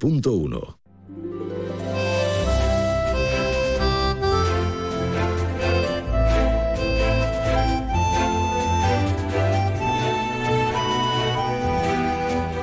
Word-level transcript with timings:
100.1 0.00 0.78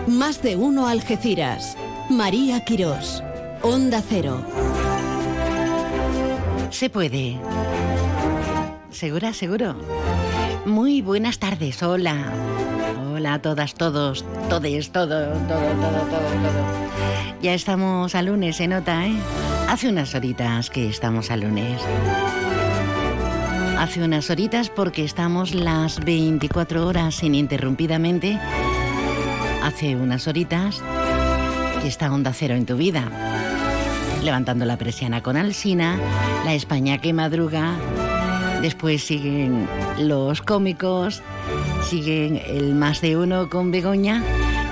Más 0.07 0.41
de 0.41 0.55
uno 0.55 0.87
Algeciras. 0.87 1.77
María 2.09 2.63
Quirós. 2.63 3.21
Onda 3.61 4.01
Cero. 4.01 4.41
Se 6.69 6.89
puede. 6.89 7.37
¿Segura, 8.91 9.33
seguro? 9.33 9.75
Muy 10.65 11.01
buenas 11.01 11.37
tardes, 11.39 11.83
hola. 11.83 12.31
A 13.27 13.39
todas, 13.39 13.73
todos, 13.73 14.23
todes, 14.49 14.91
todo, 14.91 15.07
todo, 15.07 15.33
todo, 15.47 15.99
todo, 16.09 16.29
todo. 16.43 17.41
Ya 17.41 17.55
estamos 17.55 18.13
a 18.13 18.21
lunes, 18.21 18.57
se 18.57 18.67
nota, 18.67 19.07
¿eh? 19.07 19.15
Hace 19.67 19.89
unas 19.89 20.13
horitas 20.13 20.69
que 20.69 20.87
estamos 20.87 21.31
a 21.31 21.37
lunes. 21.37 21.81
Hace 23.79 24.03
unas 24.03 24.29
horitas 24.29 24.69
porque 24.69 25.03
estamos 25.03 25.55
las 25.55 25.99
24 26.05 26.85
horas 26.85 27.23
ininterrumpidamente. 27.23 28.39
Hace 29.63 29.95
unas 29.95 30.27
horitas 30.27 30.83
que 31.81 31.87
está 31.87 32.13
Onda 32.13 32.31
Cero 32.31 32.53
en 32.53 32.67
tu 32.67 32.77
vida. 32.77 33.09
Levantando 34.23 34.65
la 34.65 34.77
presiana 34.77 35.23
con 35.23 35.35
Alsina, 35.35 35.97
la 36.45 36.53
España 36.53 36.99
que 36.99 37.11
madruga, 37.11 37.73
Después 38.65 39.03
siguen 39.03 39.67
los 39.99 40.41
cómicos, 40.41 41.21
siguen 41.87 42.41
el 42.47 42.73
más 42.73 42.99
de 42.99 43.15
uno 43.15 43.47
con 43.47 43.69
Begoña 43.69 44.23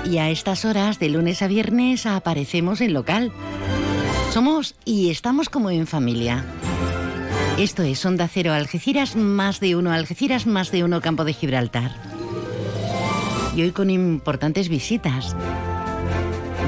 y 0.04 0.18
a 0.18 0.30
estas 0.30 0.64
horas 0.64 0.98
de 0.98 1.10
lunes 1.10 1.42
a 1.42 1.46
viernes 1.46 2.04
aparecemos 2.04 2.80
en 2.80 2.92
local. 2.92 3.30
Somos 4.32 4.74
y 4.84 5.10
estamos 5.10 5.48
como 5.48 5.70
en 5.70 5.86
familia. 5.86 6.44
Esto 7.56 7.84
es 7.84 8.04
Onda 8.04 8.26
Cero 8.26 8.52
Algeciras, 8.52 9.14
más 9.14 9.60
de 9.60 9.76
uno 9.76 9.92
Algeciras, 9.92 10.44
más 10.44 10.72
de 10.72 10.82
uno 10.82 11.00
Campo 11.00 11.24
de 11.24 11.32
Gibraltar. 11.32 11.92
Y 13.54 13.62
hoy 13.62 13.70
con 13.70 13.90
importantes 13.90 14.68
visitas. 14.68 15.36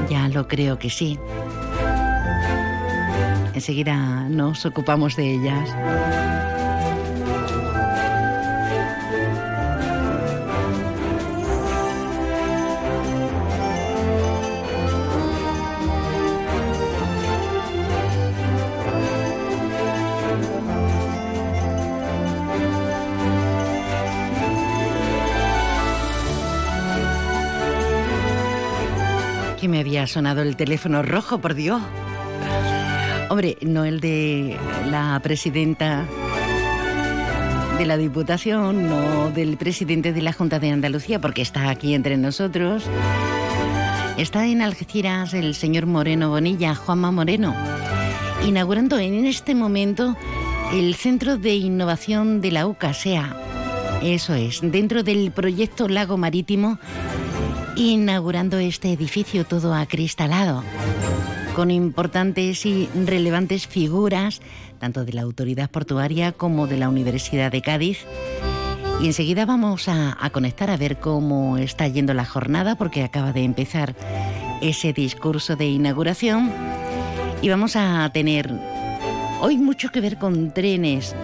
Ya 0.09 0.29
lo 0.29 0.47
creo 0.47 0.79
que 0.79 0.89
sí. 0.89 1.19
Enseguida 3.53 4.29
nos 4.29 4.65
ocupamos 4.65 5.17
de 5.17 5.33
ellas. 5.33 5.69
Había 29.97 30.05
sonado 30.05 30.43
el 30.43 30.55
teléfono 30.55 31.01
rojo, 31.01 31.39
por 31.39 31.55
Dios. 31.55 31.81
Hombre, 33.29 33.57
no 33.61 33.83
el 33.83 33.99
de 33.99 34.55
la 34.91 35.19
presidenta 35.23 36.05
de 37.79 37.85
la 37.87 37.97
Diputación, 37.97 38.87
no 38.87 39.31
del 39.31 39.57
presidente 39.57 40.13
de 40.13 40.21
la 40.21 40.33
Junta 40.33 40.59
de 40.59 40.69
Andalucía, 40.69 41.19
porque 41.19 41.41
está 41.41 41.69
aquí 41.69 41.95
entre 41.95 42.15
nosotros. 42.15 42.83
Está 44.17 44.45
en 44.45 44.61
Algeciras 44.61 45.33
el 45.33 45.55
señor 45.55 45.87
Moreno 45.87 46.29
Bonilla, 46.29 46.75
Juanma 46.75 47.11
Moreno, 47.11 47.55
inaugurando 48.45 48.99
en 48.99 49.25
este 49.25 49.55
momento 49.55 50.15
el 50.73 50.93
Centro 50.93 51.37
de 51.39 51.55
Innovación 51.55 52.39
de 52.39 52.51
la 52.51 52.67
UCASEA. 52.67 53.35
Eso 54.03 54.35
es, 54.35 54.59
dentro 54.61 55.01
del 55.01 55.31
proyecto 55.31 55.87
Lago 55.87 56.17
Marítimo 56.17 56.77
inaugurando 57.77 58.57
este 58.57 58.91
edificio 58.91 59.45
todo 59.45 59.75
acristalado, 59.75 60.63
con 61.55 61.69
importantes 61.69 62.65
y 62.65 62.89
relevantes 63.05 63.67
figuras, 63.67 64.41
tanto 64.79 65.05
de 65.05 65.13
la 65.13 65.21
autoridad 65.21 65.69
portuaria 65.69 66.31
como 66.31 66.65
de 66.65 66.77
la 66.77 66.89
Universidad 66.89 67.51
de 67.51 67.61
Cádiz. 67.61 67.99
Y 68.99 69.05
enseguida 69.05 69.45
vamos 69.45 69.87
a, 69.87 70.17
conectar 70.31 70.71
a 70.71 70.77
ver 70.77 70.99
cómo 70.99 71.57
está 71.57 71.87
yendo 71.87 72.15
la 72.15 72.25
jornada, 72.25 72.75
porque 72.75 73.03
acaba 73.03 73.31
de 73.31 73.43
empezar 73.43 73.95
ese 74.61 74.91
discurso 74.91 75.55
de 75.55 75.67
inauguración. 75.67 76.51
Y 77.43 77.49
vamos 77.49 77.75
a 77.75 78.09
tener 78.11 78.51
hoy 79.39 79.57
mucho 79.57 79.89
que 79.89 80.01
ver 80.01 80.17
con 80.17 80.51
trenes 80.51 81.15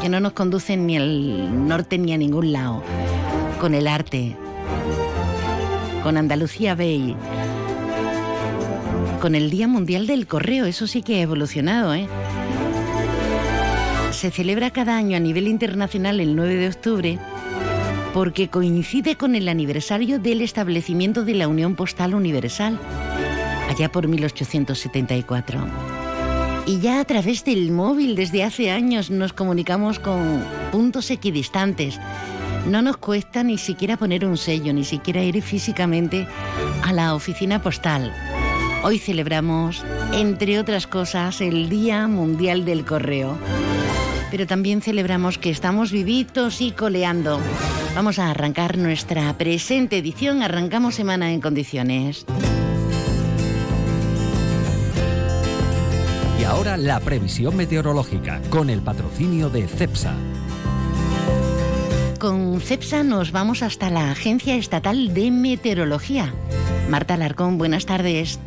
que 0.00 0.08
no 0.08 0.18
nos 0.18 0.32
conducen 0.32 0.88
ni 0.88 0.96
al 0.96 1.68
norte 1.68 1.98
ni 1.98 2.12
a 2.12 2.18
ningún 2.18 2.50
lado, 2.52 2.82
con 3.60 3.74
el 3.74 3.86
arte, 3.86 4.36
con 6.02 6.16
Andalucía 6.16 6.74
Bay, 6.74 7.16
con 9.20 9.34
el 9.34 9.50
Día 9.50 9.68
Mundial 9.68 10.06
del 10.06 10.26
Correo, 10.26 10.66
eso 10.66 10.86
sí 10.86 11.02
que 11.02 11.16
ha 11.16 11.22
evolucionado, 11.22 11.94
¿eh? 11.94 12.08
Se 14.10 14.30
celebra 14.30 14.70
cada 14.70 14.96
año 14.96 15.16
a 15.16 15.20
nivel 15.20 15.48
internacional 15.48 16.20
el 16.20 16.36
9 16.36 16.54
de 16.56 16.68
octubre 16.68 17.18
porque 18.12 18.48
coincide 18.48 19.16
con 19.16 19.34
el 19.34 19.48
aniversario 19.48 20.18
del 20.18 20.42
establecimiento 20.42 21.24
de 21.24 21.34
la 21.34 21.48
Unión 21.48 21.74
Postal 21.74 22.14
Universal, 22.14 22.78
allá 23.70 23.90
por 23.90 24.06
1874. 24.06 25.66
Y 26.66 26.78
ya 26.80 27.00
a 27.00 27.04
través 27.04 27.44
del 27.44 27.72
móvil 27.72 28.14
desde 28.14 28.44
hace 28.44 28.70
años 28.70 29.10
nos 29.10 29.32
comunicamos 29.32 29.98
con 29.98 30.44
puntos 30.70 31.10
equidistantes, 31.10 31.98
no 32.66 32.82
nos 32.82 32.96
cuesta 32.96 33.42
ni 33.42 33.58
siquiera 33.58 33.96
poner 33.96 34.24
un 34.24 34.36
sello, 34.36 34.72
ni 34.72 34.84
siquiera 34.84 35.22
ir 35.22 35.40
físicamente 35.42 36.26
a 36.82 36.92
la 36.92 37.14
oficina 37.14 37.62
postal. 37.62 38.12
Hoy 38.84 38.98
celebramos, 38.98 39.84
entre 40.12 40.58
otras 40.58 40.86
cosas, 40.86 41.40
el 41.40 41.68
Día 41.68 42.06
Mundial 42.08 42.64
del 42.64 42.84
Correo. 42.84 43.38
Pero 44.30 44.46
también 44.46 44.80
celebramos 44.80 45.38
que 45.38 45.50
estamos 45.50 45.92
vivitos 45.92 46.60
y 46.60 46.72
coleando. 46.72 47.40
Vamos 47.94 48.18
a 48.18 48.30
arrancar 48.30 48.78
nuestra 48.78 49.32
presente 49.36 49.98
edición. 49.98 50.42
Arrancamos 50.42 50.94
semana 50.94 51.32
en 51.32 51.40
condiciones. 51.40 52.24
Y 56.40 56.44
ahora 56.44 56.76
la 56.76 56.98
previsión 57.00 57.56
meteorológica 57.56 58.40
con 58.50 58.70
el 58.70 58.80
patrocinio 58.80 59.50
de 59.50 59.68
CEPSA 59.68 60.14
con 62.22 62.60
CEPSA 62.60 63.02
nos 63.02 63.32
vamos 63.32 63.64
hasta 63.64 63.90
la 63.90 64.12
Agencia 64.12 64.54
Estatal 64.54 65.12
de 65.12 65.32
Meteorología. 65.32 66.32
Marta 66.88 67.16
Larcón, 67.16 67.58
buenas 67.58 67.84
tardes. 67.84 68.38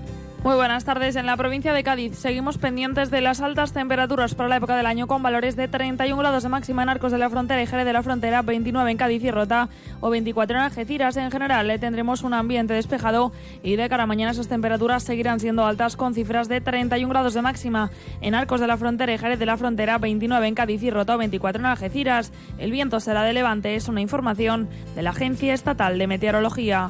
Muy 0.46 0.58
buenas 0.58 0.86
tardes. 0.86 1.16
En 1.16 1.26
la 1.26 1.38
provincia 1.38 1.74
de 1.74 1.82
Cádiz 1.82 2.20
seguimos 2.20 2.60
pendientes 2.60 3.10
de 3.10 3.20
las 3.20 3.42
altas 3.42 3.74
temperaturas 3.74 4.36
para 4.36 4.48
la 4.48 4.58
época 4.58 4.78
del 4.78 4.86
año 4.86 5.08
con 5.08 5.24
valores 5.24 5.56
de 5.56 5.68
31 5.68 6.16
grados 6.22 6.44
de 6.44 6.50
máxima 6.50 6.84
en 6.84 6.90
Arcos 6.90 7.12
de 7.12 7.18
la 7.18 7.32
Frontera 7.32 7.64
y 7.64 7.66
Jerez 7.66 7.84
de 7.84 7.94
la 7.94 8.04
Frontera, 8.04 8.44
29 8.44 8.92
en 8.92 8.96
Cádiz 8.96 9.24
y 9.24 9.32
Rota 9.32 9.70
o 10.02 10.12
24 10.12 10.58
en 10.58 10.62
Algeciras. 10.62 11.18
En 11.18 11.32
general 11.32 11.66
le 11.66 11.80
tendremos 11.80 12.22
un 12.22 12.36
ambiente 12.36 12.76
despejado 12.76 13.32
y 13.64 13.76
de 13.76 13.90
cara 13.90 14.04
a 14.04 14.06
mañana 14.06 14.34
esas 14.34 14.48
temperaturas 14.48 15.02
seguirán 15.02 15.40
siendo 15.40 15.66
altas 15.66 15.96
con 15.96 16.14
cifras 16.14 16.48
de 16.48 16.62
31 16.62 17.10
grados 17.10 17.34
de 17.34 17.42
máxima 17.42 17.90
en 18.22 18.36
Arcos 18.36 18.62
de 18.62 18.68
la 18.68 18.78
Frontera 18.78 19.16
y 19.16 19.18
Jerez 19.18 19.40
de 19.40 19.48
la 19.48 19.58
Frontera, 19.58 19.98
29 19.98 20.48
en 20.48 20.54
Cádiz 20.54 20.84
y 20.84 20.92
Rota 20.92 21.16
o 21.16 21.18
24 21.18 21.60
en 21.60 21.66
Algeciras. 21.66 22.32
El 22.60 22.70
viento 22.70 23.00
será 23.00 23.24
de 23.24 23.34
levante, 23.34 23.76
es 23.76 23.88
una 23.88 24.02
información 24.02 24.70
de 24.94 25.02
la 25.02 25.10
Agencia 25.10 25.56
Estatal 25.56 25.98
de 25.98 26.06
Meteorología. 26.06 26.90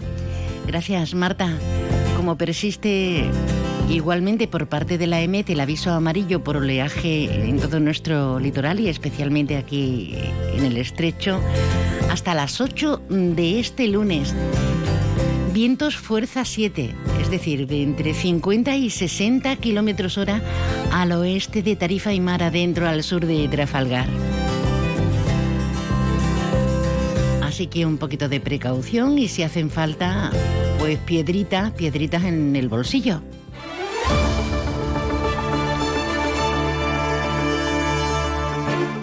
Gracias, 0.67 1.13
Marta 1.13 1.53
como 2.25 2.40
persiste 2.40 3.24
igualmente 3.88 4.48
por 4.48 4.66
parte 4.68 4.98
de 4.98 5.06
la 5.06 5.22
EMET 5.22 5.48
el 5.51 5.60
aviso 5.60 5.92
amarillo 5.92 6.44
por 6.44 6.57
oleaje 6.57 7.25
en 7.48 7.60
todo 7.60 7.80
nuestro 7.80 8.39
litoral 8.39 8.80
y 8.80 8.89
especialmente 8.89 9.57
aquí 9.57 10.16
en 10.56 10.66
el 10.66 10.75
estrecho, 10.77 11.39
hasta 12.10 12.33
las 12.33 12.62
8 12.62 13.04
de 13.10 13.60
este 13.60 13.88
lunes. 13.88 14.33
Vientos 15.54 15.98
fuerza 15.98 16.45
7, 16.45 16.95
es 17.22 17.30
decir, 17.30 17.68
de 17.68 17.83
entre 17.83 18.16
50 18.16 18.75
y 18.75 18.89
60 18.89 19.56
kilómetros 19.57 20.18
hora 20.18 20.42
al 20.92 21.12
oeste 21.12 21.62
de 21.62 21.75
Tarifa 21.75 22.12
y 22.12 22.21
Mar 22.21 22.42
adentro 22.42 22.89
al 22.89 23.04
sur 23.04 23.24
de 23.24 23.48
Trafalgar. 23.50 24.07
Así 27.44 27.68
que 27.68 27.86
un 27.86 28.00
poquito 28.00 28.30
de 28.30 28.39
precaución 28.39 29.19
y 29.19 29.28
si 29.28 29.44
hacen 29.44 29.69
falta, 29.69 30.31
pues 30.85 30.99
piedritas, 30.99 31.71
piedritas 31.71 32.25
en 32.25 32.55
el 32.55 32.69
bolsillo. 32.69 33.19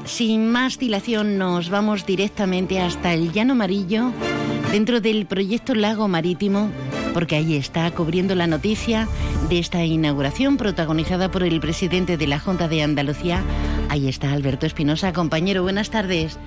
Sin 0.04 0.48
más 0.48 0.78
dilación 0.78 1.38
nos 1.38 1.70
vamos 1.70 2.06
directamente 2.06 2.80
hasta 2.80 3.12
el 3.14 3.32
Llano 3.32 3.54
Amarillo, 3.54 4.12
dentro 4.70 5.00
del 5.00 5.26
proyecto 5.26 5.74
Lago 5.74 6.06
Marítimo, 6.06 6.70
porque 7.14 7.34
ahí 7.34 7.56
está 7.56 7.90
cubriendo 7.90 8.36
la 8.36 8.46
noticia 8.46 9.08
de 9.48 9.58
esta 9.58 9.84
inauguración 9.84 10.58
protagonizada 10.58 11.32
por 11.32 11.42
el 11.42 11.58
presidente 11.58 12.16
de 12.16 12.28
la 12.28 12.38
Junta 12.38 12.68
de 12.68 12.84
Andalucía. 12.84 13.42
Ahí 13.88 14.08
está 14.08 14.32
Alberto 14.32 14.66
Espinosa, 14.66 15.12
compañero, 15.12 15.64
buenas 15.64 15.90
tardes. 15.90 16.38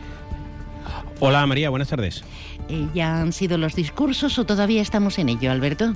Hola 1.19 1.45
María, 1.45 1.69
buenas 1.69 1.89
tardes. 1.89 2.23
Eh, 2.69 2.88
¿Ya 2.94 3.21
han 3.21 3.33
sido 3.33 3.57
los 3.57 3.75
discursos 3.75 4.39
o 4.39 4.45
todavía 4.45 4.81
estamos 4.81 5.19
en 5.19 5.29
ello, 5.29 5.51
Alberto? 5.51 5.95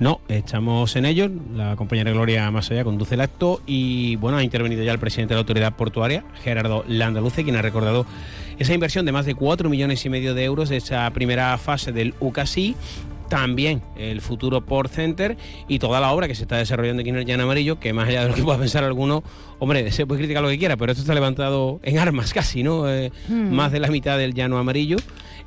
No, 0.00 0.20
estamos 0.28 0.96
en 0.96 1.04
ello. 1.04 1.30
La 1.54 1.76
compañera 1.76 2.10
Gloria 2.10 2.50
más 2.50 2.70
allá 2.70 2.84
conduce 2.84 3.14
el 3.14 3.20
acto 3.20 3.60
y 3.66 4.16
bueno, 4.16 4.38
ha 4.38 4.42
intervenido 4.42 4.82
ya 4.82 4.92
el 4.92 4.98
presidente 4.98 5.34
de 5.34 5.36
la 5.36 5.40
autoridad 5.40 5.76
portuaria, 5.76 6.24
Gerardo 6.42 6.84
Landaluce, 6.86 7.44
quien 7.44 7.56
ha 7.56 7.62
recordado 7.62 8.06
esa 8.58 8.74
inversión 8.74 9.06
de 9.06 9.12
más 9.12 9.26
de 9.26 9.34
4 9.34 9.68
millones 9.68 10.04
y 10.04 10.08
medio 10.08 10.34
de 10.34 10.44
euros 10.44 10.68
de 10.68 10.78
esa 10.78 11.08
primera 11.10 11.56
fase 11.58 11.92
del 11.92 12.14
UCASI 12.20 12.76
también 13.28 13.82
el 13.96 14.20
futuro 14.20 14.64
Port 14.64 14.90
Center 14.90 15.36
y 15.68 15.78
toda 15.78 16.00
la 16.00 16.12
obra 16.12 16.28
que 16.28 16.34
se 16.34 16.42
está 16.42 16.56
desarrollando 16.56 17.00
aquí 17.00 17.10
en 17.10 17.16
el 17.16 17.26
Llano 17.26 17.44
Amarillo, 17.44 17.78
que 17.78 17.92
más 17.92 18.08
allá 18.08 18.22
de 18.22 18.30
lo 18.30 18.34
que 18.34 18.42
pueda 18.42 18.58
pensar 18.58 18.84
alguno, 18.84 19.22
hombre, 19.58 19.92
se 19.92 20.06
puede 20.06 20.20
criticar 20.20 20.42
lo 20.42 20.48
que 20.48 20.58
quiera, 20.58 20.76
pero 20.76 20.92
esto 20.92 21.02
está 21.02 21.14
levantado 21.14 21.78
en 21.82 21.98
armas 21.98 22.32
casi, 22.32 22.62
¿no? 22.62 22.90
Eh, 22.90 23.12
hmm. 23.28 23.52
Más 23.52 23.70
de 23.70 23.80
la 23.80 23.88
mitad 23.88 24.18
del 24.18 24.34
Llano 24.34 24.58
Amarillo. 24.58 24.96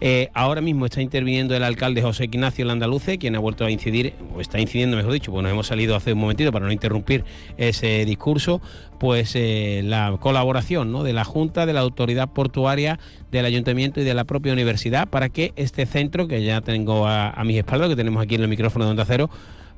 Eh, 0.04 0.30
ahora 0.34 0.62
mismo 0.62 0.88
está 0.88 1.00
interviniendo 1.00 1.56
el 1.56 1.64
alcalde 1.64 2.02
José 2.02 2.24
Ignacio 2.24 2.66
Landaluce, 2.66 3.20
quien 3.20 3.36
ha 3.36 3.40
vuelto 3.40 3.66
a 3.66 3.70
incidir, 3.70 4.16
o 4.36 4.42
está 4.42 4.60
incidiendo, 4.60 4.98
mejor 4.98 5.14
dicho, 5.14 5.32
pues 5.32 5.44
nos 5.44 5.52
hemos 5.52 5.68
salido 5.68 5.96
hace 5.96 6.14
un 6.14 6.20
momentito 6.20 6.52
para 6.52 6.66
no 6.66 6.72
interrumpir 6.72 7.24
ese 7.58 8.04
discurso, 8.04 8.62
pues 9.00 9.36
eh, 9.36 9.82
la 9.84 10.18
colaboración 10.20 10.92
¿no? 10.92 11.04
de 11.04 11.14
la 11.14 11.24
Junta, 11.24 11.68
de 11.68 11.74
la 11.74 11.82
Autoridad 11.82 12.30
Portuaria, 12.30 13.00
del 13.30 13.46
Ayuntamiento 13.46 14.02
y 14.02 14.04
de 14.04 14.16
la 14.16 14.24
propia 14.24 14.54
universidad 14.54 15.08
para 15.08 15.30
que 15.30 15.54
este 15.56 15.86
centro, 15.86 16.28
que 16.28 16.44
ya 16.44 16.62
tengo 16.62 17.06
a, 17.06 17.30
a 17.30 17.44
mis 17.44 17.58
espaldas, 17.58 17.88
que 17.88 17.96
tenemos 17.96 18.24
aquí 18.24 18.34
en 18.34 18.42
el 18.42 18.48
micrófono 18.48 18.86
de 18.86 18.92
Onda 18.92 19.06
Cero, 19.06 19.30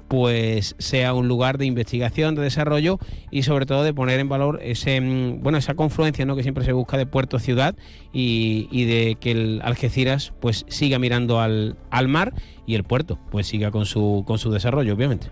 pues 0.07 0.75
sea 0.77 1.13
un 1.13 1.27
lugar 1.27 1.57
de 1.57 1.65
investigación, 1.65 2.35
de 2.35 2.41
desarrollo 2.41 2.99
y 3.31 3.43
sobre 3.43 3.65
todo 3.65 3.83
de 3.83 3.93
poner 3.93 4.19
en 4.19 4.29
valor 4.29 4.59
ese 4.61 4.99
mm, 5.01 5.41
bueno 5.41 5.57
esa 5.57 5.75
confluencia 5.75 6.25
¿no? 6.25 6.35
que 6.35 6.43
siempre 6.43 6.65
se 6.65 6.73
busca 6.73 6.97
de 6.97 7.05
puerto 7.05 7.39
ciudad 7.39 7.75
y, 8.11 8.85
de 8.85 9.17
que 9.19 9.31
el 9.31 9.61
Algeciras 9.63 10.33
pues 10.39 10.65
siga 10.67 10.99
mirando 10.99 11.39
al, 11.39 11.77
al, 11.89 12.07
mar 12.07 12.33
y 12.67 12.75
el 12.75 12.83
puerto 12.83 13.19
pues 13.31 13.47
siga 13.47 13.71
con 13.71 13.85
su 13.85 14.23
con 14.27 14.37
su 14.37 14.51
desarrollo 14.51 14.93
obviamente. 14.93 15.31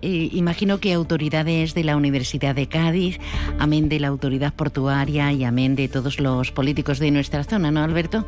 imagino 0.00 0.78
que 0.78 0.92
autoridades 0.92 1.74
de 1.74 1.84
la 1.84 1.96
Universidad 1.96 2.54
de 2.54 2.68
Cádiz, 2.68 3.18
amén 3.58 3.88
de 3.88 4.00
la 4.00 4.08
autoridad 4.08 4.54
portuaria 4.54 5.32
y 5.32 5.44
amén 5.44 5.76
de 5.76 5.88
todos 5.88 6.20
los 6.20 6.52
políticos 6.52 6.98
de 6.98 7.10
nuestra 7.10 7.44
zona, 7.44 7.70
¿no, 7.70 7.82
Alberto? 7.82 8.26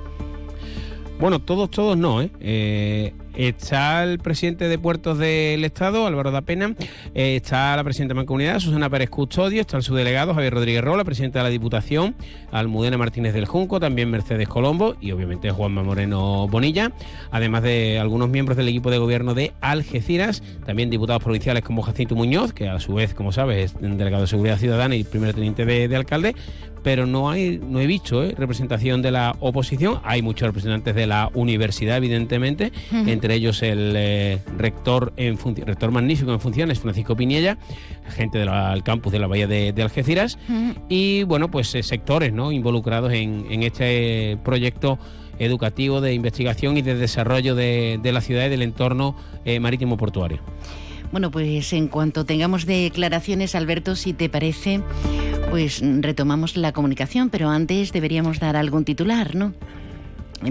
Bueno, 1.21 1.41
todos, 1.41 1.71
todos 1.71 1.97
no, 1.97 2.23
¿eh? 2.23 2.31
eh 2.41 3.13
Está 3.39 4.03
el 4.03 4.19
presidente 4.19 4.69
de 4.69 4.81
Puertos 4.81 5.17
del 5.17 5.65
Estado, 5.65 6.09
Álvaro 6.09 6.33
da 6.33 6.41
Pena. 6.41 6.75
Eh, 7.15 7.37
está 7.37 7.77
la 7.77 7.85
presidenta 7.85 8.11
de 8.11 8.17
Mancomunidad, 8.17 8.59
Susana 8.59 8.91
Pérez 8.91 9.11
Custodio. 9.11 9.61
Está 9.61 9.77
el 9.77 9.85
subdelegado, 9.85 10.35
Javier 10.35 10.55
Rodríguez 10.55 10.83
Rola, 10.83 11.05
presidente 11.05 11.39
de 11.39 11.45
la 11.45 11.49
Diputación. 11.49 12.17
Almudena 12.51 12.99
Martínez 12.99 13.35
del 13.35 13.47
Junco, 13.47 13.79
también 13.79 14.11
Mercedes 14.11 14.49
Colombo 14.49 14.97
y 15.01 15.13
obviamente 15.13 15.53
Juanma 15.53 15.85
Moreno 15.85 16.49
Bonilla. 16.49 16.91
Además 17.31 17.63
de 17.63 18.01
algunos 18.01 18.29
miembros 18.29 18.57
del 18.57 18.67
equipo 18.69 18.91
de 18.91 18.99
gobierno 18.99 19.35
de 19.35 19.53
Algeciras. 19.61 20.43
También 20.67 20.91
diputados 20.91 21.23
provinciales 21.23 21.63
como 21.63 21.83
Jacinto 21.83 22.17
Muñoz, 22.17 22.53
que 22.53 22.69
a 22.69 22.81
su 22.81 22.95
vez, 22.95 23.15
como 23.15 23.31
sabes, 23.31 23.73
es 23.73 23.81
delegado 23.81 24.23
de 24.23 24.27
Seguridad 24.27 24.59
Ciudadana 24.59 24.97
y 24.97 25.05
primer 25.05 25.33
teniente 25.33 25.65
de, 25.65 25.95
alcalde 25.95 26.35
pero 26.83 27.07
no 27.07 27.29
hay 27.29 27.59
no 27.59 27.81
he 27.81 27.87
visto 27.87 28.25
¿eh? 28.25 28.35
representación 28.39 29.03
de 29.03 29.11
la 29.11 29.37
oposición. 29.41 30.01
Hay 30.05 30.23
muchos 30.23 30.47
representantes 30.47 30.95
de 30.95 31.07
la 31.07 31.29
universidad, 31.35 31.97
evidentemente, 31.97 32.73
entre 32.93 33.28
ellos 33.35 33.63
el 33.63 33.95
eh, 33.97 34.39
rector, 34.57 35.13
en 35.17 35.39
rector 35.39 35.91
magnífico 35.91 36.33
en 36.33 36.41
funciones, 36.41 36.81
Francisco 36.81 37.17
Piñella, 37.17 37.59
gente 38.09 38.39
del 38.39 38.83
campus 38.83 39.13
de 39.13 39.19
la 39.19 39.27
Bahía 39.27 39.47
de, 39.47 39.83
Algeciras, 39.83 40.39
y 40.89 41.23
bueno, 41.25 41.51
pues 41.51 41.75
eh, 41.75 41.83
sectores 41.83 42.33
¿no? 42.33 42.53
involucrados 42.53 43.13
en, 43.13 43.63
este 43.63 44.39
proyecto 44.45 44.99
educativo 45.39 46.01
de 46.01 46.15
investigación 46.15 46.77
y 46.77 46.83
de 46.83 46.95
desarrollo 46.95 47.55
de, 47.55 48.01
la 48.03 48.21
ciudad 48.21 48.47
y 48.47 48.49
del 48.49 48.63
entorno 48.63 49.17
eh, 49.45 49.61
marítimo 49.61 49.97
portuario. 49.97 50.41
Bueno, 51.11 51.31
pues 51.31 51.73
en 51.73 51.89
cuanto 51.89 52.25
tengamos 52.25 52.67
declaraciones, 52.67 53.55
Alberto, 53.55 53.97
si 53.97 54.13
te 54.13 54.29
parece, 54.29 54.83
pues 55.51 55.83
retomamos 55.83 56.57
la 56.57 56.73
comunicación, 56.73 57.31
pero 57.31 57.49
antes 57.49 57.93
deberíamos 57.93 58.41
dar 58.41 58.57
algún 58.57 58.85
titular, 58.85 59.35
¿no? 59.35 59.55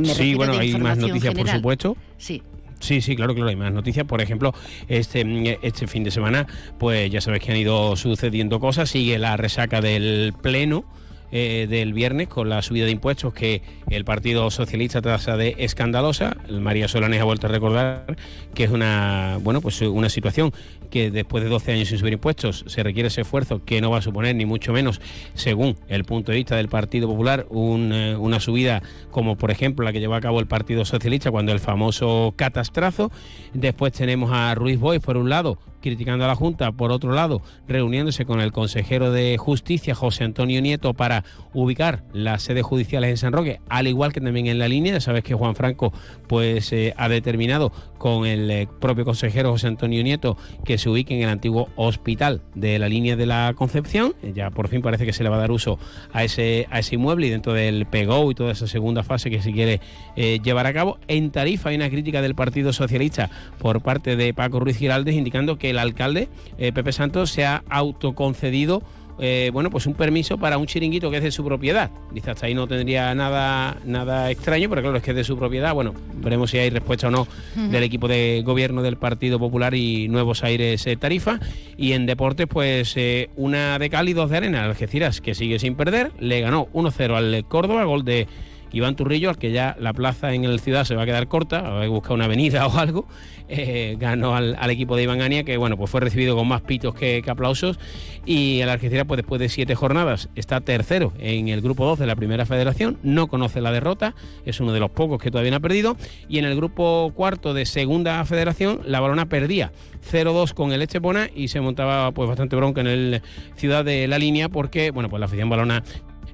sí, 0.04 0.36
bueno, 0.36 0.58
hay 0.58 0.78
más 0.78 0.98
noticias, 0.98 1.34
por 1.34 1.50
supuesto. 1.50 1.98
Sí. 2.18 2.42
Sí, 2.80 3.02
sí, 3.02 3.16
claro, 3.16 3.34
claro, 3.34 3.50
hay 3.50 3.56
más 3.56 3.72
noticias. 3.72 4.06
Por 4.06 4.22
ejemplo, 4.22 4.54
este, 4.88 5.58
este 5.62 5.88
fin 5.88 6.04
de 6.04 6.12
semana, 6.12 6.48
pues 6.78 7.10
ya 7.12 7.22
sabes 7.22 7.42
que 7.42 7.52
han 7.52 7.58
ido 7.58 7.96
sucediendo 7.96 8.60
cosas. 8.60 8.90
Sigue 8.90 9.18
la 9.18 9.38
resaca 9.38 9.82
del 9.82 10.34
Pleno. 10.42 10.86
Eh, 11.30 11.68
del 11.70 11.92
viernes 11.92 12.30
con 12.30 12.48
la 12.48 12.62
subida 12.62 12.86
de 12.86 12.92
impuestos 12.92 13.34
que 13.34 13.62
el 13.90 14.06
Partido 14.06 14.50
Socialista 14.52 15.02
tasa 15.02 15.38
de 15.38 15.56
escandalosa. 15.60 16.38
María 16.50 16.88
Solanes 16.88 17.22
ha 17.22 17.24
vuelto 17.24 17.48
a 17.48 17.50
recordar 17.50 18.18
que 18.54 18.66
es 18.66 18.72
una 18.72 19.40
bueno 19.42 19.62
pues 19.62 19.82
una 19.82 20.10
situación 20.10 20.52
que 20.90 21.12
después 21.12 21.44
de 21.44 21.50
12 21.50 21.74
años 21.74 21.90
sin 21.90 21.98
subir 21.98 22.14
impuestos 22.14 22.64
se 22.68 22.84
requiere 22.84 23.08
ese 23.08 23.22
esfuerzo 23.22 23.64
que 23.64 23.82
no 23.82 23.92
va 23.92 24.00
a 24.00 24.02
suponer 24.02 24.36
ni 24.36 24.46
mucho 24.46 24.74
menos, 24.74 25.02
según 25.34 25.78
el 25.88 26.06
punto 26.06 26.32
de 26.32 26.38
vista 26.38 26.56
del 26.56 26.70
Partido 26.70 27.08
Popular, 27.08 27.48
eh, 27.50 28.16
una 28.18 28.40
subida 28.40 28.82
como 29.12 29.38
por 29.38 29.52
ejemplo 29.52 29.86
la 29.86 29.94
que 29.94 30.00
llevó 30.00 30.16
a 30.16 30.22
cabo 30.22 30.40
el 30.40 30.48
Partido 30.48 30.86
Socialista 30.86 31.32
cuando 31.32 31.52
el 31.52 31.60
famoso 31.60 32.34
catastrazo. 32.36 33.12
Después 33.54 33.94
tenemos 33.94 34.32
a 34.32 34.54
Ruiz 34.56 34.80
Boy 34.80 35.00
por 35.00 35.18
un 35.18 35.30
lado 35.30 35.60
criticando 35.82 36.26
a 36.26 36.28
la 36.28 36.36
Junta, 36.36 36.72
por 36.72 36.92
otro 36.92 37.14
lado, 37.14 37.42
reuniéndose 37.68 38.26
con 38.26 38.42
el 38.42 38.52
consejero 38.52 39.12
de 39.12 39.38
Justicia, 39.38 39.96
José 39.96 40.24
Antonio 40.24 40.62
Nieto, 40.62 40.94
para 40.94 41.24
ubicar 41.54 42.04
las 42.14 42.44
sedes 42.44 42.64
judiciales 42.64 43.10
en 43.10 43.18
San 43.18 43.34
Roque, 43.34 43.62
al 43.78 43.88
igual 43.88 44.12
que 44.12 44.22
también 44.22 44.48
en 44.48 44.60
la 44.60 44.68
línea. 44.68 44.94
Ya 44.94 45.02
sabes 45.02 45.24
que 45.24 45.36
Juan 45.36 45.56
Franco 45.56 45.94
pues 46.28 46.72
eh, 46.74 46.94
ha 46.98 47.10
determinado 47.10 47.72
con 47.98 48.26
el 48.26 48.50
eh, 48.50 48.68
propio 48.80 49.06
consejero 49.06 49.52
José 49.52 49.68
Antonio 49.68 50.04
Nieto 50.04 50.38
que 50.66 50.78
se 50.78 50.90
ubique 50.90 51.16
en 51.16 51.24
el 51.24 51.30
antiguo 51.30 51.70
hospital 51.76 52.42
de 52.56 52.80
la 52.80 52.90
línea 52.90 53.16
de 53.16 53.26
la 53.26 53.54
Concepción. 53.56 54.14
Eh, 54.24 54.34
ya 54.36 54.50
por 54.50 54.68
fin 54.68 54.82
parece 54.82 55.06
que 55.06 55.14
se 55.14 55.24
le 55.24 55.30
va 55.30 55.36
a 55.36 55.40
dar 55.40 55.52
uso 55.52 55.78
a 56.12 56.24
ese, 56.24 56.68
a 56.72 56.80
ese 56.80 56.96
inmueble 56.96 57.28
y 57.28 57.30
dentro 57.30 57.54
del 57.54 57.86
PEGO 57.86 58.32
y 58.32 58.36
toda 58.36 58.52
esa 58.52 58.68
segunda 58.68 59.04
fase 59.04 59.30
que 59.30 59.42
se 59.42 59.52
quiere 59.52 59.80
llevar 60.16 60.66
a 60.66 60.74
cabo. 60.74 60.98
En 61.08 61.32
Tarifa 61.32 61.70
hay 61.70 61.76
una 61.76 61.90
crítica 61.90 62.22
del 62.22 62.36
Partido 62.36 62.74
Socialista 62.74 63.30
por 63.60 63.82
parte 63.82 64.16
de 64.16 64.34
Paco 64.34 64.60
Ruiz 64.60 64.78
Giraldes 64.78 65.16
indicando 65.16 65.58
que 65.58 65.70
el 65.70 65.80
alcalde, 65.80 66.30
Pepe 66.58 66.92
Santos, 66.92 67.30
se 67.32 67.46
ha 67.46 67.64
autoconcedido 67.70 68.82
eh, 69.20 69.50
bueno, 69.54 69.70
pues 69.70 69.86
un 69.86 69.94
permiso 69.94 70.38
para 70.38 70.58
un 70.58 70.68
chiringuito 70.68 71.10
que 71.10 71.18
es 71.18 71.24
de 71.24 71.32
su 71.32 71.44
propiedad. 71.44 71.92
Dice, 72.12 72.32
hasta 72.32 72.46
ahí 72.46 72.54
no 72.54 72.68
tendría 72.68 73.14
nada, 73.16 73.78
nada 73.86 74.32
extraño, 74.32 74.70
pero 74.70 74.82
claro, 74.82 74.98
es 74.98 75.04
que 75.04 75.12
es 75.12 75.18
de 75.18 75.24
su 75.24 75.38
propiedad. 75.38 75.74
Bueno, 75.74 75.94
veremos 76.16 76.52
si 76.52 76.58
hay 76.58 76.70
respuesta 76.70 77.08
o 77.08 77.12
no 77.12 77.28
del 77.56 77.84
equipo 77.84 78.08
de 78.08 78.44
gobierno 78.46 78.82
del 78.82 78.98
Partido 78.98 79.40
Popular 79.40 79.74
y 79.74 80.08
Nuevos 80.08 80.44
Aires 80.44 80.86
eh, 80.88 80.98
Tarifa. 80.98 81.40
Y 81.78 81.94
en 81.94 82.06
deportes, 82.06 82.48
pues 82.48 82.96
una 83.36 83.80
de 83.80 83.90
cal 83.90 84.10
y 84.10 84.14
dos 84.14 84.30
de 84.30 84.38
arena. 84.38 84.66
Algeciras, 84.66 85.22
que 85.22 85.36
sigue 85.36 85.60
sin 85.60 85.76
perder, 85.76 86.12
le 86.20 86.42
ganó 86.42 86.68
1-0 86.74 87.16
al 87.16 87.46
Córdoba, 87.48 87.84
gol 87.84 88.04
de 88.04 88.28
Iván 88.72 88.96
Turrillo, 88.96 89.30
al 89.30 89.38
que 89.38 89.52
ya 89.52 89.76
la 89.80 89.94
plaza 89.94 90.34
en 90.34 90.44
el 90.44 90.60
ciudad 90.60 90.86
se 90.86 90.96
va 90.96 91.04
a 91.04 91.06
quedar 91.06 91.28
corta, 91.28 91.62
va 91.62 91.84
a 91.84 91.88
buscar 91.88 92.14
una 92.14 92.26
avenida 92.26 92.68
o 92.68 92.78
algo, 92.78 93.08
eh, 93.50 93.96
ganó 94.00 94.36
al, 94.36 94.70
equipo 94.70 94.96
de 94.96 95.04
Iván 95.04 95.22
Ania, 95.22 95.44
que 95.44 95.58
bueno, 95.58 95.78
pues 95.78 95.90
fue 95.90 96.02
recibido 96.02 96.36
con 96.36 96.48
más 96.48 96.62
pitos 96.62 96.94
que, 96.94 97.24
aplausos, 97.28 97.80
y 98.26 98.60
el 98.60 98.70
Algeciras, 98.70 99.06
pues 99.08 99.18
después 99.18 99.40
de 99.40 99.50
siete 99.50 99.76
jornadas, 99.76 100.30
está 100.36 100.62
tercero 100.62 101.14
en 101.20 101.48
el 101.48 101.62
grupo 101.62 101.86
2 101.86 102.00
de 102.00 102.08
la 102.08 102.16
primera 102.16 102.46
federación, 102.46 102.98
no 103.04 103.28
conoce 103.28 103.62
la 103.62 103.72
derrota, 103.72 104.16
es 104.46 104.60
uno 104.60 104.74
de 104.74 104.80
los 104.80 104.92
pocos 104.92 105.22
que 105.22 105.32
todavía 105.32 105.52
no 105.52 105.58
ha 105.58 105.62
perdido, 105.62 105.98
y 106.28 106.40
en 106.40 106.46
el 106.46 106.56
grupo 106.56 107.12
cuarto 107.16 107.54
de 107.54 107.66
segunda 107.66 108.24
federación, 108.26 108.82
la 108.86 109.00
balona 109.00 109.28
perdía 109.28 109.72
0-2 110.12 110.54
con 110.54 110.72
el 110.72 110.82
Echepona 110.82 111.30
y 111.34 111.48
se 111.50 111.62
montaba 111.62 112.12
pues 112.12 112.28
bastante 112.28 112.56
bronca 112.56 112.82
en 112.82 112.88
el 112.88 113.22
Ciudad 113.56 113.84
de 113.86 114.08
la 114.08 114.20
Línea 114.20 114.50
porque, 114.50 114.92
bueno, 114.92 115.10
pues 115.10 115.20
la 115.20 115.26
afición 115.26 115.50
balona 115.50 115.84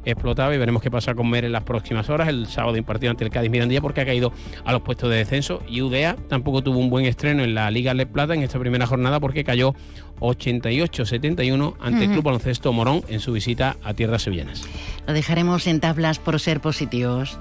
explotaba 0.06 0.54
y 0.54 0.58
veremos 0.58 0.82
qué 0.82 0.92
pasa 0.92 1.16
con 1.16 1.30
Mer 1.30 1.46
en 1.46 1.52
las 1.52 1.64
próximas 1.64 2.10
horas. 2.10 2.28
El 2.28 2.48
sábado 2.48 2.78
impartido 2.78 3.12
ante 3.12 3.24
el 3.24 3.30
Cádiz 3.30 3.50
Mirandilla 3.50 3.82
porque 3.82 4.02
ha 4.02 4.06
caído 4.06 4.32
a 4.66 4.72
los 4.72 4.82
puestos 4.82 5.10
de 5.10 5.18
descenso 5.18 5.62
y 5.68 5.82
UDEA 5.82 6.16
tampoco 6.28 6.62
tuvo 6.64 6.80
un 6.80 6.90
buen 6.90 7.06
estreno 7.06 7.44
en 7.44 7.56
la 7.56 7.70
Liga 7.72 7.94
Le 7.94 8.06
Plata 8.06 8.34
en 8.34 8.44
esta 8.44 8.60
primera 8.60 8.86
jornada 8.86 9.20
porque 9.20 9.44
cayó 9.44 9.76
88-71 10.20 11.76
ante 11.80 12.06
el 12.06 12.12
Club 12.12 12.24
Baloncesto 12.24 12.72
Morón 12.72 13.04
en 13.10 13.20
su 13.20 13.34
visita 13.34 13.78
a 13.84 13.94
tierras 13.94 14.24
sevillanas. 14.24 14.64
Lo 15.08 15.14
dejaremos 15.14 15.68
en 15.68 15.80
tablas 15.80 16.20
por 16.20 16.40
ser 16.40 16.62
positivos. 16.62 17.38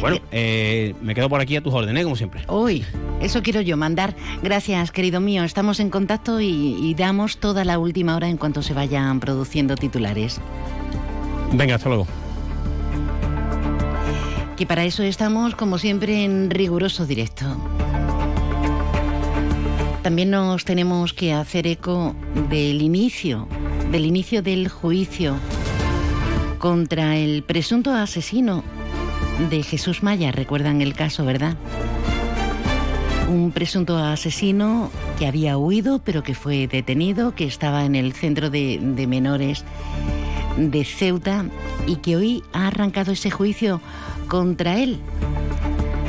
Bueno, 0.00 0.18
eh, 0.32 0.94
me 1.02 1.14
quedo 1.14 1.28
por 1.28 1.40
aquí 1.40 1.56
a 1.56 1.62
tus 1.62 1.74
órdenes, 1.74 2.04
como 2.04 2.16
siempre. 2.16 2.42
Uy, 2.48 2.84
eso 3.20 3.42
quiero 3.42 3.60
yo, 3.60 3.76
mandar. 3.76 4.14
Gracias, 4.42 4.92
querido 4.92 5.20
mío. 5.20 5.44
Estamos 5.44 5.78
en 5.78 5.90
contacto 5.90 6.40
y, 6.40 6.46
y 6.46 6.94
damos 6.94 7.36
toda 7.38 7.64
la 7.64 7.78
última 7.78 8.16
hora 8.16 8.28
en 8.28 8.38
cuanto 8.38 8.62
se 8.62 8.72
vayan 8.72 9.20
produciendo 9.20 9.76
titulares. 9.76 10.40
Venga, 11.52 11.74
hasta 11.74 11.88
luego. 11.88 12.06
Que 14.56 14.66
para 14.66 14.84
eso 14.84 15.02
estamos, 15.02 15.54
como 15.54 15.78
siempre, 15.78 16.24
en 16.24 16.50
riguroso 16.50 17.06
directo. 17.06 17.44
También 20.02 20.30
nos 20.30 20.64
tenemos 20.64 21.12
que 21.12 21.34
hacer 21.34 21.66
eco 21.66 22.14
del 22.48 22.80
inicio, 22.80 23.48
del 23.90 24.06
inicio 24.06 24.42
del 24.42 24.68
juicio 24.68 25.36
contra 26.58 27.16
el 27.16 27.42
presunto 27.42 27.92
asesino 27.92 28.64
de 29.48 29.62
Jesús 29.62 30.02
Maya. 30.02 30.32
Recuerdan 30.32 30.80
el 30.80 30.94
caso, 30.94 31.24
¿verdad? 31.24 31.56
Un 33.28 33.52
presunto 33.52 33.96
asesino 33.96 34.90
que 35.18 35.26
había 35.26 35.56
huido, 35.56 36.00
pero 36.04 36.22
que 36.22 36.34
fue 36.34 36.66
detenido, 36.66 37.34
que 37.34 37.44
estaba 37.44 37.84
en 37.84 37.94
el 37.94 38.12
centro 38.12 38.50
de, 38.50 38.78
menores 39.08 39.64
de 40.56 40.84
Ceuta 40.84 41.46
y 41.86 41.96
que 41.96 42.16
hoy 42.16 42.42
ha 42.52 42.66
arrancado 42.66 43.12
ese 43.12 43.30
juicio 43.30 43.80
contra 44.28 44.78
él. 44.78 44.98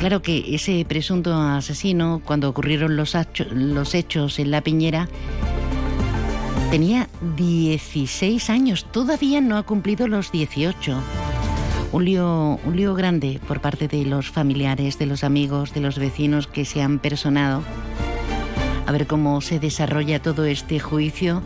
Claro 0.00 0.20
que 0.20 0.54
ese 0.54 0.84
presunto 0.84 1.32
asesino, 1.34 2.20
cuando 2.24 2.48
ocurrieron 2.48 2.96
los, 2.96 3.16
los 3.52 3.94
hechos 3.94 4.40
en 4.40 4.50
La 4.50 4.60
Piñera, 4.60 5.08
tenía 6.72 7.08
16 7.36 8.50
años, 8.50 8.86
todavía 8.90 9.40
no 9.40 9.56
ha 9.58 9.62
cumplido 9.62 10.08
los 10.08 10.32
18. 10.32 10.98
Un 11.92 12.06
lío, 12.06 12.58
un 12.64 12.74
lío 12.74 12.94
grande 12.94 13.38
por 13.46 13.60
parte 13.60 13.86
de 13.86 14.06
los 14.06 14.30
familiares, 14.30 14.98
de 14.98 15.04
los 15.04 15.24
amigos, 15.24 15.74
de 15.74 15.80
los 15.80 15.98
vecinos 15.98 16.46
que 16.46 16.64
se 16.64 16.80
han 16.80 16.98
personado. 16.98 17.62
A 18.86 18.92
ver 18.92 19.06
cómo 19.06 19.40
se 19.42 19.58
desarrolla 19.58 20.20
todo 20.20 20.46
este 20.46 20.80
juicio 20.80 21.42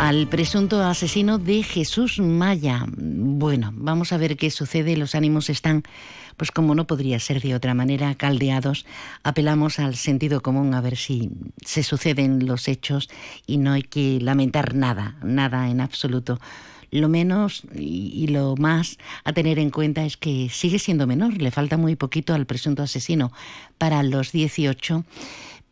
al 0.00 0.26
presunto 0.26 0.82
asesino 0.82 1.38
de 1.38 1.62
Jesús 1.62 2.18
Maya. 2.18 2.84
Bueno, 2.88 3.70
vamos 3.74 4.12
a 4.12 4.18
ver 4.18 4.36
qué 4.36 4.50
sucede. 4.50 4.98
Los 4.98 5.14
ánimos 5.14 5.48
están, 5.48 5.82
pues 6.36 6.50
como 6.50 6.74
no 6.74 6.86
podría 6.86 7.18
ser 7.20 7.40
de 7.40 7.54
otra 7.54 7.72
manera, 7.72 8.14
caldeados. 8.14 8.84
Apelamos 9.22 9.78
al 9.78 9.94
sentido 9.94 10.42
común 10.42 10.74
a 10.74 10.82
ver 10.82 10.96
si 10.96 11.30
se 11.64 11.82
suceden 11.82 12.46
los 12.46 12.68
hechos 12.68 13.08
y 13.46 13.56
no 13.56 13.72
hay 13.72 13.82
que 13.82 14.18
lamentar 14.20 14.74
nada, 14.74 15.16
nada 15.22 15.70
en 15.70 15.80
absoluto. 15.80 16.38
Lo 16.94 17.08
menos 17.08 17.64
y, 17.74 18.28
lo 18.28 18.54
más 18.56 18.98
a 19.24 19.32
tener 19.32 19.58
en 19.58 19.70
cuenta 19.70 20.04
es 20.04 20.16
que 20.16 20.48
sigue 20.48 20.78
siendo 20.78 21.08
menor, 21.08 21.42
le 21.42 21.50
falta 21.50 21.76
muy 21.76 21.96
poquito 21.96 22.34
al 22.34 22.46
presunto 22.46 22.84
asesino 22.84 23.32
para 23.78 24.00
los 24.04 24.30
18, 24.30 25.04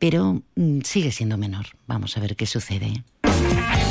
pero 0.00 0.42
mm, 0.56 0.80
sigue 0.80 1.12
siendo 1.12 1.38
menor. 1.38 1.66
Vamos 1.86 2.16
a 2.16 2.20
ver 2.20 2.34
qué 2.34 2.46
sucede. 2.46 3.04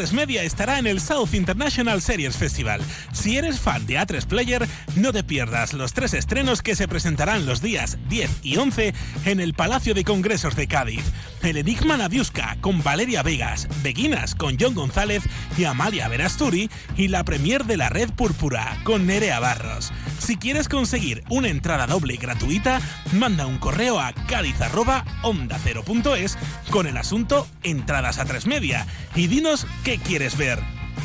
A3 0.00 0.12
Media 0.12 0.44
estará 0.44 0.78
en 0.78 0.86
el 0.86 0.98
South 0.98 1.34
International 1.34 2.00
Series 2.00 2.34
Festival. 2.34 2.80
Si 3.12 3.36
eres 3.36 3.60
fan 3.60 3.84
de 3.84 3.98
A3 3.98 4.24
Player, 4.24 4.66
no 4.96 5.12
te 5.12 5.22
pierdas 5.22 5.74
los 5.74 5.92
tres 5.92 6.14
estrenos 6.14 6.62
que 6.62 6.74
se 6.74 6.88
presentarán 6.88 7.44
los 7.44 7.60
días 7.60 7.98
10 8.08 8.30
y 8.42 8.56
11 8.56 8.94
en 9.26 9.40
el 9.40 9.52
Palacio 9.52 9.92
de 9.92 10.04
Congresos 10.04 10.56
de 10.56 10.68
Cádiz. 10.68 11.04
El 11.42 11.58
Enigma 11.58 11.98
Naviuska 11.98 12.56
con 12.62 12.82
Valeria 12.82 13.22
Vegas, 13.22 13.68
Beguinas 13.82 14.34
con 14.34 14.56
John 14.58 14.74
González 14.74 15.22
y 15.58 15.64
Amalia 15.64 16.08
Verasturi 16.08 16.70
y 16.96 17.08
la 17.08 17.24
premier 17.24 17.66
de 17.66 17.76
la 17.76 17.90
Red 17.90 18.12
Púrpura 18.12 18.78
con 18.84 19.06
Nerea 19.06 19.38
Barros. 19.38 19.92
Si 20.18 20.36
quieres 20.36 20.68
conseguir 20.68 21.24
una 21.28 21.48
entrada 21.48 21.86
doble 21.86 22.16
gratuita, 22.16 22.80
manda 23.12 23.46
un 23.46 23.58
correo 23.58 23.98
a 23.98 24.12
cádiz.onda0.es 24.12 26.38
con 26.70 26.86
el 26.86 26.96
asunto 26.96 27.48
Entradas 27.62 28.18
a 28.18 28.24
3 28.24 28.46
Media 28.46 28.86
y 29.14 29.26
dinos 29.26 29.66
qué 29.82 29.89
quieres 29.98 30.36
ver. 30.36 30.58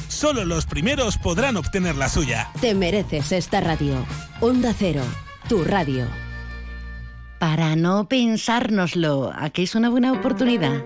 Solo 0.08 0.46
los 0.46 0.66
primeros 0.66 1.18
podrán 1.18 1.58
obtener 1.58 1.96
la 1.96 2.10
suya. 2.10 2.52
Te 2.62 2.76
mereces 2.76 3.32
esta 3.32 3.62
radio. 3.62 4.06
Onda 4.42 4.74
Cero, 4.78 5.02
tu 5.50 5.64
radio. 5.64 6.06
Para 7.40 7.76
no 7.76 8.08
pensárnoslo, 8.08 9.32
aquí 9.36 9.64
es 9.64 9.76
una 9.76 9.90
buena 9.90 10.14
oportunidad. 10.14 10.86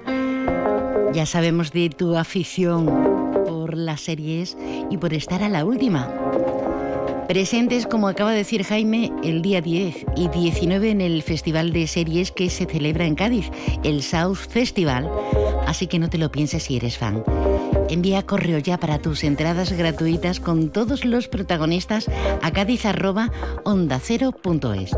Ya 1.13 1.25
sabemos 1.25 1.71
de 1.71 1.89
tu 1.89 2.15
afición 2.15 2.85
por 3.45 3.75
las 3.75 4.01
series 4.01 4.57
y 4.89 4.97
por 4.97 5.13
estar 5.13 5.43
a 5.43 5.49
la 5.49 5.65
última. 5.65 6.07
Presentes, 7.29 7.85
como 7.85 8.07
acaba 8.07 8.31
de 8.31 8.37
decir 8.37 8.63
Jaime, 8.63 9.11
el 9.23 9.43
día 9.43 9.61
10 9.61 10.07
y 10.15 10.29
19 10.29 10.89
en 10.89 10.99
el 10.99 11.21
Festival 11.21 11.71
de 11.71 11.85
Series 11.85 12.31
que 12.31 12.49
se 12.49 12.65
celebra 12.65 13.05
en 13.05 13.13
Cádiz, 13.13 13.51
el 13.83 14.01
South 14.01 14.39
Festival. 14.49 15.07
Así 15.67 15.85
que 15.85 15.99
no 15.99 16.09
te 16.09 16.17
lo 16.17 16.31
pienses 16.31 16.63
si 16.63 16.77
eres 16.77 16.97
fan. 16.97 17.23
Envía 17.87 18.25
correo 18.25 18.57
ya 18.57 18.79
para 18.79 18.97
tus 18.97 19.23
entradas 19.23 19.71
gratuitas 19.73 20.39
con 20.39 20.69
todos 20.69 21.05
los 21.05 21.27
protagonistas 21.27 22.09
a 22.41 22.51
cádiz.ondacero.es. 22.51 24.95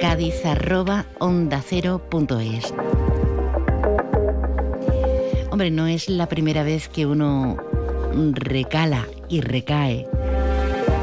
Cádiz.ondacero.es. 0.00 2.74
Hombre, 5.52 5.70
no 5.70 5.86
es 5.86 6.08
la 6.08 6.28
primera 6.28 6.64
vez 6.64 6.88
que 6.88 7.06
uno 7.06 7.56
recala 8.34 9.06
y 9.28 9.40
recae 9.40 10.08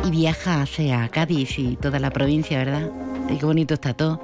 viaja 0.10 0.62
hacia 0.62 1.08
Cádiz 1.10 1.60
y 1.60 1.76
toda 1.76 2.00
la 2.00 2.12
provincia, 2.12 2.58
¿verdad? 2.58 2.92
Y 3.30 3.38
qué 3.38 3.46
bonito 3.46 3.74
está 3.74 3.94
todo. 3.94 4.22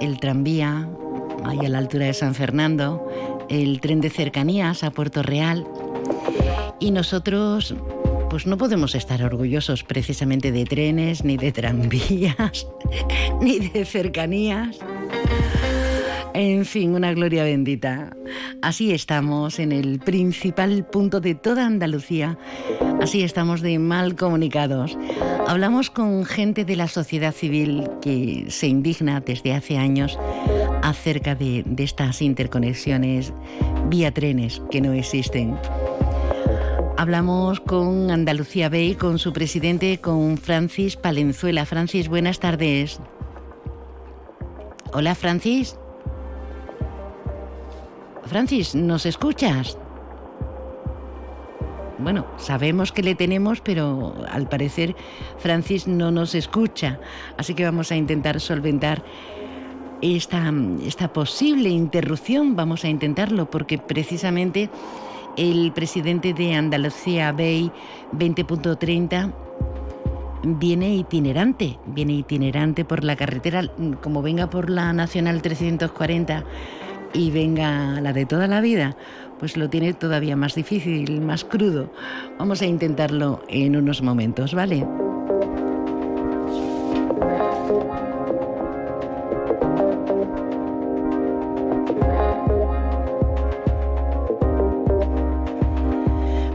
El 0.00 0.18
tranvía, 0.18 0.88
ahí 1.44 1.58
a 1.64 1.68
la 1.68 1.78
altura 1.78 2.06
de 2.06 2.14
San 2.14 2.34
Fernando, 2.34 3.08
el 3.48 3.80
tren 3.80 4.00
de 4.00 4.10
cercanías 4.10 4.84
a 4.84 4.90
Puerto 4.90 5.22
Real. 5.22 5.66
Y 6.80 6.90
nosotros, 6.90 7.74
pues 8.30 8.46
no 8.46 8.56
podemos 8.56 8.94
estar 8.94 9.22
orgullosos 9.22 9.84
precisamente 9.84 10.52
de 10.52 10.64
trenes, 10.64 11.24
ni 11.24 11.36
de 11.36 11.52
tranvías, 11.52 12.66
ni 13.40 13.58
de 13.58 13.84
cercanías. 13.84 14.78
En 16.34 16.64
fin, 16.64 16.94
una 16.94 17.12
gloria 17.12 17.44
bendita. 17.44 18.16
Así 18.62 18.92
estamos 18.92 19.58
en 19.58 19.70
el 19.70 19.98
principal 19.98 20.86
punto 20.86 21.20
de 21.20 21.34
toda 21.34 21.66
Andalucía. 21.66 22.38
Así 23.02 23.22
estamos 23.22 23.60
de 23.60 23.78
mal 23.78 24.16
comunicados. 24.16 24.96
Hablamos 25.46 25.90
con 25.90 26.24
gente 26.24 26.64
de 26.64 26.76
la 26.76 26.88
sociedad 26.88 27.34
civil 27.34 27.88
que 28.00 28.46
se 28.48 28.66
indigna 28.66 29.20
desde 29.20 29.52
hace 29.52 29.76
años 29.76 30.18
acerca 30.82 31.34
de, 31.34 31.64
estas 31.78 32.22
interconexiones 32.22 33.34
vía 33.88 34.14
trenes 34.14 34.62
que 34.70 34.80
no 34.80 34.92
existen. 34.94 35.58
Hablamos 36.96 37.60
con 37.60 38.10
Andalucía 38.10 38.70
Bay, 38.70 38.94
con 38.94 39.18
su 39.18 39.32
presidente, 39.34 39.98
con 39.98 40.38
Francis 40.38 40.96
Palenzuela. 40.96 41.66
Francis, 41.66 42.08
buenas 42.08 42.40
tardes. 42.40 43.00
Hola, 44.92 45.14
Francis. 45.14 45.76
Francis, 48.32 48.74
¿nos 48.74 49.04
escuchas? 49.04 49.76
Bueno, 51.98 52.24
sabemos 52.38 52.90
que 52.90 53.02
le 53.02 53.14
tenemos, 53.14 53.60
pero 53.60 54.14
al 54.26 54.48
parecer 54.48 54.96
Francis 55.36 55.86
no 55.86 56.10
nos 56.10 56.34
escucha. 56.34 56.98
Así 57.36 57.52
que 57.52 57.62
vamos 57.62 57.92
a 57.92 57.96
intentar 57.96 58.40
solventar 58.40 59.04
esta, 60.00 60.50
esta 60.82 61.12
posible 61.12 61.68
interrupción. 61.68 62.56
Vamos 62.56 62.86
a 62.86 62.88
intentarlo 62.88 63.50
porque 63.50 63.76
precisamente 63.76 64.70
el 65.36 65.70
presidente 65.72 66.32
de 66.32 66.54
Andalucía 66.54 67.32
Bay 67.32 67.70
20.30 68.16 69.30
viene 70.42 70.94
itinerante, 70.94 71.78
viene 71.84 72.14
itinerante 72.14 72.86
por 72.86 73.04
la 73.04 73.14
carretera, 73.14 73.70
como 74.00 74.22
venga 74.22 74.48
por 74.48 74.70
la 74.70 74.94
Nacional 74.94 75.42
340 75.42 76.44
y 77.12 77.30
venga 77.30 78.00
la 78.00 78.12
de 78.12 78.26
toda 78.26 78.46
la 78.46 78.60
vida, 78.60 78.96
pues 79.38 79.56
lo 79.56 79.68
tiene 79.68 79.92
todavía 79.92 80.36
más 80.36 80.54
difícil, 80.54 81.20
más 81.20 81.44
crudo. 81.44 81.90
Vamos 82.38 82.62
a 82.62 82.66
intentarlo 82.66 83.42
en 83.48 83.76
unos 83.76 84.02
momentos, 84.02 84.54
¿vale? 84.54 84.86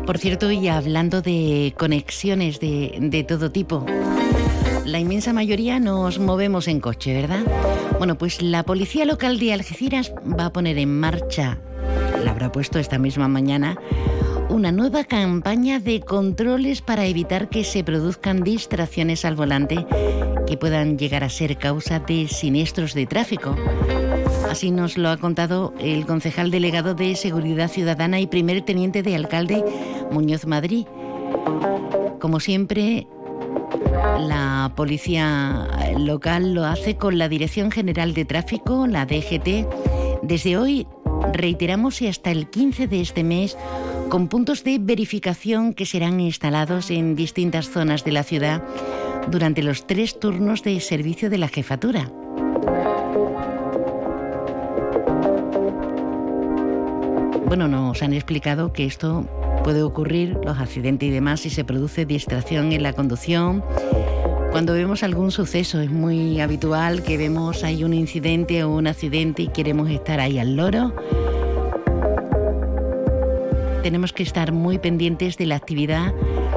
Por 0.07 0.17
cierto, 0.19 0.49
y 0.49 0.69
hablando 0.69 1.21
de 1.21 1.73
conexiones 1.77 2.61
de, 2.61 3.25
todo 3.27 3.51
tipo, 3.51 3.85
la 4.87 4.99
inmensa 4.99 5.33
mayoría 5.33 5.79
nos 5.79 6.17
movemos 6.17 6.67
en 6.69 6.79
coche, 6.79 7.13
¿verdad? 7.13 7.41
Bueno, 7.97 8.17
pues 8.17 8.41
la 8.41 8.63
policía 8.63 9.03
local 9.03 9.37
de 9.37 9.51
Algeciras 9.51 10.13
va 10.27 10.45
a 10.45 10.53
poner 10.53 10.77
en 10.77 10.97
marcha, 10.97 11.59
la 12.23 12.31
habrá 12.31 12.51
puesto 12.51 12.79
esta 12.79 12.97
misma 12.97 13.27
mañana, 13.27 13.77
una 14.49 14.71
nueva 14.71 15.03
campaña 15.03 15.81
de 15.81 15.99
controles 15.99 16.81
para 16.81 17.05
evitar 17.05 17.49
que 17.49 17.65
se 17.65 17.83
produzcan 17.83 18.43
distracciones 18.43 19.25
al 19.25 19.35
volante 19.35 19.85
que 20.47 20.55
puedan 20.57 20.97
llegar 20.97 21.25
a 21.25 21.29
ser 21.29 21.57
causa 21.57 21.99
de 21.99 22.29
siniestros 22.29 22.93
de 22.93 23.05
tráfico. 23.05 23.57
Así 24.49 24.71
nos 24.71 24.97
lo 24.97 25.09
ha 25.09 25.17
contado 25.17 25.73
el 25.79 26.05
concejal 26.05 26.49
delegado 26.49 26.93
de 26.93 27.13
Seguridad 27.17 27.69
Ciudadana 27.69 28.21
y 28.21 28.27
primer 28.27 28.61
teniente 28.61 29.03
de 29.03 29.15
alcalde 29.15 29.65
Muñoz 30.11 30.45
Madrid. 30.45 30.85
Como 32.21 32.39
siempre, 32.39 33.05
la 34.19 34.71
policía 34.75 35.67
local 35.97 36.53
lo 36.53 36.65
hace 36.65 36.97
con 36.97 37.17
la 37.17 37.29
Dirección 37.29 37.71
General 37.71 38.13
de 38.13 38.25
Tráfico, 38.25 38.87
la 38.87 39.05
DGT. 39.05 39.67
Desde 40.23 40.57
hoy 40.57 40.87
reiteramos 41.33 42.01
y 42.01 42.07
hasta 42.07 42.31
el 42.31 42.49
15 42.49 42.87
de 42.87 43.01
este 43.01 43.23
mes 43.23 43.57
con 44.09 44.27
puntos 44.27 44.63
de 44.63 44.77
verificación 44.79 45.73
que 45.73 45.85
serán 45.85 46.19
instalados 46.19 46.91
en 46.91 47.15
distintas 47.15 47.69
zonas 47.69 48.03
de 48.03 48.11
la 48.11 48.23
ciudad 48.23 48.63
durante 49.29 49.63
los 49.63 49.85
tres 49.85 50.19
turnos 50.19 50.63
de 50.63 50.79
servicio 50.79 51.29
de 51.29 51.37
la 51.37 51.47
jefatura. 51.47 52.11
Bueno, 57.47 57.67
nos 57.67 58.03
han 58.03 58.13
explicado 58.13 58.73
que 58.73 58.85
esto 58.85 59.25
puede 59.67 59.83
ocurrir, 59.83 60.37
los 60.45 60.59
accidentes 60.59 61.09
y 61.09 61.11
demás, 61.11 61.41
si 61.41 61.49
se 61.49 61.65
produce 61.65 62.05
distracción 62.05 62.71
en 62.71 62.83
la 62.83 62.93
conducción. 62.93 63.65
Cuando 64.49 64.71
vemos 64.71 65.03
algún 65.03 65.29
suceso 65.29 65.81
es 65.81 65.91
muy 65.91 66.39
habitual 66.39 67.03
que 67.03 67.17
vemos 67.17 67.65
hay 67.65 67.83
un 67.83 67.93
incidente 67.93 68.63
o 68.63 68.71
un 68.71 68.87
accidente 68.87 69.41
y 69.41 69.47
queremos 69.49 69.89
estar 69.89 70.21
ahí 70.21 70.39
al 70.39 70.55
loro. 70.55 70.95
Tenemos 73.83 74.13
que 74.13 74.23
estar 74.23 74.53
muy 74.53 74.77
pendientes 74.77 75.35
de 75.35 75.47
la 75.47 75.57
actividad, 75.57 76.13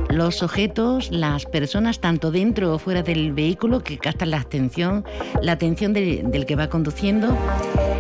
los 0.08 0.44
objetos, 0.44 1.10
las 1.10 1.46
personas, 1.46 1.98
tanto 1.98 2.30
dentro 2.30 2.72
o 2.72 2.78
fuera 2.78 3.02
del 3.02 3.32
vehículo, 3.32 3.80
que 3.80 3.98
captan 3.98 4.30
la 4.30 4.38
atención, 4.38 5.04
la 5.42 5.50
atención 5.50 5.92
del 5.92 6.46
que 6.46 6.54
va 6.54 6.68
conduciendo 6.68 7.36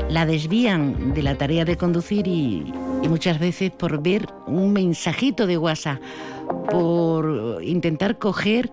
la 0.08 0.26
desvían 0.26 1.14
de 1.14 1.22
la 1.22 1.36
tarea 1.36 1.64
de 1.64 1.76
conducir 1.76 2.26
y, 2.26 2.72
muchas 3.08 3.38
veces 3.38 3.70
por 3.70 4.02
ver 4.02 4.26
un 4.46 4.72
mensajito 4.72 5.46
de 5.46 5.58
WhatsApp, 5.58 6.00
por 6.70 7.60
intentar 7.62 8.18
coger 8.18 8.70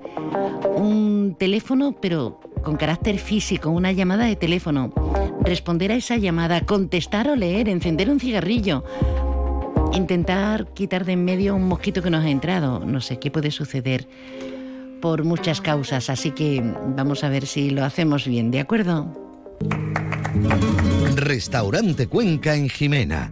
un 0.75 1.35
teléfono, 1.37 1.95
pero 1.99 2.39
con 2.63 2.75
carácter 2.75 3.17
físico, 3.19 3.69
una 3.69 3.91
llamada 3.91 4.25
de 4.25 4.35
teléfono, 4.35 4.91
responder 5.41 5.91
a 5.91 5.95
esa 5.95 6.17
llamada, 6.17 6.61
contestar 6.61 7.29
o 7.29 7.35
leer, 7.35 7.69
encender 7.69 8.09
un 8.09 8.19
cigarrillo, 8.19 8.83
intentar 9.93 10.73
quitar 10.73 11.05
de 11.05 11.13
en 11.13 11.25
medio 11.25 11.55
un 11.55 11.67
mosquito 11.67 12.01
que 12.01 12.09
nos 12.09 12.25
ha 12.25 12.29
entrado. 12.29 12.79
No 12.79 13.01
sé 13.01 13.19
qué 13.19 13.31
puede 13.31 13.51
suceder 13.51 14.07
por 15.01 15.23
muchas 15.23 15.61
causas, 15.61 16.09
así 16.09 16.31
que 16.31 16.61
vamos 16.95 17.23
a 17.23 17.29
ver 17.29 17.45
si 17.45 17.69
lo 17.69 17.85
hacemos 17.85 18.27
bien, 18.27 18.51
¿de 18.51 18.59
acuerdo? 18.59 19.07
Restaurante 21.15 22.07
Cuenca 22.07 22.55
en 22.55 22.69
Jimena. 22.69 23.31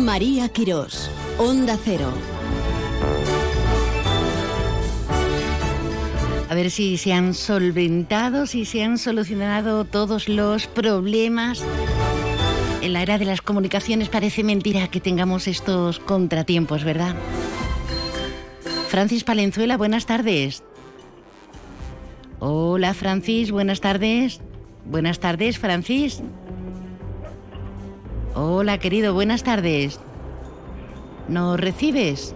María 0.00 0.48
Quirós, 0.48 1.10
Onda 1.36 1.76
Cero. 1.76 2.10
A 6.48 6.54
ver 6.54 6.70
si 6.70 6.96
se 6.96 7.12
han 7.12 7.34
solventado, 7.34 8.46
si 8.46 8.64
se 8.64 8.82
han 8.82 8.96
solucionado 8.96 9.84
todos 9.84 10.28
los 10.28 10.66
problemas. 10.66 11.62
En 12.80 12.94
la 12.94 13.02
era 13.02 13.18
de 13.18 13.26
las 13.26 13.42
comunicaciones 13.42 14.08
parece 14.08 14.42
mentira 14.42 14.88
que 14.88 15.00
tengamos 15.00 15.46
estos 15.46 16.00
contratiempos, 16.00 16.82
¿verdad? 16.82 17.14
Francis 18.88 19.22
Palenzuela, 19.22 19.76
buenas 19.76 20.06
tardes. 20.06 20.64
Hola 22.38 22.94
Francis, 22.94 23.50
buenas 23.50 23.82
tardes. 23.82 24.40
Buenas 24.86 25.20
tardes, 25.20 25.58
Francis. 25.58 26.22
Hola, 28.34 28.78
querido, 28.78 29.12
buenas 29.12 29.42
tardes. 29.42 29.98
¿Nos 31.28 31.58
recibes? 31.58 32.34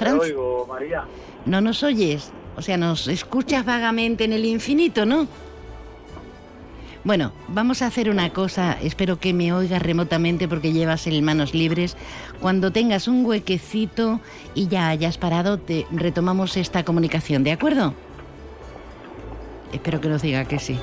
No 0.00 0.18
oigo, 0.20 0.66
María. 0.68 1.04
No 1.44 1.60
nos 1.60 1.82
oyes. 1.82 2.30
O 2.56 2.62
sea, 2.62 2.76
nos 2.76 3.08
escuchas 3.08 3.64
vagamente 3.64 4.24
en 4.24 4.32
el 4.32 4.44
infinito, 4.44 5.04
¿no? 5.04 5.26
Bueno, 7.02 7.32
vamos 7.48 7.82
a 7.82 7.86
hacer 7.86 8.10
una 8.10 8.32
cosa, 8.32 8.76
espero 8.82 9.20
que 9.20 9.32
me 9.32 9.52
oigas 9.52 9.80
remotamente 9.80 10.48
porque 10.48 10.72
llevas 10.72 11.06
el 11.06 11.22
manos 11.22 11.54
libres. 11.54 11.96
Cuando 12.40 12.72
tengas 12.72 13.06
un 13.06 13.24
huequecito 13.24 14.20
y 14.54 14.66
ya 14.68 14.88
hayas 14.88 15.18
parado, 15.18 15.58
te 15.58 15.86
retomamos 15.92 16.56
esta 16.56 16.84
comunicación, 16.84 17.44
¿de 17.44 17.52
acuerdo? 17.52 17.94
Espero 19.72 20.00
que 20.00 20.08
nos 20.08 20.22
diga 20.22 20.44
que 20.46 20.58
sí. 20.58 20.78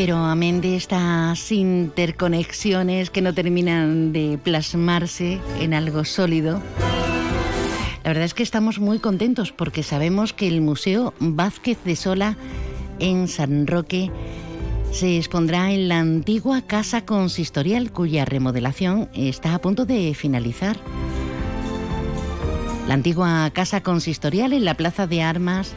Pero 0.00 0.16
amén 0.16 0.62
de 0.62 0.76
estas 0.76 1.52
interconexiones 1.52 3.10
que 3.10 3.20
no 3.20 3.34
terminan 3.34 4.14
de 4.14 4.38
plasmarse 4.42 5.38
en 5.60 5.74
algo 5.74 6.06
sólido, 6.06 6.62
la 8.02 8.08
verdad 8.08 8.24
es 8.24 8.32
que 8.32 8.42
estamos 8.42 8.78
muy 8.78 8.98
contentos 8.98 9.52
porque 9.52 9.82
sabemos 9.82 10.32
que 10.32 10.48
el 10.48 10.62
Museo 10.62 11.12
Vázquez 11.20 11.76
de 11.84 11.96
Sola 11.96 12.38
en 12.98 13.28
San 13.28 13.66
Roque 13.66 14.10
se 14.90 15.18
expondrá 15.18 15.70
en 15.70 15.88
la 15.88 15.98
antigua 15.98 16.62
casa 16.62 17.04
consistorial 17.04 17.92
cuya 17.92 18.24
remodelación 18.24 19.10
está 19.12 19.54
a 19.54 19.58
punto 19.58 19.84
de 19.84 20.14
finalizar. 20.14 20.78
La 22.88 22.94
antigua 22.94 23.50
casa 23.52 23.82
consistorial 23.82 24.54
en 24.54 24.64
la 24.64 24.78
Plaza 24.78 25.06
de 25.06 25.20
Armas, 25.20 25.74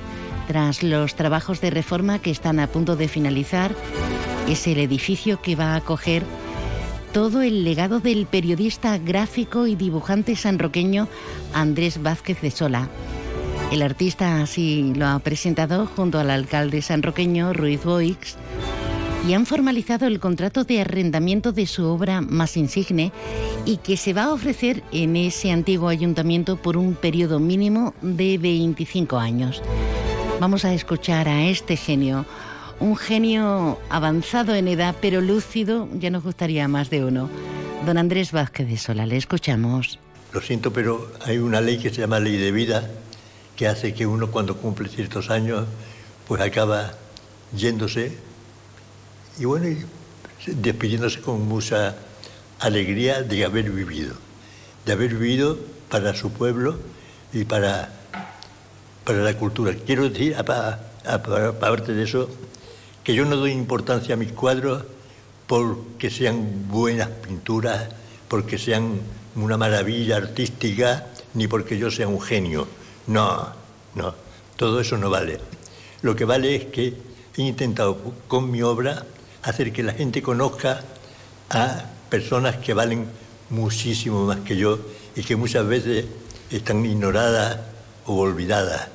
tras 0.53 0.83
los 0.83 1.15
trabajos 1.15 1.61
de 1.61 1.71
reforma 1.71 2.19
que 2.19 2.29
están 2.29 2.59
a 2.59 2.67
punto 2.67 2.95
de 2.95 3.07
finalizar, 3.07 3.73
es 4.47 4.67
el 4.67 4.77
edificio 4.77 5.41
que 5.41 5.55
va 5.55 5.73
a 5.73 5.77
acoger 5.77 6.21
todo 7.11 7.41
el 7.41 7.63
legado 7.63 7.99
del 7.99 8.27
periodista 8.27 8.99
gráfico 8.99 9.65
y 9.65 9.75
dibujante 9.75 10.35
sanroqueño 10.35 11.07
Andrés 11.55 12.03
Vázquez 12.03 12.39
de 12.41 12.51
Sola. 12.51 12.87
El 13.71 13.81
artista 13.81 14.43
así 14.43 14.93
lo 14.95 15.07
ha 15.07 15.17
presentado 15.17 15.87
junto 15.87 16.19
al 16.19 16.29
alcalde 16.29 16.83
sanroqueño 16.83 17.51
Ruiz 17.53 17.83
Boix 17.83 18.37
y 19.27 19.33
han 19.33 19.47
formalizado 19.47 20.05
el 20.05 20.19
contrato 20.19 20.65
de 20.65 20.81
arrendamiento 20.81 21.51
de 21.51 21.65
su 21.65 21.83
obra 21.85 22.21
más 22.21 22.57
insigne 22.57 23.11
y 23.65 23.77
que 23.77 23.97
se 23.97 24.13
va 24.13 24.25
a 24.25 24.33
ofrecer 24.33 24.83
en 24.91 25.15
ese 25.15 25.51
antiguo 25.51 25.89
ayuntamiento 25.89 26.57
por 26.57 26.77
un 26.77 26.93
periodo 26.93 27.39
mínimo 27.39 27.95
de 28.03 28.37
25 28.37 29.17
años. 29.17 29.63
Vamos 30.39 30.65
a 30.65 30.73
escuchar 30.73 31.27
a 31.27 31.45
este 31.45 31.77
genio 31.77 32.25
un 32.79 32.97
genio 32.97 33.79
avanzado 33.89 34.55
en 34.55 34.67
edad, 34.67 34.95
pero 34.99 35.21
lúcido, 35.21 35.87
ya 35.93 36.09
nos 36.09 36.23
gustaría 36.23 36.67
más 36.67 36.89
de 36.89 37.05
uno. 37.05 37.29
Don 37.85 37.97
Andrés 37.97 38.31
Vázquez 38.31 38.67
de 38.67 38.77
Sola, 38.77 39.05
le 39.05 39.15
escuchamos. 39.15 39.99
Lo 40.33 40.41
siento, 40.41 40.73
pero 40.73 41.11
hay 41.25 41.37
una 41.37 41.61
ley 41.61 41.77
que 41.77 41.89
se 41.89 42.01
llama 42.01 42.19
ley 42.19 42.37
de 42.37 42.51
vida, 42.51 42.89
que 43.55 43.67
hace 43.67 43.93
que 43.93 44.05
uno 44.05 44.31
cuando 44.31 44.57
cumple 44.57 44.89
ciertos 44.89 45.29
años, 45.29 45.65
pues 46.27 46.41
acaba 46.41 46.93
yéndose 47.55 48.17
y 49.39 49.45
bueno, 49.45 49.67
despidiéndose 50.45 51.21
con 51.21 51.47
mucha 51.47 51.95
alegría 52.59 53.21
de 53.21 53.45
haber 53.45 53.71
vivido, 53.71 54.15
de 54.85 54.91
haber 54.91 55.15
vivido 55.15 55.57
para 55.89 56.13
su 56.15 56.31
pueblo 56.31 56.77
y 57.31 57.45
para, 57.45 57.93
para 59.03 59.19
la 59.19 59.35
cultura. 59.37 59.73
Quiero 59.85 60.09
decir, 60.09 60.35
aparte 60.35 61.93
de 61.93 62.03
eso, 62.03 62.29
que 63.03 63.13
yo 63.13 63.25
no 63.25 63.35
doy 63.35 63.51
importancia 63.51 64.15
a 64.15 64.17
mis 64.17 64.31
cuadros 64.31 64.83
porque 65.47 66.09
sean 66.09 66.67
buenas 66.69 67.09
pinturas, 67.09 67.89
porque 68.27 68.57
sean 68.57 68.99
una 69.35 69.57
maravilla 69.57 70.17
artística, 70.17 71.07
ni 71.33 71.47
porque 71.47 71.77
yo 71.77 71.91
sea 71.91 72.07
un 72.07 72.21
genio. 72.21 72.67
No, 73.07 73.49
no, 73.95 74.15
todo 74.55 74.79
eso 74.79 74.97
no 74.97 75.09
vale. 75.09 75.39
Lo 76.01 76.15
que 76.15 76.25
vale 76.25 76.55
es 76.55 76.65
que 76.65 76.93
he 77.35 77.41
intentado 77.41 77.97
con 78.27 78.49
mi 78.49 78.61
obra 78.61 79.05
hacer 79.41 79.73
que 79.73 79.83
la 79.83 79.93
gente 79.93 80.21
conozca 80.21 80.83
a 81.49 81.85
personas 82.09 82.57
que 82.57 82.73
valen 82.73 83.07
muchísimo 83.49 84.25
más 84.25 84.39
que 84.39 84.55
yo 84.55 84.79
y 85.15 85.23
que 85.23 85.35
muchas 85.35 85.67
veces 85.67 86.05
están 86.49 86.85
ignoradas 86.85 87.59
o 88.05 88.15
olvidadas. 88.15 88.87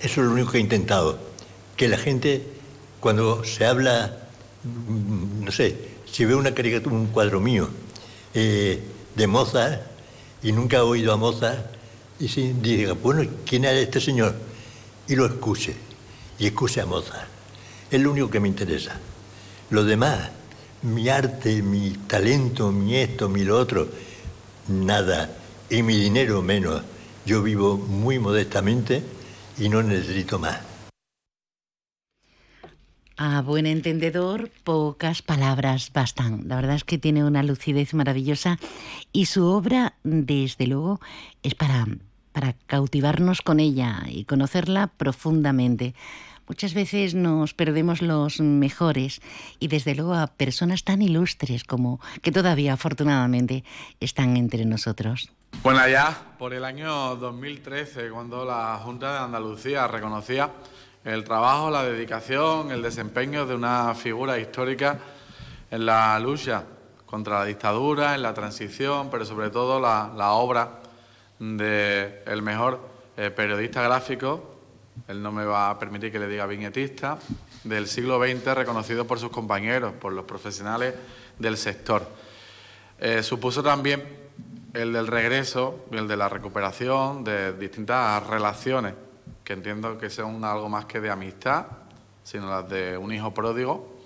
Eso 0.00 0.20
es 0.20 0.26
lo 0.26 0.32
único 0.32 0.52
que 0.52 0.58
he 0.58 0.60
intentado, 0.60 1.18
que 1.76 1.88
la 1.88 1.98
gente 1.98 2.46
cuando 3.00 3.44
se 3.44 3.66
habla, 3.66 4.16
mm, 4.62 5.44
no 5.44 5.52
sé, 5.52 5.76
si 6.10 6.24
ve 6.24 6.34
una 6.34 6.54
caricatura, 6.54 6.94
un 6.94 7.06
cuadro 7.06 7.40
mío 7.40 7.68
eh, 8.34 8.82
de 9.14 9.26
Mozart 9.26 9.82
y 10.42 10.52
nunca 10.52 10.78
ha 10.78 10.84
oído 10.84 11.12
a 11.12 11.16
Mozart, 11.16 11.66
y 12.18 12.28
si 12.28 12.52
diga, 12.52 12.92
bueno, 12.92 13.28
¿quién 13.46 13.64
es 13.64 13.74
este 13.74 14.00
señor? 14.00 14.34
Y 15.08 15.16
lo 15.16 15.26
escuche, 15.26 15.74
y 16.38 16.46
escuche 16.46 16.80
a 16.80 16.86
Mozart. 16.86 17.28
Es 17.90 18.00
lo 18.00 18.12
único 18.12 18.30
que 18.30 18.40
me 18.40 18.48
interesa. 18.48 18.98
Lo 19.70 19.84
demás, 19.84 20.30
mi 20.82 21.08
arte, 21.08 21.62
mi 21.62 21.90
talento, 22.06 22.70
mi 22.70 22.96
esto, 22.96 23.28
mi 23.28 23.44
lo 23.44 23.58
otro, 23.58 23.88
nada. 24.68 25.30
Y 25.68 25.82
mi 25.82 25.96
dinero 25.96 26.42
menos. 26.42 26.82
Yo 27.26 27.42
vivo 27.42 27.76
muy 27.76 28.18
modestamente 28.18 29.02
y 29.58 29.68
no 29.68 29.82
necesito 29.82 30.38
más. 30.38 30.60
A 33.22 33.42
buen 33.42 33.66
entendedor, 33.66 34.50
pocas 34.64 35.20
palabras 35.20 35.92
bastan. 35.92 36.48
La 36.48 36.56
verdad 36.56 36.76
es 36.76 36.84
que 36.84 36.96
tiene 36.96 37.22
una 37.22 37.42
lucidez 37.42 37.92
maravillosa 37.92 38.58
y 39.12 39.26
su 39.26 39.44
obra, 39.44 39.92
desde 40.04 40.66
luego, 40.66 41.00
es 41.42 41.54
para, 41.54 41.86
para 42.32 42.54
cautivarnos 42.66 43.42
con 43.42 43.60
ella 43.60 44.04
y 44.08 44.24
conocerla 44.24 44.86
profundamente. 44.86 45.94
Muchas 46.50 46.74
veces 46.74 47.14
nos 47.14 47.54
perdemos 47.54 48.02
los 48.02 48.40
mejores 48.40 49.22
y 49.60 49.68
desde 49.68 49.94
luego 49.94 50.14
a 50.14 50.26
personas 50.26 50.82
tan 50.82 51.00
ilustres 51.00 51.62
como 51.62 52.00
que 52.22 52.32
todavía 52.32 52.72
afortunadamente 52.72 53.62
están 54.00 54.36
entre 54.36 54.64
nosotros. 54.64 55.30
Bueno, 55.62 55.86
ya 55.86 56.34
por 56.40 56.52
el 56.52 56.64
año 56.64 57.14
2013, 57.14 58.10
cuando 58.10 58.44
la 58.44 58.80
Junta 58.82 59.12
de 59.12 59.18
Andalucía 59.20 59.86
reconocía 59.86 60.50
el 61.04 61.22
trabajo, 61.22 61.70
la 61.70 61.84
dedicación, 61.84 62.72
el 62.72 62.82
desempeño 62.82 63.46
de 63.46 63.54
una 63.54 63.94
figura 63.94 64.36
histórica 64.40 64.98
en 65.70 65.86
la 65.86 66.18
lucha 66.18 66.64
contra 67.06 67.38
la 67.38 67.44
dictadura, 67.44 68.16
en 68.16 68.22
la 68.22 68.34
transición, 68.34 69.08
pero 69.08 69.24
sobre 69.24 69.50
todo 69.50 69.78
la, 69.78 70.32
obra 70.32 70.80
del 71.38 72.22
el 72.26 72.42
mejor 72.42 72.90
eh, 73.16 73.30
periodista 73.30 73.82
gráfico, 73.82 74.49
él 75.08 75.22
no 75.22 75.32
me 75.32 75.44
va 75.44 75.70
a 75.70 75.78
permitir 75.78 76.12
que 76.12 76.18
le 76.18 76.28
diga 76.28 76.46
viñetista, 76.46 77.18
del 77.64 77.86
siglo 77.86 78.18
XX, 78.18 78.54
reconocido 78.54 79.06
por 79.06 79.18
sus 79.18 79.30
compañeros, 79.30 79.92
por 79.94 80.12
los 80.12 80.24
profesionales 80.24 80.94
del 81.38 81.56
sector. 81.56 82.06
Eh, 82.98 83.22
supuso 83.22 83.62
también 83.62 84.02
el 84.72 84.92
del 84.92 85.06
regreso, 85.06 85.86
el 85.90 86.06
de 86.06 86.16
la 86.16 86.28
recuperación 86.28 87.24
de 87.24 87.52
distintas 87.54 88.26
relaciones 88.26 88.94
que 89.50 89.54
entiendo 89.54 89.98
que 89.98 90.10
son 90.10 90.44
algo 90.44 90.68
más 90.68 90.84
que 90.84 91.00
de 91.00 91.10
amistad, 91.10 91.66
sino 92.22 92.48
las 92.48 92.68
de 92.68 92.96
un 92.96 93.12
hijo 93.12 93.34
pródigo, 93.34 93.98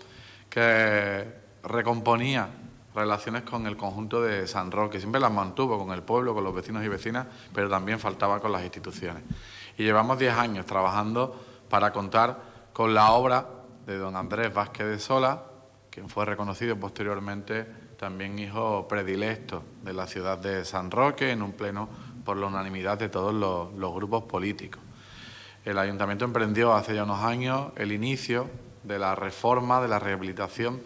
que 0.49 1.25
recomponía 1.65 2.49
relaciones 2.95 3.43
con 3.43 3.67
el 3.67 3.77
conjunto 3.77 4.23
de 4.23 4.47
San 4.47 4.71
Roque, 4.71 5.01
siempre 5.01 5.21
las 5.21 5.33
mantuvo 5.33 5.79
con 5.79 5.93
el 5.93 6.03
pueblo, 6.03 6.33
con 6.33 6.45
los 6.45 6.55
vecinos 6.55 6.85
y 6.85 6.89
vecinas, 6.89 7.27
pero 7.53 7.69
también 7.69 7.99
faltaba 7.99 8.41
con 8.41 8.53
las 8.53 8.63
instituciones. 8.63 9.23
Y 9.77 9.85
llevamos 9.85 10.19
10 10.19 10.35
años 10.35 10.67
trabajando 10.67 11.41
para 11.69 11.93
contar 11.93 12.39
con 12.73 12.95
la 12.95 13.13
obra 13.13 13.47
de 13.87 13.99
don 13.99 14.17
Andrés 14.17 14.53
Vázquez 14.53 14.87
de 14.87 14.99
Sola, 14.99 15.43
quien 15.91 16.09
fue 16.09 16.25
reconocido 16.25 16.77
posteriormente 16.77 17.65
también 17.99 18.39
hijo 18.39 18.87
predilecto 18.89 19.63
de 19.83 19.93
la 19.93 20.07
ciudad 20.07 20.39
de 20.39 20.65
San 20.65 20.91
Roque, 20.91 21.31
en 21.31 21.43
un 21.43 21.53
pleno 21.53 21.89
por 22.25 22.37
la 22.37 22.47
unanimidad 22.47 22.99
de 22.99 23.09
todos 23.09 23.35
los 23.35 23.95
grupos 23.95 24.25
políticos. 24.25 24.81
El 25.65 25.79
ayuntamiento 25.79 26.25
emprendió 26.25 26.75
hace 26.75 26.95
ya 26.95 27.05
unos 27.05 27.23
años 27.23 27.73
el 27.77 27.93
inicio 27.93 28.49
de 28.83 28.99
la 28.99 29.15
reforma, 29.15 29.81
de 29.81 29.89
la 29.89 29.99
rehabilitación 29.99 30.83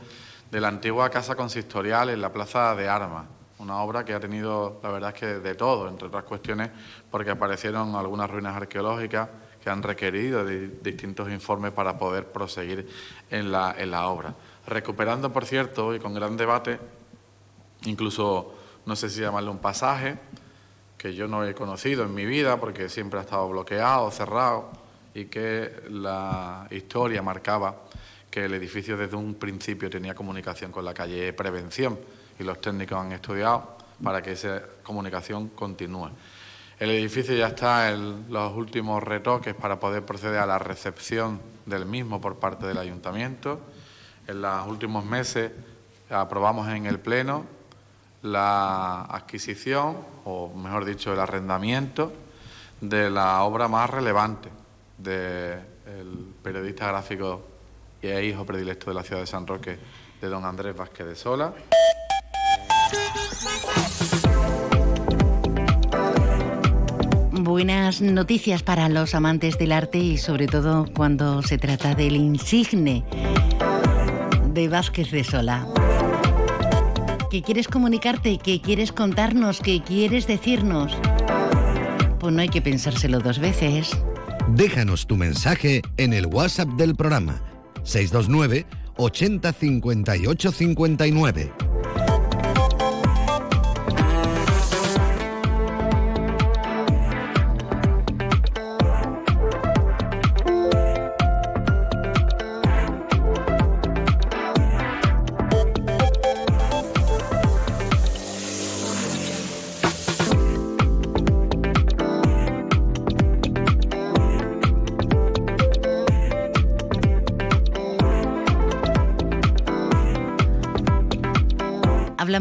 de 0.50 0.60
la 0.60 0.68
antigua 0.68 1.10
casa 1.10 1.34
consistorial 1.34 2.10
en 2.10 2.20
la 2.20 2.32
Plaza 2.32 2.74
de 2.74 2.88
Armas, 2.88 3.26
una 3.58 3.78
obra 3.78 4.04
que 4.04 4.14
ha 4.14 4.20
tenido, 4.20 4.80
la 4.82 4.90
verdad 4.90 5.14
es 5.14 5.20
que 5.20 5.26
de 5.26 5.54
todo, 5.54 5.88
entre 5.88 6.08
otras 6.08 6.24
cuestiones, 6.24 6.70
porque 7.10 7.30
aparecieron 7.30 7.94
algunas 7.94 8.30
ruinas 8.30 8.56
arqueológicas 8.56 9.28
que 9.62 9.70
han 9.70 9.82
requerido 9.82 10.44
de 10.44 10.68
distintos 10.82 11.28
informes 11.30 11.72
para 11.72 11.98
poder 11.98 12.26
proseguir 12.26 12.88
en 13.30 13.50
la, 13.50 13.74
en 13.76 13.90
la 13.90 14.08
obra. 14.08 14.34
Recuperando, 14.66 15.32
por 15.32 15.44
cierto, 15.44 15.94
y 15.94 15.98
con 15.98 16.14
gran 16.14 16.36
debate, 16.36 16.78
incluso, 17.84 18.54
no 18.86 18.94
sé 18.94 19.10
si 19.10 19.20
llamarle 19.20 19.50
un 19.50 19.58
pasaje, 19.58 20.16
que 20.96 21.14
yo 21.14 21.28
no 21.28 21.44
he 21.44 21.54
conocido 21.54 22.04
en 22.04 22.14
mi 22.14 22.26
vida 22.26 22.58
porque 22.58 22.88
siempre 22.88 23.20
ha 23.20 23.22
estado 23.22 23.48
bloqueado, 23.48 24.10
cerrado 24.10 24.70
y 25.14 25.26
que 25.26 25.82
la 25.90 26.66
historia 26.70 27.22
marcaba 27.22 27.76
que 28.30 28.44
el 28.44 28.54
edificio 28.54 28.96
desde 28.96 29.16
un 29.16 29.34
principio 29.34 29.88
tenía 29.88 30.14
comunicación 30.14 30.70
con 30.70 30.84
la 30.84 30.92
calle 30.92 31.32
Prevención 31.32 31.98
y 32.38 32.44
los 32.44 32.60
técnicos 32.60 32.98
han 32.98 33.12
estudiado 33.12 33.76
para 34.02 34.22
que 34.22 34.32
esa 34.32 34.62
comunicación 34.82 35.48
continúe. 35.48 36.10
El 36.78 36.90
edificio 36.90 37.34
ya 37.34 37.48
está 37.48 37.90
en 37.90 38.26
los 38.32 38.54
últimos 38.54 39.02
retoques 39.02 39.54
para 39.54 39.80
poder 39.80 40.04
proceder 40.04 40.38
a 40.38 40.46
la 40.46 40.58
recepción 40.58 41.40
del 41.66 41.86
mismo 41.86 42.20
por 42.20 42.36
parte 42.36 42.66
del 42.66 42.78
ayuntamiento. 42.78 43.60
En 44.28 44.42
los 44.42 44.66
últimos 44.68 45.04
meses 45.04 45.50
aprobamos 46.08 46.68
en 46.68 46.86
el 46.86 47.00
Pleno 47.00 47.44
la 48.22 49.02
adquisición, 49.02 49.96
o 50.24 50.54
mejor 50.54 50.84
dicho, 50.84 51.12
el 51.12 51.20
arrendamiento 51.20 52.12
de 52.80 53.10
la 53.10 53.42
obra 53.42 53.66
más 53.66 53.90
relevante 53.90 54.48
del 54.96 56.34
periodista 56.42 56.88
gráfico 56.88 57.42
y 58.02 58.08
hijo 58.08 58.46
predilecto 58.46 58.90
de 58.90 58.94
la 58.94 59.02
ciudad 59.02 59.20
de 59.20 59.26
San 59.26 59.46
Roque, 59.46 59.78
de 60.20 60.28
don 60.28 60.44
Andrés 60.44 60.76
Vázquez 60.76 61.06
de 61.06 61.16
Sola. 61.16 61.52
Buenas 67.32 68.00
noticias 68.00 68.62
para 68.62 68.88
los 68.88 69.14
amantes 69.14 69.58
del 69.58 69.72
arte 69.72 69.98
y 69.98 70.18
sobre 70.18 70.46
todo 70.46 70.86
cuando 70.94 71.42
se 71.42 71.58
trata 71.58 71.94
del 71.94 72.16
insigne 72.16 73.04
de 74.52 74.68
Vázquez 74.68 75.10
de 75.10 75.24
Sola. 75.24 75.66
¿Qué 77.30 77.42
quieres 77.42 77.68
comunicarte? 77.68 78.38
¿Qué 78.38 78.60
quieres 78.60 78.92
contarnos? 78.92 79.60
¿Qué 79.60 79.82
quieres 79.82 80.26
decirnos? 80.26 80.96
Pues 82.18 82.32
no 82.32 82.40
hay 82.40 82.48
que 82.48 82.62
pensárselo 82.62 83.20
dos 83.20 83.38
veces. 83.38 83.90
Déjanos 84.48 85.06
tu 85.06 85.16
mensaje 85.16 85.82
en 85.96 86.12
el 86.12 86.26
WhatsApp 86.26 86.68
del 86.70 86.94
programa 86.94 87.42
629 87.82 88.66
80 88.96 89.52
58 89.52 90.52
59. 90.52 91.67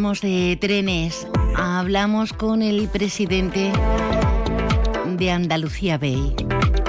Hablamos 0.08 0.22
de 0.22 0.58
trenes, 0.62 1.28
hablamos 1.58 2.32
con 2.32 2.62
el 2.62 2.88
presidente 2.88 3.74
de 5.06 5.32
Andalucía 5.32 5.98
Bay, 5.98 6.34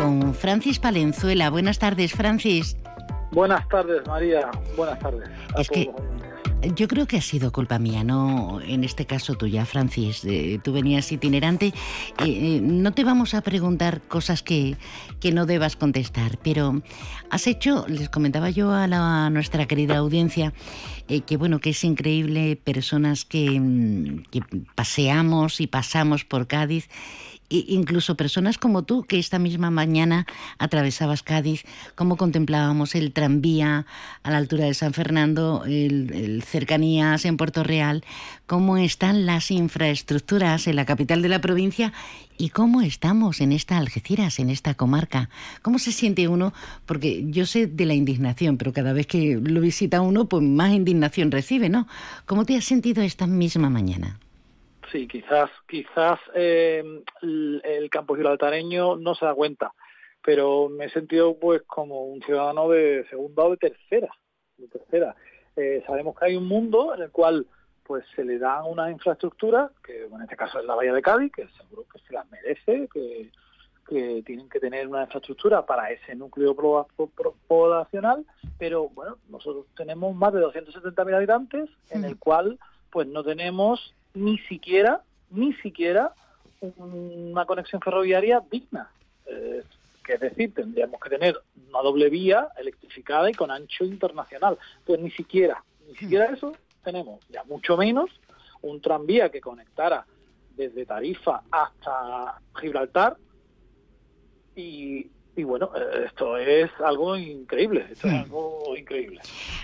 con 0.00 0.32
Francis 0.34 0.78
Palenzuela. 0.78 1.50
Buenas 1.50 1.80
tardes, 1.80 2.12
Francis. 2.12 2.76
Buenas 3.32 3.66
tardes, 3.68 4.06
María. 4.06 4.48
Buenas 4.76 5.00
tardes. 5.00 5.28
Es 5.58 5.68
que 5.68 5.90
yo 6.74 6.88
creo 6.88 7.06
que 7.06 7.16
ha 7.16 7.22
sido 7.22 7.52
culpa 7.52 7.78
mía, 7.78 8.02
no 8.02 8.60
en 8.60 8.84
este 8.84 9.06
caso 9.06 9.34
tuya, 9.34 9.64
Francis. 9.64 10.24
Eh, 10.24 10.60
tú 10.62 10.72
venías 10.72 11.10
itinerante. 11.12 11.66
Eh, 11.66 12.24
eh, 12.26 12.60
no 12.62 12.92
te 12.92 13.04
vamos 13.04 13.34
a 13.34 13.42
preguntar 13.42 14.02
cosas 14.02 14.42
que, 14.42 14.76
que, 15.20 15.32
no 15.32 15.46
debas 15.46 15.76
contestar, 15.76 16.38
pero 16.42 16.82
has 17.30 17.46
hecho, 17.46 17.86
les 17.88 18.08
comentaba 18.08 18.50
yo 18.50 18.72
a, 18.72 18.84
a 18.84 19.30
nuestra 19.30 19.66
querida 19.66 19.98
audiencia, 19.98 20.52
que 21.26 21.36
bueno, 21.36 21.60
que 21.60 21.70
es 21.70 21.84
increíble 21.84 22.56
personas 22.56 23.24
que, 23.24 23.58
mm, 23.58 24.24
que 24.30 24.42
paseamos 24.74 25.60
y 25.60 25.66
pasamos 25.66 26.24
por 26.24 26.46
Cádiz 26.46 26.88
incluso 27.48 28.16
personas 28.16 28.58
como 28.58 28.82
tú, 28.82 29.04
que 29.04 29.18
esta 29.18 29.38
misma 29.38 29.70
mañana 29.70 30.26
atravesabas 30.58 31.22
Cádiz, 31.22 31.64
cómo 31.94 32.16
contemplábamos 32.16 32.94
el 32.94 33.12
tranvía 33.12 33.86
a 34.22 34.30
la 34.30 34.36
altura 34.36 34.66
de 34.66 34.74
San 34.74 34.92
Fernando, 34.92 35.64
el, 35.66 36.42
cercanías 36.46 37.24
en 37.24 37.36
Puerto 37.36 37.64
Real, 37.64 38.04
cómo 38.46 38.76
están 38.76 39.26
las 39.26 39.50
infraestructuras 39.50 40.66
en 40.66 40.76
la 40.76 40.84
capital 40.84 41.22
de 41.22 41.28
la 41.28 41.40
provincia 41.40 41.92
y 42.36 42.50
cómo 42.50 42.82
estamos 42.82 43.40
en 43.40 43.52
esta 43.52 43.78
Algeciras, 43.78 44.38
en 44.38 44.50
esta 44.50 44.74
comarca. 44.74 45.28
¿Cómo 45.62 45.78
se 45.78 45.92
siente 45.92 46.28
uno? 46.28 46.52
Porque 46.86 47.24
yo 47.30 47.46
sé 47.46 47.66
de 47.66 47.86
la 47.86 47.94
indignación, 47.94 48.58
pero 48.58 48.72
cada 48.72 48.92
vez 48.92 49.06
que 49.06 49.40
lo 49.42 49.60
visita 49.60 50.00
uno, 50.00 50.28
pues 50.28 50.42
más 50.42 50.72
indignación 50.72 51.30
recibe, 51.30 51.68
¿no? 51.68 51.88
¿Cómo 52.26 52.44
te 52.44 52.56
has 52.56 52.64
sentido 52.64 53.02
esta 53.02 53.26
misma 53.26 53.70
mañana? 53.70 54.18
Sí, 54.92 55.06
quizás, 55.06 55.50
quizás 55.66 56.18
eh, 56.34 56.82
el, 57.22 57.88
campo 57.90 58.14
gibraltareño 58.14 58.96
no 58.96 59.14
se 59.14 59.26
da 59.26 59.34
cuenta, 59.34 59.72
pero 60.24 60.68
me 60.68 60.86
he 60.86 60.90
sentido 60.90 61.38
pues 61.38 61.62
como 61.62 62.04
un 62.04 62.22
ciudadano 62.22 62.68
de 62.68 63.06
segunda 63.10 63.44
o 63.44 63.50
de 63.50 63.56
tercera. 63.58 64.08
De 64.56 64.68
tercera. 64.68 65.14
Eh, 65.56 65.82
sabemos 65.86 66.16
que 66.18 66.26
hay 66.26 66.36
un 66.36 66.46
mundo 66.46 66.94
en 66.94 67.02
el 67.02 67.10
cual 67.10 67.46
pues 67.82 68.04
se 68.14 68.24
le 68.24 68.38
da 68.38 68.64
una 68.64 68.90
infraestructura, 68.90 69.70
que 69.82 70.04
en 70.04 70.22
este 70.22 70.36
caso 70.36 70.58
es 70.58 70.64
la 70.66 70.74
Bahía 70.74 70.92
de 70.92 71.02
Cádiz, 71.02 71.32
que 71.32 71.48
seguro 71.48 71.86
que 71.90 71.98
se 72.00 72.12
las 72.12 72.30
merece, 72.30 72.88
que, 72.92 73.30
que 73.88 74.22
tienen 74.24 74.48
que 74.48 74.60
tener 74.60 74.86
una 74.86 75.04
infraestructura 75.04 75.64
para 75.64 75.90
ese 75.90 76.14
núcleo 76.14 76.54
poblacional, 77.46 78.26
pero 78.58 78.90
bueno, 78.90 79.16
nosotros 79.28 79.66
tenemos 79.74 80.14
más 80.14 80.34
de 80.34 80.40
270.000 80.40 81.14
habitantes, 81.14 81.70
en 81.90 82.04
el 82.04 82.18
cual 82.18 82.58
pues 82.90 83.06
no 83.06 83.24
tenemos 83.24 83.94
ni 84.14 84.38
siquiera, 84.38 85.02
ni 85.30 85.52
siquiera 85.54 86.12
una 86.60 87.44
conexión 87.46 87.80
ferroviaria 87.80 88.42
digna. 88.50 88.90
Eh, 89.26 89.62
que 90.04 90.14
es 90.14 90.20
decir, 90.20 90.54
tendríamos 90.54 90.98
que 91.00 91.10
tener 91.10 91.38
una 91.68 91.82
doble 91.82 92.08
vía 92.08 92.48
electrificada 92.56 93.30
y 93.30 93.34
con 93.34 93.50
ancho 93.50 93.84
internacional. 93.84 94.58
Pues 94.84 94.98
ni 95.00 95.10
siquiera, 95.10 95.62
ni 95.86 95.94
siquiera 95.96 96.26
eso 96.26 96.54
tenemos, 96.82 97.20
ya 97.28 97.44
mucho 97.44 97.76
menos 97.76 98.10
un 98.62 98.80
tranvía 98.80 99.30
que 99.30 99.40
conectara 99.40 100.06
desde 100.56 100.86
Tarifa 100.86 101.42
hasta 101.50 102.40
Gibraltar 102.58 103.16
y, 104.56 105.10
y 105.38 105.44
bueno, 105.44 105.70
eh, 105.76 106.06
esto 106.06 106.36
es 106.36 106.68
algo 106.84 107.16
increíble, 107.16 107.86
esto 107.92 108.08
es 108.08 108.12
hmm. 108.12 108.16
algo 108.16 108.76
increíble. 108.76 109.20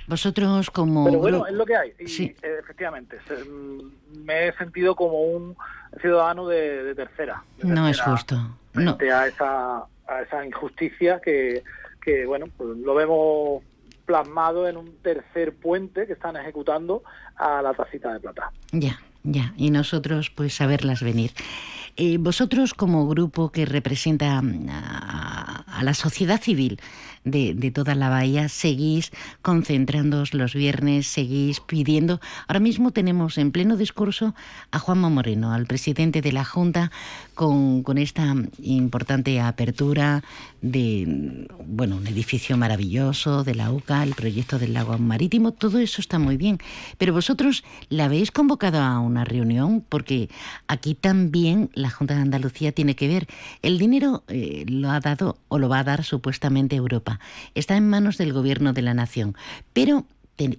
Vosotros 0.06 0.70
como... 0.70 1.04
Pero 1.04 1.18
bueno, 1.18 1.46
es 1.48 1.52
lo 1.52 1.66
que 1.66 1.76
hay. 1.76 1.92
Y 1.98 2.06
sí. 2.06 2.36
efectivamente, 2.40 3.18
mm, 3.28 4.24
me 4.24 4.46
he 4.46 4.52
sentido 4.52 4.94
como 4.94 5.22
un 5.22 5.56
ciudadano 6.00 6.46
de, 6.46 6.94
tercera. 6.94 7.42
no 7.64 7.88
es 7.88 8.00
justo. 8.00 8.36
Frente 8.72 9.10
a, 9.10 9.26
esa, 9.26 9.78
a 10.06 10.22
esa 10.24 10.46
injusticia 10.46 11.20
que, 11.20 11.64
que, 12.00 12.24
bueno, 12.24 12.46
pues 12.56 12.76
lo 12.78 12.94
vemos 12.94 13.64
plasmado 14.06 14.68
en 14.68 14.76
un 14.76 14.96
tercer 14.98 15.56
puente 15.56 16.06
que 16.06 16.12
están 16.12 16.36
ejecutando 16.36 17.02
a 17.34 17.62
la 17.62 17.74
tacita 17.74 18.12
de 18.12 18.20
plata. 18.20 18.52
Ya, 18.70 19.00
ya. 19.24 19.54
Y 19.56 19.70
nosotros, 19.70 20.30
pues, 20.30 20.54
saberlas 20.54 21.02
venir. 21.02 21.32
Eh, 21.96 22.18
vosotros 22.18 22.74
como 22.74 23.06
grupo 23.08 23.50
que 23.52 23.66
representa 23.66 24.42
mm, 24.42 24.68
a, 24.68 25.80
la 25.82 25.94
sociedad 25.94 26.40
civil 26.40 26.80
de, 27.24 27.70
toda 27.70 27.94
la 27.94 28.08
bahía, 28.08 28.48
seguís 28.48 29.10
concentrándoos 29.42 30.34
los 30.34 30.54
viernes, 30.54 31.06
seguís 31.06 31.60
pidiendo. 31.60 32.20
Ahora 32.46 32.60
mismo 32.60 32.90
tenemos 32.90 33.38
en 33.38 33.50
pleno 33.50 33.76
discurso 33.76 34.34
a 34.70 34.78
Juanma 34.78 35.08
Moreno, 35.08 35.52
al 35.52 35.66
presidente 35.66 36.20
de 36.20 36.32
la 36.32 36.44
Junta, 36.44 36.90
con, 37.34 37.82
con 37.82 37.98
esta 37.98 38.34
importante 38.62 39.40
apertura 39.40 40.22
de 40.60 41.48
bueno, 41.66 41.96
un 41.96 42.06
edificio 42.06 42.56
maravilloso 42.56 43.44
de 43.44 43.54
la 43.54 43.70
UCA, 43.70 44.02
el 44.02 44.14
proyecto 44.14 44.58
del 44.58 44.74
lago 44.74 44.96
marítimo, 44.98 45.52
todo 45.52 45.78
eso 45.78 46.00
está 46.00 46.18
muy 46.18 46.36
bien. 46.36 46.58
Pero 46.98 47.12
vosotros 47.12 47.64
la 47.88 48.06
habéis 48.06 48.30
convocado 48.30 48.80
a 48.80 49.00
una 49.00 49.24
reunión 49.24 49.84
porque 49.88 50.28
aquí 50.68 50.94
también 50.94 51.70
la 51.74 51.90
Junta 51.90 52.14
de 52.14 52.22
Andalucía 52.22 52.72
tiene 52.72 52.96
que 52.96 53.08
ver. 53.08 53.26
El 53.62 53.78
dinero 53.78 54.24
eh, 54.28 54.64
lo 54.68 54.90
ha 54.90 55.00
dado 55.00 55.38
o 55.48 55.58
lo 55.58 55.68
va 55.68 55.80
a 55.80 55.84
dar 55.84 56.04
supuestamente 56.04 56.76
Europa. 56.76 57.13
Está 57.54 57.76
en 57.76 57.88
manos 57.88 58.18
del 58.18 58.32
gobierno 58.32 58.72
de 58.72 58.82
la 58.82 58.94
nación. 58.94 59.36
Pero 59.72 60.06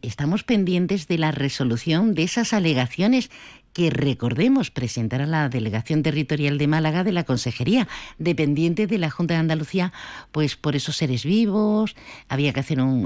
estamos 0.01 0.43
pendientes 0.43 1.07
de 1.07 1.17
la 1.17 1.31
resolución 1.31 2.13
de 2.13 2.23
esas 2.23 2.53
alegaciones 2.53 3.29
que 3.75 3.89
recordemos 3.89 4.71
presentar 4.71 5.21
a 5.21 5.25
la 5.25 5.49
Delegación 5.49 6.01
Territorial 6.01 6.57
de 6.57 6.65
Málaga 6.65 7.03
de 7.03 7.11
la 7.11 7.25
Consejería, 7.25 7.89
dependiente 8.17 8.87
de 8.87 8.97
la 8.97 9.09
Junta 9.09 9.33
de 9.33 9.41
Andalucía, 9.41 9.91
pues 10.31 10.55
por 10.55 10.77
esos 10.77 10.95
seres 10.95 11.25
vivos, 11.25 11.93
había 12.29 12.53
que 12.53 12.61
hacer 12.61 12.79
un, 12.79 13.03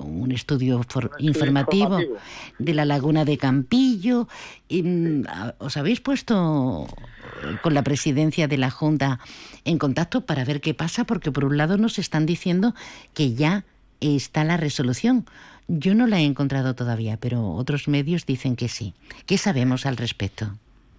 un, 0.00 0.32
estudio, 0.32 0.84
informativo, 1.18 1.98
de 2.58 2.74
la 2.74 2.84
laguna 2.84 3.24
de 3.24 3.38
Campillo. 3.38 4.28
Y, 4.68 4.82
mm, 4.82 5.24
¿Os 5.56 5.78
habéis 5.78 6.02
puesto 6.02 6.86
con 7.62 7.74
la 7.74 7.82
presidencia 7.82 8.48
de 8.48 8.58
la 8.58 8.70
Junta 8.70 9.20
en 9.64 9.78
contacto 9.78 10.22
para 10.22 10.44
ver 10.44 10.60
qué 10.60 10.74
pasa, 10.74 11.04
porque 11.04 11.32
por 11.32 11.44
un 11.44 11.56
lado 11.56 11.76
nos 11.76 11.98
están 11.98 12.26
diciendo 12.26 12.74
que 13.14 13.34
ya 13.34 13.64
está 14.00 14.44
la 14.44 14.56
resolución. 14.56 15.26
Yo 15.66 15.94
no 15.94 16.06
la 16.06 16.18
he 16.18 16.24
encontrado 16.24 16.74
todavía, 16.74 17.16
pero 17.18 17.52
otros 17.52 17.88
medios 17.88 18.26
dicen 18.26 18.56
que 18.56 18.68
sí. 18.68 18.94
¿Qué 19.26 19.38
sabemos 19.38 19.86
al 19.86 19.96
respecto? 19.96 20.46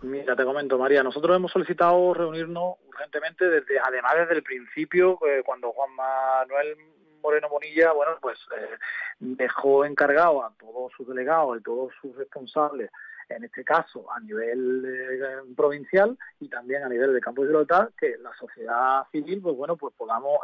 Mira, 0.01 0.35
te 0.35 0.43
comento, 0.43 0.77
María, 0.77 1.03
nosotros 1.03 1.35
hemos 1.35 1.51
solicitado 1.51 2.13
reunirnos 2.13 2.75
urgentemente 2.87 3.47
desde, 3.47 3.79
además 3.79 4.13
desde 4.19 4.35
el 4.35 4.43
principio, 4.43 5.19
eh, 5.27 5.41
cuando 5.43 5.71
Juan 5.71 5.95
Manuel 5.95 6.77
Moreno 7.21 7.49
Bonilla, 7.49 7.91
bueno, 7.91 8.11
pues 8.21 8.37
eh, 8.55 8.77
dejó 9.19 9.83
encargado 9.83 10.43
a 10.43 10.51
todos 10.59 10.91
sus 10.95 11.07
delegados 11.07 11.57
y 11.59 11.63
todos 11.63 11.91
sus 11.99 12.15
responsables, 12.15 12.91
en 13.29 13.43
este 13.43 13.63
caso 13.63 14.11
a 14.11 14.19
nivel 14.19 14.83
eh, 14.85 15.53
provincial 15.55 16.17
y 16.39 16.49
también 16.49 16.83
a 16.83 16.89
nivel 16.89 17.13
de 17.13 17.21
campo 17.21 17.41
de 17.41 17.49
Gibraltar, 17.49 17.91
que 17.99 18.17
la 18.17 18.33
sociedad 18.35 19.03
civil, 19.11 19.41
pues 19.41 19.55
bueno, 19.55 19.77
pues 19.77 19.93
podamos 19.95 20.39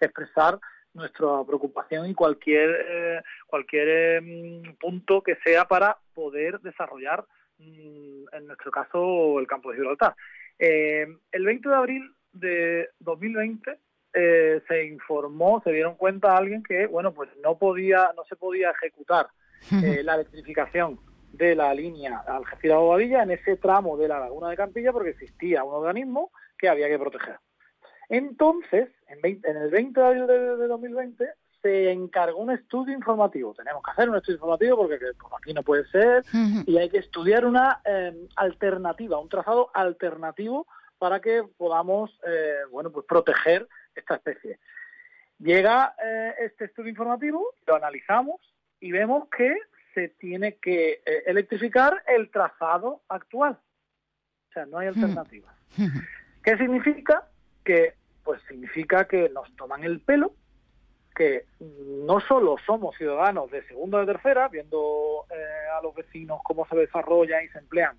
expresar 0.00 0.58
nuestra 0.94 1.44
preocupación 1.46 2.08
y 2.08 2.14
cualquier 2.14 3.22
cualquier 3.46 4.22
punto 4.80 5.22
que 5.22 5.36
sea 5.44 5.66
para 5.66 5.98
poder 6.14 6.60
desarrollar 6.60 7.24
Mm, 7.58 8.24
en 8.32 8.46
nuestro 8.46 8.70
caso, 8.70 9.38
el 9.38 9.46
campo 9.46 9.70
de 9.70 9.76
Gibraltar. 9.76 10.14
Eh, 10.58 11.06
el 11.32 11.44
20 11.44 11.68
de 11.68 11.74
abril 11.74 12.14
de 12.32 12.88
2020 13.00 13.78
eh, 14.12 14.62
se 14.68 14.84
informó, 14.86 15.60
se 15.64 15.72
dieron 15.72 15.96
cuenta 15.96 16.32
a 16.32 16.38
alguien 16.38 16.62
que, 16.62 16.86
bueno, 16.86 17.12
pues 17.12 17.30
no 17.42 17.58
podía, 17.58 18.12
no 18.16 18.24
se 18.24 18.36
podía 18.36 18.70
ejecutar 18.70 19.28
eh, 19.84 20.02
la 20.02 20.14
electrificación 20.14 20.98
de 21.36 21.54
la 21.54 21.72
línea 21.74 22.18
Algeciras-Bobadilla 22.26 23.22
en 23.22 23.32
ese 23.32 23.56
tramo 23.56 23.96
de 23.96 24.08
la 24.08 24.20
laguna 24.20 24.50
de 24.50 24.56
Campilla 24.56 24.92
porque 24.92 25.10
existía 25.10 25.64
un 25.64 25.74
organismo 25.74 26.30
que 26.58 26.68
había 26.68 26.88
que 26.88 26.98
proteger. 26.98 27.38
Entonces, 28.08 28.88
en, 29.08 29.18
en 29.24 29.56
el 29.56 29.70
20 29.70 30.00
de 30.00 30.06
abril 30.06 30.26
de, 30.26 30.56
de 30.56 30.66
2020 30.66 31.26
se 31.62 31.90
encargó 31.90 32.38
un 32.38 32.52
estudio 32.52 32.94
informativo. 32.94 33.54
Tenemos 33.54 33.82
que 33.82 33.90
hacer 33.90 34.08
un 34.08 34.16
estudio 34.16 34.36
informativo 34.36 34.76
porque 34.76 34.98
aquí 35.36 35.52
no 35.52 35.62
puede 35.62 35.84
ser 35.88 36.24
y 36.66 36.78
hay 36.78 36.88
que 36.88 36.98
estudiar 36.98 37.44
una 37.44 37.80
eh, 37.84 38.14
alternativa, 38.36 39.18
un 39.18 39.28
trazado 39.28 39.70
alternativo 39.74 40.66
para 40.98 41.20
que 41.20 41.42
podamos, 41.56 42.10
eh, 42.26 42.58
bueno, 42.70 42.90
pues 42.90 43.04
proteger 43.06 43.68
esta 43.94 44.14
especie. 44.14 44.58
Llega 45.38 45.94
eh, 46.02 46.34
este 46.40 46.66
estudio 46.66 46.90
informativo, 46.90 47.52
lo 47.66 47.74
analizamos 47.74 48.40
y 48.80 48.92
vemos 48.92 49.28
que 49.36 49.54
se 49.96 50.10
tiene 50.10 50.56
que 50.56 51.00
electrificar 51.24 52.02
el 52.06 52.30
trazado 52.30 53.00
actual. 53.08 53.58
O 54.50 54.52
sea, 54.52 54.66
no 54.66 54.78
hay 54.78 54.88
alternativa. 54.88 55.54
¿Qué 56.44 56.58
significa? 56.58 57.26
Que, 57.64 57.94
pues 58.22 58.42
significa 58.46 59.08
que 59.08 59.30
nos 59.30 59.50
toman 59.56 59.84
el 59.84 60.00
pelo 60.00 60.34
que 61.16 61.46
no 61.58 62.20
solo 62.20 62.56
somos 62.64 62.94
ciudadanos 62.96 63.50
de 63.50 63.66
segunda 63.66 63.98
o 63.98 64.00
de 64.02 64.12
tercera, 64.12 64.48
viendo 64.48 65.24
eh, 65.30 65.76
a 65.76 65.82
los 65.82 65.94
vecinos 65.94 66.40
cómo 66.44 66.66
se 66.68 66.76
desarrollan 66.76 67.42
y 67.42 67.48
se 67.48 67.58
emplean, 67.58 67.96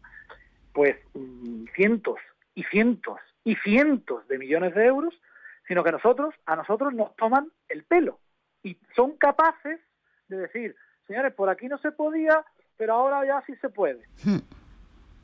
pues 0.72 0.96
mm, 1.16 1.66
cientos 1.76 2.20
y 2.54 2.64
cientos 2.66 3.20
y 3.44 3.56
cientos 3.56 4.28
de 4.28 4.38
millones 4.38 4.76
de 4.76 4.86
euros, 4.86 5.20
sino 5.68 5.84
que 5.84 5.92
nosotros, 5.92 6.36
a 6.46 6.56
nosotros 6.56 6.94
nos 6.94 7.16
toman 7.16 7.52
el 7.68 7.84
pelo 7.84 8.20
y 8.62 8.78
son 8.96 9.18
capaces 9.18 9.80
de 10.28 10.38
decir, 10.38 10.76
señores, 11.08 11.34
por 11.34 11.50
aquí 11.50 11.68
no 11.68 11.78
se 11.78 11.92
podía, 11.92 12.44
pero 12.78 12.94
ahora 12.94 13.26
ya 13.26 13.42
sí 13.46 13.56
se 13.62 13.70
puede. 13.70 14.02
Hmm. 14.24 14.40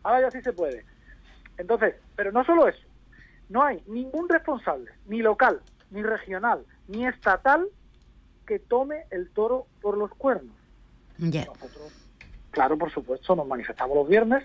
Ahora 0.04 0.22
ya 0.22 0.32
sí 0.32 0.41
se 0.41 0.54
puede. 0.54 0.86
Entonces, 1.58 1.96
pero 2.15 2.32
no 2.32 2.43
solo 2.43 2.67
eso, 2.67 2.86
no 3.50 3.63
hay 3.63 3.84
ningún 3.88 4.28
responsable, 4.28 4.91
ni 5.06 5.22
local, 5.22 5.62
ni 5.91 6.02
regional, 6.02 6.65
ni 6.88 7.06
estatal, 7.06 7.67
que 8.48 8.60
tome 8.60 9.06
el 9.12 9.30
toro 9.30 9.67
por 9.82 9.98
los 9.98 10.12
cuernos. 10.15 10.56
Nosotros, 11.17 11.93
claro, 12.52 12.78
por 12.78 12.91
supuesto, 12.91 13.36
nos 13.36 13.48
manifestamos 13.48 13.96
los 13.96 14.08
viernes 14.08 14.43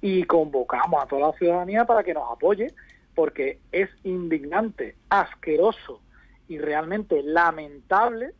y 0.00 0.24
convocamos 0.24 1.02
a 1.02 1.06
toda 1.06 1.28
la 1.28 1.38
ciudadanía 1.38 1.84
para 1.84 2.04
que 2.04 2.14
nos 2.14 2.30
apoye, 2.30 2.72
porque 3.14 3.58
es 3.72 3.90
indignante, 4.04 4.96
asqueroso 5.08 6.00
y 6.48 6.58
realmente 6.58 7.22
lamentable 7.22 8.32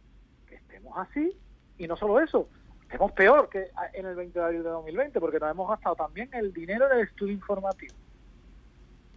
que 0.46 0.54
estemos 0.54 0.96
así, 0.96 1.36
y 1.78 1.86
no 1.86 1.96
solo 1.96 2.20
eso, 2.20 2.48
estemos 2.82 3.12
peor 3.12 3.48
que 3.48 3.70
en 3.92 4.06
el 4.06 4.14
20 4.14 4.38
de 4.38 4.44
abril 4.44 4.62
de 4.62 4.68
2020, 4.68 5.20
porque 5.20 5.38
nos 5.38 5.50
hemos 5.50 5.68
gastado 5.68 5.96
también 5.96 6.30
el 6.32 6.52
dinero 6.52 6.88
del 6.88 7.00
estudio 7.00 7.32
informativo. 7.32 7.94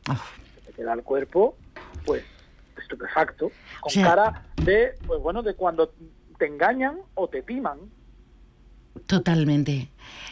Ah. 0.08 0.20
Se 0.66 0.74
queda 0.74 0.94
el 0.94 1.04
cuerpo, 1.04 1.56
pues 2.06 2.24
estupefacto, 2.78 3.52
con 3.82 4.04
cara 4.04 4.44
de, 4.64 4.96
pues 5.06 5.22
bueno, 5.22 5.44
de 5.44 5.56
cuando 5.56 5.94
te 6.38 6.46
engañan 6.46 7.00
o 7.16 7.28
te 7.28 7.42
timan. 7.42 7.80
Totalmente. 9.06 9.90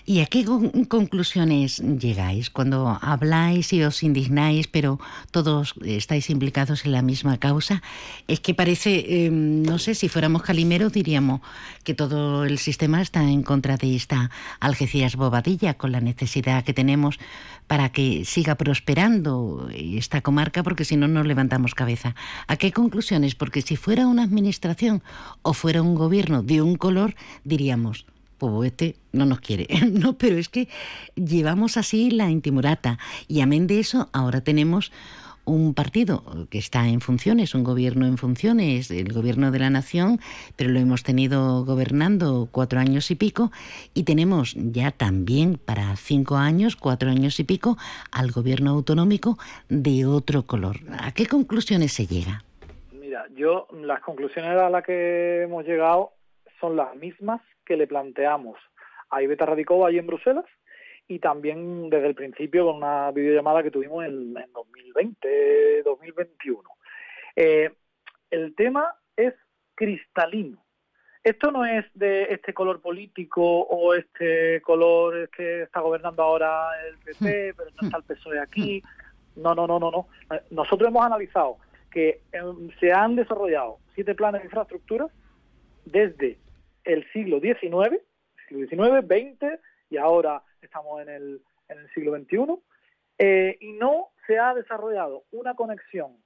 ¿Y 0.08 0.20
a 0.20 0.28
qué 0.28 0.46
conclusiones 0.88 1.80
llegáis 1.80 2.52
cuando 2.52 3.00
habláis 3.02 3.74
y 3.74 3.82
os 3.82 4.04
indignáis, 4.04 4.68
pero 4.68 5.00
todos 5.32 5.74
estáis 5.84 6.30
implicados 6.30 6.86
en 6.86 6.92
la 6.92 7.02
misma 7.02 7.40
causa? 7.40 7.82
Es 8.28 8.40
que 8.40 8.54
parece, 8.54 9.26
em, 9.26 9.64
no 9.64 9.80
sé, 9.80 9.96
si 9.96 10.08
fuéramos 10.08 10.44
calimeros 10.44 10.94
diríamos 10.94 11.42
que 11.84 11.96
todo 11.96 12.46
el 12.46 12.60
sistema 12.60 13.02
está 13.02 13.24
en 13.24 13.42
contra 13.42 13.78
de 13.78 13.96
esta 13.96 14.30
Algeciras 14.60 15.16
Bobadilla, 15.16 15.74
con 15.74 15.92
la 15.92 16.02
necesidad 16.02 16.64
que 16.64 16.74
tenemos 16.74 17.18
para 17.66 17.90
que 17.90 18.26
siga 18.26 18.54
prosperando 18.56 19.70
esta 19.74 20.22
comarca, 20.22 20.62
porque 20.62 20.86
si 20.86 20.98
no, 20.98 21.08
no 21.08 21.24
levantamos 21.24 21.74
cabeza. 21.74 22.14
¿A 22.46 22.58
qué 22.58 22.72
conclusiones? 22.72 23.34
Porque 23.34 23.64
si 23.64 23.76
fuera 23.76 24.06
una 24.06 24.22
administración 24.22 25.02
o 25.42 25.54
fuera 25.54 25.82
un 25.82 25.96
gobierno 25.96 26.44
de 26.44 26.62
un 26.62 26.76
color, 26.76 27.16
diríamos, 27.44 28.06
pues 28.38 28.72
este 28.72 28.96
no 29.12 29.26
nos 29.26 29.40
quiere. 29.40 29.68
no, 29.92 30.18
pero 30.18 30.38
es 30.38 30.50
que 30.50 30.68
llevamos 31.16 31.78
así 31.78 32.12
la 32.12 32.30
intimurata 32.30 32.98
y 33.28 33.42
amén 33.42 33.68
de 33.68 33.80
eso, 33.80 34.10
ahora 34.14 34.42
tenemos 34.42 34.92
un 35.46 35.74
partido 35.74 36.24
que 36.50 36.58
está 36.58 36.88
en 36.88 37.02
funciones, 37.02 37.56
un 37.56 37.64
gobierno 37.64 38.06
en 38.06 38.18
funciones, 38.18 38.90
el 38.92 39.14
gobierno 39.14 39.52
de 39.52 39.60
la 39.60 39.70
nación, 39.70 40.20
pero 40.56 40.72
lo 40.72 40.80
hemos 40.80 41.04
tenido 41.04 41.64
gobernando 41.64 42.50
cuatro 42.52 42.80
años 42.80 43.12
y 43.12 43.16
pico 43.16 43.52
y 43.94 44.04
tenemos 44.04 44.56
ya 44.56 44.92
también 44.92 45.58
para 45.64 45.96
cinco 45.96 46.36
años, 46.36 46.76
cuatro 46.76 47.10
años 47.10 47.40
y 47.40 47.44
pico, 47.44 47.78
al 48.12 48.32
gobierno 48.32 48.72
autonómico 48.72 49.38
de 49.70 50.06
otro 50.06 50.44
color. 50.44 50.78
¿A 51.00 51.12
qué 51.12 51.28
conclusiones 51.28 51.94
se 51.94 52.08
llega? 52.08 52.44
Mira, 52.92 53.26
yo 53.36 53.68
las 53.72 54.02
conclusiones 54.02 54.60
a 54.60 54.70
las 54.70 54.84
que 54.84 55.44
hemos 55.44 55.64
llegado 55.66 56.12
son 56.60 56.76
las 56.76 56.96
mismas 56.96 57.42
que 57.66 57.78
le 57.78 57.88
planteamos 57.88 58.58
a 59.10 59.22
Iveta 59.22 59.46
Radicova 59.46 59.90
ahí 59.90 59.98
en 59.98 60.08
Bruselas 60.08 60.46
y 61.08 61.20
también 61.20 61.90
desde 61.90 62.08
el 62.08 62.16
principio 62.16 62.66
con 62.66 62.78
una 62.78 63.12
videollamada 63.12 63.64
que 63.64 63.72
tuvimos 63.72 64.06
en, 64.06 64.36
en 64.38 64.54
2020, 64.54 65.84
2021. 65.84 66.70
Eh, 67.36 67.72
el 68.32 68.56
tema 68.56 68.96
es 69.16 69.34
cristalino. 69.76 70.64
Esto 71.24 71.52
no 71.52 71.66
es 71.66 71.86
de 71.96 72.24
este 72.26 72.54
color 72.54 72.82
político 72.82 73.42
o 73.44 73.94
este 73.96 74.62
color 74.62 75.30
que 75.30 75.64
está 75.64 75.80
gobernando 75.80 76.22
ahora 76.22 76.70
el 76.88 76.98
PP, 77.00 77.52
hmm. 77.52 77.56
pero 77.58 77.70
no 77.82 77.88
está 77.88 77.98
el 77.98 78.04
PSOE 78.04 78.40
aquí. 78.40 78.84
No, 79.36 79.56
no, 79.56 79.68
no, 79.68 79.80
no, 79.80 79.92
no. 79.92 80.08
Nosotros 80.52 80.88
hemos 80.88 81.06
analizado 81.06 81.58
que 81.92 82.22
em, 82.32 82.70
se 82.80 82.92
han 82.92 83.16
desarrollado 83.16 83.80
siete 83.96 84.14
planes 84.14 84.42
de 84.42 84.46
infraestructura 84.46 85.08
desde 85.86 86.38
el 86.86 87.06
siglo 87.12 87.40
XIX, 87.40 88.02
siglo 88.48 88.68
XIX, 88.68 89.06
XX 89.06 89.60
y 89.90 89.98
ahora 89.98 90.42
estamos 90.62 91.02
en 91.02 91.10
el, 91.10 91.42
en 91.70 91.80
el 91.80 91.90
siglo 91.94 92.16
XXI, 92.18 92.60
eh, 93.18 93.58
y 93.60 93.74
no 93.74 94.10
se 94.28 94.40
ha 94.40 94.54
desarrollado 94.54 95.24
una 95.32 95.56
conexión 95.56 96.18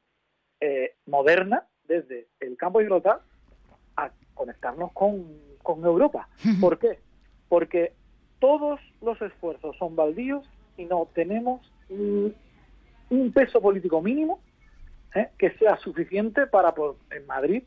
eh, 0.59 0.95
moderna 1.05 1.65
desde 1.87 2.27
el 2.39 2.57
campo 2.57 2.79
de 2.79 2.85
Gibraltar 2.85 3.21
a 3.95 4.11
conectarnos 4.33 4.91
con, 4.93 5.39
con 5.61 5.83
Europa. 5.83 6.29
¿Por 6.61 6.79
qué? 6.79 6.99
Porque 7.47 7.93
todos 8.39 8.79
los 9.01 9.21
esfuerzos 9.21 9.75
son 9.77 9.95
baldíos 9.95 10.47
y 10.77 10.85
no 10.85 11.07
tenemos 11.13 11.61
un, 11.89 12.35
peso 13.33 13.61
político 13.61 14.01
mínimo 14.01 14.39
¿eh? 15.15 15.29
que 15.37 15.51
sea 15.57 15.77
suficiente 15.77 16.47
para 16.47 16.73
que 16.73 17.15
en 17.15 17.25
Madrid 17.25 17.63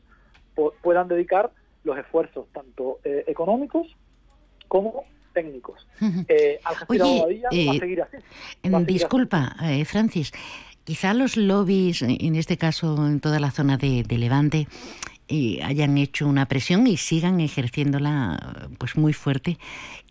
puedan 0.81 1.07
dedicar 1.07 1.51
los 1.83 1.97
esfuerzos 1.97 2.47
tanto 2.53 2.99
eh, 3.03 3.23
económicos 3.27 3.87
como 4.67 5.05
técnicos. 5.33 5.85
Eh, 6.27 6.59
Oye, 6.87 7.43
eh, 7.51 8.85
disculpa, 8.85 9.55
eh, 9.63 9.83
Francis, 9.83 10.31
quizá 10.83 11.13
los 11.13 11.37
lobbies, 11.37 12.01
en 12.01 12.35
este 12.35 12.57
caso 12.57 13.07
en 13.07 13.19
toda 13.19 13.39
la 13.39 13.51
zona 13.51 13.77
de, 13.77 14.05
Levante, 14.09 14.67
y 15.33 15.61
hayan 15.61 15.97
hecho 15.97 16.27
una 16.27 16.45
presión 16.45 16.85
y 16.85 16.95
sigan 16.95 17.39
ejerciéndola 17.39 18.69
pues 18.77 18.95
muy 18.95 19.13
fuerte. 19.13 19.57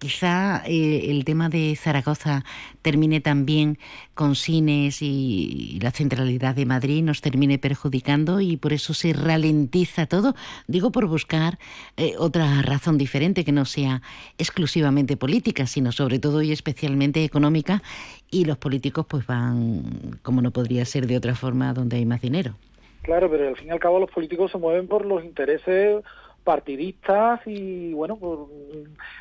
Quizá 0.00 0.64
eh, 0.66 1.10
el 1.10 1.24
tema 1.24 1.48
de 1.48 1.76
Zaragoza 1.76 2.44
termine 2.82 3.20
también 3.20 3.78
con 4.14 4.34
cines 4.34 5.00
y, 5.00 5.78
la 5.80 5.92
centralidad 5.92 6.56
de 6.56 6.66
Madrid 6.66 7.04
nos 7.04 7.20
termine 7.20 7.58
perjudicando 7.58 8.40
y 8.40 8.56
por 8.56 8.72
eso 8.72 8.94
se 8.94 9.12
ralentiza 9.12 10.06
todo. 10.06 10.34
Digo 10.66 10.90
por 10.90 11.06
buscar 11.06 11.60
eh, 11.96 12.14
otra 12.18 12.60
razón 12.62 12.98
diferente 12.98 13.44
que 13.44 13.52
no 13.52 13.64
sea 13.64 14.02
exclusivamente 14.38 15.16
política, 15.16 15.68
sino 15.68 15.92
sobre 15.92 16.18
todo 16.18 16.42
y 16.42 16.50
especialmente 16.50 17.22
económica 17.22 17.80
y 18.28 18.44
los 18.44 18.58
políticos 18.58 19.06
pues 19.08 19.24
van, 19.24 20.18
como 20.22 20.42
no 20.42 20.50
podría 20.50 20.84
ser 20.84 21.06
de 21.06 21.16
otra 21.16 21.36
forma, 21.36 21.72
donde 21.74 21.98
hay 21.98 22.06
más 22.06 22.20
dinero. 22.20 22.56
Claro, 23.02 23.30
pero 23.30 23.48
al 23.48 23.56
fin 23.56 23.68
y 23.68 23.70
al 23.70 23.80
cabo 23.80 23.98
los 23.98 24.10
políticos 24.10 24.52
se 24.52 24.58
mueven 24.58 24.88
por 24.88 25.04
los 25.04 25.24
intereses 25.24 26.02
partidistas 26.44 27.40
y 27.46 27.92
bueno 27.92 28.16
por, 28.16 28.48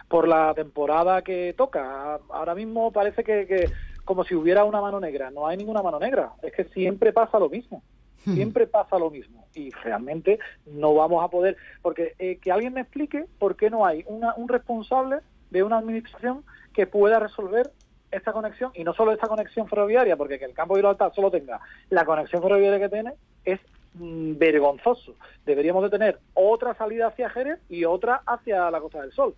por 0.07 0.27
la 0.27 0.53
temporada 0.53 1.21
que 1.21 1.53
toca. 1.57 2.19
Ahora 2.29 2.55
mismo 2.55 2.91
parece 2.91 3.23
que, 3.23 3.45
que, 3.45 3.69
como 4.05 4.23
si 4.23 4.35
hubiera 4.35 4.63
una 4.65 4.81
mano 4.81 4.99
negra. 4.99 5.31
No 5.31 5.47
hay 5.47 5.57
ninguna 5.57 5.81
mano 5.81 5.99
negra. 5.99 6.33
Es 6.41 6.53
que 6.53 6.65
siempre 6.65 7.13
pasa 7.13 7.39
lo 7.39 7.49
mismo. 7.49 7.83
Hmm. 8.25 8.35
siempre 8.35 8.67
pasa 8.67 8.99
lo 8.99 9.09
mismo. 9.09 9.47
Y 9.55 9.71
realmente 9.71 10.39
no 10.65 10.93
vamos 10.93 11.23
a 11.23 11.29
poder 11.29 11.57
porque 11.81 12.13
eh, 12.19 12.37
que 12.37 12.51
alguien 12.51 12.73
me 12.73 12.81
explique 12.81 13.25
por 13.39 13.55
qué 13.55 13.69
no 13.69 13.85
hay 13.85 14.03
una, 14.07 14.35
un 14.35 14.47
responsable 14.47 15.17
de 15.49 15.63
una 15.63 15.77
administración 15.77 16.43
que 16.73 16.87
pueda 16.87 17.19
resolver 17.19 17.71
esta 18.11 18.33
conexión 18.33 18.71
y 18.73 18.83
no 18.83 18.93
solo 18.93 19.11
esta 19.11 19.27
conexión 19.27 19.67
ferroviaria 19.67 20.17
porque 20.17 20.37
que 20.37 20.45
el 20.45 20.53
campo 20.53 20.75
de 20.75 20.81
Gibraltar 20.81 21.13
solo 21.13 21.31
tenga 21.31 21.59
la 21.89 22.05
conexión 22.05 22.41
ferroviaria 22.41 22.79
que 22.79 22.89
tiene 22.89 23.13
es 23.45 23.59
Mm, 23.93 24.37
vergonzoso. 24.37 25.15
Deberíamos 25.45 25.83
de 25.83 25.89
tener 25.89 26.19
otra 26.33 26.73
salida 26.75 27.07
hacia 27.07 27.29
Jerez 27.29 27.59
y 27.67 27.83
otra 27.83 28.21
hacia 28.25 28.71
la 28.71 28.79
Costa 28.79 29.01
del 29.01 29.11
Sol 29.11 29.35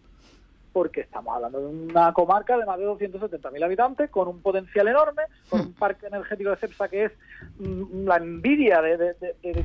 porque 0.74 1.02
estamos 1.02 1.36
hablando 1.36 1.60
de 1.60 1.68
una 1.68 2.12
comarca 2.14 2.58
de 2.58 2.66
más 2.66 2.80
de 2.80 2.88
270.000 2.88 3.64
habitantes, 3.64 4.10
con 4.10 4.28
un 4.28 4.42
potencial 4.42 4.88
enorme, 4.88 5.22
con 5.48 5.62
un 5.62 5.74
parque 5.74 6.08
energético 6.08 6.50
de 6.50 6.56
CEPSA 6.58 6.90
que 6.90 7.06
es 7.06 7.12
mm, 7.60 8.08
la 8.08 8.18
envidia 8.18 8.82
de, 8.82 9.16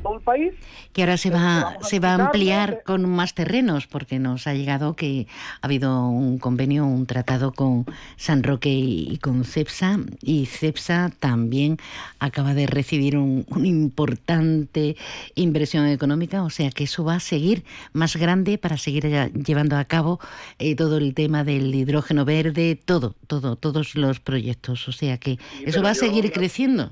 todo 0.03 0.17
el 0.17 0.21
país. 0.21 0.53
Que 0.93 1.01
ahora 1.01 1.17
se 1.17 1.31
va, 1.31 1.77
se 1.81 1.99
va 1.99 2.11
a 2.11 2.25
ampliar 2.25 2.83
con 2.83 3.09
más 3.09 3.33
terrenos, 3.33 3.87
porque 3.87 4.19
nos 4.19 4.45
ha 4.45 4.53
llegado 4.53 4.95
que 4.95 5.27
ha 5.61 5.65
habido 5.65 6.07
un 6.07 6.37
convenio, 6.37 6.85
un 6.85 7.07
tratado 7.07 7.51
con 7.51 7.85
San 8.15 8.43
Roque 8.43 8.69
y, 8.69 9.17
con 9.17 9.43
CEPSA, 9.43 9.97
y 10.21 10.45
CEPSA 10.45 11.11
también 11.19 11.77
acaba 12.19 12.53
de 12.53 12.67
recibir 12.67 13.17
un, 13.17 13.45
una 13.49 13.67
importante 13.67 14.95
inversión 15.33 15.87
económica, 15.87 16.43
o 16.43 16.51
sea 16.51 16.69
que 16.69 16.83
eso 16.83 17.03
va 17.03 17.15
a 17.15 17.19
seguir 17.19 17.63
más 17.93 18.15
grande 18.15 18.59
para 18.59 18.77
seguir 18.77 19.05
llevando 19.33 19.75
a 19.75 19.85
cabo 19.85 20.19
eh, 20.59 20.75
todo 20.75 20.98
el 21.01 21.13
tema 21.13 21.43
del 21.43 21.73
hidrógeno 21.73 22.25
verde, 22.25 22.79
todo, 22.83 23.15
todo, 23.27 23.55
todos 23.55 23.95
los 23.95 24.19
proyectos. 24.19 24.87
O 24.87 24.91
sea 24.91 25.17
que 25.17 25.37
eso 25.65 25.81
va 25.81 25.91
a 25.91 25.95
seguir 25.95 26.31
creciendo. 26.31 26.91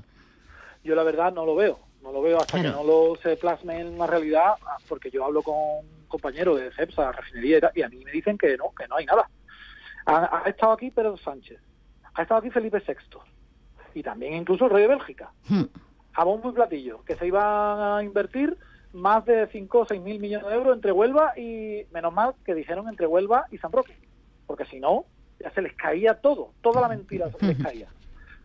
Yo 0.84 0.94
la 0.94 1.02
verdad 1.02 1.32
no 1.32 1.44
lo 1.44 1.54
veo, 1.54 1.78
no 2.02 2.12
lo 2.12 2.22
veo 2.22 2.38
hasta 2.38 2.62
que 2.62 2.68
no 2.68 2.84
lo 2.84 3.16
se 3.22 3.36
plasme 3.36 3.80
en 3.80 3.88
una 3.94 4.06
realidad, 4.06 4.54
porque 4.88 5.10
yo 5.10 5.24
hablo 5.24 5.42
con 5.42 5.56
compañeros 6.08 6.58
de 6.58 6.72
CEPSA, 6.72 7.12
refinería 7.12 7.70
y, 7.74 7.82
a 7.82 7.88
mí 7.88 8.04
me 8.04 8.12
dicen 8.12 8.38
que 8.38 8.56
no, 8.56 8.72
que 8.76 8.88
no 8.88 8.96
hay 8.96 9.06
nada. 9.06 9.28
Ha, 10.06 10.44
estado 10.46 10.72
aquí 10.72 10.90
Pedro 10.90 11.18
Sánchez, 11.18 11.60
ha 12.14 12.22
estado 12.22 12.40
aquí 12.40 12.50
Felipe 12.50 12.82
VI 12.86 13.18
y 13.94 14.02
también 14.02 14.34
incluso 14.34 14.64
el 14.64 14.70
rey 14.70 14.82
de 14.82 14.88
Bélgica. 14.88 15.30
Hmm. 15.48 15.64
A 16.14 16.24
bombo 16.24 16.50
y 16.50 16.52
platillo, 16.52 17.04
que 17.04 17.16
se 17.16 17.26
iba 17.26 17.98
a 17.98 18.02
invertir 18.02 18.56
más 18.92 19.24
de 19.24 19.46
5 19.46 19.78
o 19.78 19.86
6 19.86 20.00
mil 20.00 20.18
millones 20.18 20.46
de 20.46 20.54
euros 20.54 20.74
entre 20.74 20.92
Huelva 20.92 21.32
y, 21.36 21.84
menos 21.92 22.12
mal 22.12 22.34
que 22.44 22.54
dijeron 22.54 22.88
entre 22.88 23.06
Huelva 23.06 23.46
y 23.50 23.58
San 23.58 23.72
Roque, 23.72 23.96
porque 24.46 24.64
si 24.64 24.80
no, 24.80 25.04
ya 25.40 25.50
se 25.50 25.62
les 25.62 25.74
caía 25.74 26.14
todo, 26.14 26.52
toda 26.62 26.80
la 26.80 26.88
mentira 26.88 27.30
se 27.38 27.46
les 27.46 27.58
caía. 27.58 27.88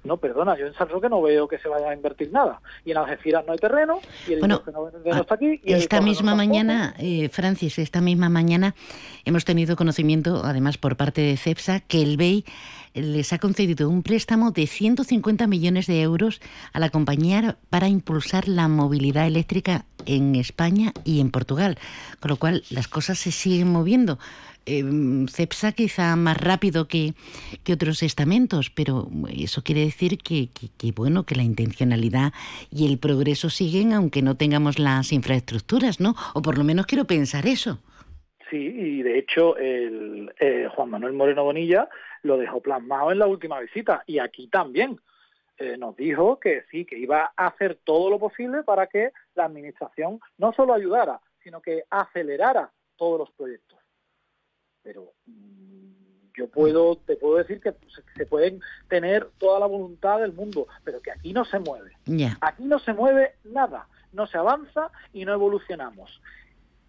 No, 0.04 0.18
perdona, 0.18 0.58
yo 0.58 0.68
en 0.68 0.74
San 0.74 0.90
Roque 0.90 1.08
no 1.08 1.22
veo 1.22 1.48
que 1.48 1.58
se 1.60 1.70
vaya 1.70 1.90
a 1.90 1.94
invertir 1.94 2.30
nada. 2.30 2.60
Y 2.84 2.92
en 2.92 2.98
Algeciras 2.98 3.46
no 3.46 3.54
hay 3.54 3.58
terreno, 3.58 4.02
y 4.28 4.34
el 4.34 4.40
bueno, 4.40 4.62
no, 4.74 5.22
está 5.22 5.36
aquí. 5.36 5.62
Y 5.64 5.74
esta 5.74 6.02
misma 6.02 6.36
mañana, 6.36 6.94
eh, 7.00 7.30
Francis, 7.30 7.80
esta 7.80 8.02
misma 8.02 8.28
mañana 8.28 8.76
hemos 9.24 9.46
tenido 9.46 9.78
conocimiento, 9.78 10.42
además 10.44 10.78
por 10.78 10.98
parte 10.98 11.22
de 11.22 11.38
CEPSA, 11.38 11.80
que 11.80 12.02
el 12.02 12.18
BEI 12.18 12.44
les 12.94 13.34
ha 13.34 13.40
concedido 13.40 13.90
un 13.90 14.04
préstamo 14.04 14.52
de 14.52 14.68
150 14.68 15.48
millones 15.48 15.88
de 15.88 16.02
euros 16.02 16.42
a 16.74 16.80
la 16.80 16.90
compañía 16.90 17.58
para 17.70 17.88
impulsar 17.88 18.48
la 18.48 18.68
movilidad 18.68 19.28
eléctrica 19.28 19.86
en 20.06 20.36
España 20.36 20.94
y 21.04 21.20
en 21.20 21.32
Portugal. 21.32 21.78
Con 22.20 22.30
lo 22.30 22.38
cual, 22.38 22.64
las 22.70 22.88
cosas 22.88 23.20
se 23.20 23.32
siguen 23.32 23.72
moviendo. 23.72 24.20
Em, 24.66 25.28
CEPSA 25.28 25.74
quizá 25.74 26.16
más 26.16 26.38
rápido 26.38 26.88
que, 26.88 27.16
que, 27.66 27.74
otros 27.74 28.02
estamentos, 28.02 28.70
pero 28.70 29.10
eso 29.30 29.62
quiere 29.62 29.82
decir 29.82 30.20
que, 30.20 30.50
bueno, 30.96 31.26
que 31.26 31.36
la 31.36 31.44
intencionalidad 31.44 32.32
y 32.72 32.86
el 32.86 32.98
progreso 32.98 33.50
siguen 33.50 33.92
aunque 33.92 34.22
no 34.22 34.36
tengamos 34.36 34.80
las 34.80 35.12
infraestructuras, 35.12 36.00
¿no? 36.00 36.16
O 36.34 36.42
por 36.42 36.58
lo 36.58 36.64
menos 36.64 36.86
quiero 36.86 37.06
pensar 37.06 37.46
eso. 37.46 37.80
Sí, 38.54 38.58
y 38.58 39.02
de 39.02 39.18
hecho 39.18 39.58
el, 39.58 40.32
eh, 40.40 40.68
Juan 40.76 40.92
Manuel 40.92 41.14
Moreno 41.14 41.44
Bonilla 41.44 41.90
lo 42.22 42.38
dejó 42.38 42.62
plasmado 42.62 43.12
en 43.12 43.18
la 43.18 43.26
última 43.26 43.60
visita 43.60 44.04
y 44.06 44.20
aquí 44.20 44.48
también. 44.48 45.00
Eh, 45.58 45.78
nos 45.78 45.96
dijo 45.96 46.40
que 46.40 46.64
sí, 46.72 46.84
que 46.84 46.98
iba 46.98 47.32
a 47.36 47.48
hacer 47.48 47.80
todo 47.84 48.10
lo 48.10 48.20
posible 48.20 48.64
para 48.64 48.88
que 48.88 49.12
la 49.36 49.46
administración 49.46 50.20
no 50.38 50.52
solo 50.54 50.74
ayudara, 50.74 51.20
sino 51.44 51.62
que 51.62 51.84
acelerara 51.90 52.72
todos 52.96 53.20
los 53.20 53.32
proyectos 53.32 53.74
pero 54.84 55.14
mm, 55.26 56.34
yo 56.38 56.48
puedo, 56.50 56.98
te 56.98 57.16
puedo 57.16 57.38
decir 57.38 57.60
que 57.62 57.74
se 58.16 58.26
pueden 58.26 58.60
tener 58.90 59.30
toda 59.38 59.60
la 59.60 59.66
voluntad 59.66 60.20
del 60.20 60.34
mundo, 60.34 60.68
pero 60.84 61.02
que 61.02 61.12
aquí 61.12 61.34
no 61.34 61.46
se 61.46 61.60
mueve. 61.60 61.94
Aquí 62.42 62.64
no 62.66 62.80
se 62.80 62.94
mueve 62.94 63.36
nada, 63.44 63.88
no 64.12 64.28
se 64.28 64.38
avanza 64.38 64.92
y 65.14 65.26
no 65.26 65.34
evolucionamos. 65.34 66.22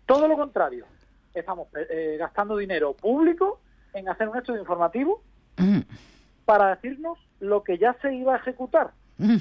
Todo 0.06 0.28
lo 0.28 0.36
contrario, 0.36 0.86
estamos 1.40 1.68
eh, 1.76 1.86
eh, 1.90 2.16
gastando 2.18 2.56
dinero 2.56 2.94
público 2.94 3.60
en 3.92 4.08
hacer 4.08 4.28
un 4.28 4.36
estudio 4.36 4.60
informativo 4.60 5.22
mm. 5.56 5.80
para 6.44 6.74
decirnos 6.74 7.18
lo 7.40 7.62
que 7.62 7.78
ya 7.78 7.96
se 8.00 8.14
iba 8.14 8.34
a 8.34 8.38
ejecutar. 8.38 8.92
Mm, 9.18 9.36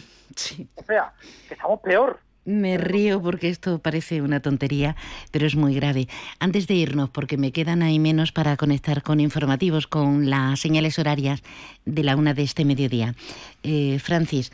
o 0.75 0.83
sea, 0.83 1.13
que 1.47 1.53
estamos 1.53 1.79
peor. 1.81 2.19
Me 2.45 2.77
río 2.77 3.21
porque 3.21 3.47
esto 3.47 3.79
parece 3.79 4.21
una 4.21 4.41
tontería, 4.41 4.97
pero 5.31 5.47
es 5.47 5.55
muy 5.55 5.73
grave. 5.75 6.09
Antes 6.39 6.67
de 6.67 6.73
irnos, 6.73 7.09
porque 7.09 7.37
me 7.37 7.53
quedan 7.53 7.81
ahí 7.81 7.99
menos 7.99 8.33
para 8.33 8.57
conectar 8.57 9.01
con 9.01 9.21
informativos, 9.21 9.87
con 9.87 10.29
las 10.29 10.59
señales 10.59 10.99
horarias 10.99 11.41
de 11.85 12.03
la 12.03 12.17
una 12.17 12.33
de 12.33 12.43
este 12.43 12.65
mediodía. 12.65 13.15
Eh, 13.63 13.97
Francis, 13.99 14.51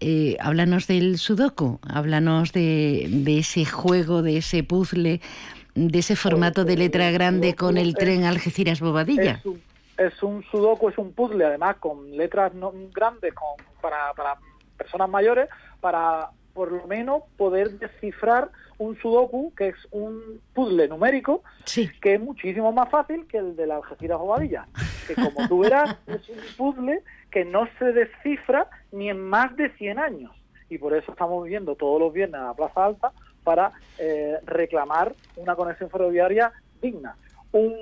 eh, 0.00 0.36
háblanos 0.40 0.86
del 0.86 1.18
sudoku, 1.18 1.78
háblanos 1.82 2.52
de, 2.52 3.08
ese 3.26 3.66
juego, 3.66 4.22
de 4.22 4.38
ese 4.38 4.62
puzzle, 4.62 5.20
de 5.76 5.98
ese 5.98 6.16
formato 6.16 6.64
de 6.64 6.76
letra 6.76 7.10
grande 7.10 7.54
con 7.54 7.76
el 7.76 7.94
tren 7.94 8.24
Algeciras-Bobadilla. 8.24 9.42
Es 9.98 10.22
un, 10.22 10.42
sudoku, 10.50 10.88
es 10.88 10.98
un 10.98 11.12
puzzle, 11.12 11.44
además, 11.44 11.76
con 11.76 12.16
letras 12.16 12.54
no, 12.54 12.72
grandes 12.92 13.34
para, 13.80 14.12
para 14.14 14.36
personas 14.76 15.08
mayores, 15.08 15.48
para 15.80 16.30
por 16.54 16.72
lo 16.72 16.86
menos 16.86 17.22
poder 17.36 17.78
descifrar 17.78 18.50
un 18.78 18.98
sudoku, 19.00 19.54
que 19.54 19.68
es 19.68 19.76
un 19.90 20.40
puzzle 20.54 20.88
numérico, 20.88 21.42
que 22.00 22.14
es 22.14 22.20
muchísimo 22.20 22.72
más 22.72 22.88
fácil 22.90 23.26
que 23.26 23.36
el 23.38 23.54
de 23.56 23.66
la 23.66 23.76
Algeciras 23.76 24.18
Bobadilla. 24.18 24.66
Que 25.06 25.14
como 25.14 25.46
tú 25.46 25.60
verás, 25.60 25.96
es 26.06 26.28
un 26.30 26.38
puzzle 26.56 27.02
que 27.30 27.44
no 27.44 27.68
se 27.78 27.92
descifra 27.92 28.68
ni 28.92 29.10
en 29.10 29.20
más 29.20 29.54
de 29.56 29.70
100 29.76 29.98
años. 29.98 30.32
Y 30.70 30.78
por 30.78 30.96
eso 30.96 31.12
estamos 31.12 31.44
viendo 31.46 31.76
todos 31.76 32.00
los 32.00 32.12
viernes 32.12 32.40
a 32.40 32.44
la 32.44 32.54
Plaza 32.54 32.86
Alta 32.86 33.12
para 33.46 33.70
eh, 33.98 34.38
reclamar 34.44 35.14
una 35.36 35.54
conexión 35.54 35.88
ferroviaria 35.88 36.52
digna. 36.82 37.14
Un, 37.52 37.76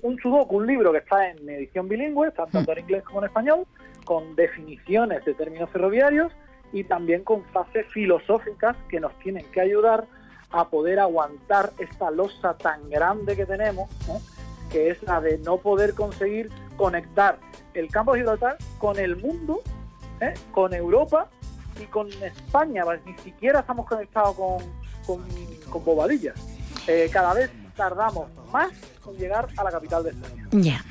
un 0.00 0.18
sudoku, 0.18 0.56
un 0.56 0.66
libro 0.66 0.92
que 0.92 0.98
está 0.98 1.28
en 1.28 1.46
edición 1.46 1.88
bilingüe, 1.88 2.30
tanto 2.30 2.72
en 2.72 2.78
inglés 2.78 3.02
como 3.04 3.18
en 3.18 3.26
español, 3.26 3.66
con 4.06 4.34
definiciones 4.34 5.22
de 5.26 5.34
términos 5.34 5.68
ferroviarios, 5.68 6.32
y 6.72 6.84
también 6.84 7.22
con 7.22 7.44
frases 7.44 7.86
filosóficas 7.92 8.76
que 8.88 8.98
nos 8.98 9.16
tienen 9.18 9.44
que 9.52 9.60
ayudar 9.60 10.06
a 10.50 10.68
poder 10.68 10.98
aguantar 10.98 11.70
esta 11.78 12.10
losa 12.10 12.56
tan 12.56 12.88
grande 12.88 13.36
que 13.36 13.44
tenemos, 13.44 13.90
que 14.72 14.88
es 14.88 15.02
la 15.02 15.20
de 15.20 15.36
no 15.38 15.58
poder 15.58 15.94
conseguir 15.94 16.50
conectar 16.76 17.36
el 17.74 17.88
campo 17.88 18.14
de 18.14 18.20
Gibraltar 18.20 18.56
con 18.78 18.98
el 18.98 19.16
mundo, 19.16 19.60
¿eh? 20.20 20.32
con 20.50 20.72
Europa 20.72 21.28
y 21.80 21.84
con 21.86 22.08
España. 22.22 22.84
Ni 23.04 23.18
siquiera 23.18 23.60
estamos 23.60 23.86
conectados 23.86 24.34
con, 24.36 24.58
con, 25.06 25.22
bobadillas. 25.84 26.34
Eh, 26.86 27.08
cada 27.12 27.34
vez 27.34 27.50
tardamos 27.76 28.28
más 28.52 28.70
en 29.08 29.16
llegar 29.16 29.48
a 29.56 29.64
la 29.64 29.70
capital 29.70 30.04
de 30.04 30.10
España. 30.10 30.48
Ya. 30.52 30.84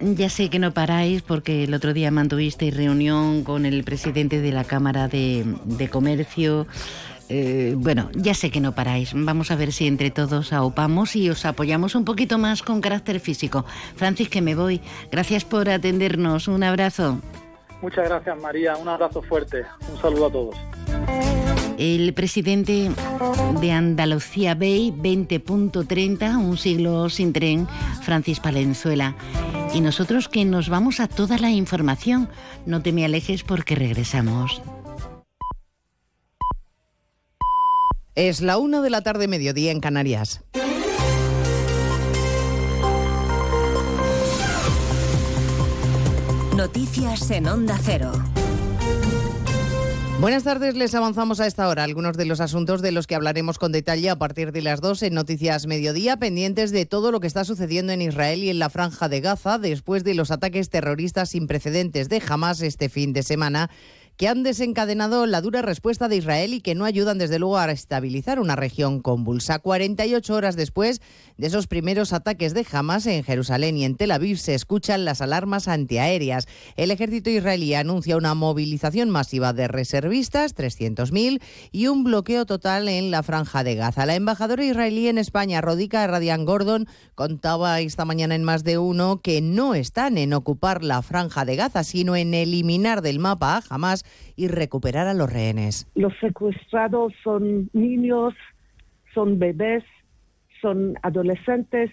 Ya 0.00 0.30
sé 0.30 0.50
que 0.50 0.58
no 0.58 0.72
paráis 0.72 1.22
porque 1.22 1.64
el 1.64 1.74
otro 1.74 1.92
día 1.92 2.10
mantuvisteis 2.10 2.76
reunión 2.76 3.44
con 3.44 3.66
el 3.66 3.84
presidente 3.84 4.40
de 4.40 4.52
la 4.52 4.64
Cámara 4.64 5.08
de, 5.08 5.88
Comercio 5.90 6.66
eh, 7.30 7.74
bueno, 7.76 8.08
ya 8.14 8.32
sé 8.32 8.50
que 8.50 8.58
no 8.58 8.74
paráis. 8.74 9.12
Vamos 9.14 9.50
a 9.50 9.56
ver 9.56 9.72
si 9.72 9.86
entre 9.86 10.10
todos 10.10 10.54
aupamos 10.54 11.14
y 11.14 11.28
os 11.28 11.44
apoyamos 11.44 11.94
un 11.94 12.06
poquito 12.06 12.38
más 12.38 12.62
con 12.62 12.80
carácter 12.80 13.20
físico. 13.20 13.66
Francis, 13.96 14.30
que 14.30 14.40
me 14.40 14.54
voy. 14.54 14.80
Gracias 15.12 15.44
por 15.44 15.68
atendernos. 15.68 16.48
Un 16.48 16.62
abrazo. 16.62 17.18
Muchas 17.82 18.08
gracias, 18.08 18.40
María. 18.40 18.76
Un 18.78 18.88
abrazo 18.88 19.20
fuerte. 19.20 19.62
Un 19.92 20.00
saludo 20.00 20.26
a 20.26 20.32
todos. 20.32 21.37
El 21.78 22.12
presidente 22.12 22.90
de 23.60 23.70
Andalucía 23.70 24.56
Bay 24.56 24.90
20.30, 24.90 26.36
un 26.36 26.58
siglo 26.58 27.08
sin 27.08 27.32
tren, 27.32 27.68
Francis 28.02 28.40
Palenzuela. 28.40 29.14
Y 29.72 29.80
nosotros 29.80 30.28
que 30.28 30.44
nos 30.44 30.68
vamos 30.68 30.98
a 30.98 31.06
toda 31.06 31.38
la 31.38 31.50
información. 31.50 32.28
No 32.66 32.82
te 32.82 32.92
me 32.92 33.04
alejes 33.04 33.44
porque 33.44 33.76
regresamos. 33.76 34.60
Es 38.16 38.40
la 38.40 38.58
una 38.58 38.80
de 38.80 38.90
la 38.90 39.02
tarde, 39.02 39.28
mediodía 39.28 39.70
en 39.70 39.78
Canarias. 39.78 40.42
Noticias 46.56 47.30
en 47.30 47.46
Onda 47.46 47.78
Cero. 47.80 48.10
Buenas 50.20 50.42
tardes, 50.42 50.74
les 50.74 50.96
avanzamos 50.96 51.38
a 51.38 51.46
esta 51.46 51.68
hora 51.68 51.84
algunos 51.84 52.16
de 52.16 52.24
los 52.24 52.40
asuntos 52.40 52.82
de 52.82 52.90
los 52.90 53.06
que 53.06 53.14
hablaremos 53.14 53.56
con 53.56 53.70
detalle 53.70 54.10
a 54.10 54.18
partir 54.18 54.50
de 54.50 54.62
las 54.62 54.80
2 54.80 55.04
en 55.04 55.14
Noticias 55.14 55.68
Mediodía, 55.68 56.16
pendientes 56.16 56.72
de 56.72 56.86
todo 56.86 57.12
lo 57.12 57.20
que 57.20 57.28
está 57.28 57.44
sucediendo 57.44 57.92
en 57.92 58.02
Israel 58.02 58.42
y 58.42 58.50
en 58.50 58.58
la 58.58 58.68
franja 58.68 59.08
de 59.08 59.20
Gaza 59.20 59.58
después 59.58 60.02
de 60.02 60.14
los 60.14 60.32
ataques 60.32 60.70
terroristas 60.70 61.28
sin 61.30 61.46
precedentes 61.46 62.08
de 62.08 62.20
Hamas 62.28 62.62
este 62.62 62.88
fin 62.88 63.12
de 63.12 63.22
semana 63.22 63.70
que 64.18 64.26
han 64.26 64.42
desencadenado 64.42 65.26
la 65.26 65.40
dura 65.40 65.62
respuesta 65.62 66.08
de 66.08 66.16
Israel 66.16 66.52
y 66.52 66.60
que 66.60 66.74
no 66.74 66.84
ayudan 66.84 67.18
desde 67.18 67.38
luego 67.38 67.56
a 67.56 67.70
estabilizar 67.70 68.40
una 68.40 68.56
región 68.56 69.00
convulsa. 69.00 69.60
48 69.60 70.34
horas 70.34 70.56
después 70.56 71.00
de 71.36 71.46
esos 71.46 71.68
primeros 71.68 72.12
ataques 72.12 72.52
de 72.52 72.66
Hamas 72.72 73.06
en 73.06 73.22
Jerusalén 73.22 73.76
y 73.76 73.84
en 73.84 73.94
Tel 73.94 74.10
Aviv 74.10 74.38
se 74.38 74.56
escuchan 74.56 75.04
las 75.04 75.20
alarmas 75.20 75.68
antiaéreas. 75.68 76.48
El 76.74 76.90
ejército 76.90 77.30
israelí 77.30 77.74
anuncia 77.74 78.16
una 78.16 78.34
movilización 78.34 79.08
masiva 79.08 79.52
de 79.52 79.68
reservistas, 79.68 80.56
300.000, 80.56 81.40
y 81.70 81.86
un 81.86 82.02
bloqueo 82.02 82.44
total 82.44 82.88
en 82.88 83.12
la 83.12 83.22
franja 83.22 83.62
de 83.62 83.76
Gaza. 83.76 84.04
La 84.04 84.16
embajadora 84.16 84.64
israelí 84.64 85.06
en 85.06 85.18
España, 85.18 85.60
Rodica 85.60 86.04
Radian 86.08 86.44
Gordon, 86.44 86.88
contaba 87.14 87.78
esta 87.78 88.04
mañana 88.04 88.34
en 88.34 88.42
más 88.42 88.64
de 88.64 88.78
uno 88.78 89.20
que 89.22 89.40
no 89.40 89.76
están 89.76 90.18
en 90.18 90.32
ocupar 90.32 90.82
la 90.82 91.02
franja 91.02 91.44
de 91.44 91.54
Gaza, 91.54 91.84
sino 91.84 92.16
en 92.16 92.34
eliminar 92.34 93.00
del 93.00 93.20
mapa 93.20 93.58
a 93.58 93.62
Hamas 93.70 94.04
y 94.36 94.48
recuperar 94.48 95.06
a 95.06 95.14
los 95.14 95.32
rehenes. 95.32 95.90
Los 95.94 96.12
secuestrados 96.20 97.12
son 97.22 97.70
niños, 97.72 98.34
son 99.14 99.38
bebés, 99.38 99.84
son 100.60 100.94
adolescentes, 101.02 101.90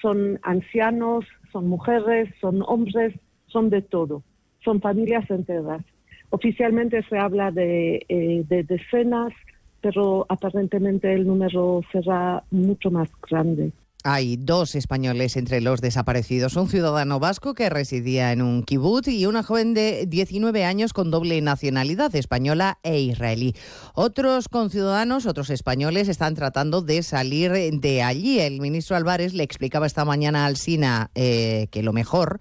son 0.00 0.38
ancianos, 0.42 1.24
son 1.52 1.68
mujeres, 1.68 2.28
son 2.40 2.62
hombres, 2.66 3.14
son 3.46 3.70
de 3.70 3.82
todo, 3.82 4.22
son 4.64 4.80
familias 4.80 5.30
enteras. 5.30 5.82
Oficialmente 6.30 7.02
se 7.08 7.18
habla 7.18 7.50
de, 7.50 8.04
eh, 8.08 8.44
de 8.48 8.62
decenas, 8.64 9.32
pero 9.80 10.26
aparentemente 10.28 11.12
el 11.12 11.26
número 11.26 11.80
será 11.92 12.42
mucho 12.50 12.90
más 12.90 13.08
grande. 13.28 13.72
Hay 14.08 14.36
dos 14.36 14.76
españoles 14.76 15.36
entre 15.36 15.60
los 15.60 15.80
desaparecidos, 15.80 16.54
un 16.54 16.68
ciudadano 16.68 17.18
vasco 17.18 17.54
que 17.54 17.68
residía 17.68 18.30
en 18.30 18.40
un 18.40 18.62
kibutz 18.62 19.08
y 19.08 19.26
una 19.26 19.42
joven 19.42 19.74
de 19.74 20.06
19 20.06 20.64
años 20.64 20.92
con 20.92 21.10
doble 21.10 21.40
nacionalidad 21.40 22.14
española 22.14 22.78
e 22.84 23.00
israelí. 23.00 23.54
Otros 23.96 24.48
conciudadanos, 24.48 25.26
otros 25.26 25.50
españoles, 25.50 26.08
están 26.08 26.36
tratando 26.36 26.82
de 26.82 27.02
salir 27.02 27.50
de 27.50 28.02
allí. 28.04 28.38
El 28.38 28.60
ministro 28.60 28.94
Álvarez 28.94 29.34
le 29.34 29.42
explicaba 29.42 29.86
esta 29.86 30.04
mañana 30.04 30.46
al 30.46 30.54
SINA 30.56 31.10
eh, 31.16 31.66
que 31.72 31.82
lo 31.82 31.92
mejor 31.92 32.38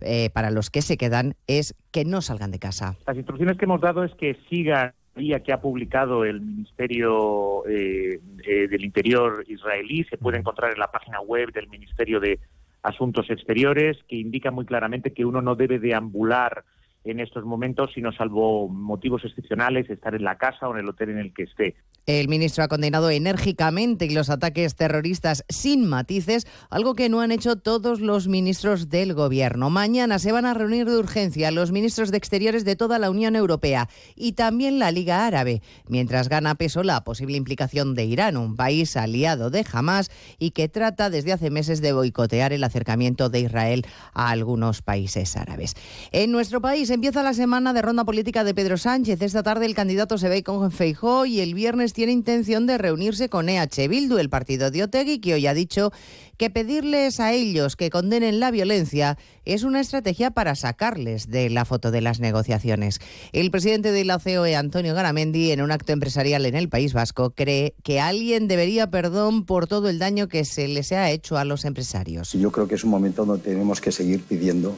eh, 0.00 0.30
para 0.30 0.50
los 0.50 0.68
que 0.68 0.82
se 0.82 0.96
quedan 0.96 1.36
es 1.46 1.76
que 1.92 2.04
no 2.04 2.22
salgan 2.22 2.50
de 2.50 2.58
casa. 2.58 2.96
Las 3.06 3.16
instrucciones 3.16 3.56
que 3.56 3.66
hemos 3.66 3.80
dado 3.80 4.02
es 4.02 4.12
que 4.16 4.36
sigan 4.50 4.92
que 5.14 5.52
ha 5.52 5.60
publicado 5.60 6.24
el 6.24 6.40
Ministerio 6.40 7.66
eh, 7.66 8.20
eh, 8.46 8.68
del 8.68 8.84
Interior 8.84 9.44
israelí 9.46 10.04
se 10.04 10.18
puede 10.18 10.38
encontrar 10.38 10.72
en 10.72 10.80
la 10.80 10.90
página 10.90 11.20
web 11.20 11.52
del 11.52 11.68
Ministerio 11.68 12.18
de 12.18 12.40
Asuntos 12.82 13.30
Exteriores, 13.30 13.96
que 14.08 14.16
indica 14.16 14.50
muy 14.50 14.66
claramente 14.66 15.12
que 15.12 15.24
uno 15.24 15.40
no 15.40 15.54
debe 15.54 15.78
deambular 15.78 16.64
en 17.04 17.20
estos 17.20 17.44
momentos, 17.44 17.92
sino 17.94 18.12
salvo 18.12 18.68
motivos 18.68 19.24
excepcionales, 19.24 19.88
estar 19.88 20.14
en 20.14 20.24
la 20.24 20.36
casa 20.36 20.68
o 20.68 20.74
en 20.74 20.80
el 20.80 20.88
hotel 20.88 21.10
en 21.10 21.18
el 21.18 21.32
que 21.32 21.44
esté. 21.44 21.76
El 22.06 22.28
ministro 22.28 22.62
ha 22.62 22.68
condenado 22.68 23.08
enérgicamente 23.08 24.10
los 24.10 24.28
ataques 24.28 24.74
terroristas 24.76 25.44
sin 25.48 25.86
matices, 25.86 26.46
algo 26.68 26.94
que 26.94 27.08
no 27.08 27.22
han 27.22 27.32
hecho 27.32 27.56
todos 27.56 28.00
los 28.00 28.28
ministros 28.28 28.90
del 28.90 29.14
gobierno. 29.14 29.70
Mañana 29.70 30.18
se 30.18 30.30
van 30.30 30.44
a 30.44 30.52
reunir 30.52 30.84
de 30.84 30.98
urgencia 30.98 31.50
los 31.50 31.72
ministros 31.72 32.10
de 32.10 32.18
Exteriores 32.18 32.66
de 32.66 32.76
toda 32.76 32.98
la 32.98 33.08
Unión 33.08 33.36
Europea 33.36 33.88
y 34.14 34.32
también 34.32 34.78
la 34.78 34.90
Liga 34.90 35.26
Árabe, 35.26 35.62
mientras 35.88 36.28
gana 36.28 36.56
peso 36.56 36.82
la 36.82 37.04
posible 37.04 37.38
implicación 37.38 37.94
de 37.94 38.04
Irán, 38.04 38.36
un 38.36 38.54
país 38.54 38.98
aliado 38.98 39.48
de 39.48 39.64
Hamas 39.72 40.10
y 40.38 40.50
que 40.50 40.68
trata 40.68 41.08
desde 41.08 41.32
hace 41.32 41.50
meses 41.50 41.80
de 41.80 41.94
boicotear 41.94 42.52
el 42.52 42.64
acercamiento 42.64 43.30
de 43.30 43.40
Israel 43.40 43.86
a 44.12 44.28
algunos 44.28 44.82
países 44.82 45.36
árabes. 45.36 45.74
En 46.12 46.32
nuestro 46.32 46.60
país 46.60 46.90
empieza 46.90 47.22
la 47.22 47.32
semana 47.32 47.72
de 47.72 47.80
ronda 47.80 48.04
política 48.04 48.44
de 48.44 48.54
Pedro 48.54 48.76
Sánchez. 48.76 49.22
Esta 49.22 49.42
tarde 49.42 49.64
el 49.64 49.74
candidato 49.74 50.18
se 50.18 50.28
ve 50.28 50.42
con 50.42 50.70
Feijó 50.70 51.24
y 51.24 51.40
el 51.40 51.54
viernes 51.54 51.93
tiene 51.94 52.12
intención 52.12 52.66
de 52.66 52.76
reunirse 52.76 53.30
con 53.30 53.48
EH 53.48 53.88
Bildu, 53.88 54.18
el 54.18 54.28
partido 54.28 54.70
de 54.70 54.82
Otegui, 54.82 55.20
que 55.20 55.32
hoy 55.32 55.46
ha 55.46 55.54
dicho 55.54 55.92
que 56.36 56.50
pedirles 56.50 57.20
a 57.20 57.32
ellos 57.32 57.76
que 57.76 57.88
condenen 57.88 58.40
la 58.40 58.50
violencia 58.50 59.16
es 59.44 59.62
una 59.62 59.80
estrategia 59.80 60.32
para 60.32 60.56
sacarles 60.56 61.30
de 61.30 61.48
la 61.48 61.64
foto 61.64 61.92
de 61.92 62.00
las 62.00 62.18
negociaciones. 62.18 62.98
El 63.32 63.50
presidente 63.50 63.92
de 63.92 64.04
la 64.04 64.18
COE, 64.18 64.56
Antonio 64.56 64.94
Garamendi, 64.94 65.52
en 65.52 65.62
un 65.62 65.70
acto 65.70 65.92
empresarial 65.92 66.44
en 66.44 66.56
el 66.56 66.68
País 66.68 66.92
Vasco, 66.92 67.30
cree 67.30 67.74
que 67.84 68.00
alguien 68.00 68.48
debería 68.48 68.90
perdón 68.90 69.46
por 69.46 69.68
todo 69.68 69.88
el 69.88 70.00
daño 70.00 70.28
que 70.28 70.44
se 70.44 70.66
les 70.66 70.90
ha 70.90 71.10
hecho 71.10 71.38
a 71.38 71.44
los 71.44 71.64
empresarios. 71.64 72.32
Yo 72.32 72.50
creo 72.50 72.66
que 72.66 72.74
es 72.74 72.84
un 72.84 72.90
momento 72.90 73.24
donde 73.24 73.44
tenemos 73.44 73.80
que 73.80 73.92
seguir 73.92 74.24
pidiendo 74.24 74.76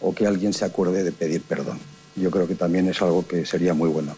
o 0.00 0.12
que 0.12 0.26
alguien 0.26 0.52
se 0.52 0.64
acuerde 0.64 1.04
de 1.04 1.12
pedir 1.12 1.42
perdón. 1.42 1.78
Yo 2.16 2.30
creo 2.32 2.48
que 2.48 2.56
también 2.56 2.88
es 2.88 3.00
algo 3.00 3.26
que 3.26 3.46
sería 3.46 3.72
muy 3.72 3.88
bueno 3.88 4.16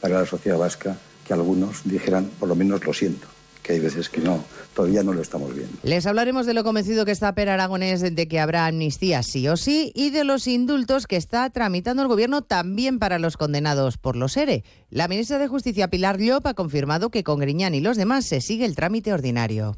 para 0.00 0.20
la 0.20 0.26
sociedad 0.26 0.58
vasca 0.58 0.96
que 1.28 1.34
algunos 1.34 1.82
dijeran, 1.84 2.30
por 2.40 2.48
lo 2.48 2.56
menos 2.56 2.84
lo 2.84 2.92
siento 2.92 3.28
que 3.68 3.74
hay 3.74 3.80
veces 3.80 4.08
que 4.08 4.22
no, 4.22 4.42
todavía 4.74 5.02
no 5.02 5.12
lo 5.12 5.20
estamos 5.20 5.54
viendo. 5.54 5.76
Les 5.82 6.06
hablaremos 6.06 6.46
de 6.46 6.54
lo 6.54 6.64
convencido 6.64 7.04
que 7.04 7.10
está 7.10 7.34
Per 7.34 7.50
Aragonés 7.50 8.00
de 8.00 8.26
que 8.26 8.40
habrá 8.40 8.64
amnistía 8.64 9.22
sí 9.22 9.46
o 9.46 9.58
sí 9.58 9.92
y 9.94 10.08
de 10.08 10.24
los 10.24 10.46
indultos 10.46 11.06
que 11.06 11.16
está 11.16 11.50
tramitando 11.50 12.00
el 12.00 12.08
gobierno 12.08 12.40
también 12.40 12.98
para 12.98 13.18
los 13.18 13.36
condenados 13.36 13.98
por 13.98 14.16
los 14.16 14.38
ERE. 14.38 14.64
La 14.88 15.06
ministra 15.06 15.38
de 15.38 15.48
Justicia 15.48 15.88
Pilar 15.88 16.18
Llop 16.18 16.46
ha 16.46 16.54
confirmado 16.54 17.10
que 17.10 17.22
con 17.22 17.40
Griñán 17.40 17.74
y 17.74 17.82
los 17.82 17.98
demás 17.98 18.24
se 18.24 18.40
sigue 18.40 18.64
el 18.64 18.74
trámite 18.74 19.12
ordinario. 19.12 19.76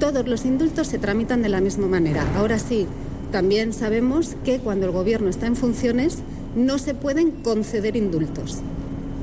Todos 0.00 0.26
los 0.26 0.44
indultos 0.44 0.88
se 0.88 0.98
tramitan 0.98 1.40
de 1.40 1.48
la 1.48 1.60
misma 1.60 1.86
manera. 1.86 2.26
Ahora 2.36 2.58
sí, 2.58 2.88
también 3.30 3.72
sabemos 3.72 4.34
que 4.44 4.58
cuando 4.58 4.86
el 4.86 4.92
Gobierno 4.92 5.30
está 5.30 5.46
en 5.46 5.54
funciones 5.54 6.18
no 6.56 6.78
se 6.78 6.94
pueden 6.94 7.30
conceder 7.30 7.94
indultos 7.94 8.62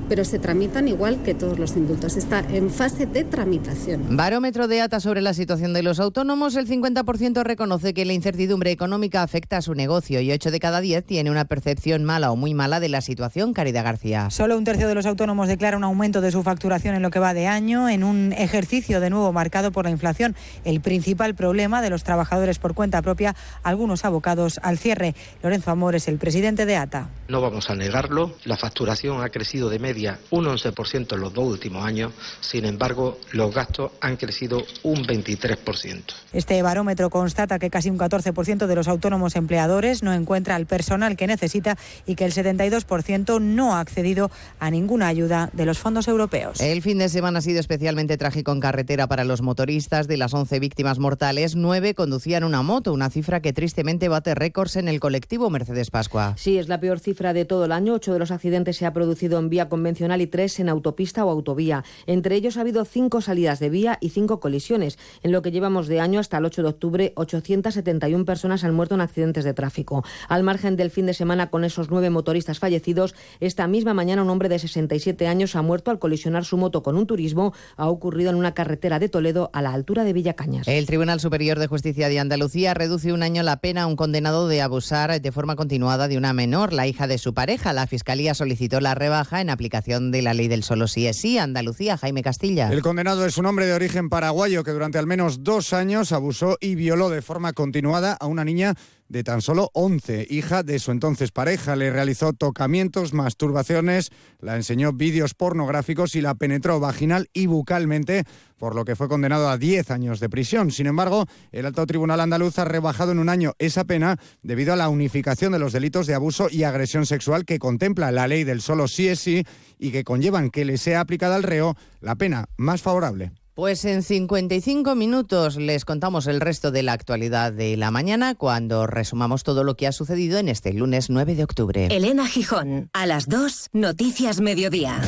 pero 0.07 0.23
se 0.25 0.39
tramitan 0.39 0.87
igual 0.87 1.23
que 1.23 1.33
todos 1.33 1.59
los 1.59 1.75
indultos. 1.75 2.15
Está 2.17 2.39
en 2.39 2.69
fase 2.69 3.05
de 3.05 3.23
tramitación. 3.23 4.15
Barómetro 4.15 4.67
de 4.67 4.81
ATA 4.81 4.99
sobre 4.99 5.21
la 5.21 5.33
situación 5.33 5.73
de 5.73 5.83
los 5.83 5.99
autónomos. 5.99 6.55
El 6.55 6.67
50% 6.67 7.43
reconoce 7.43 7.93
que 7.93 8.05
la 8.05 8.13
incertidumbre 8.13 8.71
económica 8.71 9.23
afecta 9.23 9.57
a 9.57 9.61
su 9.61 9.73
negocio 9.73 10.21
y 10.21 10.31
8 10.31 10.51
de 10.51 10.59
cada 10.59 10.81
10 10.81 11.05
tiene 11.05 11.31
una 11.31 11.45
percepción 11.45 12.03
mala 12.03 12.31
o 12.31 12.35
muy 12.35 12.53
mala 12.53 12.79
de 12.79 12.89
la 12.89 13.01
situación. 13.01 13.53
Caridad 13.53 13.83
García. 13.83 14.29
Solo 14.29 14.57
un 14.57 14.63
tercio 14.63 14.87
de 14.87 14.95
los 14.95 15.05
autónomos 15.05 15.47
declara 15.47 15.77
un 15.77 15.83
aumento 15.83 16.21
de 16.21 16.31
su 16.31 16.43
facturación 16.43 16.95
en 16.95 17.01
lo 17.01 17.09
que 17.09 17.19
va 17.19 17.33
de 17.33 17.47
año, 17.47 17.89
en 17.89 18.03
un 18.03 18.33
ejercicio 18.33 18.99
de 18.99 19.09
nuevo 19.09 19.33
marcado 19.33 19.71
por 19.71 19.85
la 19.85 19.91
inflación. 19.91 20.35
El 20.63 20.81
principal 20.81 21.35
problema 21.35 21.81
de 21.81 21.89
los 21.89 22.03
trabajadores 22.03 22.59
por 22.59 22.73
cuenta 22.73 23.01
propia, 23.01 23.35
algunos 23.63 24.05
abocados 24.05 24.59
al 24.61 24.77
cierre. 24.77 25.15
Lorenzo 25.41 25.71
Amor 25.71 25.95
es 25.95 26.07
el 26.07 26.17
presidente 26.17 26.65
de 26.65 26.77
ATA. 26.77 27.09
No 27.27 27.41
vamos 27.41 27.69
a 27.69 27.75
negarlo, 27.75 28.35
la 28.43 28.57
facturación 28.57 29.23
ha 29.23 29.29
crecido 29.29 29.69
de 29.69 29.79
media 29.79 29.94
un 30.31 30.45
11% 30.45 31.13
en 31.13 31.19
los 31.19 31.33
dos 31.33 31.45
últimos 31.45 31.85
años, 31.85 32.11
sin 32.41 32.65
embargo, 32.65 33.19
los 33.31 33.53
gastos 33.53 33.91
han 34.01 34.17
crecido 34.17 34.63
un 34.83 35.05
23%. 35.05 36.03
Este 36.33 36.61
barómetro 36.61 37.09
constata 37.09 37.59
que 37.59 37.69
casi 37.69 37.89
un 37.89 37.97
14% 37.97 38.67
de 38.67 38.75
los 38.75 38.87
autónomos 38.87 39.35
empleadores 39.35 40.03
no 40.03 40.13
encuentra 40.13 40.55
el 40.55 40.65
personal 40.65 41.15
que 41.15 41.27
necesita 41.27 41.77
y 42.05 42.15
que 42.15 42.25
el 42.25 42.33
72% 42.33 43.41
no 43.41 43.75
ha 43.75 43.79
accedido 43.79 44.31
a 44.59 44.69
ninguna 44.69 45.07
ayuda 45.07 45.49
de 45.53 45.65
los 45.65 45.79
fondos 45.79 46.07
europeos. 46.07 46.59
El 46.59 46.81
fin 46.81 46.97
de 46.97 47.09
semana 47.09 47.39
ha 47.39 47.41
sido 47.41 47.59
especialmente 47.59 48.17
trágico 48.17 48.51
en 48.51 48.59
carretera 48.59 49.07
para 49.07 49.23
los 49.23 49.41
motoristas. 49.41 50.07
De 50.07 50.17
las 50.17 50.33
11 50.33 50.59
víctimas 50.59 50.99
mortales, 50.99 51.55
9 51.55 51.95
conducían 51.95 52.43
una 52.43 52.61
moto, 52.61 52.93
una 52.93 53.09
cifra 53.09 53.41
que 53.41 53.53
tristemente 53.53 54.09
bate 54.09 54.35
récords 54.35 54.75
en 54.75 54.87
el 54.87 54.99
colectivo 54.99 55.49
Mercedes 55.49 55.89
Pascua. 55.89 56.33
Sí, 56.37 56.57
es 56.57 56.67
la 56.67 56.79
peor 56.79 56.99
cifra 56.99 57.33
de 57.33 57.45
todo 57.45 57.65
el 57.65 57.71
año. 57.71 57.93
Ocho 57.93 58.13
de 58.13 58.19
los 58.19 58.31
accidentes 58.31 58.77
se 58.77 58.85
ha 58.85 58.93
producido 58.93 59.39
en 59.39 59.49
vía 59.49 59.69
con 59.69 59.81
convencional 59.85 60.19
y 60.19 60.25
tres 60.25 60.59
en 60.59 60.67
autopista 60.67 61.23
o 61.25 61.29
autovía. 61.29 61.83
Entre 62.07 62.35
ellos 62.35 62.57
ha 62.57 62.61
habido 62.61 62.85
cinco 62.85 63.21
salidas 63.21 63.59
de 63.59 63.69
vía 63.69 63.99
y 64.01 64.09
cinco 64.09 64.39
colisiones. 64.39 64.97
En 65.21 65.31
lo 65.31 65.43
que 65.43 65.51
llevamos 65.51 65.85
de 65.85 65.99
año 65.99 66.19
hasta 66.19 66.39
el 66.39 66.45
8 66.45 66.63
de 66.63 66.69
octubre, 66.69 67.13
871 67.15 68.25
personas 68.25 68.63
han 68.63 68.73
muerto 68.73 68.95
en 68.95 69.01
accidentes 69.01 69.43
de 69.43 69.53
tráfico. 69.53 70.03
Al 70.27 70.41
margen 70.41 70.75
del 70.75 70.89
fin 70.89 71.05
de 71.05 71.13
semana 71.13 71.51
con 71.51 71.63
esos 71.63 71.91
nueve 71.91 72.09
motoristas 72.09 72.57
fallecidos, 72.57 73.13
esta 73.39 73.67
misma 73.67 73.93
mañana 73.93 74.23
un 74.23 74.29
hombre 74.31 74.49
de 74.49 74.57
67 74.57 75.27
años 75.27 75.55
ha 75.55 75.61
muerto 75.61 75.91
al 75.91 75.99
colisionar 75.99 76.45
su 76.45 76.57
moto 76.57 76.81
con 76.81 76.97
un 76.97 77.05
turismo. 77.05 77.53
Ha 77.77 77.87
ocurrido 77.87 78.31
en 78.31 78.37
una 78.37 78.55
carretera 78.55 78.97
de 78.97 79.07
Toledo 79.07 79.51
a 79.53 79.61
la 79.61 79.71
altura 79.71 80.03
de 80.03 80.13
Villacañas. 80.13 80.67
El 80.67 80.87
Tribunal 80.87 81.19
Superior 81.19 81.59
de 81.59 81.67
Justicia 81.67 82.09
de 82.09 82.19
Andalucía 82.19 82.73
reduce 82.73 83.13
un 83.13 83.21
año 83.21 83.43
la 83.43 83.57
pena 83.57 83.83
a 83.83 83.85
un 83.85 83.97
condenado 83.97 84.47
de 84.47 84.63
abusar 84.63 85.21
de 85.21 85.31
forma 85.31 85.55
continuada 85.55 86.07
de 86.07 86.17
una 86.17 86.33
menor, 86.33 86.73
la 86.73 86.87
hija 86.87 87.05
de 87.05 87.19
su 87.19 87.35
pareja. 87.35 87.71
La 87.71 87.85
Fiscalía 87.85 88.33
solicitó 88.33 88.79
la 88.79 88.95
rebaja 88.95 89.41
en 89.41 89.51
aplicación 89.51 89.74
de 89.81 90.21
la 90.21 90.33
ley 90.33 90.47
del 90.47 90.63
solo 90.63 90.87
sí 90.87 91.07
es 91.07 91.17
sí. 91.17 91.37
Andalucía, 91.37 91.97
Jaime 91.97 92.23
Castilla. 92.23 92.71
El 92.71 92.81
condenado 92.81 93.25
es 93.25 93.37
un 93.37 93.45
hombre 93.45 93.65
de 93.65 93.73
origen 93.73 94.09
paraguayo 94.09 94.63
que 94.63 94.71
durante 94.71 94.97
al 94.97 95.07
menos 95.07 95.43
dos 95.43 95.73
años 95.73 96.11
abusó 96.11 96.57
y 96.59 96.75
violó 96.75 97.09
de 97.09 97.21
forma 97.21 97.53
continuada 97.53 98.13
a 98.13 98.25
una 98.25 98.45
niña 98.45 98.73
de 99.07 99.23
tan 99.23 99.41
solo 99.41 99.69
11, 99.73 100.27
hija 100.29 100.63
de 100.63 100.79
su 100.79 100.91
entonces 100.91 101.31
pareja. 101.31 101.75
Le 101.75 101.91
realizó 101.91 102.33
tocamientos, 102.33 103.13
masturbaciones, 103.13 104.11
la 104.39 104.55
enseñó 104.55 104.93
vídeos 104.93 105.33
pornográficos 105.33 106.15
y 106.15 106.21
la 106.21 106.35
penetró 106.35 106.79
vaginal 106.79 107.29
y 107.33 107.45
bucalmente, 107.45 108.23
por 108.57 108.75
lo 108.75 108.85
que 108.85 108.95
fue 108.95 109.07
condenado 109.07 109.49
a 109.49 109.57
10 109.57 109.91
años 109.91 110.19
de 110.19 110.29
prisión. 110.29 110.71
Sin 110.71 110.87
embargo, 110.87 111.25
el 111.51 111.65
alto 111.65 111.85
tribunal 111.85 112.19
andaluz 112.19 112.57
ha 112.59 112.65
rebajado 112.65 113.11
en 113.11 113.19
un 113.19 113.29
año 113.29 113.53
esa 113.59 113.83
pena 113.83 114.17
debido 114.41 114.73
a 114.73 114.77
la 114.77 114.89
unificación 114.89 115.51
de 115.51 115.59
los 115.59 115.73
delitos 115.73 116.07
de 116.07 116.15
abuso 116.15 116.47
y 116.49 116.63
agresión 116.63 117.05
sexual 117.05 117.45
que 117.45 117.59
contempla 117.59 118.11
la 118.11 118.27
ley 118.27 118.43
del 118.43 118.61
solo 118.61 118.87
sí 118.87 119.07
es 119.07 119.19
sí 119.19 119.43
y 119.77 119.91
que 119.91 120.03
conllevan 120.03 120.49
que 120.49 120.65
le 120.65 120.77
sea 120.77 121.01
aplicada 121.01 121.35
al 121.35 121.43
reo 121.43 121.75
la 122.01 122.15
pena 122.15 122.45
más 122.57 122.81
favorable. 122.81 123.31
Pues 123.55 123.85
en 123.85 124.03
55 124.03 124.95
minutos 124.95 125.55
les 125.55 125.85
contamos 125.85 126.27
el 126.27 126.41
resto 126.41 126.71
de 126.71 126.83
la 126.83 126.91
actualidad 126.91 127.53
de 127.53 127.77
la 127.77 127.89
mañana 127.89 128.35
cuando 128.35 128.85
resumamos 128.85 129.43
todo 129.43 129.63
lo 129.63 129.77
que 129.77 129.87
ha 129.87 129.93
sucedido 129.93 130.37
en 130.39 130.49
este 130.49 130.73
lunes 130.73 131.09
9 131.09 131.35
de 131.35 131.45
octubre. 131.45 131.87
Elena 131.89 132.27
Gijón, 132.27 132.89
a 132.91 133.05
las 133.05 133.29
2, 133.29 133.69
Noticias 133.71 134.41
Mediodía. 134.41 134.99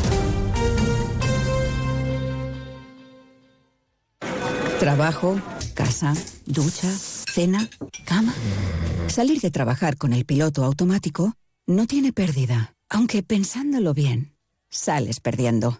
Trabajo, 4.80 5.42
casa, 5.74 6.14
ducha, 6.46 6.90
cena, 6.90 7.70
cama. 8.06 8.34
Salir 9.08 9.42
de 9.42 9.52
trabajar 9.52 9.98
con 9.98 10.14
el 10.14 10.24
piloto 10.24 10.64
automático 10.64 11.34
no 11.66 11.86
tiene 11.86 12.14
pérdida, 12.14 12.76
aunque 12.88 13.24
pensándolo 13.24 13.94
bien, 13.94 14.38
sales 14.70 15.20
perdiendo. 15.20 15.80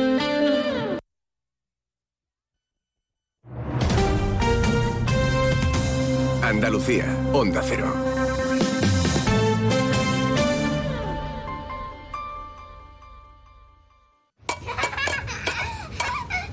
Andalucía, 6.63 7.17
Onda 7.33 7.63
Cero. 7.63 7.91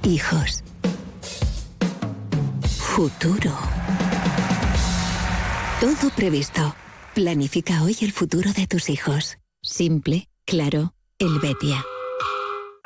Hijos. 0.04 0.64
Futuro. 2.78 3.52
Todo 5.78 6.10
previsto. 6.16 6.74
Planifica 7.14 7.82
hoy 7.82 7.94
el 8.00 8.12
futuro 8.12 8.50
de 8.54 8.66
tus 8.66 8.88
hijos. 8.88 9.36
Simple, 9.60 10.30
claro, 10.46 10.94
el 11.18 11.38
Betia. 11.38 11.84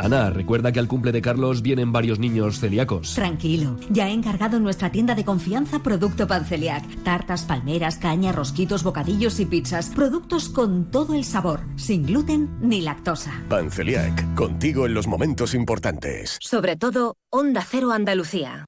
Ana, 0.03 0.30
recuerda 0.30 0.72
que 0.72 0.80
al 0.80 0.88
cumple 0.88 1.12
de 1.12 1.22
Carlos 1.22 1.62
vienen 1.62 1.92
varios 1.92 2.18
niños 2.18 2.59
celíacos. 2.59 3.14
Tranquilo, 3.14 3.76
ya 3.88 4.09
he 4.09 4.12
encargado 4.12 4.57
en 4.57 4.64
nuestra 4.64 4.90
tienda 4.90 5.14
de 5.14 5.24
confianza 5.24 5.80
producto 5.80 6.26
Panceliac. 6.26 6.84
Tartas, 7.05 7.44
palmeras, 7.44 7.98
caña, 7.98 8.32
rosquitos, 8.32 8.82
bocadillos 8.82 9.38
y 9.38 9.46
pizzas. 9.46 9.90
Productos 9.90 10.48
con 10.48 10.90
todo 10.90 11.14
el 11.14 11.24
sabor, 11.24 11.61
sin 11.76 12.05
gluten 12.05 12.50
ni 12.61 12.80
lactosa. 12.80 13.44
Panceliac, 13.48 14.34
contigo 14.34 14.86
en 14.86 14.94
los 14.94 15.07
momentos 15.07 15.55
importantes. 15.55 16.36
Sobre 16.40 16.76
todo, 16.76 17.16
Onda 17.30 17.64
Cero 17.68 17.92
Andalucía. 17.92 18.66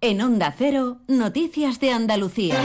En 0.00 0.22
Onda 0.22 0.54
Cero, 0.56 1.02
Noticias 1.08 1.78
de 1.78 1.92
Andalucía. 1.92 2.56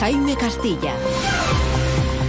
Jaime 0.00 0.34
Castilla. 0.34 0.94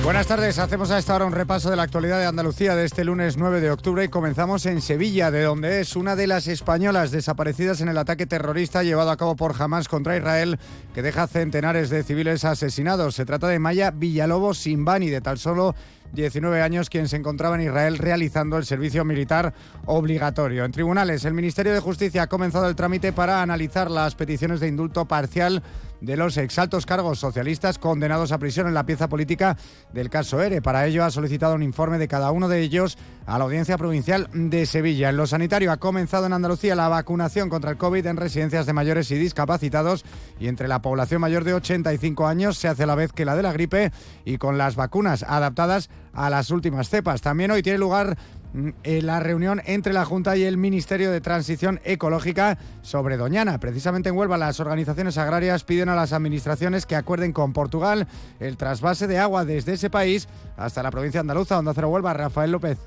Buenas 0.03 0.27
tardes, 0.27 0.59
hacemos 0.59 0.91
a 0.91 0.97
esta 0.97 1.15
hora 1.15 1.23
un 1.23 1.31
repaso 1.31 1.69
de 1.69 1.77
la 1.77 1.83
actualidad 1.83 2.19
de 2.19 2.25
Andalucía 2.25 2.75
de 2.75 2.83
este 2.83 3.05
lunes 3.05 3.37
9 3.37 3.61
de 3.61 3.71
octubre 3.71 4.03
y 4.03 4.09
comenzamos 4.09 4.65
en 4.65 4.81
Sevilla, 4.81 5.31
de 5.31 5.43
donde 5.43 5.79
es 5.79 5.95
una 5.95 6.17
de 6.17 6.27
las 6.27 6.47
españolas 6.47 7.11
desaparecidas 7.11 7.79
en 7.79 7.87
el 7.87 7.97
ataque 7.97 8.25
terrorista 8.25 8.83
llevado 8.83 9.11
a 9.11 9.15
cabo 9.15 9.37
por 9.37 9.55
Hamas 9.57 9.87
contra 9.87 10.17
Israel, 10.17 10.59
que 10.93 11.01
deja 11.01 11.25
centenares 11.27 11.89
de 11.89 12.03
civiles 12.03 12.43
asesinados. 12.43 13.15
Se 13.15 13.23
trata 13.23 13.47
de 13.47 13.59
Maya 13.59 13.91
Villalobos 13.91 14.57
Simbani, 14.57 15.09
de 15.09 15.21
tal 15.21 15.39
solo 15.39 15.73
19 16.11 16.61
años, 16.61 16.89
quien 16.89 17.07
se 17.07 17.15
encontraba 17.15 17.55
en 17.55 17.61
Israel 17.61 17.97
realizando 17.97 18.57
el 18.57 18.65
servicio 18.65 19.05
militar 19.05 19.53
obligatorio. 19.85 20.65
En 20.65 20.73
tribunales, 20.73 21.23
el 21.23 21.33
Ministerio 21.33 21.73
de 21.73 21.79
Justicia 21.79 22.23
ha 22.23 22.27
comenzado 22.27 22.67
el 22.67 22.75
trámite 22.75 23.13
para 23.13 23.41
analizar 23.41 23.89
las 23.89 24.15
peticiones 24.15 24.59
de 24.59 24.67
indulto 24.67 25.05
parcial 25.05 25.63
de 26.03 26.17
los 26.17 26.35
exaltos 26.35 26.85
cargos 26.85 27.19
socialistas 27.19 27.79
condenados 27.79 28.33
a 28.33 28.37
prisión 28.37 28.67
en 28.67 28.73
la 28.73 28.85
pieza 28.85 29.07
política 29.07 29.57
del 29.93 30.09
caso 30.09 30.41
ERE. 30.41 30.61
Para 30.61 30.85
ello 30.85 31.05
ha 31.05 31.11
solicitado 31.11 31.55
un 31.55 31.63
informe 31.63 31.97
de 31.97 32.09
cada 32.09 32.31
uno 32.31 32.49
de 32.49 32.59
ellos 32.59 32.97
a 33.25 33.37
la 33.37 33.45
Audiencia 33.45 33.77
Provincial 33.77 34.27
de 34.33 34.65
Sevilla. 34.65 35.09
En 35.09 35.17
lo 35.17 35.27
sanitario 35.27 35.71
ha 35.71 35.77
comenzado 35.77 36.25
en 36.25 36.33
Andalucía 36.33 36.75
la 36.75 36.89
vacunación 36.89 37.49
contra 37.49 37.71
el 37.71 37.77
COVID 37.77 38.05
en 38.05 38.17
residencias 38.17 38.65
de 38.65 38.73
mayores 38.73 39.09
y 39.11 39.15
discapacitados 39.15 40.03
y 40.41 40.49
entre 40.49 40.67
la 40.67 40.81
población 40.81 41.21
mayor 41.21 41.45
de 41.45 41.53
85 41.53 42.27
años 42.27 42.57
se 42.57 42.67
hace 42.67 42.83
a 42.83 42.87
la 42.87 42.95
vez 42.95 43.13
que 43.13 43.23
la 43.23 43.37
de 43.37 43.43
la 43.43 43.53
gripe 43.53 43.93
y 44.25 44.37
con 44.37 44.57
las 44.57 44.75
vacunas 44.75 45.23
adaptadas 45.23 45.89
a 46.11 46.29
las 46.29 46.51
últimas 46.51 46.89
cepas. 46.89 47.21
También 47.21 47.51
hoy 47.51 47.63
tiene 47.63 47.79
lugar 47.79 48.17
la 48.83 49.19
reunión 49.19 49.61
entre 49.65 49.93
la 49.93 50.05
Junta 50.05 50.37
y 50.37 50.43
el 50.43 50.57
Ministerio 50.57 51.11
de 51.11 51.21
Transición 51.21 51.79
Ecológica 51.83 52.57
sobre 52.81 53.17
Doñana. 53.17 53.59
Precisamente 53.59 54.09
en 54.09 54.17
Huelva 54.17 54.37
las 54.37 54.59
organizaciones 54.59 55.17
agrarias 55.17 55.63
piden 55.63 55.89
a 55.89 55.95
las 55.95 56.13
administraciones 56.13 56.85
que 56.85 56.95
acuerden 56.95 57.33
con 57.33 57.53
Portugal 57.53 58.07
el 58.39 58.57
trasvase 58.57 59.07
de 59.07 59.17
agua 59.17 59.45
desde 59.45 59.73
ese 59.73 59.89
país 59.89 60.27
hasta 60.57 60.83
la 60.83 60.91
provincia 60.91 61.19
andaluza, 61.19 61.55
donde 61.55 61.73
Cero 61.73 61.89
Huelva, 61.89 62.13
Rafael 62.13 62.51
López. 62.51 62.77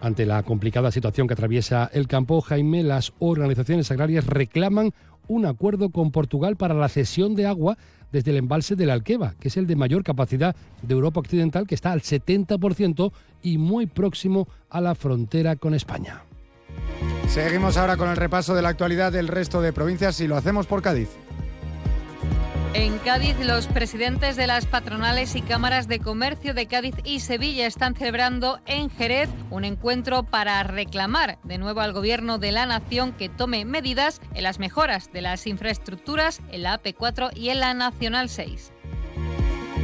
Ante 0.00 0.26
la 0.26 0.42
complicada 0.42 0.90
situación 0.90 1.26
que 1.26 1.34
atraviesa 1.34 1.90
el 1.92 2.06
campo, 2.06 2.40
Jaime, 2.40 2.82
las 2.82 3.12
organizaciones 3.18 3.90
agrarias 3.90 4.26
reclaman 4.26 4.92
un 5.28 5.46
acuerdo 5.46 5.90
con 5.90 6.12
Portugal 6.12 6.56
para 6.56 6.74
la 6.74 6.88
cesión 6.88 7.34
de 7.34 7.46
agua 7.46 7.76
desde 8.12 8.30
el 8.30 8.38
embalse 8.38 8.76
del 8.76 8.90
Alqueva, 8.90 9.34
que 9.38 9.48
es 9.48 9.56
el 9.56 9.66
de 9.66 9.76
mayor 9.76 10.02
capacidad 10.02 10.54
de 10.82 10.94
Europa 10.94 11.20
Occidental, 11.20 11.66
que 11.66 11.74
está 11.74 11.92
al 11.92 12.02
70% 12.02 13.12
y 13.42 13.58
muy 13.58 13.86
próximo 13.86 14.48
a 14.70 14.80
la 14.80 14.94
frontera 14.94 15.56
con 15.56 15.74
España. 15.74 16.22
Seguimos 17.28 17.76
ahora 17.76 17.96
con 17.96 18.08
el 18.08 18.16
repaso 18.16 18.54
de 18.54 18.62
la 18.62 18.68
actualidad 18.70 19.12
del 19.12 19.28
resto 19.28 19.60
de 19.60 19.72
provincias 19.72 20.20
y 20.20 20.28
lo 20.28 20.36
hacemos 20.36 20.66
por 20.66 20.82
Cádiz. 20.82 21.08
En 22.78 22.98
Cádiz, 22.98 23.38
los 23.40 23.68
presidentes 23.68 24.36
de 24.36 24.46
las 24.46 24.66
patronales 24.66 25.34
y 25.34 25.40
cámaras 25.40 25.88
de 25.88 25.98
comercio 25.98 26.52
de 26.52 26.66
Cádiz 26.66 26.94
y 27.04 27.20
Sevilla 27.20 27.66
están 27.66 27.94
celebrando 27.94 28.60
en 28.66 28.90
Jerez 28.90 29.30
un 29.48 29.64
encuentro 29.64 30.24
para 30.24 30.62
reclamar 30.62 31.38
de 31.42 31.56
nuevo 31.56 31.80
al 31.80 31.94
Gobierno 31.94 32.36
de 32.36 32.52
la 32.52 32.66
Nación 32.66 33.14
que 33.14 33.30
tome 33.30 33.64
medidas 33.64 34.20
en 34.34 34.42
las 34.42 34.58
mejoras 34.58 35.10
de 35.10 35.22
las 35.22 35.46
infraestructuras 35.46 36.42
en 36.52 36.64
la 36.64 36.78
AP4 36.78 37.30
y 37.34 37.48
en 37.48 37.60
la 37.60 37.72
Nacional 37.72 38.28
6. 38.28 38.74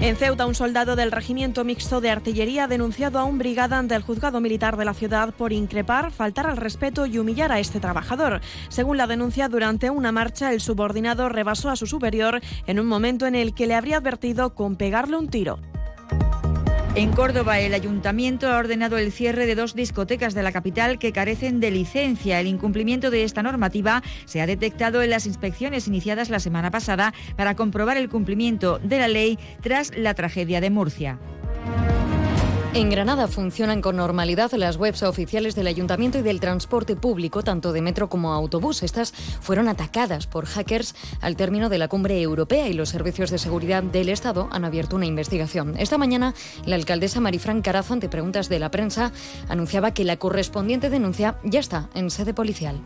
En 0.03 0.17
Ceuta, 0.17 0.47
un 0.47 0.57
soldado 0.57 0.97
del 0.97 1.13
Regimiento 1.13 1.63
Mixto 1.63 2.01
de 2.01 2.11
Artillería 2.11 2.65
ha 2.65 2.67
denunciado 2.67 3.21
a 3.21 3.25
un 3.25 3.39
brigada 3.39 3.79
ante 3.79 3.95
el 3.95 4.03
juzgado 4.03 4.41
militar 4.41 4.77
de 4.77 4.85
la 4.85 4.95
ciudad 4.95 5.33
por 5.33 5.53
increpar, 5.53 6.11
faltar 6.11 6.49
al 6.49 6.57
respeto 6.57 7.07
y 7.07 7.19
humillar 7.19 7.53
a 7.53 7.61
este 7.61 7.79
trabajador. 7.79 8.41
Según 8.69 8.97
la 8.97 9.07
denuncia, 9.07 9.49
durante 9.49 9.91
una 9.91 10.11
marcha 10.11 10.53
el 10.53 10.61
subordinado 10.61 11.29
rebasó 11.29 11.71
a 11.71 11.77
su 11.77 11.87
superior 11.87 12.41
en 12.67 12.81
un 12.81 12.87
momento 12.87 13.29
en 13.29 13.37
el 13.37 13.55
que 13.55 13.69
le 13.69 13.77
habría 13.77 13.99
advertido 13.99 14.57
con 14.57 14.75
pegarle 14.75 15.17
un 15.17 15.29
tiro. 15.29 15.61
En 16.95 17.11
Córdoba, 17.11 17.59
el 17.59 17.73
ayuntamiento 17.73 18.49
ha 18.49 18.59
ordenado 18.59 18.99
el 18.99 19.13
cierre 19.13 19.47
de 19.47 19.55
dos 19.55 19.75
discotecas 19.75 20.35
de 20.35 20.43
la 20.43 20.53
capital 20.53 20.99
que 20.99 21.11
carecen 21.11 21.59
de 21.59 21.71
licencia. 21.71 22.39
El 22.39 22.47
incumplimiento 22.47 23.11
de 23.11 23.25
esta 23.25 23.43
normativa 23.43 24.03
se 24.27 24.43
ha 24.43 24.47
detectado 24.47 25.01
en 25.01 25.09
las 25.09 25.25
inspecciones 25.25 25.89
iniciadas 25.89 26.29
la 26.29 26.39
semana 26.39 26.71
pasada 26.71 27.15
para 27.35 27.57
comprobar 27.57 27.97
el 27.97 28.11
cumplimiento 28.11 28.79
de 28.79 28.99
la 28.99 29.09
ley 29.09 29.39
tras 29.63 29.97
la 29.97 30.13
tragedia 30.13 30.61
de 30.61 30.69
Murcia. 30.69 31.19
En 32.75 32.89
Granada 32.89 33.29
funcionan 33.29 33.83
con 33.83 33.97
normalidad 33.97 34.51
las 34.53 34.79
webs 34.79 35.03
oficiales 35.03 35.55
del 35.55 35.67
ayuntamiento 35.67 36.19
y 36.19 36.23
del 36.23 36.41
transporte 36.41 36.97
público, 36.97 37.43
tanto 37.43 37.71
de 37.75 37.83
metro 37.83 38.09
como 38.09 38.33
autobús. 38.33 38.83
Estas 38.83 39.13
fueron 39.13 39.69
atacadas 39.69 40.27
por 40.27 40.47
hackers 40.47 40.95
al 41.21 41.37
término 41.37 41.69
de 41.69 41.77
la 41.77 41.89
cumbre 41.89 42.23
europea 42.23 42.69
y 42.69 42.73
los 42.73 42.89
servicios 42.89 43.31
de 43.31 43.37
seguridad 43.37 43.83
del 43.83 44.09
Estado 44.09 44.49
han 44.53 44.65
abierto 44.65 44.97
una 44.97 45.05
investigación. 45.05 45.75
Esta 45.77 45.99
mañana, 45.99 46.33
la 46.65 46.77
alcaldesa 46.77 47.21
Marifran 47.21 47.61
Carazo, 47.61 47.93
ante 47.93 48.09
preguntas 48.09 48.49
de 48.49 48.59
la 48.59 48.71
prensa, 48.71 49.13
anunciaba 49.51 49.93
que 49.93 50.05
la 50.05 50.17
correspondiente 50.17 50.89
denuncia 50.89 51.37
ya 51.45 51.61
está 51.61 51.91
en 51.95 52.11
sede 52.11 52.33
policial. 52.33 52.81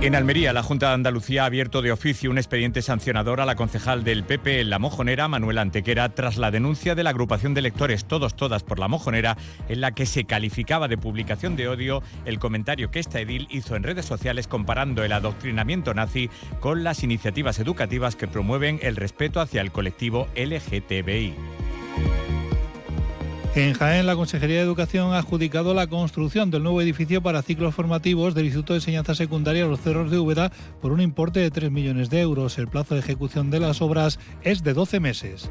En 0.00 0.14
Almería, 0.14 0.52
la 0.52 0.62
Junta 0.62 0.88
de 0.88 0.94
Andalucía 0.94 1.42
ha 1.42 1.46
abierto 1.46 1.82
de 1.82 1.90
oficio 1.90 2.30
un 2.30 2.38
expediente 2.38 2.82
sancionador 2.82 3.40
a 3.40 3.44
la 3.44 3.56
concejal 3.56 4.04
del 4.04 4.22
PP 4.22 4.60
en 4.60 4.70
La 4.70 4.78
Mojonera, 4.78 5.26
Manuela 5.26 5.60
Antequera, 5.60 6.08
tras 6.10 6.36
la 6.36 6.52
denuncia 6.52 6.94
de 6.94 7.02
la 7.02 7.10
agrupación 7.10 7.52
de 7.52 7.62
lectores 7.62 8.04
Todos 8.04 8.36
Todas 8.36 8.62
por 8.62 8.78
La 8.78 8.86
Mojonera, 8.86 9.36
en 9.68 9.80
la 9.80 9.90
que 9.92 10.06
se 10.06 10.22
calificaba 10.22 10.86
de 10.86 10.98
publicación 10.98 11.56
de 11.56 11.66
odio 11.66 12.04
el 12.26 12.38
comentario 12.38 12.92
que 12.92 13.00
esta 13.00 13.20
edil 13.20 13.48
hizo 13.50 13.74
en 13.74 13.82
redes 13.82 14.06
sociales 14.06 14.46
comparando 14.46 15.02
el 15.02 15.10
adoctrinamiento 15.10 15.92
nazi 15.94 16.30
con 16.60 16.84
las 16.84 17.02
iniciativas 17.02 17.58
educativas 17.58 18.14
que 18.14 18.28
promueven 18.28 18.78
el 18.82 18.94
respeto 18.94 19.40
hacia 19.40 19.62
el 19.62 19.72
colectivo 19.72 20.28
LGTBI. 20.36 21.34
En 23.54 23.74
Jaén, 23.74 24.06
la 24.06 24.14
Consejería 24.14 24.58
de 24.58 24.62
Educación 24.62 25.12
ha 25.12 25.18
adjudicado 25.18 25.74
la 25.74 25.86
construcción 25.86 26.50
del 26.50 26.62
nuevo 26.62 26.80
edificio 26.80 27.22
para 27.22 27.42
ciclos 27.42 27.74
formativos 27.74 28.34
del 28.34 28.44
Instituto 28.44 28.74
de 28.74 28.78
Enseñanza 28.78 29.14
Secundaria 29.14 29.66
Los 29.66 29.80
Cerros 29.80 30.10
de 30.10 30.18
Úbeda 30.18 30.52
por 30.80 30.92
un 30.92 31.00
importe 31.00 31.40
de 31.40 31.50
3 31.50 31.70
millones 31.70 32.10
de 32.10 32.20
euros. 32.20 32.58
El 32.58 32.68
plazo 32.68 32.94
de 32.94 33.00
ejecución 33.00 33.50
de 33.50 33.60
las 33.60 33.82
obras 33.82 34.20
es 34.42 34.62
de 34.62 34.74
12 34.74 35.00
meses. 35.00 35.50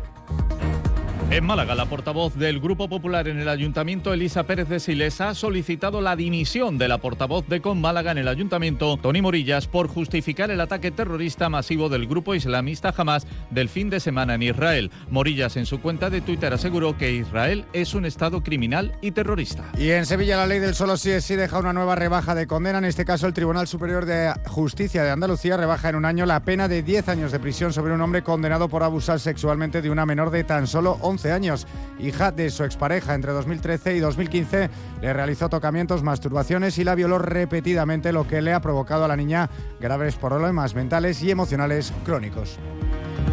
En 1.30 1.45
Málaga, 1.45 1.75
la 1.75 1.86
portavoz 1.86 2.36
del 2.36 2.61
Grupo 2.61 2.88
Popular 2.88 3.28
en 3.28 3.38
el 3.38 3.49
Ayuntamiento, 3.49 4.13
Elisa 4.13 4.43
Pérez 4.43 4.69
de 4.69 4.80
Siles, 4.80 5.19
ha 5.19 5.36
solicitado 5.36 5.99
la 5.99 6.15
dimisión 6.15 6.78
de 6.78 6.88
la 6.88 6.99
portavoz 6.99 7.45
de 7.49 7.59
Con 7.59 7.82
Málaga 7.82 8.13
en 8.13 8.19
el 8.19 8.30
Ayuntamiento, 8.30 8.95
Tony 8.95 9.21
Morillas, 9.21 9.67
por 9.67 9.89
justificar 9.89 10.51
el 10.51 10.61
ataque 10.61 10.89
terrorista 10.89 11.49
masivo 11.49 11.89
del 11.89 12.07
grupo 12.07 12.34
islamista 12.34 12.93
Hamas 12.95 13.28
del 13.51 13.67
fin 13.67 13.89
de 13.89 13.99
semana 13.99 14.36
en 14.36 14.43
Israel. 14.43 14.89
Morillas 15.09 15.57
en 15.57 15.65
su 15.65 15.82
cuenta 15.82 16.09
de 16.09 16.21
Twitter 16.21 16.53
aseguró 16.53 16.97
que 16.97 17.11
Israel 17.11 17.65
es 17.73 17.93
un 17.93 18.05
Estado 18.05 18.41
criminal 18.41 18.93
y 19.01 19.11
terrorista. 19.11 19.65
Y 19.78 19.89
en 19.89 20.05
Sevilla 20.05 20.38
la 20.38 20.47
ley 20.47 20.59
del 20.59 20.75
solo 20.75 20.95
sí 20.95 21.11
es 21.11 21.25
sí 21.25 21.36
deja 21.36 21.59
una 21.59 21.73
nueva 21.73 21.95
rebaja 21.95 22.36
de 22.36 22.47
condena. 22.47 22.78
En 22.78 22.86
este 22.86 23.03
caso 23.03 23.28
el 23.28 23.34
Tribunal 23.34 23.67
Superior 23.67 24.05
de 24.05 24.34
Justicia 24.45 25.03
de 25.03 25.11
Andalucía 25.11 25.57
rebaja 25.57 25.89
en 25.89 25.97
un 25.97 26.05
año 26.05 26.25
la 26.25 26.39
pena 26.39 26.69
de 26.69 26.84
10 26.84 27.09
años 27.09 27.34
de 27.34 27.39
prisión 27.41 27.73
sobre 27.73 27.93
un 27.93 27.99
hombre 27.99 28.23
condenado 28.23 28.69
por 28.69 28.84
abusar 28.84 29.19
sexualmente 29.19 29.82
de 29.82 29.89
una 29.89 30.05
menor 30.05 30.32
de 30.32 30.45
tan 30.45 30.67
solo 30.67 30.97
11 31.01 31.16
años, 31.26 31.68
hija 31.99 32.32
de 32.32 32.49
su 32.49 32.63
expareja. 32.63 33.15
Entre 33.15 33.32
2013 33.32 33.95
y 33.95 33.99
2015 33.99 34.70
le 35.01 35.13
realizó 35.13 35.49
tocamientos, 35.49 36.03
masturbaciones 36.03 36.78
y 36.78 36.84
la 36.84 36.95
violó 36.95 37.20
repetidamente, 37.20 38.11
lo 38.11 38.28
que 38.28 38.41
le 38.41 38.53
ha 38.53 38.61
provocado 38.61 39.05
a 39.05 39.07
la 39.07 39.15
niña 39.15 39.49
graves 39.80 40.15
problemas 40.15 40.76
mentales 40.76 41.22
y 41.22 41.32
emocionales 41.32 41.91
crónicos. 42.05 42.57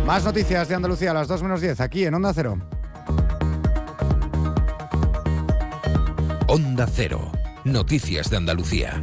Más 0.07 0.25
noticias 0.25 0.69
de 0.69 0.75
Andalucía 0.75 1.13
a 1.13 1.15
las 1.15 1.29
2 1.29 1.43
menos 1.43 1.61
10 1.61 1.81
aquí 1.81 2.05
en 2.05 2.15
Onda 2.15 2.33
Cero. 2.35 2.59
Onda 6.47 6.87
Cero. 6.91 7.33
Noticias 7.65 8.29
de 8.31 8.37
Andalucía. 8.37 9.03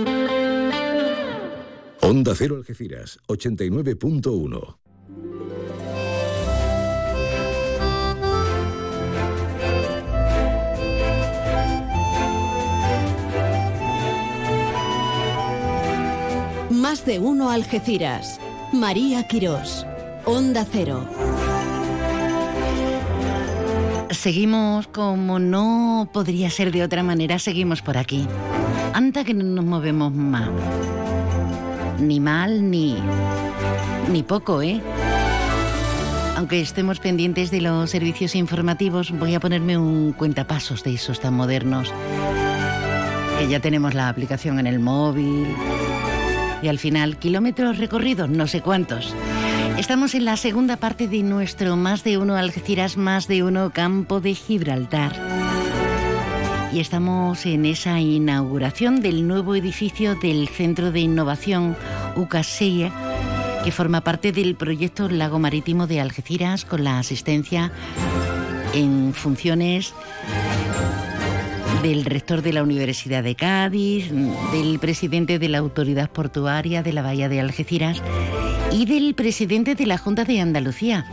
Onda 2.11 2.35
Cero 2.35 2.57
Algeciras, 2.57 3.19
89.1. 3.27 4.75
Más 16.69 17.05
de 17.05 17.19
uno 17.19 17.49
Algeciras. 17.49 18.41
María 18.73 19.25
Quirós. 19.29 19.87
Onda 20.25 20.67
Cero. 20.69 21.07
Seguimos 24.09 24.87
como 24.87 25.39
no 25.39 26.09
podría 26.11 26.49
ser 26.49 26.73
de 26.73 26.83
otra 26.83 27.03
manera, 27.03 27.39
seguimos 27.39 27.81
por 27.81 27.95
aquí. 27.95 28.27
Anta 28.91 29.23
que 29.23 29.33
no 29.33 29.45
nos 29.45 29.63
movemos 29.63 30.13
más. 30.13 30.49
Ni 32.01 32.19
mal 32.19 32.69
ni. 32.69 32.97
ni 34.11 34.23
poco, 34.23 34.61
¿eh? 34.61 34.81
Aunque 36.35 36.59
estemos 36.59 36.99
pendientes 36.99 37.51
de 37.51 37.61
los 37.61 37.91
servicios 37.91 38.35
informativos, 38.35 39.11
voy 39.11 39.35
a 39.35 39.39
ponerme 39.39 39.77
un 39.77 40.11
cuentapasos 40.13 40.83
de 40.83 40.95
esos 40.95 41.19
tan 41.19 41.35
modernos. 41.35 41.93
Que 43.37 43.47
ya 43.47 43.59
tenemos 43.59 43.93
la 43.93 44.09
aplicación 44.09 44.57
en 44.57 44.65
el 44.65 44.79
móvil. 44.79 45.47
Y 46.63 46.67
al 46.67 46.79
final, 46.79 47.17
kilómetros 47.17 47.77
recorridos, 47.77 48.29
no 48.29 48.47
sé 48.47 48.61
cuántos. 48.61 49.13
Estamos 49.77 50.15
en 50.15 50.25
la 50.25 50.37
segunda 50.37 50.77
parte 50.77 51.07
de 51.07 51.21
nuestro 51.21 51.75
Más 51.75 52.03
de 52.03 52.17
Uno 52.17 52.35
Algeciras, 52.35 52.97
Más 52.97 53.27
de 53.27 53.43
Uno 53.43 53.71
Campo 53.71 54.19
de 54.19 54.33
Gibraltar. 54.33 55.40
Y 56.73 56.79
estamos 56.79 57.45
en 57.45 57.65
esa 57.65 57.99
inauguración 57.99 59.01
del 59.01 59.27
nuevo 59.27 59.55
edificio 59.55 60.15
del 60.15 60.47
Centro 60.47 60.91
de 60.91 61.01
Innovación 61.01 61.75
UCASEIE, 62.15 62.91
que 63.65 63.71
forma 63.71 64.01
parte 64.01 64.31
del 64.31 64.55
proyecto 64.55 65.09
Lago 65.09 65.37
Marítimo 65.37 65.85
de 65.85 65.99
Algeciras 65.99 66.63
con 66.63 66.85
la 66.85 66.99
asistencia 66.99 67.71
en 68.73 69.13
funciones 69.13 69.93
del 71.83 72.05
rector 72.05 72.41
de 72.41 72.53
la 72.53 72.63
Universidad 72.63 73.23
de 73.23 73.35
Cádiz, 73.35 74.09
del 74.53 74.79
presidente 74.79 75.39
de 75.39 75.49
la 75.49 75.57
Autoridad 75.57 76.09
Portuaria 76.09 76.83
de 76.83 76.93
la 76.93 77.01
Bahía 77.01 77.27
de 77.27 77.41
Algeciras 77.41 78.01
y 78.71 78.85
del 78.85 79.13
presidente 79.13 79.75
de 79.75 79.85
la 79.85 79.97
Junta 79.97 80.23
de 80.23 80.39
Andalucía, 80.39 81.05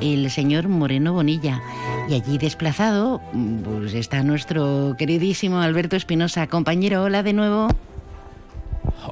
el 0.00 0.30
señor 0.30 0.68
Moreno 0.68 1.12
Bonilla. 1.12 1.60
Y 2.08 2.14
allí 2.14 2.36
desplazado 2.38 3.20
pues 3.64 3.94
está 3.94 4.22
nuestro 4.22 4.94
queridísimo 4.98 5.60
Alberto 5.60 5.96
Espinosa. 5.96 6.46
Compañero, 6.46 7.02
hola 7.04 7.22
de 7.22 7.32
nuevo. 7.32 7.68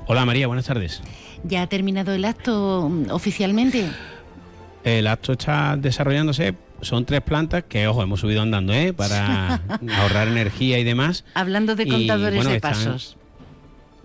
Hola 0.07 0.25
María, 0.25 0.47
buenas 0.47 0.67
tardes. 0.67 1.03
¿Ya 1.45 1.63
ha 1.63 1.67
terminado 1.69 2.13
el 2.13 2.25
acto 2.25 2.89
mm, 2.91 3.11
oficialmente? 3.11 3.87
El 4.85 5.07
acto 5.07 5.33
está 5.33 5.77
desarrollándose. 5.77 6.55
Son 6.83 7.05
tres 7.05 7.21
plantas 7.21 7.65
que, 7.69 7.87
ojo, 7.87 8.03
hemos 8.03 8.21
subido 8.21 8.43
andando, 8.43 8.73
¿eh? 8.73 8.93
Para 8.93 9.61
ahorrar 9.99 10.29
energía 10.29 10.79
y 10.79 10.85
demás. 10.85 11.25
Hablando 11.35 11.77
de 11.77 11.85
Y, 11.85 11.91
contadores 11.91 12.37
bueno, 12.37 12.51
de 12.51 12.57
están- 12.57 12.73
pasos. 12.73 13.17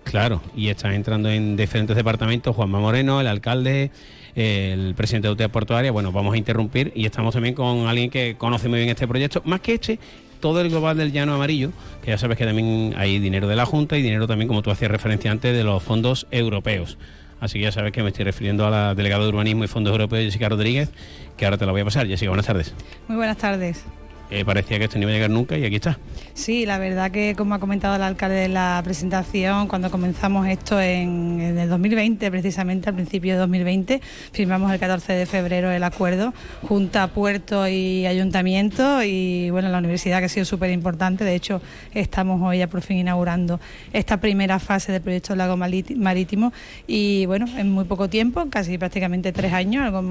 Claro, 0.04 0.42
y 0.56 0.68
están 0.70 0.94
entrando 0.94 1.30
en 1.32 1.58
diferentes 1.58 1.96
departamentos, 1.96 2.56
Juanma 2.56 2.80
Moreno, 2.80 3.20
el 3.22 3.26
alcalde, 3.28 3.90
el 4.36 4.94
presidente 4.96 5.28
de 5.28 5.30
Autoridad 5.30 5.52
Portuaria. 5.52 5.92
Bueno, 5.92 6.12
vamos 6.12 6.34
a 6.34 6.38
interrumpir 6.38 6.92
y 6.96 7.06
estamos 7.06 7.34
también 7.34 7.56
con 7.56 7.88
alguien 7.88 8.10
que 8.10 8.36
conoce 8.38 8.70
muy 8.70 8.80
bien 8.80 8.90
este 8.90 9.08
proyecto, 9.08 9.42
más 9.46 9.62
que 9.62 9.76
este, 9.76 10.00
todo 10.40 10.62
el 10.62 10.70
global 10.70 10.98
del 10.98 11.12
llano 11.12 11.34
amarillo, 11.34 11.72
que 12.04 12.12
ya 12.12 12.18
sabes 12.18 12.38
que 12.38 12.46
también 12.46 12.94
hay 12.98 13.20
dinero 13.20 13.48
de 13.48 13.56
la 13.56 13.66
Junta 13.66 13.98
y 13.98 14.02
dinero 14.02 14.28
también, 14.28 14.48
como 14.48 14.62
tú 14.62 14.72
hacías 14.72 14.92
referencia 14.92 15.32
antes, 15.32 15.56
de 15.56 15.64
los 15.64 15.82
fondos 15.82 16.28
europeos. 16.32 16.98
Así 17.40 17.60
que 17.60 17.66
ya 17.66 17.72
sabes 17.72 17.92
que 17.92 18.02
me 18.02 18.10
estoy 18.10 18.26
refiriendo 18.26 18.66
a 18.66 18.70
la 18.70 18.96
delegada 18.96 19.24
de 19.24 19.30
Urbanismo 19.30 19.64
y 19.64 19.68
Fondos 19.68 19.92
Europeos, 19.92 20.24
Jessica 20.24 20.50
Rodríguez, 20.50 20.90
que 21.38 21.46
ahora 21.46 21.58
te 21.58 21.66
la 21.66 21.72
voy 21.72 21.82
a 21.82 21.86
pasar. 21.86 22.08
Jessica, 22.08 22.30
buenas 22.30 22.46
tardes. 22.46 22.74
Muy 23.08 23.18
buenas 23.18 23.38
tardes. 23.38 23.84
Eh, 24.32 24.44
parecía 24.44 24.80
que 24.80 24.86
esto 24.86 24.98
no 24.98 25.04
iba 25.04 25.12
a 25.12 25.14
llegar 25.14 25.30
nunca 25.30 25.58
y 25.58 25.66
aquí 25.66 25.76
está. 25.76 26.00
Sí, 26.34 26.66
la 26.66 26.80
verdad 26.80 27.12
que 27.12 27.36
como 27.38 27.54
ha 27.54 27.60
comentado 27.60 27.96
el 27.96 28.02
alcalde 28.02 28.46
en 28.46 28.56
la 28.56 28.82
presentación, 28.84 29.68
cuando 29.68 29.92
comenzamos 29.92 30.48
esto 30.48 30.82
en, 30.82 31.40
el 31.40 31.70
2020, 31.70 32.32
precisamente 32.32 32.90
al 32.90 32.96
principio 32.96 33.34
de 33.34 33.40
2020, 33.40 34.02
firmamos 34.32 34.72
el 34.72 34.80
14 34.80 35.14
de 35.14 35.26
febrero 35.28 35.70
el 35.72 35.84
acuerdo, 35.84 36.34
Junta, 36.68 37.08
Puerto 37.08 37.68
y 37.68 38.08
Ayuntamiento 38.08 39.04
y 39.04 39.52
bueno, 39.52 39.70
la 39.70 39.78
universidad 39.78 40.20
que 40.20 40.26
ha 40.26 40.30
sido 40.30 40.46
súper 40.46 40.72
importante, 40.72 41.24
de 41.24 41.36
hecho 41.36 41.62
estamos 41.94 42.42
hoy 42.42 42.58
ya 42.58 42.68
por 42.68 42.82
fin 42.82 42.98
inaugurando 42.98 43.60
esta 43.94 44.18
primera 44.18 44.60
fase 44.60 44.92
del 44.92 45.02
proyecto 45.02 45.30
del 45.30 45.38
lago 45.38 45.56
marítimo 45.56 46.52
y 46.88 47.28
bueno, 47.28 47.46
en 47.58 47.72
muy 47.72 47.86
poco 47.86 48.10
tiempo, 48.10 48.48
casi 48.50 48.78
prácticamente 48.78 49.32
tres 49.32 49.54
años, 49.54 49.86
algo, 49.86 50.04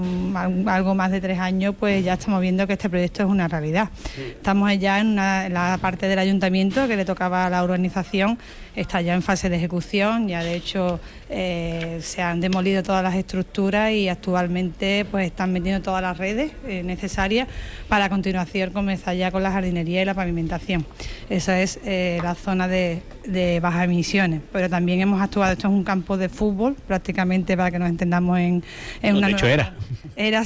algo 0.71 0.95
más 0.95 1.11
de 1.11 1.21
tres 1.21 1.39
años, 1.39 1.75
pues 1.79 2.05
ya 2.05 2.15
estamos 2.15 2.41
viendo 2.41 2.67
que 2.67 2.75
este 2.75 2.89
proyecto 2.89 3.25
es 3.25 3.29
una 3.29 3.49
realidad. 3.49 3.91
Estamos 4.17 4.79
ya 4.79 5.01
en, 5.01 5.09
una, 5.09 5.47
en, 5.47 5.55
la 5.55 5.79
parte 5.81 6.09
del 6.09 6.19
ayuntamiento 6.19 6.87
que 6.87 6.97
le 6.97 7.05
tocaba 7.05 7.47
a 7.47 7.51
la 7.51 7.65
urbanización, 7.65 8.39
está 8.77 9.01
ya 9.01 9.15
en 9.15 9.23
fase 9.23 9.49
de 9.49 9.57
ejecución, 9.57 10.29
ya 10.29 10.43
de 10.43 10.55
hecho 10.55 11.01
eh, 11.31 11.99
se 12.03 12.23
han 12.23 12.41
demolido 12.41 12.83
todas 12.83 13.03
las 13.03 13.15
estructuras 13.15 13.93
y 13.93 14.09
actualmente 14.09 15.05
pues 15.11 15.27
están 15.27 15.53
metiendo 15.53 15.83
todas 15.83 16.03
las 16.03 16.19
redes 16.19 16.53
eh, 16.67 16.83
necesarias 16.83 17.49
para 17.89 18.05
a 18.07 18.09
continuación 18.09 18.71
comenzar 18.71 19.17
ya 19.17 19.31
con 19.31 19.43
la 19.43 19.51
jardinería 19.51 20.03
y 20.03 20.05
la 20.05 20.15
pavimentación. 20.15 20.85
Esa 21.29 21.61
es 21.61 21.81
eh, 21.85 22.21
la 22.23 22.35
zona 22.35 22.69
de, 22.69 23.03
de 23.25 23.61
bajas 23.61 23.85
emisiones, 23.85 24.41
pero 24.53 24.69
también 24.69 25.01
hemos 25.01 25.21
actuado, 25.21 25.53
esto 25.53 25.69
es 25.69 25.73
un 25.73 25.85
campo 25.85 26.17
de 26.17 26.29
fútbol 26.29 26.75
prácticamente 26.87 27.57
para 27.57 27.71
que 27.71 27.79
nos 27.79 27.89
entendamos 27.89 28.39
en, 28.39 28.65
en 29.03 29.13
no, 29.13 29.19
una... 29.19 29.29
De 29.29 29.33
hecho 29.33 29.47
nueva... 29.47 29.63
era. 29.63 29.75
Era 30.17 30.45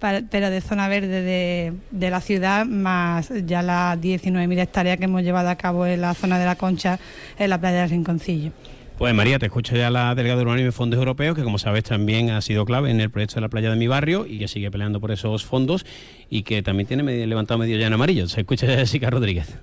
así 0.00 0.26
pero 0.30 0.50
de 0.50 0.60
zona 0.60 0.88
verde 0.88 1.22
de, 1.22 1.72
de, 1.90 2.10
la 2.10 2.20
ciudad, 2.20 2.66
más 2.66 3.32
ya 3.44 3.62
las 3.62 3.98
19.000 3.98 4.60
hectáreas 4.60 4.98
que 4.98 5.04
hemos 5.04 5.22
llevado 5.22 5.48
a 5.48 5.56
cabo 5.56 5.86
en 5.86 6.00
la 6.00 6.14
zona 6.14 6.38
de 6.38 6.44
la 6.44 6.56
Concha, 6.56 6.98
en 7.38 7.50
la 7.50 7.60
playa 7.60 7.80
del 7.82 7.90
Rinconcillo. 7.90 8.52
Pues 8.98 9.12
María, 9.12 9.38
te 9.38 9.44
escucha 9.44 9.76
ya 9.76 9.90
la 9.90 10.14
delegada 10.14 10.38
de 10.38 10.44
Urbanismo 10.46 10.70
y 10.70 10.72
Fondos 10.72 10.98
Europeos, 10.98 11.36
que 11.36 11.42
como 11.42 11.58
sabes 11.58 11.84
también 11.84 12.30
ha 12.30 12.40
sido 12.40 12.64
clave 12.64 12.90
en 12.90 12.98
el 12.98 13.10
proyecto 13.10 13.34
de 13.34 13.42
la 13.42 13.50
playa 13.50 13.68
de 13.68 13.76
mi 13.76 13.86
barrio 13.86 14.26
y 14.26 14.38
que 14.38 14.48
sigue 14.48 14.70
peleando 14.70 15.00
por 15.00 15.10
esos 15.10 15.44
fondos 15.44 15.84
y 16.30 16.44
que 16.44 16.62
también 16.62 16.86
tiene 16.86 17.02
medio, 17.02 17.26
levantado 17.26 17.58
medio 17.58 17.76
ya 17.76 17.88
en 17.88 17.92
amarillo. 17.92 18.26
Se 18.26 18.40
escucha 18.40 18.66
ya 18.66 18.76
Jessica 18.76 19.10
Rodríguez. 19.10 19.54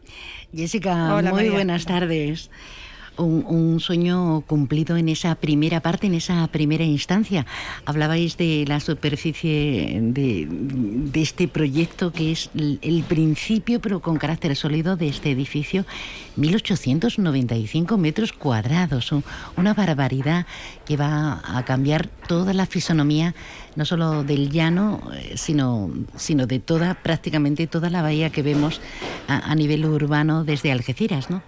Jessica, 0.56 1.16
Hola, 1.16 1.32
muy 1.32 1.38
María. 1.38 1.52
buenas 1.52 1.86
tardes. 1.86 2.52
Un, 3.18 3.80
sueño 3.80 4.42
cumplido 4.48 4.98
en 4.98 5.10
esa 5.10 5.36
primera 5.36 5.82
parte, 5.82 6.08
en 6.08 6.16
esa 6.16 6.48
primera 6.48 6.84
instancia. 6.84 7.46
Hablabais 7.86 8.38
de 8.38 8.66
la 8.68 8.80
superficie 8.80 10.00
de, 10.02 10.48
este 11.14 11.48
proyecto 11.48 12.12
que 12.12 12.32
es 12.32 12.50
el, 12.56 13.04
principio, 13.08 13.80
pero 13.82 14.02
con 14.02 14.18
carácter 14.18 14.56
sólido, 14.56 14.96
de 14.96 15.08
este 15.08 15.32
edificio. 15.32 15.86
1.895 16.38 17.98
metros 17.98 18.34
cuadrados, 18.34 19.14
una 19.58 19.74
barbaridad 19.74 20.46
que 20.86 20.98
va 20.98 21.42
a 21.46 21.64
cambiar 21.66 22.08
toda 22.28 22.54
la 22.54 22.66
fisonomía, 22.66 23.36
no 23.76 23.86
solo 23.86 24.24
del 24.24 24.50
llano, 24.50 25.02
sino, 25.36 25.92
sino 26.16 26.48
de 26.48 26.60
toda, 26.60 26.96
prácticamente 26.96 27.68
toda 27.68 27.90
la 27.90 28.02
bahía 28.02 28.32
que 28.32 28.42
vemos 28.42 28.82
a, 29.28 29.52
a 29.52 29.56
nivel 29.56 29.86
urbano 29.86 30.44
desde 30.44 30.72
Algeciras, 30.72 31.30
¿no? 31.30 31.42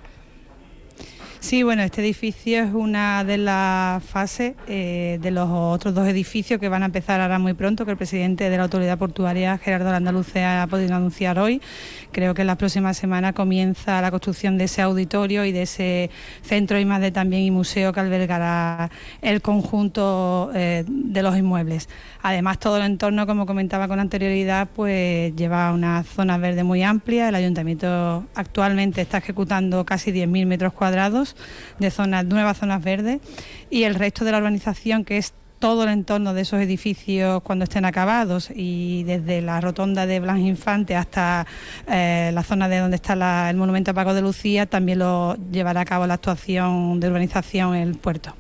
Sí, 1.46 1.62
bueno, 1.62 1.84
este 1.84 2.02
edificio 2.02 2.64
es 2.64 2.74
una 2.74 3.24
de 3.24 3.38
las 3.38 4.04
fases 4.04 4.56
eh, 4.68 5.20
de 5.22 5.30
los 5.30 5.48
otros 5.48 5.94
dos 5.94 6.08
edificios 6.08 6.60
que 6.60 6.70
van 6.70 6.82
a 6.82 6.88
empezar 6.88 7.22
ahora 7.22 7.38
muy 7.38 7.54
pronto, 7.54 7.86
que 7.86 7.92
el 7.92 7.98
presidente 7.98 8.50
de 8.50 8.58
la 8.58 8.64
Autoridad 8.64 8.98
Portuaria, 8.98 9.60
Gerardo 9.60 9.92
Landaluce, 9.92 10.44
ha 10.44 10.66
podido 10.66 10.96
anunciar 10.96 11.38
hoy. 11.38 11.62
Creo 12.12 12.34
que 12.34 12.42
en 12.42 12.48
las 12.48 12.58
próximas 12.58 12.98
semanas 12.98 13.34
comienza 13.34 14.02
la 14.02 14.10
construcción 14.10 14.58
de 14.58 14.64
ese 14.64 14.82
auditorio 14.82 15.46
y 15.46 15.52
de 15.52 15.62
ese 15.62 16.10
centro 16.42 16.80
y 16.80 16.86
más 16.86 17.00
de 17.00 17.12
también 17.12 17.44
y 17.44 17.52
museo 17.52 17.94
que 17.94 18.00
albergará 18.00 18.90
el 19.22 19.44
conjunto 19.44 20.50
eh, 20.56 20.84
de 20.88 21.22
los 21.22 21.38
inmuebles. 21.38 21.90
Además, 22.24 22.58
todo 22.58 22.78
el 22.78 22.84
entorno, 22.84 23.28
como 23.28 23.46
comentaba 23.46 23.88
con 23.88 24.00
anterioridad, 24.00 24.68
pues 24.76 25.36
lleva 25.36 25.72
una 25.74 26.02
zona 26.02 26.40
verde 26.40 26.64
muy 26.64 26.82
amplia. 26.82 27.30
El 27.30 27.36
ayuntamiento 27.36 28.26
actualmente 28.34 29.02
está 29.02 29.20
ejecutando 29.20 29.86
casi 29.86 30.12
10.000 30.12 30.48
metros 30.48 30.74
cuadrados 30.74 31.35
de 31.80 31.92
zonas 31.92 32.26
nuevas 32.26 32.58
zonas 32.58 32.84
verdes 32.84 33.22
y 33.70 33.84
el 33.84 33.96
resto 33.96 34.26
de 34.26 34.32
la 34.32 34.38
urbanización 34.40 35.06
que 35.06 35.18
es 35.18 35.34
todo 35.60 35.84
el 35.84 35.90
entorno 35.90 36.34
de 36.34 36.42
esos 36.42 36.62
edificios 36.62 37.42
cuando 37.42 37.64
estén 37.64 37.86
acabados 37.86 38.52
y 38.54 39.04
desde 39.04 39.42
la 39.42 39.62
rotonda 39.62 40.06
de 40.06 40.20
Blas 40.20 40.40
Infante 40.40 40.96
hasta 40.96 41.48
eh, 41.88 42.32
la 42.34 42.44
zona 42.44 42.70
de 42.70 42.80
donde 42.80 42.96
está 42.98 43.16
la, 43.16 43.50
el 43.50 43.58
monumento 43.58 43.92
a 43.92 43.94
Paco 43.94 44.14
de 44.14 44.22
Lucía 44.22 44.66
también 44.66 45.00
lo 45.00 45.36
llevará 45.52 45.82
a 45.82 45.86
cabo 45.86 46.06
la 46.08 46.16
actuación 46.16 47.00
de 47.00 47.08
urbanización 47.08 47.76
en 47.76 47.82
el 47.82 47.96
puerto. 47.96 48.36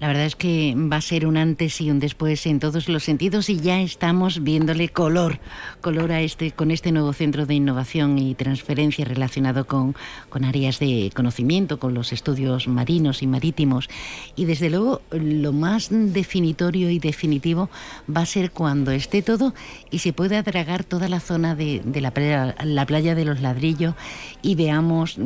La 0.00 0.08
verdad 0.08 0.24
es 0.24 0.34
que 0.34 0.74
va 0.74 0.96
a 0.96 1.02
ser 1.02 1.26
un 1.26 1.36
antes 1.36 1.78
y 1.82 1.90
un 1.90 2.00
después 2.00 2.46
en 2.46 2.58
todos 2.58 2.88
los 2.88 3.04
sentidos 3.04 3.50
y 3.50 3.60
ya 3.60 3.82
estamos 3.82 4.42
viéndole 4.42 4.88
color, 4.88 5.40
color 5.82 6.10
a 6.10 6.22
este, 6.22 6.52
con 6.52 6.70
este 6.70 6.90
nuevo 6.90 7.12
centro 7.12 7.44
de 7.44 7.52
innovación 7.52 8.18
y 8.18 8.34
transferencia 8.34 9.04
relacionado 9.04 9.66
con, 9.66 9.94
con 10.30 10.46
áreas 10.46 10.78
de 10.78 11.12
conocimiento, 11.14 11.78
con 11.78 11.92
los 11.92 12.14
estudios 12.14 12.66
marinos 12.66 13.22
y 13.22 13.26
marítimos. 13.26 13.90
Y 14.36 14.46
desde 14.46 14.70
luego 14.70 15.02
lo 15.10 15.52
más 15.52 15.88
definitorio 15.90 16.88
y 16.88 16.98
definitivo 16.98 17.68
va 18.08 18.22
a 18.22 18.26
ser 18.26 18.52
cuando 18.52 18.92
esté 18.92 19.20
todo 19.20 19.52
y 19.90 19.98
se 19.98 20.14
pueda 20.14 20.42
dragar 20.42 20.82
toda 20.82 21.10
la 21.10 21.20
zona 21.20 21.54
de, 21.54 21.82
de 21.84 22.00
la, 22.00 22.12
playa, 22.12 22.54
la 22.64 22.86
playa 22.86 23.14
de 23.14 23.26
los 23.26 23.42
ladrillos 23.42 23.94
y 24.40 24.54
veamos 24.54 25.18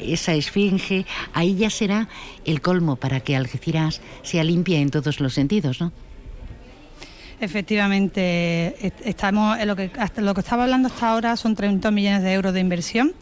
esa 0.00 0.32
esfinge. 0.32 1.04
Ahí 1.34 1.56
ya 1.56 1.68
será 1.68 2.08
el 2.46 2.62
colmo 2.62 2.96
para 2.96 3.20
que 3.20 3.36
Algeciras 3.36 4.00
sea 4.22 4.44
limpia 4.44 4.78
en 4.78 4.90
todos 4.90 5.20
los 5.20 5.34
sentidos, 5.34 5.80
¿no? 5.80 5.92
Efectivamente, 7.38 8.74
estamos 9.04 9.58
en 9.58 9.68
lo 9.68 9.76
que 9.76 9.90
hasta 9.98 10.22
lo 10.22 10.32
que 10.32 10.40
estaba 10.40 10.62
hablando 10.62 10.88
hasta 10.88 11.10
ahora 11.12 11.36
son 11.36 11.54
30 11.54 11.90
millones 11.90 12.22
de 12.22 12.32
euros 12.32 12.54
de 12.54 12.60
inversión, 12.60 13.12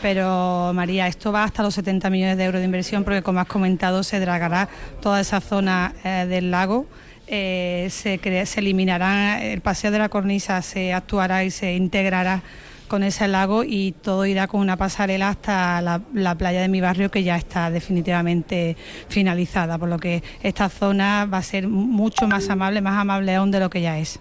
pero 0.00 0.70
María, 0.72 1.08
esto 1.08 1.32
va 1.32 1.42
hasta 1.42 1.64
los 1.64 1.74
70 1.74 2.08
millones 2.08 2.36
de 2.36 2.44
euros 2.44 2.60
de 2.60 2.64
inversión 2.64 3.02
porque 3.02 3.22
como 3.22 3.40
has 3.40 3.48
comentado 3.48 4.04
se 4.04 4.20
dragará 4.20 4.68
toda 5.02 5.20
esa 5.20 5.40
zona 5.40 5.94
eh, 6.04 6.26
del 6.28 6.52
lago. 6.52 6.86
Eh, 7.26 7.88
se, 7.90 8.20
crea, 8.20 8.46
se 8.46 8.60
eliminará 8.60 9.42
el 9.42 9.60
paseo 9.60 9.90
de 9.90 9.98
la 9.98 10.08
cornisa, 10.08 10.62
se 10.62 10.92
actuará 10.92 11.42
y 11.42 11.50
se 11.50 11.74
integrará 11.74 12.42
con 12.86 13.02
ese 13.02 13.28
lago 13.28 13.64
y 13.64 13.92
todo 13.92 14.26
irá 14.26 14.46
con 14.46 14.60
una 14.60 14.76
pasarela 14.76 15.28
hasta 15.28 15.80
la, 15.80 16.00
la, 16.14 16.34
playa 16.36 16.60
de 16.60 16.68
mi 16.68 16.80
barrio 16.80 17.10
que 17.10 17.22
ya 17.22 17.36
está 17.36 17.70
definitivamente 17.70 18.76
finalizada, 19.08 19.78
por 19.78 19.88
lo 19.88 19.98
que 19.98 20.22
esta 20.42 20.68
zona 20.68 21.26
va 21.26 21.38
a 21.38 21.42
ser 21.42 21.68
mucho 21.68 22.26
más 22.26 22.48
amable, 22.50 22.80
más 22.80 22.98
amable 22.98 23.34
aún 23.34 23.50
de 23.50 23.60
lo 23.60 23.70
que 23.70 23.80
ya 23.80 23.98
es. 23.98 24.20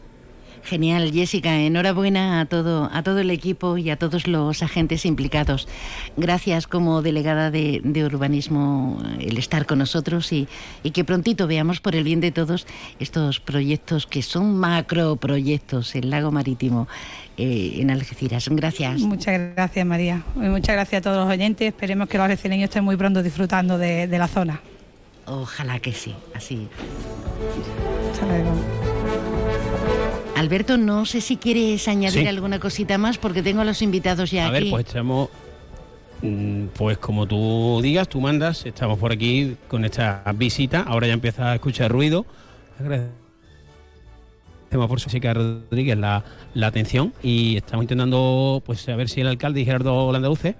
Genial, 0.65 1.11
Jessica. 1.11 1.59
Enhorabuena 1.59 2.41
a 2.41 2.45
todo, 2.45 2.89
a 2.91 3.03
todo 3.03 3.19
el 3.19 3.29
equipo 3.29 3.77
y 3.77 3.91
a 3.91 3.97
todos 3.97 4.27
los 4.27 4.63
agentes 4.63 5.05
implicados. 5.05 5.67
Gracias 6.17 6.65
como 6.65 7.03
delegada 7.03 7.51
de, 7.51 7.81
de 7.83 8.03
urbanismo 8.03 9.01
el 9.19 9.37
estar 9.37 9.67
con 9.67 9.79
nosotros 9.79 10.31
y, 10.33 10.47
y, 10.81 10.91
que 10.91 11.03
prontito 11.03 11.45
veamos 11.45 11.81
por 11.81 11.95
el 11.95 12.03
bien 12.03 12.19
de 12.19 12.31
todos 12.31 12.65
estos 12.99 13.39
proyectos 13.39 14.07
que 14.07 14.23
son 14.23 14.57
macroproyectos, 14.57 15.93
el 15.93 16.09
lago 16.09 16.31
marítimo 16.31 16.87
eh, 17.37 17.75
en 17.77 17.91
Algeciras. 17.91 18.49
Gracias. 18.49 19.01
Muchas 19.01 19.53
gracias, 19.55 19.85
María. 19.85 20.23
Muchas 20.33 20.75
gracias 20.75 20.99
a 20.99 21.03
todos 21.03 21.25
los 21.25 21.29
oyentes. 21.31 21.67
Esperemos 21.67 22.09
que 22.09 22.17
los 22.17 22.25
algecireños 22.25 22.69
estén 22.69 22.83
muy 22.83 22.97
pronto 22.97 23.21
disfrutando 23.21 23.77
de, 23.77 24.07
de 24.07 24.17
la 24.17 24.27
zona. 24.27 24.61
Ojalá 25.27 25.79
que 25.79 25.91
sí, 25.91 26.15
así. 26.33 26.67
Hasta 28.11 28.25
luego. 28.25 28.84
Alberto, 30.35 30.77
no 30.77 31.05
sé 31.05 31.21
si 31.21 31.37
quieres 31.37 31.87
añadir 31.87 32.23
sí. 32.23 32.27
alguna 32.27 32.59
cosita 32.59 32.97
más 32.97 33.17
porque 33.17 33.41
tengo 33.41 33.61
a 33.61 33.65
los 33.65 33.81
invitados 33.81 34.31
ya 34.31 34.45
a 34.45 34.49
aquí. 34.49 34.65
ver, 34.65 34.69
pues 34.69 34.85
estamos, 34.85 35.29
pues 36.77 36.97
como 36.97 37.25
tú 37.25 37.79
digas, 37.81 38.09
tú 38.09 38.21
mandas, 38.21 38.65
estamos 38.65 38.99
por 38.99 39.11
aquí 39.11 39.55
con 39.67 39.85
esta 39.85 40.23
visita, 40.35 40.81
ahora 40.81 41.07
ya 41.07 41.13
empieza 41.13 41.51
a 41.51 41.55
escuchar 41.55 41.91
ruido. 41.91 42.25
Agradecemos 42.79 43.15
por 44.87 44.99
Jessica 44.99 45.33
Rodríguez 45.33 45.97
la, 45.97 46.23
la, 46.53 46.67
atención 46.67 47.13
y 47.23 47.57
estamos 47.57 47.83
intentando 47.83 48.61
pues 48.65 48.87
a 48.89 48.95
ver 48.95 49.09
si 49.09 49.21
el 49.21 49.27
alcalde 49.27 49.61
y 49.61 49.65
Gerardo 49.65 50.11
Landaluce 50.11 50.55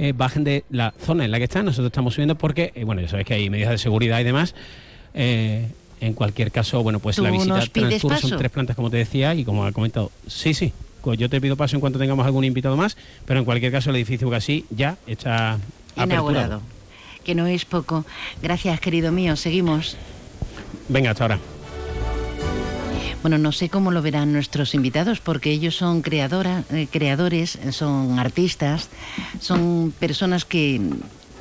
eh, 0.00 0.12
bajen 0.14 0.44
de 0.44 0.64
la 0.70 0.94
zona 0.96 1.24
en 1.24 1.32
la 1.32 1.38
que 1.38 1.44
están. 1.44 1.64
Nosotros 1.64 1.86
estamos 1.86 2.14
subiendo 2.14 2.36
porque, 2.36 2.70
eh, 2.76 2.84
bueno, 2.84 3.00
ya 3.00 3.08
sabéis 3.08 3.26
que 3.26 3.34
hay 3.34 3.50
medidas 3.50 3.72
de 3.72 3.78
seguridad 3.78 4.20
y 4.20 4.24
demás. 4.24 4.54
Eh, 5.12 5.66
en 6.00 6.14
cualquier 6.14 6.50
caso, 6.50 6.82
bueno, 6.82 7.00
pues 7.00 7.18
la 7.18 7.30
visita 7.30 7.66
transcurre, 7.66 8.18
son 8.18 8.38
tres 8.38 8.50
plantas, 8.50 8.76
como 8.76 8.90
te 8.90 8.98
decía, 8.98 9.34
y 9.34 9.44
como 9.44 9.64
ha 9.64 9.72
comentado. 9.72 10.10
Sí, 10.26 10.54
sí. 10.54 10.72
Pues 11.02 11.18
yo 11.18 11.30
te 11.30 11.40
pido 11.40 11.56
paso 11.56 11.76
en 11.76 11.80
cuanto 11.80 11.98
tengamos 11.98 12.26
algún 12.26 12.44
invitado 12.44 12.76
más, 12.76 12.96
pero 13.24 13.38
en 13.38 13.44
cualquier 13.44 13.72
caso 13.72 13.90
el 13.90 13.96
edificio 13.96 14.28
casi 14.30 14.64
ya 14.70 14.96
está 15.06 15.58
inaugurado. 15.96 16.60
Que 17.24 17.34
no 17.34 17.46
es 17.46 17.64
poco. 17.64 18.04
Gracias, 18.42 18.80
querido 18.80 19.12
mío. 19.12 19.36
Seguimos. 19.36 19.96
Venga, 20.88 21.10
hasta 21.10 21.24
ahora. 21.24 21.38
Bueno, 23.22 23.38
no 23.38 23.52
sé 23.52 23.68
cómo 23.68 23.90
lo 23.90 24.00
verán 24.00 24.32
nuestros 24.32 24.74
invitados, 24.74 25.20
porque 25.20 25.50
ellos 25.50 25.74
son 25.74 26.02
creadora, 26.02 26.64
eh, 26.70 26.86
creadores, 26.90 27.58
son 27.72 28.18
artistas, 28.18 28.88
son 29.40 29.92
personas 29.98 30.44
que, 30.44 30.80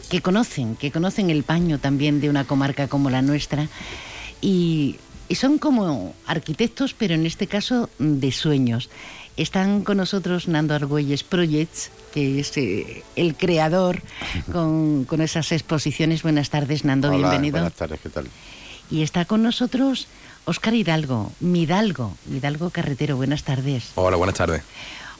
que 0.09 0.21
conocen, 0.21 0.75
que 0.75 0.91
conocen 0.91 1.29
el 1.29 1.43
paño 1.43 1.77
también 1.77 2.19
de 2.19 2.29
una 2.29 2.45
comarca 2.45 2.87
como 2.87 3.09
la 3.09 3.21
nuestra. 3.21 3.67
Y, 4.47 4.95
y 5.27 5.35
son 5.35 5.57
como 5.57 6.15
arquitectos, 6.25 6.93
pero 6.93 7.15
en 7.15 7.25
este 7.25 7.47
caso 7.47 7.89
de 7.99 8.31
sueños. 8.31 8.89
Están 9.35 9.83
con 9.83 9.97
nosotros 9.97 10.47
Nando 10.47 10.73
Argüelles 10.73 11.23
Projects, 11.23 11.91
que 12.13 12.39
es 12.39 12.55
eh, 12.55 13.03
el 13.17 13.35
creador 13.35 14.01
con, 14.53 15.03
con, 15.03 15.19
esas 15.19 15.51
exposiciones. 15.51 16.23
Buenas 16.23 16.49
tardes, 16.49 16.85
Nando, 16.85 17.09
Hola, 17.09 17.17
bienvenido. 17.17 17.57
Buenas 17.57 17.73
tardes, 17.73 17.99
¿qué 18.01 18.07
tal? 18.07 18.29
Y 18.89 19.01
está 19.01 19.25
con 19.25 19.43
nosotros 19.43 20.07
Óscar 20.45 20.75
Hidalgo, 20.75 21.33
Midalgo, 21.41 22.15
Hidalgo 22.31 22.69
Carretero. 22.69 23.17
Buenas 23.17 23.43
tardes. 23.43 23.91
Hola, 23.95 24.15
buenas 24.15 24.35
tardes. 24.37 24.61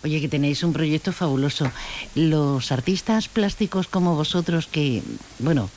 Oye, 0.05 0.21
que 0.21 0.29
tenéis 0.29 0.63
un 0.63 0.71
proyecto 0.71 1.11
fabuloso. 1.11 1.69
Los 2.15 2.71
artistas 2.71 3.27
plásticos 3.27 3.89
como 3.89 4.15
vosotros, 4.15 4.67
que, 4.67 5.03
bueno, 5.39 5.69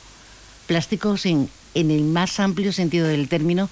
plásticos 0.67 1.25
en, 1.25 1.49
en 1.73 1.91
el 1.91 2.03
más 2.03 2.39
amplio 2.39 2.73
sentido 2.73 3.07
del 3.07 3.27
término, 3.27 3.69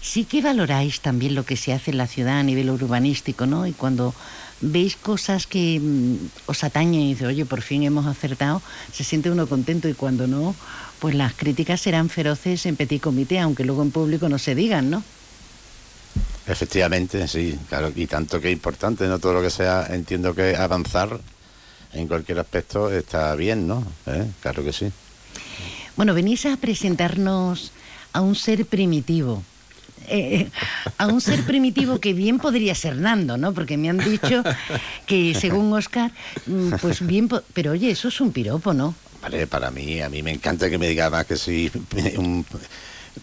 sí 0.00 0.24
que 0.24 0.42
valoráis 0.42 1.00
también 1.00 1.34
lo 1.34 1.44
que 1.44 1.56
se 1.56 1.72
hace 1.72 1.90
en 1.90 1.98
la 1.98 2.06
ciudad 2.06 2.38
a 2.38 2.42
nivel 2.42 2.70
urbanístico, 2.70 3.46
¿no? 3.46 3.66
Y 3.66 3.72
cuando 3.72 4.14
veis 4.60 4.96
cosas 4.96 5.46
que 5.46 5.80
mm, 5.80 6.16
os 6.46 6.64
atañen 6.64 7.02
y 7.02 7.08
dices, 7.14 7.28
oye, 7.28 7.44
por 7.44 7.62
fin 7.62 7.82
hemos 7.82 8.06
acertado, 8.06 8.62
se 8.92 9.04
siente 9.04 9.30
uno 9.30 9.46
contento 9.46 9.88
y 9.88 9.94
cuando 9.94 10.26
no, 10.26 10.54
pues 10.98 11.14
las 11.14 11.34
críticas 11.34 11.80
serán 11.80 12.08
feroces 12.08 12.66
en 12.66 12.76
petit 12.76 13.02
comité, 13.02 13.38
aunque 13.38 13.64
luego 13.64 13.82
en 13.82 13.90
público 13.90 14.28
no 14.28 14.38
se 14.38 14.54
digan, 14.54 14.90
¿no? 14.90 15.02
Efectivamente, 16.46 17.26
sí, 17.26 17.58
claro, 17.68 17.92
y 17.94 18.06
tanto 18.06 18.40
que 18.40 18.48
es 18.48 18.52
importante, 18.52 19.06
¿no? 19.08 19.18
Todo 19.18 19.34
lo 19.34 19.42
que 19.42 19.50
sea, 19.50 19.88
entiendo 19.90 20.34
que 20.34 20.56
avanzar 20.56 21.18
en 21.92 22.06
cualquier 22.06 22.38
aspecto 22.38 22.90
está 22.90 23.34
bien, 23.34 23.66
¿no? 23.66 23.84
¿Eh? 24.06 24.26
Claro 24.40 24.62
que 24.62 24.72
sí. 24.72 24.90
Bueno, 25.96 26.12
venís 26.12 26.44
a 26.44 26.56
presentarnos 26.56 27.72
a 28.12 28.20
un 28.20 28.34
ser 28.34 28.66
primitivo. 28.66 29.42
Eh, 30.08 30.48
a 30.98 31.08
un 31.08 31.20
ser 31.20 31.42
primitivo 31.42 31.98
que 31.98 32.12
bien 32.12 32.38
podría 32.38 32.74
ser 32.74 32.96
Nando, 32.96 33.36
¿no? 33.36 33.52
Porque 33.52 33.76
me 33.76 33.88
han 33.88 33.98
dicho 33.98 34.44
que 35.06 35.34
según 35.34 35.72
Oscar, 35.72 36.12
mm, 36.46 36.74
pues 36.80 37.04
bien, 37.04 37.28
pero 37.52 37.72
oye, 37.72 37.90
eso 37.90 38.08
es 38.08 38.20
un 38.20 38.30
piropo, 38.30 38.72
¿no? 38.72 38.94
Vale, 39.22 39.46
para 39.46 39.70
mí, 39.70 40.00
a 40.00 40.08
mí 40.08 40.22
me 40.22 40.30
encanta 40.32 40.70
que 40.70 40.78
me 40.78 40.88
diga 40.88 41.10
más 41.10 41.26
que 41.26 41.36
soy 41.36 41.72
un 42.16 42.44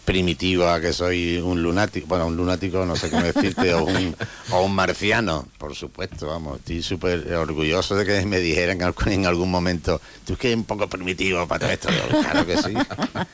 primitivo 0.05 0.67
a 0.67 0.81
que 0.81 0.91
soy 0.91 1.37
un 1.37 1.63
lunático, 1.63 2.07
bueno, 2.07 2.27
un 2.27 2.35
lunático, 2.35 2.85
no 2.85 2.95
sé 2.95 3.09
cómo 3.09 3.23
decirte, 3.23 3.73
o, 3.73 3.85
un, 3.85 4.15
o 4.51 4.63
un 4.63 4.75
marciano, 4.75 5.47
por 5.57 5.75
supuesto, 5.75 6.27
vamos, 6.27 6.59
estoy 6.59 6.83
súper 6.83 7.33
orgulloso 7.33 7.95
de 7.95 8.05
que 8.05 8.25
me 8.25 8.39
dijeran 8.39 8.79
en 9.05 9.25
algún 9.25 9.49
momento, 9.49 10.01
tú 10.25 10.33
es 10.33 10.39
que 10.39 10.47
eres 10.47 10.57
un 10.57 10.65
poco 10.65 10.87
primitivo 10.87 11.47
para 11.47 11.59
todo 11.59 11.71
esto, 11.71 11.89
claro 12.21 12.45
que 12.45 12.57
sí, 12.57 12.73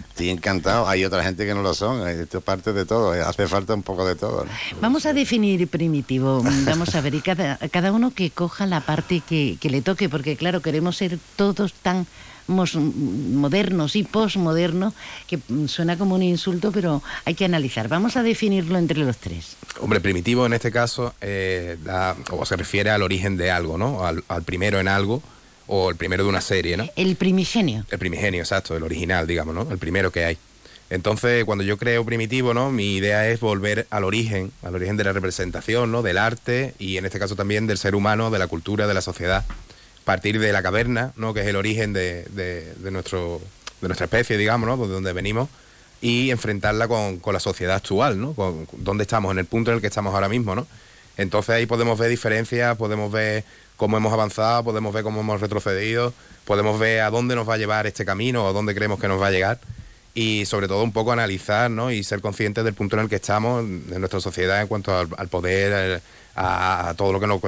estoy 0.10 0.30
encantado, 0.30 0.88
hay 0.88 1.06
otra 1.06 1.24
gente 1.24 1.46
que 1.46 1.56
no 1.56 1.64
lo 1.64 1.74
son, 1.74 2.08
esto 2.08 2.38
es 2.38 2.44
parte 2.44 2.72
de 2.72 2.86
todo, 2.86 3.12
hace 3.12 3.48
falta 3.48 3.74
un 3.74 3.84
poco 3.84 4.06
de 4.06 4.16
todo. 4.16 4.46
Vamos 4.80 5.06
a 5.06 5.14
definir 5.14 5.68
primitivo, 5.68 6.44
vamos 6.66 6.94
a 6.94 7.02
ver, 7.02 7.16
y 7.16 7.22
cada, 7.22 7.58
cada 7.72 7.92
uno 7.92 8.12
que 8.12 8.30
coja 8.30 8.68
la 8.68 8.82
parte 8.82 9.22
que, 9.28 9.58
que 9.60 9.70
le 9.70 9.82
toque, 9.82 10.08
porque 10.08 10.38
claro, 10.38 10.62
queremos 10.62 10.98
ser 10.98 11.18
todos 11.36 11.74
tan 11.74 12.06
modernos 12.50 13.96
y 13.96 14.04
posmodernos, 14.04 14.94
que 15.28 15.40
suena 15.68 15.98
como 15.98 16.16
un 16.16 16.24
insulto, 16.24 16.72
pero 16.72 17.02
hay 17.26 17.36
que 17.36 17.46
analizar. 17.46 17.88
Vamos 17.88 18.18
a 18.18 18.24
definirlo 18.24 18.78
entre 18.78 19.00
los 19.00 19.18
tres. 19.18 19.56
Hombre, 19.80 20.02
primitivo 20.02 20.46
en 20.46 20.54
este 20.54 20.72
caso 20.72 21.14
eh, 21.22 21.78
da, 21.84 22.16
o 22.32 22.46
se 22.46 22.56
refiere 22.56 22.90
al 22.90 23.02
origen 23.02 23.38
de 23.38 23.52
algo, 23.52 23.78
¿no? 23.78 24.06
Al, 24.06 24.24
al, 24.28 24.44
primero 24.44 24.80
en 24.80 24.88
algo 24.88 25.22
o 25.68 25.90
el 25.90 25.96
primero 25.96 26.24
de 26.24 26.30
una 26.30 26.42
serie, 26.42 26.76
¿no? 26.76 26.86
El 26.96 27.16
primigenio. 27.16 27.86
El 27.90 28.00
primigenio, 28.00 28.42
exacto, 28.42 28.76
el 28.76 28.84
original, 28.84 29.28
digamos, 29.28 29.54
¿no? 29.54 29.68
El 29.72 29.78
primero 29.78 30.12
que 30.12 30.26
hay. 30.26 30.38
Entonces, 30.90 31.46
cuando 31.46 31.64
yo 31.64 31.78
creo 31.78 32.04
primitivo, 32.04 32.54
¿no? 32.54 32.72
Mi 32.72 32.96
idea 32.96 33.28
es 33.30 33.40
volver 33.40 33.86
al 33.92 34.04
origen, 34.04 34.52
al 34.64 34.74
origen 34.74 34.98
de 34.98 35.04
la 35.04 35.14
representación, 35.14 35.92
¿no? 35.92 36.02
Del 36.02 36.18
arte 36.18 36.74
y 36.80 36.98
en 36.98 37.06
este 37.06 37.20
caso 37.20 37.36
también 37.36 37.68
del 37.68 37.78
ser 37.78 37.94
humano, 37.94 38.32
de 38.32 38.40
la 38.40 38.48
cultura, 38.48 38.88
de 38.88 38.96
la 38.96 39.02
sociedad 39.02 39.46
partir 40.10 40.40
de 40.40 40.52
la 40.52 40.64
caverna, 40.64 41.14
¿no? 41.18 41.36
que 41.36 41.42
es 41.42 41.46
el 41.46 41.56
origen 41.56 41.94
de, 41.94 42.24
de, 42.32 42.90
nuestro, 42.90 43.40
de 43.80 43.88
nuestra 43.90 44.06
especie, 44.06 44.40
digamos, 44.40 44.68
¿no? 44.68 44.76
de 44.88 44.92
donde 44.92 45.14
venimos, 45.14 45.50
y 46.02 46.32
enfrentarla 46.32 46.88
con, 46.88 47.20
con 47.20 47.36
la 47.36 47.40
sociedad 47.40 47.76
actual, 47.76 48.20
¿no? 48.20 48.34
con 48.34 48.68
dónde 48.78 49.04
estamos, 49.04 49.32
en 49.32 49.38
el 49.38 49.46
punto 49.46 49.70
en 49.70 49.76
el 49.76 49.82
que 49.82 49.86
estamos 49.86 50.12
ahora 50.16 50.28
mismo. 50.28 50.56
¿no? 50.56 50.66
Entonces 51.16 51.54
ahí 51.54 51.68
podemos 51.68 52.00
ver 52.00 52.10
diferencias, 52.10 52.76
podemos 52.76 53.12
ver 53.12 53.44
cómo 53.78 53.98
hemos 53.98 54.12
avanzado, 54.12 54.64
podemos 54.64 54.92
ver 54.96 55.04
cómo 55.04 55.22
hemos 55.22 55.42
retrocedido, 55.42 56.12
podemos 56.44 56.80
ver 56.80 57.02
a 57.02 57.12
dónde 57.12 57.36
nos 57.36 57.48
va 57.48 57.54
a 57.54 57.58
llevar 57.58 57.86
este 57.86 58.04
camino 58.04 58.46
o 58.46 58.52
dónde 58.52 58.74
creemos 58.74 59.00
que 59.00 59.08
nos 59.08 59.22
va 59.22 59.28
a 59.28 59.32
llegar 59.32 59.60
y 60.16 60.48
sobre 60.48 60.68
todo 60.68 60.82
un 60.82 60.92
poco 60.92 61.12
analizar 61.12 61.70
¿no? 61.70 61.92
y 61.92 62.04
ser 62.04 62.20
conscientes 62.20 62.64
del 62.64 62.74
punto 62.74 62.96
en 62.96 63.04
el 63.04 63.10
que 63.10 63.18
estamos 63.18 63.62
en 63.62 64.00
nuestra 64.00 64.20
sociedad 64.20 64.60
en 64.60 64.68
cuanto 64.68 64.98
al, 64.98 65.10
al 65.16 65.28
poder, 65.28 66.02
a, 66.36 66.90
a, 66.90 66.94
todo 66.94 67.14
lo 67.14 67.20
que 67.20 67.28
nos, 67.28 67.42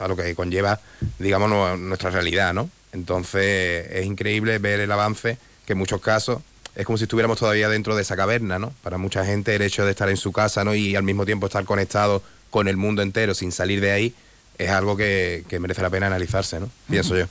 a 0.00 0.08
lo 0.08 0.16
que 0.16 0.34
conlleva, 0.34 0.80
digamos, 1.18 1.50
no, 1.50 1.76
nuestra 1.76 2.10
realidad, 2.10 2.54
¿no? 2.54 2.70
Entonces 2.92 3.86
es 3.90 4.06
increíble 4.06 4.58
ver 4.58 4.80
el 4.80 4.90
avance 4.90 5.38
que 5.66 5.72
en 5.72 5.78
muchos 5.78 6.00
casos 6.00 6.40
es 6.74 6.86
como 6.86 6.96
si 6.96 7.04
estuviéramos 7.04 7.38
todavía 7.38 7.68
dentro 7.68 7.96
de 7.96 8.02
esa 8.02 8.16
caverna, 8.16 8.58
¿no? 8.58 8.72
Para 8.82 8.98
mucha 8.98 9.24
gente 9.24 9.54
el 9.54 9.62
hecho 9.62 9.84
de 9.84 9.90
estar 9.90 10.08
en 10.08 10.16
su 10.16 10.32
casa, 10.32 10.64
¿no? 10.64 10.74
Y 10.74 10.94
al 10.94 11.02
mismo 11.02 11.26
tiempo 11.26 11.46
estar 11.46 11.64
conectado 11.64 12.22
con 12.50 12.68
el 12.68 12.76
mundo 12.76 13.02
entero 13.02 13.34
sin 13.34 13.52
salir 13.52 13.80
de 13.80 13.90
ahí 13.90 14.14
es 14.58 14.70
algo 14.70 14.96
que, 14.96 15.44
que 15.48 15.60
merece 15.60 15.82
la 15.82 15.90
pena 15.90 16.06
analizarse, 16.06 16.60
¿no? 16.60 16.70
Pienso 16.88 17.16
yo. 17.16 17.26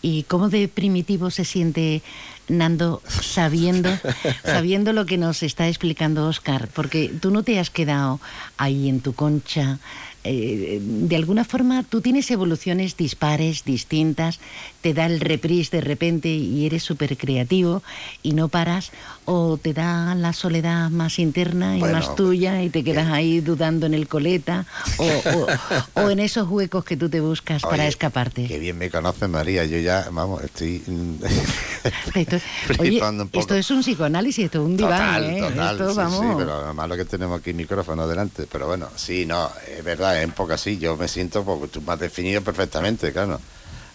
¿Y 0.00 0.22
cómo 0.24 0.48
de 0.48 0.68
primitivo 0.68 1.30
se 1.30 1.44
siente 1.44 2.02
Nando, 2.48 3.02
sabiendo, 3.06 3.90
sabiendo 4.44 4.92
lo 4.92 5.04
que 5.04 5.18
nos 5.18 5.42
está 5.42 5.68
explicando 5.68 6.26
Oscar, 6.26 6.68
porque 6.72 7.12
tú 7.20 7.30
no 7.30 7.42
te 7.42 7.58
has 7.58 7.70
quedado 7.70 8.20
ahí 8.56 8.88
en 8.88 9.00
tu 9.00 9.12
concha. 9.12 9.78
Eh, 10.24 10.80
de 10.82 11.16
alguna 11.16 11.44
forma 11.44 11.84
tú 11.84 12.00
tienes 12.00 12.30
evoluciones 12.30 12.96
dispares, 12.96 13.64
distintas, 13.64 14.40
te 14.80 14.94
da 14.94 15.06
el 15.06 15.20
reprise 15.20 15.76
de 15.76 15.80
repente 15.80 16.28
y 16.28 16.66
eres 16.66 16.82
súper 16.82 17.16
creativo 17.16 17.82
y 18.22 18.32
no 18.32 18.48
paras, 18.48 18.92
o 19.24 19.58
te 19.60 19.72
da 19.72 20.14
la 20.14 20.32
soledad 20.32 20.90
más 20.90 21.18
interna 21.18 21.76
y 21.76 21.80
bueno, 21.80 21.98
más 21.98 22.14
tuya 22.14 22.62
y 22.62 22.70
te 22.70 22.84
quedas 22.84 23.08
eh, 23.08 23.12
ahí 23.12 23.40
dudando 23.40 23.86
en 23.86 23.94
el 23.94 24.08
coleta, 24.08 24.66
o, 24.98 25.04
o, 25.04 26.02
o, 26.02 26.10
en 26.10 26.20
esos 26.20 26.48
huecos 26.48 26.84
que 26.84 26.96
tú 26.96 27.08
te 27.08 27.20
buscas 27.20 27.64
oye, 27.64 27.70
para 27.70 27.86
escaparte. 27.86 28.46
Qué 28.46 28.58
bien 28.58 28.78
me 28.78 28.90
conoces, 28.90 29.28
María, 29.28 29.64
yo 29.64 29.78
ya, 29.78 30.08
vamos, 30.12 30.42
estoy... 30.44 30.82
esto, 32.14 32.36
oye, 32.78 33.00
esto 33.32 33.54
es 33.54 33.70
un 33.70 33.80
psicoanálisis, 33.80 34.44
esto 34.44 34.60
es 34.60 34.64
un 34.64 34.76
diván, 34.76 35.22
total, 35.22 35.36
¿eh? 35.36 35.40
Total, 35.40 35.76
esto, 35.76 35.90
sí, 35.90 35.96
vamos... 35.96 36.20
sí, 36.20 36.34
pero 36.38 36.66
lo 36.66 36.74
malo 36.74 36.96
que 36.96 37.04
tenemos 37.04 37.40
aquí 37.40 37.52
micrófono 37.52 38.06
delante, 38.06 38.46
pero 38.50 38.66
bueno, 38.66 38.88
sí, 38.94 39.26
no, 39.26 39.50
es 39.76 39.82
verdad, 39.82 40.20
es 40.20 40.26
un 40.26 40.32
poco 40.32 40.52
así, 40.52 40.78
yo 40.78 40.96
me 40.96 41.08
siento, 41.08 41.44
porque 41.44 41.68
tú 41.68 41.82
me 41.82 41.92
has 41.92 42.00
definido 42.00 42.42
perfectamente, 42.42 43.12
claro. 43.12 43.40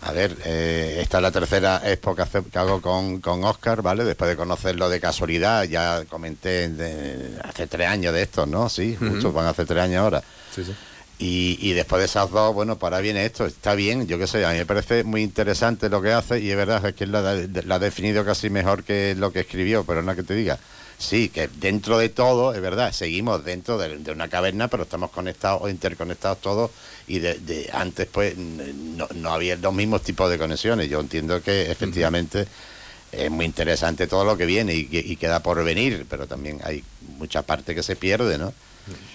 A 0.05 0.11
ver, 0.11 0.35
eh, 0.43 0.99
esta 1.01 1.17
es 1.19 1.21
la 1.21 1.31
tercera 1.31 1.81
expo 1.85 2.13
que, 2.13 2.23
hago 2.57 2.81
con, 2.81 3.21
con, 3.21 3.43
Oscar, 3.45 3.81
¿vale? 3.81 4.03
Después 4.03 4.29
de 4.29 4.35
conocerlo 4.35 4.89
de 4.89 4.99
casualidad, 4.99 5.63
ya 5.63 6.03
comenté 6.09 6.67
de, 6.69 7.39
hace 7.41 7.67
tres 7.67 7.87
años 7.87 8.13
de 8.13 8.23
estos, 8.23 8.45
¿no? 8.47 8.67
Sí, 8.67 8.97
uh 8.99 9.03
-huh. 9.03 9.11
muchos 9.11 9.33
van 9.33 9.45
hace 9.45 9.65
tres 9.65 9.81
años 9.81 10.01
ahora. 10.01 10.21
Sí, 10.53 10.65
sí. 10.65 10.75
Y, 11.19 11.57
y, 11.61 11.71
después 11.71 12.01
de 12.01 12.07
esas 12.07 12.29
dos, 12.31 12.53
bueno, 12.53 12.77
para 12.77 12.99
viene 12.99 13.25
esto, 13.25 13.45
está 13.45 13.75
bien, 13.75 14.05
yo 14.07 14.17
qué 14.17 14.27
sé, 14.27 14.43
a 14.45 14.51
mí 14.51 14.57
me 14.57 14.65
parece 14.65 15.05
muy 15.05 15.21
interesante 15.21 15.87
lo 15.87 16.01
que 16.01 16.11
hace 16.11 16.39
y 16.39 16.49
es 16.51 16.57
verdad 16.57 16.85
es 16.85 16.95
que 16.95 17.05
él 17.05 17.11
lo 17.11 17.73
ha 17.75 17.79
definido 17.79 18.25
casi 18.25 18.49
mejor 18.49 18.83
que 18.83 19.15
lo 19.17 19.31
que 19.31 19.41
escribió, 19.41 19.85
pero 19.85 20.01
no 20.01 20.15
que 20.15 20.23
te 20.23 20.33
diga. 20.33 20.59
Sí, 21.03 21.27
que 21.27 21.49
dentro 21.49 21.97
de 21.97 22.07
todo, 22.07 22.53
es 22.53 22.61
verdad, 22.61 22.93
seguimos 22.93 23.43
dentro 23.43 23.77
de, 23.77 23.97
de 23.97 24.11
una 24.13 24.29
caverna, 24.29 24.69
pero 24.69 24.83
estamos 24.83 25.11
conectados 25.11 25.61
o 25.61 25.69
interconectados 25.69 26.39
todos 26.39 26.71
y 27.07 27.19
de, 27.19 27.39
de 27.39 27.69
antes 27.73 28.07
pues 28.07 28.37
no, 28.37 29.09
no, 29.13 29.33
había 29.33 29.57
los 29.57 29.73
mismos 29.73 30.01
tipos 30.01 30.29
de 30.31 30.37
conexiones. 30.37 30.89
Yo 30.89 31.01
entiendo 31.01 31.41
que 31.41 31.69
efectivamente 31.69 32.43
uh 32.43 32.45
-huh. 32.45 33.19
es 33.25 33.31
muy 33.31 33.45
interesante 33.45 34.07
todo 34.07 34.23
lo 34.23 34.37
que 34.37 34.45
viene 34.45 34.75
y, 34.75 34.87
y, 34.89 35.15
queda 35.17 35.41
por 35.41 35.61
venir, 35.65 36.05
pero 36.09 36.25
también 36.25 36.61
hay 36.63 36.81
mucha 37.17 37.41
parte 37.41 37.75
que 37.75 37.83
se 37.83 37.97
pierde, 37.97 38.37
¿no? 38.37 38.53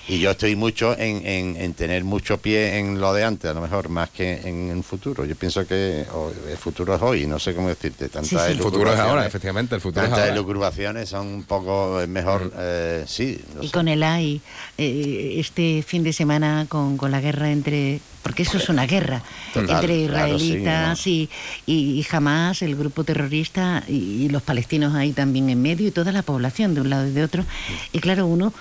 Y 0.08 0.20
yo 0.20 0.30
estoy 0.30 0.56
mucho 0.56 0.98
en, 0.98 1.26
en, 1.26 1.56
en, 1.56 1.74
tener 1.74 2.02
mucho 2.02 2.38
pie 2.38 2.78
en 2.78 2.98
lo 2.98 3.12
de 3.12 3.24
antes, 3.24 3.50
a 3.50 3.54
lo 3.54 3.60
mejor, 3.60 3.90
más 3.90 4.08
que 4.08 4.40
en 4.44 4.70
el 4.70 4.82
futuro. 4.82 5.26
Yo 5.26 5.36
pienso 5.36 5.66
que 5.66 6.06
oh, 6.14 6.32
el 6.48 6.56
futuro 6.56 6.94
es 6.94 7.02
hoy, 7.02 7.26
no 7.26 7.38
sé 7.38 7.54
cómo 7.54 7.68
decirte. 7.68 8.08
Tantas 8.08 8.28
sí, 8.30 8.36
sí. 8.36 8.52
El 8.52 8.60
futuro 8.60 8.90
es 8.92 8.98
ahora, 8.98 9.26
efectivamente, 9.26 9.74
el 9.74 9.82
futuro 9.82 10.02
tantas 10.02 10.20
es 10.20 10.24
ahora. 10.24 10.34
elucubraciones 10.34 11.10
son 11.10 11.26
un 11.26 11.42
poco 11.42 12.02
mejor, 12.08 12.46
mm. 12.46 12.52
eh, 12.58 13.04
sí. 13.06 13.38
No 13.54 13.62
y 13.62 13.66
sé. 13.66 13.72
con 13.72 13.88
el 13.88 14.02
AI, 14.02 14.40
eh, 14.78 15.34
este 15.36 15.84
fin 15.86 16.02
de 16.02 16.14
semana 16.14 16.64
con, 16.68 16.96
con 16.96 17.10
la 17.10 17.20
guerra 17.20 17.50
entre 17.50 18.00
porque 18.22 18.42
eso 18.42 18.58
es 18.58 18.68
una 18.68 18.86
guerra 18.86 19.22
Total, 19.54 19.76
entre 19.76 20.06
claro, 20.06 20.38
sí, 20.38 20.44
israelitas 20.44 21.06
y, 21.06 21.30
y, 21.66 22.06
Hamas, 22.10 22.60
el 22.60 22.76
grupo 22.76 23.02
terrorista, 23.02 23.82
y, 23.88 24.24
y 24.24 24.28
los 24.28 24.42
palestinos 24.42 24.94
ahí 24.94 25.12
también 25.12 25.48
en 25.48 25.62
medio, 25.62 25.88
y 25.88 25.90
toda 25.90 26.12
la 26.12 26.22
población 26.22 26.74
de 26.74 26.82
un 26.82 26.90
lado 26.90 27.06
y 27.06 27.12
de 27.12 27.24
otro. 27.24 27.44
Y 27.92 28.00
claro, 28.00 28.26
uno 28.26 28.52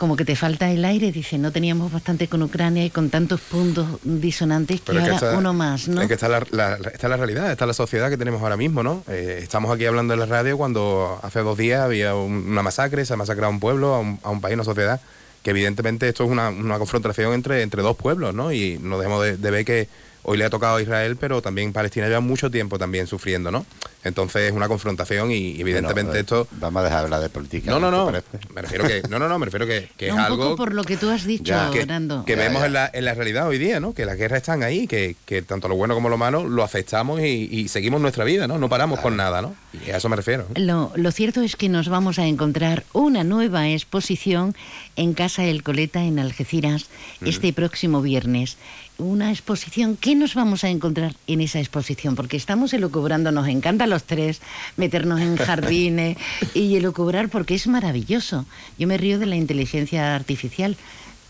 como 0.00 0.16
que 0.16 0.24
te 0.24 0.34
falta 0.34 0.70
el 0.70 0.82
aire, 0.86 1.12
dice, 1.12 1.36
no 1.36 1.52
teníamos 1.52 1.92
bastante 1.92 2.26
con 2.26 2.42
Ucrania 2.42 2.86
y 2.86 2.88
con 2.88 3.10
tantos 3.10 3.38
puntos 3.42 3.86
disonantes 4.02 4.80
que 4.80 4.92
Pero 4.94 5.00
ahora 5.14 5.36
uno 5.38 5.52
más, 5.52 5.88
¿no? 5.88 6.00
Es 6.00 6.08
que 6.08 6.14
está 6.14 6.26
la, 6.26 6.42
la- 6.52 6.76
está 6.90 7.06
la 7.08 7.18
realidad, 7.18 7.52
está 7.52 7.66
la 7.66 7.74
sociedad 7.74 8.08
que 8.08 8.16
tenemos 8.16 8.40
ahora 8.40 8.56
mismo, 8.56 8.82
¿no? 8.82 9.04
Eh, 9.08 9.40
estamos 9.42 9.70
aquí 9.70 9.84
hablando 9.84 10.14
en 10.14 10.20
la 10.20 10.24
radio 10.24 10.56
cuando 10.56 11.20
hace 11.22 11.40
dos 11.40 11.58
días 11.58 11.82
había 11.82 12.14
un- 12.14 12.46
una 12.48 12.62
masacre, 12.62 13.04
se 13.04 13.12
ha 13.12 13.16
masacrado 13.18 13.48
a 13.48 13.50
un 13.50 13.60
pueblo, 13.60 13.94
a 13.94 13.98
un, 14.00 14.18
a 14.22 14.30
un 14.30 14.40
país, 14.40 14.54
una 14.54 14.64
sociedad, 14.64 15.02
que 15.42 15.50
evidentemente 15.50 16.08
esto 16.08 16.24
es 16.24 16.30
una, 16.30 16.48
una 16.48 16.78
confrontación 16.78 17.34
entre, 17.34 17.60
entre 17.60 17.82
dos 17.82 17.94
pueblos, 17.96 18.34
¿no? 18.34 18.52
Y 18.52 18.78
no 18.80 18.96
debemos 18.98 19.22
de, 19.22 19.36
de 19.36 19.50
ver 19.50 19.64
que 19.66 19.86
hoy 20.22 20.38
le 20.38 20.44
ha 20.44 20.50
tocado 20.50 20.76
a 20.76 20.82
Israel, 20.82 21.16
pero 21.16 21.42
también 21.42 21.72
Palestina 21.72 22.06
lleva 22.06 22.20
mucho 22.20 22.50
tiempo 22.50 22.78
también 22.78 23.06
sufriendo, 23.06 23.50
¿no? 23.50 23.64
Entonces 24.02 24.42
es 24.42 24.52
una 24.52 24.66
confrontación 24.68 25.30
y, 25.30 25.60
evidentemente 25.60 26.02
Bueno, 26.04 26.14
eh, 26.16 26.20
esto... 26.20 26.48
Vamos 26.52 26.80
a 26.80 26.84
dejar 26.84 26.98
de 27.00 27.04
hablar 27.04 27.20
de 27.20 27.28
política. 27.28 27.70
No, 27.70 27.78
no, 27.78 27.90
¿te 27.90 28.12
no. 28.12 28.22
Me 28.54 28.62
refiero 28.62 28.86
que... 28.86 29.02
No, 29.10 29.18
no, 29.18 29.28
no, 29.28 29.38
me 29.38 29.44
refiero 29.44 29.66
que, 29.66 29.90
que 29.96 30.06
es 30.08 30.12
un 30.14 30.18
algo... 30.20 30.38
poco 30.38 30.56
por 30.56 30.74
lo 30.74 30.84
que 30.84 30.96
tú 30.96 31.10
has 31.10 31.24
dicho, 31.24 31.44
Ya, 31.44 31.70
que, 31.70 31.84
Nando. 31.84 32.24
que 32.24 32.34
vemos 32.34 32.64
En, 32.64 32.72
la, 32.72 32.90
en 32.92 33.04
la 33.04 33.12
realidad 33.14 33.46
hoy 33.46 33.58
día, 33.58 33.78
¿no? 33.78 33.92
Que 33.92 34.06
las 34.06 34.16
guerras 34.16 34.38
están 34.38 34.62
ahí, 34.62 34.86
que, 34.86 35.16
que 35.26 35.42
tanto 35.42 35.68
lo 35.68 35.74
bueno 35.74 35.94
como 35.94 36.08
lo 36.08 36.16
malo 36.16 36.48
lo 36.48 36.62
aceptamos 36.64 37.20
y, 37.20 37.48
y 37.50 37.68
seguimos 37.68 38.00
nuestra 38.00 38.24
vida, 38.24 38.46
¿no? 38.46 38.58
No 38.58 38.68
paramos 38.70 39.00
con 39.00 39.16
nada, 39.18 39.42
¿no? 39.42 39.54
Y 39.86 39.90
a 39.90 39.98
eso 39.98 40.08
me 40.08 40.16
refiero. 40.16 40.46
¿no? 40.54 40.60
Lo, 40.64 40.92
lo 40.96 41.12
cierto 41.12 41.42
es 41.42 41.56
que 41.56 41.68
nos 41.68 41.88
vamos 41.90 42.18
a 42.18 42.26
encontrar 42.26 42.84
una 42.94 43.22
nueva 43.22 43.68
exposición 43.68 44.54
en 44.96 45.12
Casa 45.12 45.44
El 45.44 45.62
Coleta, 45.62 46.02
en 46.04 46.18
Algeciras, 46.18 46.86
este 47.20 47.52
próximo 47.52 48.00
viernes. 48.00 48.56
Una 49.00 49.30
exposición, 49.30 49.96
¿qué 49.96 50.14
nos 50.14 50.34
vamos 50.34 50.62
a 50.62 50.68
encontrar 50.68 51.14
en 51.26 51.40
esa 51.40 51.58
exposición? 51.58 52.14
Porque 52.16 52.36
estamos 52.36 52.74
elucubrando, 52.74 53.32
nos 53.32 53.48
encanta 53.48 53.84
a 53.84 53.86
los 53.86 54.04
tres 54.04 54.40
meternos 54.76 55.20
en 55.20 55.36
jardines 55.36 56.18
y 56.52 56.76
elucubrar 56.76 57.30
porque 57.30 57.54
es 57.54 57.66
maravilloso. 57.66 58.44
Yo 58.78 58.86
me 58.86 58.98
río 58.98 59.18
de 59.18 59.24
la 59.26 59.36
inteligencia 59.36 60.14
artificial. 60.14 60.76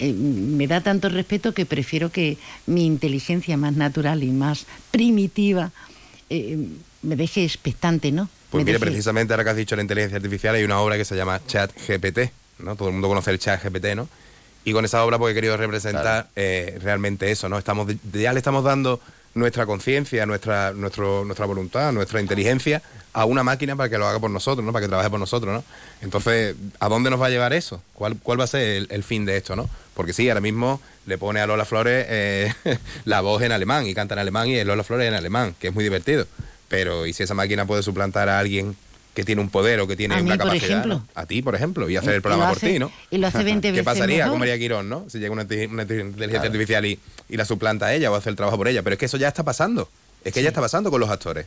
Eh, 0.00 0.12
me 0.12 0.66
da 0.66 0.80
tanto 0.80 1.08
respeto 1.10 1.54
que 1.54 1.64
prefiero 1.64 2.10
que 2.10 2.38
mi 2.66 2.86
inteligencia 2.86 3.56
más 3.56 3.76
natural 3.76 4.24
y 4.24 4.30
más 4.32 4.66
primitiva 4.90 5.70
eh, 6.28 6.58
me 7.02 7.14
deje 7.16 7.44
expectante, 7.44 8.10
¿no? 8.10 8.28
Pues 8.50 8.64
Me 8.64 8.72
mire, 8.72 8.78
deje- 8.78 8.86
precisamente 8.90 9.32
ahora 9.32 9.44
que 9.44 9.50
has 9.50 9.56
dicho 9.56 9.76
la 9.76 9.82
inteligencia 9.82 10.16
artificial, 10.16 10.56
hay 10.56 10.64
una 10.64 10.80
obra 10.80 10.96
que 10.96 11.04
se 11.04 11.14
llama 11.14 11.40
Chat 11.46 11.70
GPT, 11.86 12.32
¿no? 12.58 12.74
Todo 12.74 12.88
el 12.88 12.94
mundo 12.94 13.06
conoce 13.08 13.30
el 13.30 13.38
Chat 13.38 13.62
GPT, 13.62 13.94
¿no? 13.94 14.08
Y 14.64 14.72
con 14.72 14.84
esa 14.84 15.04
obra 15.04 15.18
pues 15.18 15.32
he 15.32 15.34
querido 15.34 15.56
representar 15.56 16.28
eh, 16.36 16.78
realmente 16.82 17.30
eso, 17.30 17.48
¿no? 17.48 17.58
Estamos, 17.58 17.90
ya 18.12 18.32
le 18.32 18.38
estamos 18.38 18.62
dando 18.64 19.00
nuestra 19.34 19.64
conciencia, 19.64 20.26
nuestra, 20.26 20.72
nuestro, 20.72 21.24
nuestra 21.24 21.46
voluntad, 21.46 21.92
nuestra 21.92 22.20
inteligencia 22.20 22.82
a 23.12 23.24
una 23.24 23.42
máquina 23.42 23.76
para 23.76 23.88
que 23.88 23.98
lo 23.98 24.06
haga 24.06 24.18
por 24.18 24.30
nosotros, 24.30 24.64
¿no? 24.64 24.72
Para 24.72 24.84
que 24.84 24.88
trabaje 24.88 25.10
por 25.10 25.20
nosotros, 25.20 25.52
¿no? 25.52 25.64
Entonces, 26.02 26.56
¿a 26.78 26.88
dónde 26.88 27.10
nos 27.10 27.20
va 27.20 27.26
a 27.26 27.30
llevar 27.30 27.52
eso? 27.52 27.82
¿Cuál, 27.94 28.18
cuál 28.22 28.40
va 28.40 28.44
a 28.44 28.48
ser 28.48 28.62
el, 28.62 28.88
el 28.90 29.02
fin 29.02 29.24
de 29.24 29.36
esto, 29.36 29.56
no? 29.56 29.68
Porque 29.94 30.12
sí, 30.12 30.28
ahora 30.28 30.40
mismo 30.40 30.80
le 31.06 31.18
pone 31.18 31.40
a 31.40 31.46
Lola 31.46 31.64
Flores 31.64 32.06
eh, 32.08 32.52
la 33.04 33.20
voz 33.20 33.42
en 33.42 33.52
alemán 33.52 33.86
y 33.86 33.94
canta 33.94 34.14
en 34.14 34.20
alemán 34.20 34.48
y 34.48 34.62
Lola 34.64 34.84
Flores 34.84 35.08
en 35.08 35.14
alemán, 35.14 35.54
que 35.58 35.68
es 35.68 35.74
muy 35.74 35.84
divertido. 35.84 36.26
Pero, 36.68 37.06
¿y 37.06 37.12
si 37.12 37.22
esa 37.22 37.34
máquina 37.34 37.66
puede 37.66 37.82
suplantar 37.82 38.28
a 38.28 38.38
alguien 38.38 38.76
que 39.20 39.24
tiene 39.26 39.40
un 39.42 39.50
poder 39.50 39.80
o 39.80 39.86
que 39.86 39.96
tiene 39.96 40.14
A 40.14 40.18
mí, 40.18 40.24
una 40.30 40.36
por 40.36 40.46
capacidad? 40.46 40.70
ejemplo. 40.70 40.94
¿no? 40.94 41.06
A 41.14 41.26
ti, 41.26 41.42
por 41.42 41.54
ejemplo, 41.54 41.88
y 41.90 41.96
hacer 41.96 42.12
Y- 42.12 42.16
el 42.16 42.22
programa 42.22 42.48
por 42.48 42.58
ti, 42.58 42.78
¿no? 42.78 42.90
y 43.10 43.18
lo 43.18 43.26
hace 43.26 43.44
20 43.44 43.68
¿Qué 43.68 43.72
veces 43.72 43.84
pasaría 43.84 44.16
mejor. 44.18 44.30
con 44.30 44.38
María 44.40 44.58
Quirón, 44.58 44.88
no? 44.88 45.04
Si 45.08 45.18
llega 45.18 45.32
una 45.32 45.42
inteligencia 45.42 46.40
artificial 46.42 46.86
y, 46.86 46.98
y 47.28 47.36
la 47.36 47.44
suplanta 47.44 47.86
a 47.86 47.94
ella 47.94 48.10
o 48.10 48.14
hace 48.14 48.30
el 48.30 48.36
trabajo 48.36 48.56
por 48.56 48.68
ella. 48.68 48.82
Pero 48.82 48.94
es 48.94 48.98
que 48.98 49.06
eso 49.06 49.16
ya 49.18 49.28
está 49.28 49.42
pasando. 49.42 49.88
Es 50.24 50.32
que 50.34 50.42
ya 50.42 50.48
está 50.48 50.60
pasando 50.60 50.90
con 50.90 51.00
los 51.00 51.08
actores. 51.08 51.46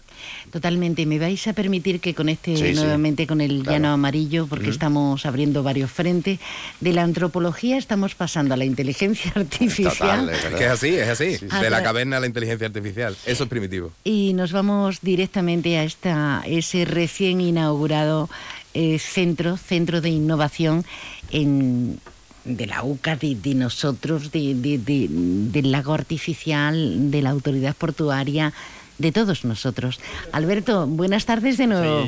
Totalmente. 0.52 1.06
¿Me 1.06 1.20
vais 1.20 1.46
a 1.48 1.54
permitir 1.54 2.00
que 2.00 2.14
conecte 2.16 2.58
Sí, 2.58 2.68
sí. 2.70 2.74
nuevamente 2.74 3.28
con 3.28 3.40
el 3.42 3.64
llano 3.64 3.90
amarillo? 3.92 4.48
Porque 4.48 4.70
estamos 4.70 5.26
abriendo 5.26 5.62
varios 5.64 5.92
frentes. 5.92 6.40
De 6.80 6.92
la 6.94 7.04
antropología 7.04 7.78
estamos 7.78 8.16
pasando 8.16 8.54
a 8.56 8.58
la 8.58 8.66
inteligencia 8.66 9.32
artificial. 9.36 10.30
es 10.30 10.46
que 10.56 10.66
es 10.66 10.72
así, 10.72 10.90
es 10.96 11.08
así. 11.08 11.38
sí. 11.38 11.46
De 11.48 11.70
la 11.70 11.84
caverna 11.84 12.18
a 12.18 12.20
la 12.20 12.28
inteligencia 12.28 12.66
artificial. 12.68 13.16
Eso 13.26 13.44
es 13.44 13.50
primitivo. 13.50 13.92
Y 14.04 14.34
nos 14.34 14.52
vamos 14.52 15.00
directamente 15.02 15.78
a 15.78 15.84
esta, 15.84 16.44
ese 16.48 16.86
recién 16.86 17.42
inaugurado 17.42 18.30
eh, 18.74 18.98
centro, 18.98 19.56
centro 19.58 20.02
de 20.02 20.10
innovación 20.10 20.84
en, 21.30 22.00
de 22.46 22.66
la 22.68 22.84
UCA, 22.84 23.16
de, 23.16 23.36
de 23.36 23.56
nosotros, 23.56 24.32
de, 24.32 24.54
de- 24.56 24.78
de- 24.78 25.08
del 25.10 25.72
lago 25.72 25.94
artificial, 25.94 27.10
de 27.12 27.22
la 27.22 27.30
autoridad 27.30 27.76
portuaria, 27.76 28.54
de 28.98 29.12
todos 29.12 29.46
nosotros. 29.46 30.00
Alberto, 30.32 30.86
buenas 30.88 31.26
tardes 31.26 31.58
de 31.58 31.68
nuevo. 31.68 32.08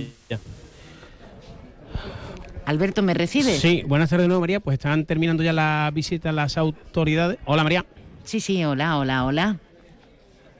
Alberto, 2.66 3.02
¿me 3.04 3.14
recibes? 3.14 3.60
Sí, 3.62 3.84
buenas 3.88 4.10
tardes 4.10 4.24
de 4.24 4.28
nuevo, 4.28 4.42
María. 4.42 4.60
Pues 4.60 4.76
están 4.76 5.06
terminando 5.06 5.44
ya 5.44 5.54
la 5.54 5.92
visita 5.94 6.30
a 6.30 6.34
las 6.34 6.58
autoridades. 6.58 7.38
Hola, 7.46 7.64
María. 7.64 7.86
Sí, 8.24 8.40
sí, 8.40 8.64
hola, 8.66 8.98
hola, 8.98 9.24
hola. 9.26 9.58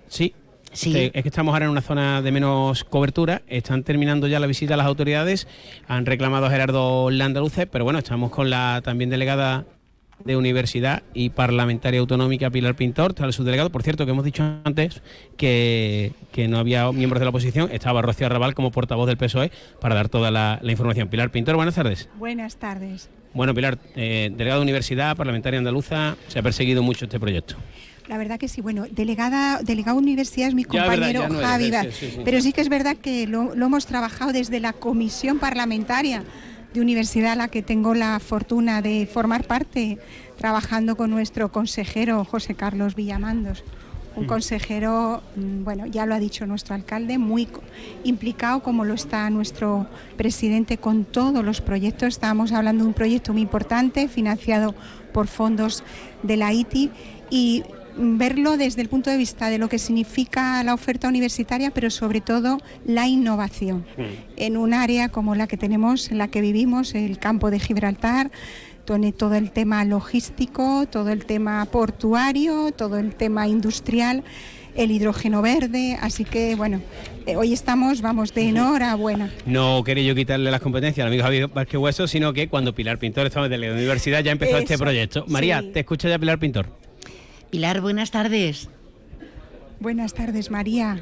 Sí. 0.08 0.34
Sí. 0.76 0.90
Este, 0.90 1.18
es 1.18 1.24
que 1.24 1.30
estamos 1.30 1.54
ahora 1.54 1.66
en 1.66 1.72
una 1.72 1.82
zona 1.82 2.22
de 2.22 2.32
menos 2.32 2.84
cobertura. 2.84 3.42
Están 3.48 3.84
terminando 3.84 4.28
ya 4.28 4.40
la 4.40 4.48
visita 4.48 4.76
a 4.76 4.78
las 4.78 4.86
autoridades. 4.86 5.48
Han 5.88 6.06
reclamado 6.06 6.46
a 6.46 6.50
Gerardo 6.50 7.10
Landaluce, 7.10 7.66
pero 7.66 7.84
bueno, 7.84 8.00
estamos 8.00 8.30
con 8.32 8.50
la 8.50 8.82
también 8.84 9.10
delegada 9.10 9.66
de 10.24 10.38
Universidad 10.38 11.04
y 11.14 11.30
Parlamentaria 11.30 12.00
Autonómica 12.00 12.50
Pilar 12.50 12.76
Pintor, 12.76 13.12
está 13.12 13.26
el 13.26 13.34
subdelegado. 13.34 13.70
Por 13.70 13.84
cierto, 13.84 14.06
que 14.06 14.12
hemos 14.12 14.24
dicho 14.24 14.44
antes 14.64 15.02
que, 15.38 16.14
que 16.32 16.48
no 16.48 16.58
había 16.58 16.92
miembros 16.92 17.20
de 17.20 17.26
la 17.26 17.30
oposición. 17.30 17.70
Estaba 17.72 18.02
Rocío 18.02 18.28
Arrabal 18.28 18.54
como 18.54 18.72
portavoz 18.72 19.08
del 19.08 19.18
PSOE 19.18 19.52
para 19.82 19.96
dar 19.96 20.10
toda 20.10 20.32
la, 20.32 20.60
la 20.62 20.72
información. 20.72 21.10
Pilar 21.10 21.32
Pintor, 21.32 21.56
buenas 21.56 21.76
tardes. 21.76 22.10
Buenas 22.18 22.58
tardes. 22.58 23.10
Bueno, 23.34 23.54
Pilar, 23.54 23.78
eh, 23.96 24.30
delegado 24.32 24.62
de 24.62 24.64
Universidad, 24.64 25.18
parlamentaria 25.18 25.60
andaluza, 25.60 26.16
se 26.28 26.40
ha 26.40 26.42
perseguido 26.42 26.82
mucho 26.82 27.06
este 27.06 27.20
proyecto. 27.20 27.56
La 28.08 28.18
verdad 28.18 28.38
que 28.38 28.48
sí, 28.48 28.62
bueno, 28.62 28.86
delegada, 28.90 29.62
delegado 29.64 29.98
universidad 29.98 30.50
es 30.50 30.54
mi 30.54 30.64
Ya, 30.64 30.88
verdad, 30.88 30.94
compañero 30.94 31.22
ya 31.22 31.30
no 31.30 31.40
Javi, 31.40 31.72
sí, 31.72 31.92
sí, 31.92 32.12
sí. 32.12 32.22
pero 32.24 32.40
sí 32.42 32.54
que 32.54 32.62
es 32.62 32.70
verdad 32.70 32.98
que 32.98 33.26
lo, 33.26 33.56
lo 33.56 33.66
hemos 33.66 33.86
trabajado 33.88 34.32
desde 34.32 34.60
la 34.60 34.74
comisión 34.74 35.40
parlamentaria 35.40 36.24
de 36.74 36.82
universidad 36.82 37.32
a 37.32 37.36
la 37.36 37.48
que 37.48 37.64
tengo 37.64 37.96
la 37.96 38.20
fortuna 38.20 38.82
de 38.82 39.08
formar 39.12 39.46
parte, 39.46 39.98
trabajando 40.38 40.96
con 40.98 41.10
nuestro 41.10 41.52
consejero 41.52 42.24
José 42.26 42.54
Carlos 42.54 42.96
Villamandos. 42.96 43.64
Un 44.18 44.28
consejero, 44.28 45.22
mm, 45.36 45.64
bueno, 45.66 45.86
ya 45.88 46.06
lo 46.06 46.16
ha 46.16 46.20
dicho 46.20 46.46
nuestro 46.46 46.74
alcalde, 46.74 47.18
muy 47.18 47.50
implicado 48.06 48.64
como 48.64 48.86
lo 48.86 48.94
está 48.94 49.30
nuestro 49.30 49.88
presidente 50.16 50.78
con 50.78 51.04
todos 51.04 51.44
los 51.44 51.60
proyectos. 51.60 52.10
Estábamos 52.10 52.54
hablando 52.54 52.84
de 52.84 52.88
un 52.88 52.94
proyecto 52.94 53.34
muy 53.34 53.42
importante, 53.42 54.08
financiado 54.08 54.74
por 55.12 55.28
fondos 55.28 55.84
de 56.24 56.38
la 56.38 56.54
ITI 56.54 56.92
y 57.30 57.64
mm, 57.68 57.75
verlo 57.98 58.58
desde 58.58 58.82
el 58.82 58.90
punto 58.90 59.10
de 59.10 59.18
vista 59.18 59.50
de 59.50 59.58
lo 59.58 59.70
que 59.70 59.80
significa 59.80 60.64
la 60.64 60.74
oferta 60.74 61.08
universitaria, 61.08 61.72
pero 61.72 61.90
sobre 61.90 62.22
todo 62.22 62.60
la 62.86 63.08
innovación 63.08 63.86
en 64.36 64.58
un 64.58 64.74
área 64.74 65.10
como 65.10 65.36
la 65.36 65.48
que 65.48 65.58
tenemos, 65.58 66.12
en 66.12 66.18
la 66.18 66.28
que 66.28 66.42
vivimos, 66.42 66.96
el 66.96 67.18
campo 67.18 67.52
de 67.52 67.60
Gibraltar, 67.60 68.32
tiene 68.86 69.12
todo 69.12 69.36
el 69.36 69.52
tema 69.52 69.84
logístico, 69.84 70.86
todo 70.90 71.10
el 71.10 71.26
tema 71.26 71.66
portuario, 71.66 72.72
todo 72.72 73.00
el 73.00 73.16
tema 73.16 73.48
industrial, 73.48 74.24
el 74.76 74.92
hidrógeno 74.92 75.42
verde, 75.42 75.98
así 76.02 76.24
que 76.24 76.56
bueno, 76.56 76.82
eh, 77.26 77.36
hoy 77.36 77.54
estamos, 77.54 78.02
vamos, 78.02 78.34
de 78.34 78.50
enhorabuena. 78.50 79.32
No 79.46 79.84
quería 79.84 80.04
yo 80.04 80.16
quitarle 80.16 80.52
las 80.52 80.62
competencias 80.62 81.04
al 81.04 81.08
amigo 81.08 81.24
Javier 81.24 81.48
Vázquez 81.48 81.80
Hueso, 81.80 82.08
sino 82.08 82.34
que 82.34 82.48
cuando 82.48 82.76
Pilar 82.76 83.00
Pintor 83.00 83.26
estaba 83.26 83.50
de 83.50 83.58
la 83.58 83.72
universidad 83.72 84.24
ya 84.24 84.32
empezó 84.32 84.58
este 84.58 84.78
proyecto. 84.78 85.26
María, 85.28 85.62
sí. 85.62 85.72
te 85.74 85.80
escucha 85.80 86.10
ya 86.10 86.20
Pilar 86.20 86.40
Pintor. 86.40 86.85
Pilar, 87.50 87.82
buenas 87.82 88.12
tardes. 88.12 88.70
Buenas 89.80 90.14
tardes, 90.14 90.52
María. 90.52 91.02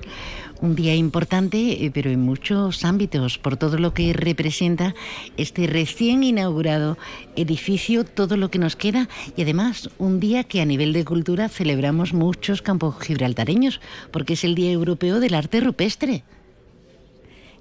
Un 0.61 0.75
día 0.75 0.95
importante, 0.95 1.85
eh, 1.85 1.91
pero 1.93 2.09
en 2.09 2.21
muchos 2.21 2.83
ámbitos, 2.85 3.37
por 3.37 3.55
todo 3.55 3.77
lo 3.77 3.93
que 3.93 4.13
representa 4.13 4.95
este 5.37 5.67
recién 5.67 6.23
inaugurado 6.23 6.97
edificio, 7.35 8.03
todo 8.03 8.35
lo 8.35 8.49
que 8.49 8.59
nos 8.59 8.75
queda, 8.75 9.09
y 9.37 9.43
además 9.43 9.89
un 9.99 10.19
día 10.19 10.43
que 10.43 10.61
a 10.61 10.65
nivel 10.65 10.91
de 10.93 11.05
cultura 11.05 11.49
celebramos 11.49 12.13
muchos 12.13 12.61
campos 12.61 12.95
gibraltareños, 12.99 13.79
porque 14.11 14.33
es 14.33 14.43
el 14.43 14.55
Día 14.55 14.71
Europeo 14.71 15.19
del 15.19 15.35
Arte 15.35 15.59
Rupestre. 15.59 16.23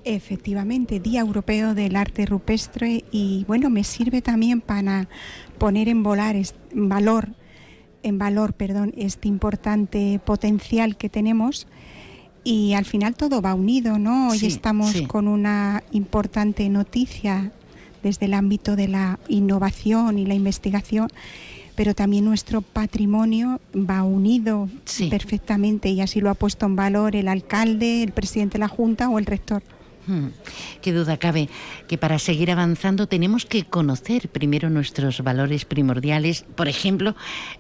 Efectivamente, 0.05 0.99
Día 0.99 1.21
Europeo 1.21 1.75
del 1.75 1.95
Arte 1.95 2.27
Rupestre 2.27 3.05
y 3.13 3.45
bueno, 3.47 3.71
me 3.71 3.85
sirve 3.85 4.23
también 4.23 4.61
para 4.61 5.09
poner 5.59 5.89
en, 5.89 6.03
volar, 6.03 6.35
en 6.37 6.89
valor, 6.89 7.29
en 8.03 8.19
valor, 8.19 8.53
perdón, 8.55 8.93
este 8.97 9.29
importante 9.29 10.21
potencial 10.25 10.97
que 10.97 11.09
tenemos 11.09 11.67
y 12.45 12.75
al 12.75 12.85
final 12.85 13.15
todo 13.15 13.41
va 13.41 13.55
unido, 13.55 13.99
¿no? 13.99 14.31
Hoy 14.31 14.39
Sí, 14.39 14.47
estamos 14.47 14.91
sí. 14.91 15.07
con 15.07 15.29
una 15.29 15.83
importante 15.93 16.69
noticia 16.69 17.53
desde 18.03 18.27
el 18.27 18.35
ámbito 18.35 18.75
de 18.75 18.89
la 18.89 19.21
innovación 19.29 20.19
y 20.19 20.27
la 20.27 20.35
investigación, 20.35 21.09
pero 21.77 21.95
también 21.95 22.25
nuestro 22.25 22.61
patrimonio 22.61 23.61
va 23.75 24.03
unido 24.03 24.69
perfectamente 25.09 25.89
y 25.91 26.01
así 26.01 26.21
lo 26.21 26.31
ha 26.31 26.35
puesto 26.35 26.67
en 26.67 26.77
valor 26.77 27.15
el 27.15 27.29
alcalde, 27.29 28.03
el 28.03 28.13
presidente 28.13 28.55
de 28.55 28.59
la 28.61 28.69
Junta 28.69 29.09
o 29.09 29.19
el 29.19 29.27
rector. 29.27 29.63
Hmm. 30.07 30.29
Qué 30.81 30.93
duda 30.93 31.17
cabe 31.17 31.49
que 31.87 31.97
para 31.97 32.19
seguir 32.19 32.51
avanzando 32.51 33.07
tenemos 33.07 33.47
que 33.47 33.65
conocer 33.65 34.29
primero 34.31 34.69
nuestros 34.69 35.23
valores 35.23 35.65
primordiales, 35.65 36.45
por 36.57 36.67
ejemplo, 36.67 37.15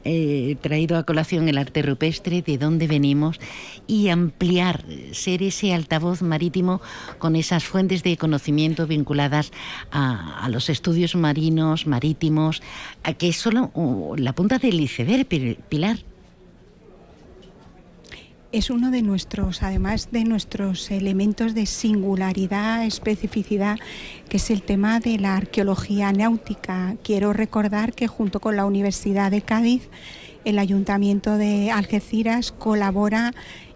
eh, 0.05 0.57
traído 0.61 0.97
a 0.97 1.05
colación 1.05 1.49
el 1.49 1.57
arte 1.57 1.83
rupestre, 1.83 2.43
de 2.43 2.59
dónde 2.59 2.89
venimos, 2.89 3.39
y 3.87 4.09
ampliar, 4.09 4.85
ser 5.13 5.45
ese 5.45 5.73
altavoz 5.73 6.23
marítimo 6.23 6.81
con 7.19 7.37
esas 7.37 7.63
fuentes 7.63 8.03
de 8.03 8.17
conocimiento 8.17 8.89
vinculadas 8.89 9.53
a, 9.93 10.49
los 10.51 10.69
estudios 10.69 11.15
marinos, 11.15 11.87
marítimos, 11.87 12.61
a 13.05 13.13
que 13.13 13.29
es 13.29 13.37
solo 13.37 13.71
uh, 13.75 14.17
la 14.17 14.35
punta 14.35 14.59
del 14.59 14.81
iceberg, 14.81 15.27
Pilar 15.69 15.99
es 18.53 18.69
uno 18.69 18.91
de 18.91 19.03
nuestros, 19.03 19.63
además 19.63 20.09
de 20.13 20.25
nuestros 20.25 20.91
elementos 20.91 21.55
de 21.55 21.65
singularidad, 21.65 22.85
especificidad, 22.85 23.79
que 24.29 24.37
es 24.37 24.51
el 24.51 24.63
tema 24.63 25.01
de 25.01 25.19
la 25.19 25.37
arqueología 25.37 26.13
náutica. 26.13 26.97
Quiero 27.03 27.33
recordar 27.33 27.95
que 27.95 28.09
junto 28.09 28.41
con 28.41 28.57
la 28.57 28.67
Universidad 28.67 29.31
de 29.31 29.41
Cádiz, 29.41 29.89
el 30.45 30.59
Ayuntamiento 30.59 31.39
de 31.39 31.71
Algeciras 31.71 32.53
colabora 32.53 33.33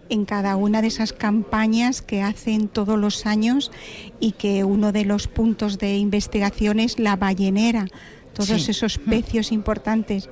en 0.09 0.25
cada 0.25 0.55
una 0.55 0.81
de 0.81 0.87
esas 0.87 1.11
campañas 1.11 2.03
que 2.03 2.21
hacen 2.21 2.67
todos 2.67 2.99
los 2.99 3.25
años 3.25 3.71
y 4.19 4.33
que 4.33 4.63
uno 4.63 4.91
de 4.91 5.05
los 5.05 5.27
puntos 5.27 5.79
de 5.79 5.97
investigación 5.97 6.79
es 6.79 6.99
la 6.99 7.15
ballenera, 7.15 7.87
todos 8.33 8.69
esos 8.69 8.99
pecios 8.99 9.51
importantes 9.51 10.29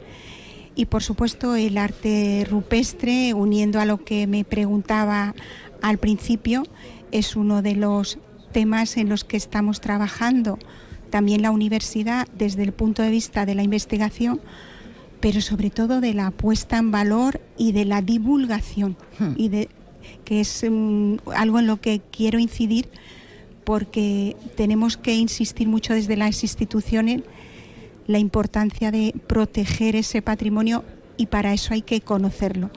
y 0.76 0.86
por 0.86 1.04
supuesto 1.04 1.56
el 1.56 1.78
arte 1.78 2.46
rupestre, 2.50 3.34
uniendo 3.34 3.80
a 3.80 3.86
lo 3.86 4.04
que 4.04 4.28
me 4.28 4.44
preguntaba 4.44 5.34
al 5.82 5.98
principio, 5.98 6.64
es 7.12 7.36
uno 7.36 7.62
de 7.62 7.76
los 7.76 8.20
temas 8.52 8.98
en 8.98 9.10
los 9.10 9.24
que 9.24 9.38
estamos 9.38 9.82
trabajando. 9.82 10.60
También 11.10 11.42
la 11.42 11.52
universidad 11.52 12.28
desde 12.38 12.64
el 12.64 12.74
punto 12.74 13.02
de 13.04 13.10
vista 13.10 13.46
de 13.46 13.56
la 13.56 13.64
investigación, 13.64 14.42
pero 15.22 15.42
sobre 15.42 15.70
todo 15.70 16.02
de 16.02 16.14
la 16.14 16.32
puesta 16.32 16.78
en 16.78 16.92
valor 16.92 17.42
y 17.58 17.72
de 17.72 17.86
la 17.86 18.02
divulgación, 18.02 18.98
hmm. 19.20 19.34
y 19.38 19.50
de, 19.50 19.70
que 20.26 20.42
es 20.42 20.66
mm, 20.70 21.16
algo 21.36 21.60
en 21.60 21.68
lo 21.68 21.80
que 21.80 22.02
quiero 22.12 22.40
incidir 22.40 22.90
porque 23.64 24.38
tenemos 24.56 24.96
que 24.96 25.16
insistir 25.16 25.68
mucho 25.68 25.94
desde 25.94 26.16
las 26.16 26.44
instituciones 26.44 27.24
la 28.08 28.20
importancia 28.20 28.92
de 28.92 29.14
proteger 29.28 29.96
ese 29.96 30.22
patrimonio 30.22 30.84
y 31.18 31.28
para 31.28 31.54
eso 31.54 31.74
hay 31.74 31.82
que 31.82 32.02
conocerlo. 32.02 32.70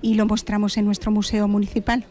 Y 0.00 0.14
lo 0.14 0.26
mostramos 0.26 0.76
en 0.76 0.84
nuestro 0.84 1.10
museo 1.10 1.46
municipal. 1.48 2.06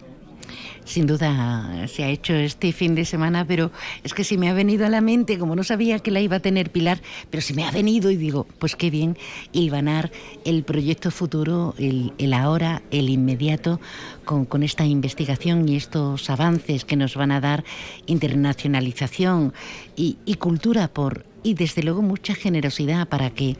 Sin 0.83 1.07
duda 1.07 1.87
se 1.87 2.03
ha 2.03 2.09
hecho 2.09 2.33
este 2.33 2.73
fin 2.73 2.95
de 2.95 3.05
semana, 3.05 3.45
pero 3.45 3.71
es 4.03 4.13
que 4.13 4.23
si 4.23 4.37
me 4.37 4.49
ha 4.49 4.53
venido 4.53 4.85
a 4.85 4.89
la 4.89 4.99
mente, 4.99 5.37
como 5.37 5.55
no 5.55 5.63
sabía 5.63 5.99
que 5.99 6.11
la 6.11 6.19
iba 6.19 6.37
a 6.37 6.39
tener 6.39 6.71
Pilar, 6.71 7.01
pero 7.29 7.41
si 7.41 7.53
me 7.53 7.63
ha 7.63 7.71
venido 7.71 8.09
y 8.11 8.17
digo, 8.17 8.47
pues 8.59 8.75
qué 8.75 8.89
bien, 8.89 9.17
hilvanar 9.51 10.11
el 10.43 10.63
proyecto 10.63 11.11
futuro, 11.11 11.75
el, 11.77 12.33
ahora, 12.33 12.81
el 12.91 13.09
inmediato, 13.09 13.79
con, 14.25 14.63
esta 14.63 14.85
investigación 14.85 15.67
y 15.69 15.75
estos 15.75 16.29
avances 16.29 16.85
que 16.85 16.95
nos 16.95 17.15
van 17.15 17.31
a 17.31 17.41
dar 17.41 17.63
internacionalización 18.07 19.53
y, 19.95 20.17
y 20.25 20.35
cultura 20.35 20.87
por 20.87 21.25
y 21.43 21.53
desde 21.53 21.83
luego 21.83 22.01
mucha 22.01 22.35
generosidad 22.35 23.07
para 23.07 23.31
que 23.31 23.57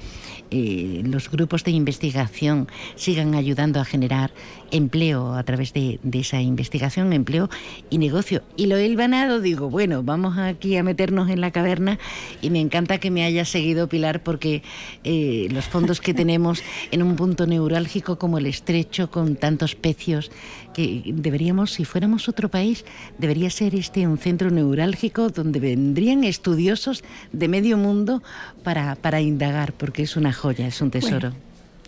eh, 0.52 1.02
los 1.04 1.30
grupos 1.30 1.64
de 1.64 1.72
investigación 1.72 2.68
sigan 2.96 3.36
ayudando 3.36 3.80
a 3.80 3.86
generar 3.86 4.32
empleo 4.72 5.34
a 5.34 5.44
través 5.44 5.74
de, 5.74 6.00
esa 6.14 6.42
investigación, 6.42 7.14
empleo 7.14 7.50
y 7.90 7.98
negocio. 7.98 8.42
Y 8.58 8.68
lo 8.68 8.78
he 8.78 8.94
ganado, 8.96 9.40
digo, 9.40 9.70
bueno, 9.70 10.04
vamos 10.04 10.38
aquí 10.38 10.78
a 10.78 10.84
meternos 10.84 11.30
en 11.30 11.42
la 11.42 11.52
caverna 11.52 12.00
y 12.42 12.50
me 12.50 12.60
encanta 12.60 12.98
que 12.98 13.12
me 13.12 13.24
haya 13.24 13.46
seguido 13.46 13.88
Pilar 13.88 14.24
porque 14.24 14.64
eh, 15.04 15.48
los 15.52 15.66
fondos 15.66 16.02
que 16.02 16.14
tenemos 16.14 16.64
en 16.92 17.04
un 17.04 17.16
punto 17.16 17.48
neurálgico 17.48 18.18
como 18.18 18.38
el 18.38 18.46
estrecho, 18.46 19.12
con 19.12 19.36
tantos 19.36 19.76
pecios, 19.76 20.32
que 20.74 21.04
deberíamos, 21.06 21.72
si 21.72 21.86
fuéramos 21.86 22.30
otro 22.30 22.50
país, 22.50 22.86
debería 23.18 23.50
ser 23.50 23.76
este 23.76 24.08
un 24.08 24.18
centro 24.18 24.50
neurálgico 24.50 25.30
donde 25.30 25.60
vendrían 25.60 26.24
estudiosos 26.24 27.04
de 27.32 27.48
medio 27.48 27.78
mundo 27.78 28.24
para, 28.64 28.96
para 28.96 29.22
indagar, 29.22 29.74
porque 29.74 30.04
es 30.04 30.16
una 30.16 30.34
joya, 30.34 30.68
es 30.68 30.82
un 30.82 30.92
tesoro. 30.92 31.34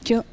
yo, 0.03 0.23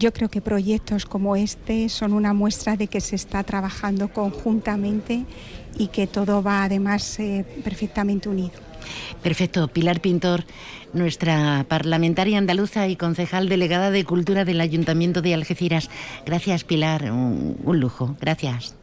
yo 0.00 0.12
creo 0.12 0.30
que 0.30 0.40
proyectos 0.40 1.04
como 1.04 1.36
este 1.36 1.88
son 1.90 2.14
una 2.14 2.32
muestra 2.32 2.76
de 2.76 2.88
que 2.88 3.00
se 3.00 3.14
está 3.16 3.44
trabajando 3.44 4.08
conjuntamente 4.08 5.26
y 5.78 5.88
que 5.88 6.06
todo 6.06 6.42
va 6.42 6.64
además 6.64 7.20
eh, 7.20 7.44
perfectamente 7.62 8.28
unido. 8.28 8.52
Perfecto. 9.22 9.68
Pilar 9.68 10.00
Pintor, 10.00 10.44
nuestra 10.94 11.66
parlamentaria 11.68 12.38
andaluza 12.38 12.88
y 12.88 12.96
concejal 12.96 13.50
delegada 13.50 13.90
de 13.90 14.04
Cultura 14.04 14.46
del 14.46 14.62
Ayuntamiento 14.62 15.20
de 15.20 15.34
Algeciras. 15.34 15.90
Gracias, 16.24 16.64
Pilar. 16.64 17.12
Un, 17.12 17.58
un 17.62 17.78
lujo. 17.78 18.16
Gracias. 18.20 18.74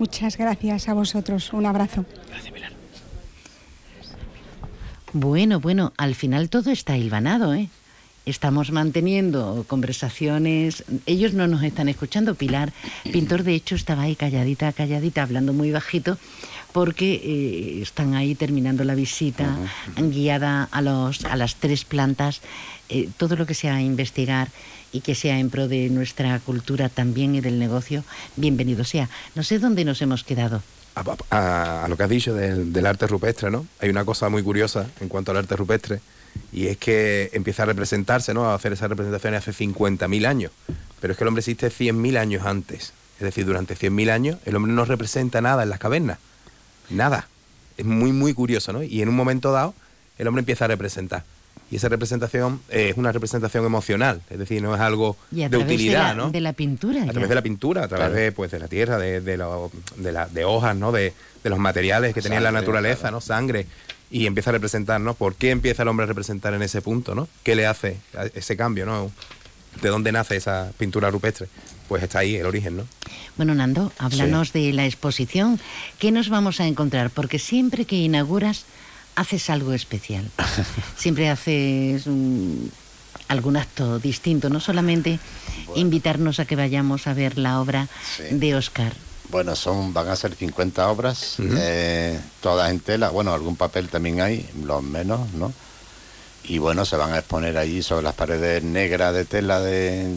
Muchas 0.00 0.36
gracias 0.36 0.88
a 0.88 0.94
vosotros. 0.94 1.52
Un 1.52 1.66
abrazo. 1.66 2.04
Gracias, 2.28 2.52
Pilar. 2.52 2.72
Bueno, 5.12 5.60
bueno, 5.60 5.92
al 5.96 6.16
final 6.16 6.50
todo 6.50 6.70
está 6.70 6.96
hilvanado, 6.96 7.54
¿eh? 7.54 7.68
Estamos 8.28 8.72
manteniendo 8.72 9.64
conversaciones. 9.68 10.84
Ellos 11.06 11.32
no 11.32 11.46
nos 11.46 11.62
están 11.62 11.88
escuchando. 11.88 12.34
Pilar 12.34 12.74
Pintor, 13.10 13.42
de 13.42 13.54
hecho, 13.54 13.74
estaba 13.74 14.02
ahí 14.02 14.16
calladita, 14.16 14.70
calladita, 14.74 15.22
hablando 15.22 15.54
muy 15.54 15.70
bajito, 15.70 16.18
porque 16.72 17.14
eh, 17.14 17.80
están 17.80 18.12
ahí 18.12 18.34
terminando 18.34 18.84
la 18.84 18.94
visita, 18.94 19.56
guiada 19.96 20.68
a, 20.70 20.82
los, 20.82 21.24
a 21.24 21.36
las 21.36 21.56
tres 21.56 21.86
plantas. 21.86 22.42
Eh, 22.90 23.08
todo 23.16 23.34
lo 23.34 23.46
que 23.46 23.54
sea 23.54 23.80
investigar 23.80 24.48
y 24.92 25.00
que 25.00 25.14
sea 25.14 25.38
en 25.38 25.48
pro 25.48 25.66
de 25.66 25.88
nuestra 25.88 26.38
cultura 26.40 26.90
también 26.90 27.34
y 27.34 27.40
del 27.40 27.58
negocio, 27.58 28.04
bienvenido 28.36 28.84
sea. 28.84 29.08
No 29.36 29.42
sé 29.42 29.58
dónde 29.58 29.86
nos 29.86 30.02
hemos 30.02 30.22
quedado. 30.22 30.62
A, 31.30 31.86
lo 31.88 31.96
que 31.96 32.02
has 32.02 32.10
dicho 32.10 32.34
del, 32.34 32.74
del, 32.74 32.84
arte 32.84 33.06
rupestre, 33.06 33.50
¿no? 33.50 33.66
Hay 33.80 33.88
una 33.88 34.04
cosa 34.04 34.28
muy 34.28 34.42
curiosa 34.42 34.86
en 35.00 35.08
cuanto 35.08 35.30
al 35.30 35.38
arte 35.38 35.54
rupestre, 35.56 36.00
y 36.52 36.68
es 36.68 36.76
que 36.76 37.30
empieza 37.32 37.64
a 37.64 37.66
representarse, 37.66 38.34
¿no? 38.34 38.50
A 38.50 38.54
hacer 38.54 38.72
esas 38.72 38.88
representaciones 38.88 39.46
hace 39.46 39.64
50.000 39.64 40.26
años. 40.26 40.52
Pero 41.00 41.12
es 41.12 41.18
que 41.18 41.24
el 41.24 41.28
hombre 41.28 41.40
existe 41.40 41.68
100.000 41.68 42.18
años 42.18 42.46
antes. 42.46 42.92
Es 43.18 43.24
decir, 43.24 43.44
durante 43.46 43.76
100.000 43.76 44.10
años 44.10 44.38
el 44.44 44.56
hombre 44.56 44.72
no 44.72 44.84
representa 44.84 45.40
nada 45.40 45.62
en 45.62 45.70
las 45.70 45.78
cavernas. 45.78 46.18
Nada. 46.90 47.28
Es 47.76 47.84
muy, 47.84 48.12
muy 48.12 48.34
curioso, 48.34 48.72
¿no? 48.72 48.82
Y 48.82 49.02
en 49.02 49.08
un 49.08 49.16
momento 49.16 49.52
dado 49.52 49.74
el 50.18 50.26
hombre 50.26 50.40
empieza 50.40 50.64
a 50.64 50.68
representar. 50.68 51.24
Y 51.70 51.76
esa 51.76 51.88
representación 51.88 52.60
es 52.70 52.96
una 52.96 53.12
representación 53.12 53.64
emocional, 53.66 54.22
es 54.30 54.38
decir, 54.38 54.62
no 54.62 54.74
es 54.74 54.80
algo 54.80 55.18
de 55.30 55.54
utilidad, 55.54 56.00
de 56.00 56.08
la, 56.08 56.14
¿no? 56.14 56.30
De 56.30 56.40
la 56.40 56.54
pintura. 56.54 57.02
A 57.02 57.08
través 57.08 57.28
de 57.28 57.34
la 57.34 57.42
pintura, 57.42 57.84
a 57.84 57.88
través 57.88 58.14
de, 58.14 58.32
pues, 58.32 58.50
de 58.50 58.58
la 58.58 58.68
tierra, 58.68 58.96
de, 58.96 59.20
de, 59.20 59.36
de, 59.96 60.12
la, 60.12 60.26
de 60.28 60.44
hojas, 60.46 60.74
¿no? 60.76 60.92
De, 60.92 61.12
los 61.44 61.58
materiales 61.58 62.12
que 62.12 62.20
tenía 62.20 62.40
la 62.40 62.52
naturaleza, 62.52 63.10
¿no? 63.10 63.22
Sangre. 63.22 63.66
Y 64.10 64.26
empieza 64.26 64.50
a 64.50 64.54
representar, 64.54 65.00
¿no? 65.00 65.14
¿Por 65.14 65.34
qué 65.34 65.50
empieza 65.50 65.82
el 65.82 65.88
hombre 65.88 66.04
a 66.04 66.06
representar 66.06 66.54
en 66.54 66.62
ese 66.62 66.80
punto, 66.80 67.14
¿no? 67.14 67.28
¿Qué 67.42 67.54
le 67.54 67.66
hace 67.66 67.98
ese 68.34 68.56
cambio, 68.56 68.86
¿no? 68.86 69.10
¿De 69.82 69.88
dónde 69.90 70.12
nace 70.12 70.36
esa 70.36 70.72
pintura 70.78 71.10
rupestre? 71.10 71.48
Pues 71.88 72.02
está 72.02 72.20
ahí 72.20 72.36
el 72.36 72.46
origen, 72.46 72.78
¿no? 72.78 72.84
Bueno, 73.36 73.54
Nando, 73.54 73.92
háblanos 73.98 74.52
de 74.52 74.72
la 74.72 74.86
exposición. 74.86 75.60
¿Qué 75.98 76.10
nos 76.10 76.28
vamos 76.28 76.60
a 76.60 76.66
encontrar? 76.66 77.10
Porque 77.10 77.38
siempre 77.38 77.84
que 77.84 77.96
inauguras 77.96 78.64
haces 79.18 79.50
algo 79.50 79.72
especial. 79.72 80.30
Siempre 80.96 81.28
haces 81.28 82.04
algún 83.26 83.56
acto 83.56 83.98
distinto, 83.98 84.48
no 84.48 84.60
solamente 84.60 85.18
invitarnos 85.74 86.38
a 86.40 86.44
que 86.44 86.56
vayamos 86.56 87.06
a 87.06 87.14
ver 87.14 87.36
la 87.36 87.60
obra 87.60 87.88
de 88.30 88.54
Oscar. 88.54 88.92
Bueno, 89.30 89.54
son 89.54 89.92
van 89.92 90.08
a 90.08 90.16
ser 90.16 90.34
50 90.34 90.88
obras, 90.88 91.36
eh, 91.38 92.18
todas 92.40 92.70
en 92.70 92.80
tela. 92.80 93.10
Bueno, 93.10 93.34
algún 93.34 93.56
papel 93.56 93.88
también 93.88 94.20
hay, 94.22 94.48
los 94.64 94.82
menos, 94.82 95.32
¿no? 95.34 95.52
Y 96.44 96.56
bueno, 96.58 96.86
se 96.86 96.96
van 96.96 97.12
a 97.12 97.18
exponer 97.18 97.58
allí 97.58 97.82
sobre 97.82 98.04
las 98.04 98.14
paredes 98.14 98.62
negras 98.62 99.12
de 99.12 99.26
tela 99.26 99.60
de, 99.60 100.08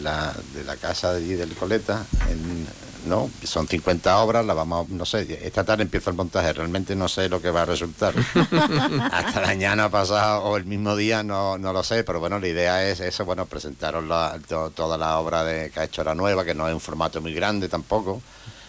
la, 0.00 0.34
de 0.54 0.64
la 0.64 0.76
casa 0.76 1.12
de 1.12 1.18
allí 1.18 1.34
del 1.34 1.54
Coleta, 1.54 2.06
en, 2.30 2.66
¿no? 3.06 3.30
Son 3.44 3.66
50 3.66 4.18
obras, 4.18 4.44
la 4.44 4.54
vamos, 4.54 4.88
no 4.88 5.04
sé, 5.04 5.40
esta 5.42 5.64
tarde 5.64 5.84
empieza 5.84 6.10
el 6.10 6.16
montaje, 6.16 6.52
realmente 6.52 6.94
no 6.94 7.08
sé 7.08 7.28
lo 7.28 7.40
que 7.40 7.50
va 7.50 7.62
a 7.62 7.66
resultar. 7.66 8.14
Hasta 9.12 9.40
mañana 9.42 9.90
pasado 9.90 10.42
o 10.44 10.56
el 10.56 10.64
mismo 10.64 10.96
día 10.96 11.22
no, 11.22 11.58
no 11.58 11.72
lo 11.72 11.82
sé, 11.82 12.04
pero 12.04 12.20
bueno, 12.20 12.38
la 12.38 12.48
idea 12.48 12.88
es 12.88 13.00
eso, 13.00 13.24
bueno, 13.24 13.46
presentaros 13.46 14.04
toda 14.74 14.98
la 14.98 15.18
obra 15.18 15.44
de, 15.44 15.70
que 15.70 15.80
ha 15.80 15.84
hecho 15.84 16.04
la 16.04 16.14
nueva, 16.14 16.44
que 16.44 16.54
no 16.54 16.68
es 16.68 16.74
un 16.74 16.80
formato 16.80 17.20
muy 17.20 17.32
grande 17.32 17.68
tampoco, 17.68 18.20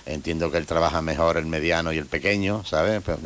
entiendo 0.05 0.49
que 0.51 0.57
él 0.57 0.65
trabaja 0.65 1.01
mejor 1.01 1.37
el 1.37 1.45
mediano 1.45 1.91
y 1.91 1.97
el 1.97 2.05
pequeño, 2.05 2.63
¿sabes? 2.65 3.01
Pues, 3.03 3.17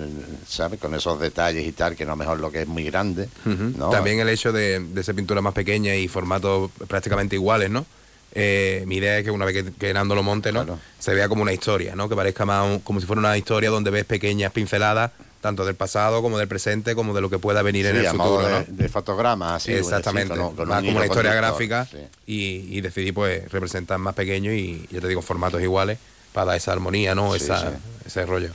¿Sabe? 0.47 0.77
Con 0.77 0.95
esos 0.95 1.19
detalles 1.19 1.67
y 1.67 1.71
tal, 1.71 1.95
que 1.95 2.05
no 2.05 2.15
mejor 2.15 2.39
lo 2.39 2.51
que 2.51 2.63
es 2.63 2.67
muy 2.67 2.83
grande. 2.83 3.29
¿no? 3.45 3.89
También 3.89 4.19
el 4.19 4.29
hecho 4.29 4.51
de, 4.51 4.79
de 4.79 5.03
ser 5.03 5.15
pintura 5.15 5.41
más 5.41 5.53
pequeña 5.53 5.95
y 5.95 6.07
formatos 6.07 6.71
prácticamente 6.87 7.35
iguales, 7.35 7.69
¿no? 7.69 7.85
Eh, 8.33 8.83
mi 8.87 8.95
idea 8.97 9.17
es 9.17 9.23
que 9.25 9.31
una 9.31 9.45
vez 9.45 9.63
que, 9.63 9.71
que 9.73 9.93
Nando 9.93 10.15
lo 10.15 10.23
monte, 10.23 10.51
¿no? 10.53 10.79
Se 10.99 11.13
vea 11.13 11.27
como 11.27 11.41
una 11.41 11.53
historia, 11.53 11.95
¿no? 11.95 12.07
Que 12.07 12.15
parezca 12.15 12.45
más 12.45 12.65
un- 12.65 12.79
como 12.79 12.99
si 13.01 13.05
fuera 13.05 13.19
una 13.19 13.37
historia 13.37 13.69
donde 13.69 13.91
ves 13.91 14.05
pequeñas 14.05 14.51
pinceladas, 14.53 15.11
tanto 15.41 15.65
del 15.65 15.75
pasado 15.75 16.21
como 16.21 16.37
del 16.37 16.47
presente, 16.47 16.95
como 16.95 17.13
de 17.13 17.19
lo 17.21 17.29
que 17.29 17.39
pueda 17.39 17.61
venir 17.61 17.87
en 17.87 17.95
el 17.97 18.05
futuro, 18.07 18.47
de, 18.47 18.51
¿no? 18.51 18.65
de 18.67 18.89
fotograma, 18.89 19.55
así. 19.55 19.73
Exactamente, 19.73 20.35
con 20.35 20.55
con 20.55 20.67
más 20.69 20.81
como 20.83 20.97
una 20.97 21.05
historia 21.07 21.33
gráfica 21.33 21.85
sí. 21.91 21.97
y, 22.27 22.77
y 22.77 22.81
decidí 22.81 23.11
pues 23.11 23.51
representar 23.51 23.97
más 23.97 24.13
pequeño 24.13 24.53
y 24.53 24.87
ya 24.91 25.01
te 25.01 25.07
digo 25.07 25.21
formatos 25.21 25.61
iguales 25.61 25.97
para 26.31 26.45
dar 26.45 26.57
esa 26.57 26.71
armonía, 26.71 27.13
¿no? 27.15 27.33
Sí, 27.35 27.43
esa. 27.43 27.73
Ese 28.05 28.25
rollo. 28.25 28.49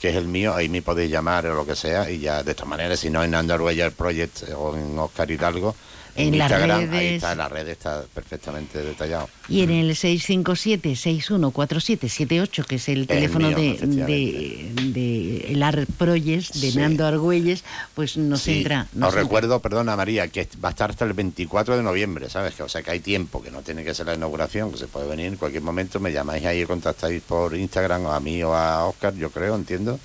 que 0.01 0.09
es 0.11 0.17
el 0.17 0.27
mío, 0.27 0.55
ahí 0.55 0.69
me 0.69 0.83
podéis 0.83 1.11
llamar 1.11 1.47
o 1.47 1.55
lo 1.55 1.67
que 1.67 1.77
sea, 1.77 2.11
y 2.11 2.19
ya, 2.21 2.43
de 2.43 2.55
todas 2.55 2.69
maneras, 2.69 3.01
si 3.01 3.11
no 3.11 3.23
en 3.23 3.35
Arguellar 3.35 3.93
Project 3.93 4.45
o 4.57 4.75
en 4.77 4.99
Oscar 4.99 5.31
Hidalgo, 5.31 5.75
en, 6.17 6.35
En 6.35 6.39
las 6.39 6.51
Instagram, 6.51 6.81
ahí 6.81 6.87
redes. 6.87 7.13
está, 7.15 7.33
en 7.33 7.39
la 7.39 7.49
red 7.49 7.69
está 7.69 8.05
perfectamente 8.15 8.79
detallado. 8.83 9.29
Y 9.49 9.63
en 9.63 9.71
el 9.71 9.91
657-614778, 9.97 12.65
que 12.65 12.77
es 12.77 12.89
el 12.89 13.07
teléfono 13.07 13.49
mío, 13.49 13.57
de, 13.57 13.79
de, 13.87 14.71
de 14.93 15.53
el 15.53 15.63
Art 15.63 15.89
Project, 15.99 16.55
de 16.55 16.71
Sí. 16.71 16.79
Nando 16.79 17.07
Argüelles, 17.07 17.65
pues 17.95 18.17
nos 18.17 18.43
Sí. 18.43 18.59
entra. 18.59 18.87
Os 18.91 18.97
nos 18.97 19.09
entra. 19.11 19.23
recuerdo, 19.23 19.61
perdona 19.61 19.97
María, 19.97 20.29
que 20.29 20.47
va 20.63 20.69
a 20.69 20.73
estar 20.73 20.91
hasta 20.91 21.05
el 21.05 21.13
24 21.13 21.77
de 21.77 21.83
noviembre, 21.83 22.29
¿sabes? 22.31 22.55
Que, 22.55 22.63
o 22.63 22.69
sea 22.69 22.83
que 22.83 22.91
hay 22.93 23.01
tiempo, 23.01 23.43
que 23.43 23.51
no 23.51 23.63
tiene 23.63 23.85
que 23.85 23.95
ser 23.95 24.07
la 24.07 24.15
inauguración, 24.15 24.71
que 24.73 24.79
se 24.79 24.87
puede 24.87 25.09
venir 25.09 25.27
en 25.27 25.37
cualquier 25.37 25.63
momento, 25.63 26.01
me 26.01 26.13
llamáis 26.13 26.45
ahí 26.45 26.63
y 26.63 26.67
contactáis 26.67 27.23
por 27.23 27.55
Instagram 27.57 28.07
o 28.07 28.13
a 28.13 28.21
mí 28.21 28.43
o 28.43 28.55
a 28.55 28.87
Oscar, 28.87 29.15
yo 29.15 29.31
creo, 29.31 29.55
entiendo. 29.57 29.99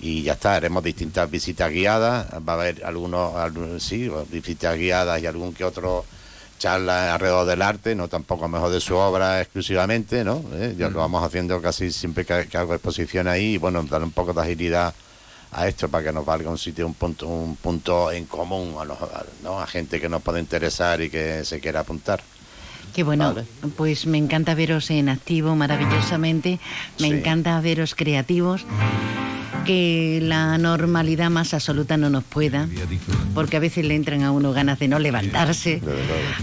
Y 0.00 0.22
ya 0.22 0.32
está, 0.32 0.54
haremos 0.54 0.82
distintas 0.82 1.30
visitas 1.30 1.70
guiadas, 1.70 2.26
va 2.48 2.52
a 2.54 2.56
haber 2.56 2.84
algunos, 2.84 3.32
sí, 3.82 4.10
visitas 4.30 4.76
guiadas 4.78 5.20
y 5.22 5.26
algún 5.26 5.52
que 5.52 5.64
otro 5.64 6.04
charla 6.58 7.14
alrededor 7.14 7.46
del 7.46 7.62
arte, 7.62 7.94
no 7.94 8.08
tampoco 8.08 8.46
mejor 8.48 8.70
de 8.70 8.80
su 8.80 8.94
obra 8.96 9.40
exclusivamente, 9.40 10.24
¿no? 10.24 10.42
¿Eh? 10.54 10.74
Ya 10.76 10.88
lo 10.90 10.98
vamos 10.98 11.24
haciendo 11.24 11.60
casi 11.62 11.90
siempre 11.90 12.24
que, 12.24 12.46
que 12.48 12.56
hago 12.58 12.74
exposición 12.74 13.28
ahí 13.28 13.54
y 13.54 13.58
bueno, 13.58 13.82
dar 13.84 14.02
un 14.02 14.10
poco 14.12 14.32
de 14.34 14.42
agilidad 14.42 14.94
a 15.52 15.66
esto 15.68 15.88
para 15.88 16.04
que 16.04 16.12
nos 16.12 16.24
valga 16.24 16.50
un 16.50 16.58
sitio, 16.58 16.86
un 16.86 16.94
punto, 16.94 17.26
un 17.26 17.56
punto 17.56 18.12
en 18.12 18.24
común 18.26 18.76
a, 18.78 18.84
los- 18.84 19.00
a- 19.00 19.24
¿no? 19.42 19.58
a 19.60 19.66
gente 19.66 20.00
que 20.00 20.08
nos 20.08 20.22
puede 20.22 20.38
interesar 20.40 21.00
y 21.00 21.10
que 21.10 21.44
se 21.44 21.60
quiera 21.60 21.80
apuntar. 21.80 22.22
Que 22.94 23.02
bueno, 23.04 23.34
pues 23.76 24.06
me 24.06 24.18
encanta 24.18 24.54
veros 24.54 24.90
en 24.90 25.08
activo 25.08 25.54
maravillosamente, 25.56 26.58
me 26.98 27.08
Sí. 27.08 27.14
encanta 27.14 27.60
veros 27.60 27.94
creativos, 27.94 28.64
que 29.64 30.20
la 30.22 30.56
normalidad 30.58 31.30
más 31.30 31.54
absoluta 31.54 31.96
no 31.96 32.10
nos 32.10 32.24
pueda, 32.24 32.68
porque 33.34 33.56
a 33.58 33.60
veces 33.60 33.84
le 33.84 33.94
entran 33.94 34.22
a 34.22 34.32
uno 34.32 34.52
ganas 34.52 34.78
de 34.78 34.88
no 34.88 34.98
levantarse. 34.98 35.80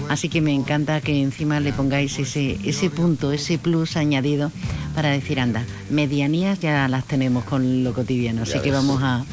Así 0.07 0.29
que 0.29 0.39
me 0.39 0.53
encanta 0.53 1.01
que 1.01 1.21
encima 1.21 1.59
le 1.59 1.73
pongáis 1.73 2.17
ese, 2.19 2.57
ese 2.63 2.89
punto, 2.89 3.31
ese 3.31 3.57
plus 3.57 3.97
añadido 3.97 4.51
para 4.95 5.09
decir, 5.09 5.39
anda, 5.39 5.63
medianías 5.89 6.59
ya 6.59 6.87
las 6.87 7.05
tenemos 7.05 7.43
con 7.43 7.83
lo 7.83 7.93
cotidiano, 7.93 8.43
así 8.43 8.59
que 8.59 8.71
vamos 8.71 9.01
a, 9.03 9.25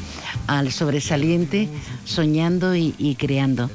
al 0.47 0.71
sobresaliente, 0.71 1.69
soñando 2.05 2.75
y, 2.75 3.15
creando. 3.19 3.69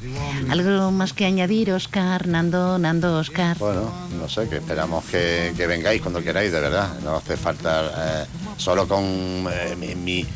¿Algo 0.48 0.90
más 0.90 1.12
que 1.12 1.26
añadir, 1.26 1.72
Oscar, 1.72 2.26
Nando, 2.26 2.78
Nando, 2.78 3.18
Oscar? 3.18 3.56
Bueno, 3.58 3.92
no 4.18 4.28
sé, 4.28 4.48
que 4.48 4.56
esperamos 4.56 5.04
que, 5.04 5.52
vengáis 5.68 6.02
cuando 6.02 6.22
queráis, 6.22 6.52
de 6.52 6.60
verdad. 6.60 6.88
No 7.02 7.16
hace 7.16 7.36
falta, 7.36 8.22
eh, 8.22 8.26
solo 8.56 8.86
con 8.86 9.02
eh, 9.04 9.76
mi... 9.76 10.26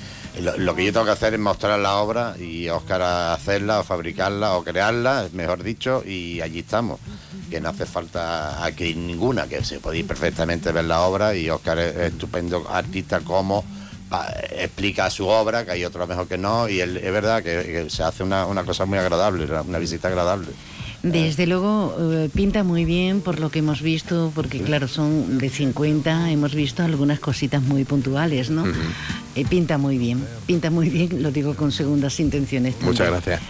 lo, 0.40 0.74
que 0.74 0.84
yo 0.84 0.92
tengo 0.92 1.06
que 1.06 1.12
hacer 1.12 1.34
es 1.34 1.40
mostrar 1.40 1.78
la 1.78 1.96
obra 1.96 2.34
y 2.38 2.68
Oscar 2.68 3.02
hacerla 3.02 3.80
o 3.80 3.84
fabricarla 3.84 4.56
o 4.56 4.64
crearla, 4.64 5.28
mejor 5.32 5.62
dicho, 5.62 6.02
y 6.04 6.40
allí 6.40 6.60
estamos. 6.60 7.00
Que 7.50 7.60
no 7.60 7.68
hace 7.68 7.86
falta 7.86 8.64
aquí 8.64 8.94
ninguna, 8.94 9.46
que 9.46 9.64
se 9.64 9.78
podéis 9.78 10.06
perfectamente 10.06 10.72
ver 10.72 10.84
la 10.84 11.02
obra 11.02 11.36
y 11.36 11.48
Oscar 11.50 11.78
es, 11.78 11.94
es 11.94 12.12
estupendo 12.12 12.66
artista 12.68 13.20
como 13.20 13.64
explica 14.56 15.10
su 15.10 15.26
obra, 15.26 15.64
que 15.64 15.72
hay 15.72 15.84
otro 15.84 16.06
mejor 16.06 16.28
que 16.28 16.38
no, 16.38 16.68
y 16.68 16.80
él- 16.80 16.96
es 16.98 17.12
verdad 17.12 17.42
que, 17.42 17.50
que 17.84 17.90
se 17.90 18.02
hace 18.02 18.22
una, 18.22 18.46
una 18.46 18.64
cosa 18.64 18.84
muy 18.86 18.98
agradable, 18.98 19.44
una- 19.44 19.62
una 19.62 19.78
visita 19.78 20.08
agradable. 20.08 20.48
Desde 21.02 21.46
luego 21.46 21.94
eh, 22.12 22.30
pinta 22.34 22.62
muy 22.64 22.86
bien 22.86 23.20
por 23.20 23.38
lo 23.38 23.50
que 23.50 23.58
hemos 23.58 23.82
visto, 23.82 24.32
porque 24.34 24.60
claro, 24.60 24.88
son 24.88 25.36
de 25.38 25.50
50, 25.50 26.30
hemos 26.30 26.54
visto 26.54 26.82
algunas 26.82 27.20
cositas 27.20 27.60
muy 27.62 27.84
puntuales, 27.84 28.48
¿no? 28.48 28.64
Eh, 29.36 29.44
pinta 29.44 29.78
muy 29.78 29.98
bien, 29.98 30.24
pinta 30.46 30.70
muy 30.70 30.88
bien, 30.88 31.22
lo 31.22 31.32
digo 31.32 31.54
con 31.54 31.72
segundas 31.72 32.20
intenciones. 32.20 32.74
también. 32.74 32.92
Muchas 32.92 33.10
gracias. 33.10 33.40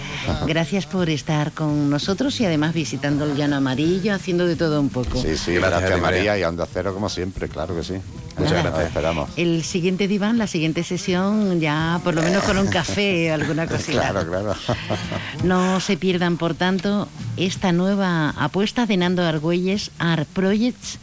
Gracias 0.46 0.86
por 0.86 1.10
estar 1.10 1.52
con 1.52 1.90
nosotros 1.90 2.40
y 2.40 2.46
además 2.46 2.72
visitando 2.72 3.26
el 3.26 3.36
llano 3.36 3.56
amarillo, 3.56 4.14
haciendo 4.14 4.46
de 4.46 4.56
todo 4.56 4.80
un 4.80 4.88
poco. 4.88 5.20
Sí, 5.20 5.36
sí, 5.36 5.54
Gracias 5.54 5.80
gracias, 5.82 6.00
María 6.00 6.38
y 6.38 6.42
a 6.42 6.48
Onda 6.48 6.66
Cero 6.72 6.94
como 6.94 7.10
siempre, 7.10 7.48
claro 7.48 7.76
que 7.76 7.82
sí. 7.82 7.94
Muchas 8.38 8.52
Nada, 8.52 8.62
gracias. 8.70 8.86
Esperamos. 8.88 9.30
El 9.36 9.62
siguiente 9.62 10.08
diván, 10.08 10.38
la 10.38 10.46
siguiente 10.46 10.82
sesión, 10.84 11.60
ya 11.60 12.00
por 12.02 12.14
lo 12.14 12.22
menos 12.22 12.42
con 12.44 12.56
un 12.58 12.66
café 12.68 13.30
alguna 13.32 13.66
cosita. 13.66 14.10
Claro, 14.10 14.26
claro. 14.26 14.54
No 15.44 15.80
se 15.80 15.96
pierdan, 15.98 16.38
por 16.38 16.54
tanto, 16.54 17.08
esta 17.36 17.72
nueva 17.72 18.30
apuesta 18.30 18.86
de 18.86 18.96
Nando 18.96 19.22
Argüelles 19.22 19.90
Art 19.98 20.26
Projects 20.32 20.98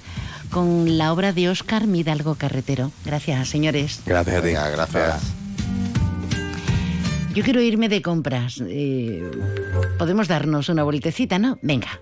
con 0.51 0.97
la 0.97 1.11
obra 1.13 1.33
de 1.33 1.49
Óscar 1.49 1.87
Midalgo 1.87 2.35
Carretero. 2.35 2.91
Gracias, 3.05 3.49
señores. 3.49 4.01
Gracias 4.05 4.43
gracias. 4.43 5.33
Yo 7.33 7.43
quiero 7.43 7.61
irme 7.61 7.87
de 7.87 8.01
compras. 8.01 8.61
Eh, 8.67 9.23
Podemos 9.97 10.27
darnos 10.27 10.67
una 10.69 10.83
vueltecita, 10.83 11.39
¿no? 11.39 11.57
Venga. 11.61 12.01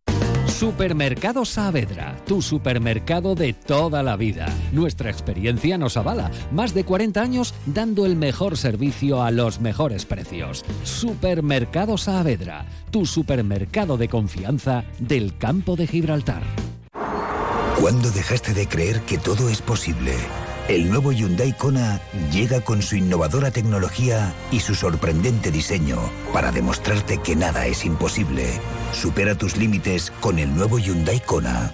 Supermercado 0.47 1.45
Saavedra, 1.45 2.17
tu 2.25 2.41
supermercado 2.41 3.35
de 3.35 3.53
toda 3.53 4.03
la 4.03 4.15
vida. 4.15 4.47
Nuestra 4.71 5.09
experiencia 5.09 5.77
nos 5.77 5.97
avala. 5.97 6.31
Más 6.51 6.73
de 6.73 6.83
40 6.83 7.21
años 7.21 7.53
dando 7.65 8.05
el 8.05 8.15
mejor 8.15 8.57
servicio 8.57 9.23
a 9.23 9.31
los 9.31 9.61
mejores 9.61 10.05
precios. 10.05 10.63
Supermercado 10.83 11.97
Saavedra, 11.97 12.65
tu 12.91 13.05
supermercado 13.05 13.97
de 13.97 14.07
confianza 14.09 14.83
del 14.99 15.37
campo 15.37 15.75
de 15.75 15.87
Gibraltar. 15.87 16.43
¿Cuándo 17.79 18.11
dejaste 18.11 18.53
de 18.53 18.67
creer 18.67 19.01
que 19.01 19.17
todo 19.17 19.49
es 19.49 19.61
posible? 19.61 20.13
El 20.67 20.89
nuevo 20.89 21.11
Hyundai 21.11 21.57
Kona 21.57 21.99
llega 22.31 22.61
con 22.61 22.81
su 22.81 22.95
innovadora 22.95 23.51
tecnología 23.51 24.33
y 24.51 24.59
su 24.59 24.75
sorprendente 24.75 25.51
diseño 25.51 25.97
para 26.31 26.51
demostrarte 26.51 27.17
que 27.17 27.35
nada 27.35 27.65
es 27.65 27.83
imposible. 27.83 28.61
Supera 28.93 29.35
tus 29.35 29.57
límites 29.57 30.11
con 30.19 30.37
el 30.37 30.53
nuevo 30.53 30.77
Hyundai 30.77 31.19
Kona. 31.21 31.73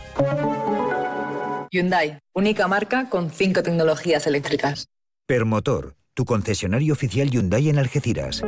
Hyundai, 1.72 2.20
única 2.34 2.68
marca 2.68 3.10
con 3.10 3.32
cinco 3.32 3.64
tecnologías 3.64 4.28
eléctricas. 4.28 4.88
Permotor, 5.26 5.96
tu 6.14 6.26
concesionario 6.26 6.94
oficial 6.94 7.30
Hyundai 7.30 7.70
en 7.70 7.80
Algeciras. 7.80 8.42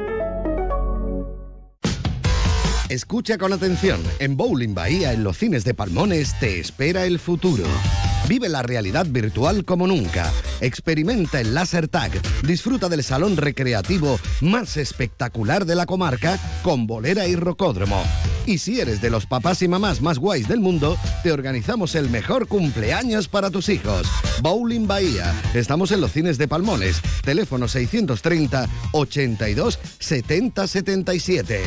Escucha 2.89 3.37
con 3.37 3.53
atención. 3.53 4.01
En 4.19 4.35
Bowling 4.35 4.73
Bahía, 4.73 5.13
en 5.13 5.23
los 5.23 5.37
cines 5.37 5.63
de 5.63 5.73
Palmones, 5.73 6.33
te 6.39 6.59
espera 6.59 7.05
el 7.05 7.19
futuro. 7.19 7.65
Vive 8.27 8.49
la 8.49 8.63
realidad 8.63 9.05
virtual 9.07 9.65
como 9.65 9.85
nunca. 9.87 10.31
Experimenta 10.61 11.39
el 11.39 11.53
Laser 11.53 11.87
Tag. 11.87 12.11
Disfruta 12.43 12.89
del 12.89 13.03
salón 13.03 13.37
recreativo 13.37 14.19
más 14.41 14.77
espectacular 14.77 15.65
de 15.65 15.75
la 15.75 15.85
comarca 15.85 16.39
con 16.63 16.87
bolera 16.87 17.27
y 17.27 17.35
rocódromo. 17.35 18.03
Y 18.49 18.57
si 18.57 18.79
eres 18.79 18.99
de 18.99 19.11
los 19.11 19.27
papás 19.27 19.61
y 19.61 19.67
mamás 19.67 20.01
más 20.01 20.17
guays 20.17 20.47
del 20.47 20.59
mundo, 20.59 20.97
te 21.21 21.31
organizamos 21.31 21.93
el 21.93 22.09
mejor 22.09 22.47
cumpleaños 22.47 23.27
para 23.27 23.51
tus 23.51 23.69
hijos. 23.69 24.07
Bowling 24.41 24.87
Bahía. 24.87 25.39
Estamos 25.53 25.91
en 25.91 26.01
los 26.01 26.13
cines 26.13 26.39
de 26.39 26.47
Palmones. 26.47 26.99
Teléfono 27.23 27.67
630 27.67 28.67
82 28.91 29.79
70 29.99 30.65
77. 30.65 31.61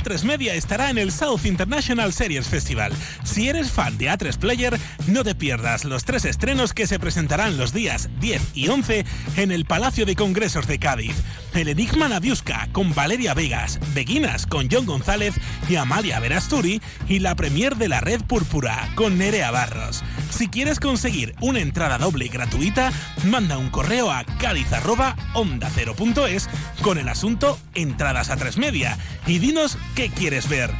A3 0.00 0.22
Media 0.22 0.54
estará 0.54 0.88
en 0.88 0.96
el 0.96 1.12
South 1.12 1.44
International 1.44 2.14
Series 2.14 2.48
Festival. 2.48 2.90
Si 3.22 3.50
eres 3.50 3.70
fan 3.70 3.98
de 3.98 4.10
A3 4.10 4.38
Player, 4.38 4.80
no 5.08 5.24
te 5.24 5.34
pierdas 5.34 5.84
los 5.84 6.04
tres 6.04 6.24
estrenos 6.24 6.72
que 6.72 6.86
se 6.86 6.98
presentarán 6.98 7.58
los 7.58 7.74
días 7.74 8.08
10 8.18 8.40
y 8.54 8.68
11 8.68 9.04
en 9.36 9.52
el 9.52 9.66
Palacio 9.66 10.06
de 10.06 10.16
Congresos 10.16 10.66
de 10.66 10.78
Cádiz. 10.78 11.16
El 11.52 11.68
Enigma 11.68 12.08
Nadiuska 12.08 12.70
con 12.72 12.94
Valeria 12.94 13.34
Vegas, 13.34 13.78
Beguinas 13.92 14.46
con 14.46 14.70
John 14.70 14.86
González 14.86 15.34
y 15.68 15.76
Amalia 15.76 16.18
Verasturi 16.18 16.80
y 17.08 17.18
la 17.18 17.34
premier 17.34 17.76
de 17.76 17.88
la 17.88 18.00
Red 18.00 18.22
Púrpura 18.22 18.88
con 18.94 19.18
Nerea 19.18 19.50
Barros. 19.50 20.02
Si 20.30 20.48
quieres 20.48 20.80
conseguir 20.80 21.34
una 21.40 21.60
entrada 21.60 21.98
doble 21.98 22.28
gratuita, 22.28 22.90
manda 23.24 23.58
un 23.58 23.68
correo 23.68 24.10
a 24.10 24.24
cádiz@onda0.es 24.24 26.48
con 26.80 26.96
el 26.98 27.08
asunto 27.08 27.58
Entradas 27.74 28.30
a 28.30 28.36
3 28.36 28.56
Media 28.56 28.96
y 29.26 29.40
dinos 29.40 29.76
qué 29.94 30.08
quieres 30.08 30.48
ver. 30.48 30.70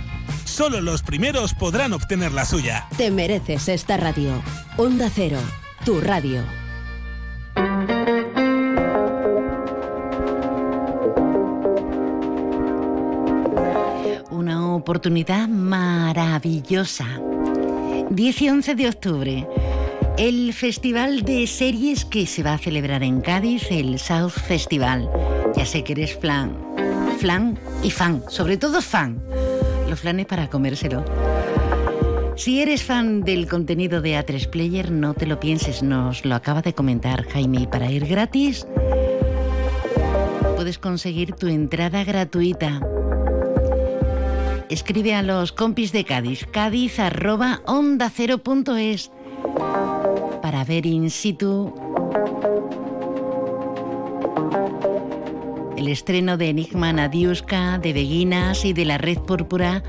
Solo 0.44 0.80
los 0.80 1.02
primeros 1.02 1.54
podrán 1.54 1.92
obtener 1.92 2.32
la 2.32 2.44
suya. 2.44 2.86
Te 2.96 3.10
mereces 3.10 3.68
esta 3.68 3.96
radio. 3.96 4.42
Onda 4.76 5.08
Cero, 5.12 5.38
tu 5.84 6.00
radio. 6.00 6.42
Una 14.30 14.74
oportunidad 14.74 15.48
maravillosa. 15.48 17.06
10 18.10 18.42
y 18.42 18.48
11 18.48 18.74
de 18.74 18.88
octubre. 18.88 19.48
El 20.18 20.52
festival 20.52 21.22
de 21.22 21.46
series 21.46 22.04
que 22.04 22.26
se 22.26 22.42
va 22.42 22.54
a 22.54 22.58
celebrar 22.58 23.02
en 23.02 23.20
Cádiz, 23.20 23.70
el 23.70 23.98
South 23.98 24.32
Festival. 24.32 25.08
Ya 25.56 25.64
sé 25.64 25.84
que 25.84 25.92
eres 25.92 26.18
flan, 26.18 26.56
flan 27.20 27.58
y 27.82 27.90
fan, 27.90 28.22
sobre 28.28 28.56
todo 28.56 28.80
fan. 28.80 29.22
Los 29.90 30.00
flanes 30.00 30.24
para 30.24 30.48
comérselo. 30.48 31.04
Si 32.34 32.62
eres 32.62 32.82
fan 32.82 33.20
del 33.20 33.46
contenido 33.46 34.00
de 34.00 34.18
A3 34.18 34.48
Player, 34.48 34.90
no 34.90 35.12
te 35.12 35.26
lo 35.26 35.38
pienses, 35.38 35.82
nos 35.82 36.24
lo 36.24 36.34
acaba 36.34 36.62
de 36.62 36.72
comentar 36.72 37.24
Jaime. 37.24 37.68
Para 37.70 37.90
ir 37.90 38.06
gratis, 38.06 38.66
puedes 40.56 40.78
conseguir 40.78 41.34
tu 41.34 41.48
entrada 41.48 42.04
gratuita. 42.04 42.80
Escribe 44.70 45.14
a 45.14 45.22
los 45.22 45.52
compis 45.52 45.92
de 45.92 46.06
Cádiz, 46.06 46.46
cádiz 46.50 46.98
arroba 46.98 47.60
para 50.40 50.64
ver 50.64 50.86
in 50.86 51.10
situ 51.10 51.74
el 55.80 55.88
estreno 55.88 56.36
de 56.36 56.50
Enigma 56.50 56.92
Nadiuska, 56.92 57.78
de 57.78 57.94
Beguinas 57.94 58.66
y 58.66 58.74
de 58.74 58.84
la 58.84 58.98
Red 58.98 59.18
Púrpura, 59.20 59.82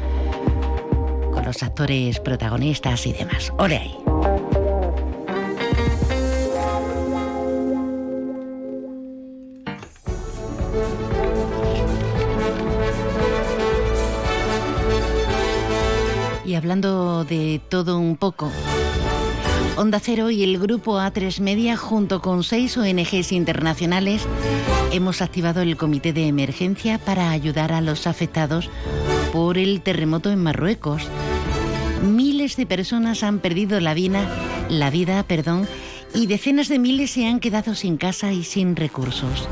con 1.33 1.43
los 1.43 1.61
actores 1.63 2.21
protagonistas 2.21 3.05
y 3.05 3.11
demás. 3.11 3.51
¡Ole! 3.57 3.91
Y 16.45 16.55
hablando 16.55 17.25
de 17.25 17.61
todo 17.67 17.99
un 17.99 18.15
poco, 18.15 18.49
Onda 19.77 19.99
Cero 19.99 20.29
y 20.29 20.43
el 20.43 20.59
grupo 20.59 20.99
A3 20.99 21.39
Media, 21.39 21.77
junto 21.77 22.21
con 22.21 22.43
seis 22.43 22.77
ONGs 22.77 23.31
internacionales, 23.31 24.27
hemos 24.91 25.21
activado 25.21 25.61
el 25.61 25.77
comité 25.77 26.11
de 26.13 26.27
emergencia 26.27 26.99
para 26.99 27.31
ayudar 27.31 27.71
a 27.71 27.81
los 27.81 28.05
afectados 28.05 28.69
por 29.31 29.57
el 29.57 29.81
terremoto 29.81 30.29
en 30.29 30.43
Marruecos. 30.43 31.03
Miles 32.03 32.57
de 32.57 32.65
personas 32.65 33.23
han 33.23 33.39
perdido 33.39 33.79
la 33.79 33.93
vida, 33.93 34.27
la 34.69 34.89
vida, 34.89 35.23
perdón, 35.23 35.65
y 36.13 36.27
decenas 36.27 36.67
de 36.67 36.77
miles 36.77 37.11
se 37.11 37.25
han 37.25 37.39
quedado 37.39 37.73
sin 37.73 37.95
casa 37.95 38.33
y 38.33 38.43
sin 38.43 38.75
recursos. 38.75 39.47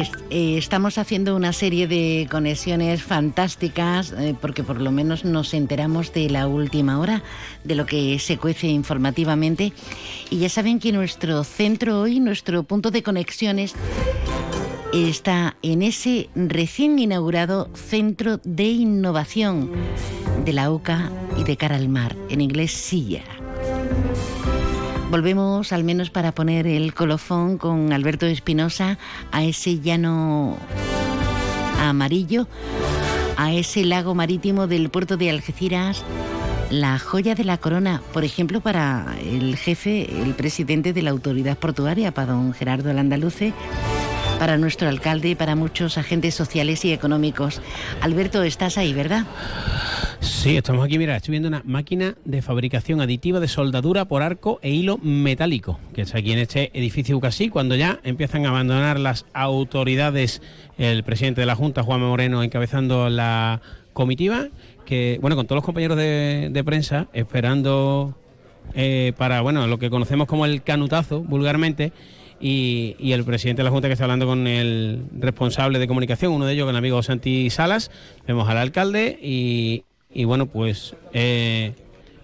Eh, 0.00 0.56
estamos 0.56 0.96
haciendo 0.98 1.36
una 1.36 1.52
serie 1.52 1.86
de 1.86 2.26
conexiones 2.30 3.02
fantásticas 3.02 4.12
eh, 4.12 4.34
porque 4.40 4.62
por 4.62 4.80
lo 4.80 4.90
menos 4.90 5.24
nos 5.24 5.52
enteramos 5.54 6.12
de 6.12 6.30
la 6.30 6.46
última 6.46 6.98
hora, 6.98 7.22
de 7.64 7.74
lo 7.74 7.84
que 7.86 8.18
se 8.18 8.38
cuece 8.38 8.68
informativamente. 8.68 9.72
Y 10.30 10.38
ya 10.38 10.48
saben 10.48 10.78
que 10.78 10.92
nuestro 10.92 11.44
centro 11.44 12.00
hoy, 12.00 12.20
nuestro 12.20 12.62
punto 12.62 12.90
de 12.90 13.02
conexiones, 13.02 13.74
está 14.92 15.56
en 15.62 15.82
ese 15.82 16.28
recién 16.34 16.98
inaugurado 16.98 17.70
Centro 17.74 18.38
de 18.44 18.64
Innovación 18.64 19.70
de 20.44 20.52
la 20.52 20.70
UCA 20.70 21.10
y 21.38 21.44
de 21.44 21.56
Cara 21.56 21.76
al 21.76 21.88
Mar, 21.88 22.16
en 22.28 22.40
inglés 22.40 22.72
SIA. 22.72 23.41
Volvemos, 25.12 25.74
al 25.74 25.84
menos 25.84 26.08
para 26.08 26.32
poner 26.32 26.66
el 26.66 26.94
colofón 26.94 27.58
con 27.58 27.92
Alberto 27.92 28.24
Espinosa, 28.24 28.96
a 29.30 29.44
ese 29.44 29.78
llano 29.78 30.56
amarillo, 31.78 32.48
a 33.36 33.52
ese 33.52 33.84
lago 33.84 34.14
marítimo 34.14 34.66
del 34.66 34.88
puerto 34.88 35.18
de 35.18 35.28
Algeciras, 35.28 36.02
la 36.70 36.98
joya 36.98 37.34
de 37.34 37.44
la 37.44 37.58
corona, 37.58 38.00
por 38.14 38.24
ejemplo, 38.24 38.62
para 38.62 39.14
el 39.20 39.54
jefe, 39.56 40.22
el 40.22 40.32
presidente 40.32 40.94
de 40.94 41.02
la 41.02 41.10
autoridad 41.10 41.58
portuaria, 41.58 42.14
para 42.14 42.32
don 42.32 42.54
Gerardo 42.54 42.90
Landaluce, 42.90 43.52
para 44.42 44.58
nuestro 44.58 44.88
alcalde 44.88 45.28
y 45.28 45.34
para 45.36 45.54
muchos 45.54 45.98
agentes 45.98 46.34
sociales 46.34 46.84
y 46.84 46.92
económicos. 46.92 47.62
Alberto, 48.00 48.42
estás 48.42 48.76
ahí, 48.76 48.92
¿verdad? 48.92 49.24
Sí, 50.18 50.56
estamos 50.56 50.84
aquí, 50.84 50.98
mira, 50.98 51.14
estoy 51.14 51.30
viendo 51.30 51.46
una 51.46 51.62
máquina 51.64 52.16
de 52.24 52.42
fabricación 52.42 53.00
aditiva 53.00 53.38
de 53.38 53.46
soldadura 53.46 54.06
por 54.06 54.20
arco 54.20 54.58
e 54.60 54.70
hilo 54.72 54.98
metálico, 54.98 55.78
que 55.94 56.02
está 56.02 56.18
aquí 56.18 56.32
en 56.32 56.40
este 56.40 56.72
edificio 56.74 57.16
UCASI, 57.18 57.50
cuando 57.50 57.76
ya 57.76 58.00
empiezan 58.02 58.44
a 58.44 58.48
abandonar 58.48 58.98
las 58.98 59.26
autoridades, 59.32 60.42
el 60.76 61.04
presidente 61.04 61.40
de 61.42 61.46
la 61.46 61.54
Junta, 61.54 61.84
Juan 61.84 62.00
Moreno, 62.00 62.42
encabezando 62.42 63.08
la 63.10 63.60
comitiva, 63.92 64.48
que, 64.84 65.20
bueno, 65.22 65.36
con 65.36 65.46
todos 65.46 65.58
los 65.58 65.64
compañeros 65.64 65.96
de, 65.96 66.48
de 66.50 66.64
prensa, 66.64 67.06
esperando 67.12 68.16
eh, 68.74 69.12
para 69.16 69.40
bueno 69.40 69.68
lo 69.68 69.78
que 69.78 69.88
conocemos 69.88 70.26
como 70.26 70.46
el 70.46 70.62
canutazo 70.62 71.20
vulgarmente 71.20 71.92
y, 72.42 72.96
y 72.98 73.12
el 73.12 73.24
presidente 73.24 73.60
de 73.60 73.64
la 73.64 73.70
Junta 73.70 73.88
que 73.88 73.92
está 73.92 74.04
hablando 74.04 74.26
con 74.26 74.46
el 74.46 75.04
responsable 75.18 75.78
de 75.78 75.86
comunicación, 75.86 76.32
uno 76.32 76.44
de 76.44 76.54
ellos 76.54 76.64
con 76.64 76.74
el 76.74 76.78
amigo 76.78 77.02
Santi 77.02 77.48
Salas, 77.50 77.90
vemos 78.26 78.48
al 78.48 78.58
alcalde 78.58 79.18
y, 79.22 79.84
y 80.12 80.24
bueno 80.24 80.46
pues 80.46 80.96
eh, 81.12 81.72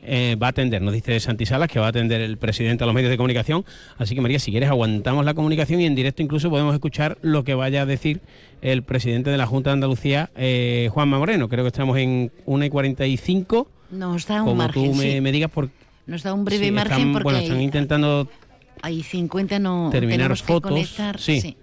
eh, 0.03 0.36
va 0.43 0.49
a 0.49 0.51
atender, 0.51 0.82
nos 0.82 0.93
dice 0.93 1.20
Santi 1.20 1.47
Salas 1.47 1.69
que 1.69 1.78
va 1.78 1.86
a 1.86 1.89
atender 1.90 2.20
el 2.20 2.36
presidente 2.36 2.82
a 2.82 2.86
los 2.86 2.95
medios 2.95 3.11
de 3.11 3.16
comunicación. 3.16 3.65
Así 3.97 4.15
que 4.15 4.20
María, 4.20 4.39
si 4.39 4.51
quieres 4.51 4.69
aguantamos 4.70 5.24
la 5.24 5.35
comunicación 5.35 5.81
y 5.81 5.86
en 5.86 5.95
directo 5.95 6.23
incluso 6.23 6.51
podemos 6.51 6.74
escuchar 6.74 7.19
lo 7.23 7.45
que 7.45 7.55
vaya 7.55 7.82
a 7.82 7.86
decir 7.86 8.20
el 8.61 8.82
presidente 8.82 9.31
de 9.31 9.36
la 9.36 9.47
Junta 9.47 9.70
de 9.70 9.74
Andalucía, 9.74 10.31
eh, 10.36 10.89
Juanma 10.93 11.19
Moreno. 11.19 11.49
Creo 11.49 11.62
que 11.62 11.69
estamos 11.69 11.97
en 11.99 12.32
1 12.47 12.65
y 12.65 12.70
45. 12.70 13.69
Nos 13.90 14.27
da 14.27 14.43
un 14.43 14.49
Como 14.49 14.57
margen. 14.57 14.90
tú 14.90 14.95
me, 14.95 15.12
sí. 15.12 15.20
me 15.20 15.31
digas, 15.31 15.51
por, 15.51 15.69
Nos 16.07 16.23
da 16.23 16.32
un 16.32 16.45
breve 16.45 16.66
sí, 16.66 16.73
margen 16.73 16.97
están, 16.97 17.12
porque 17.12 17.24
bueno, 17.24 17.39
están 17.39 17.61
intentando 17.61 18.28
hay 18.83 19.03
50 19.03 19.59
no 19.59 19.89
terminar 19.91 20.37
fotos. 20.37 20.71
conectar, 20.71 21.19
sí. 21.21 21.57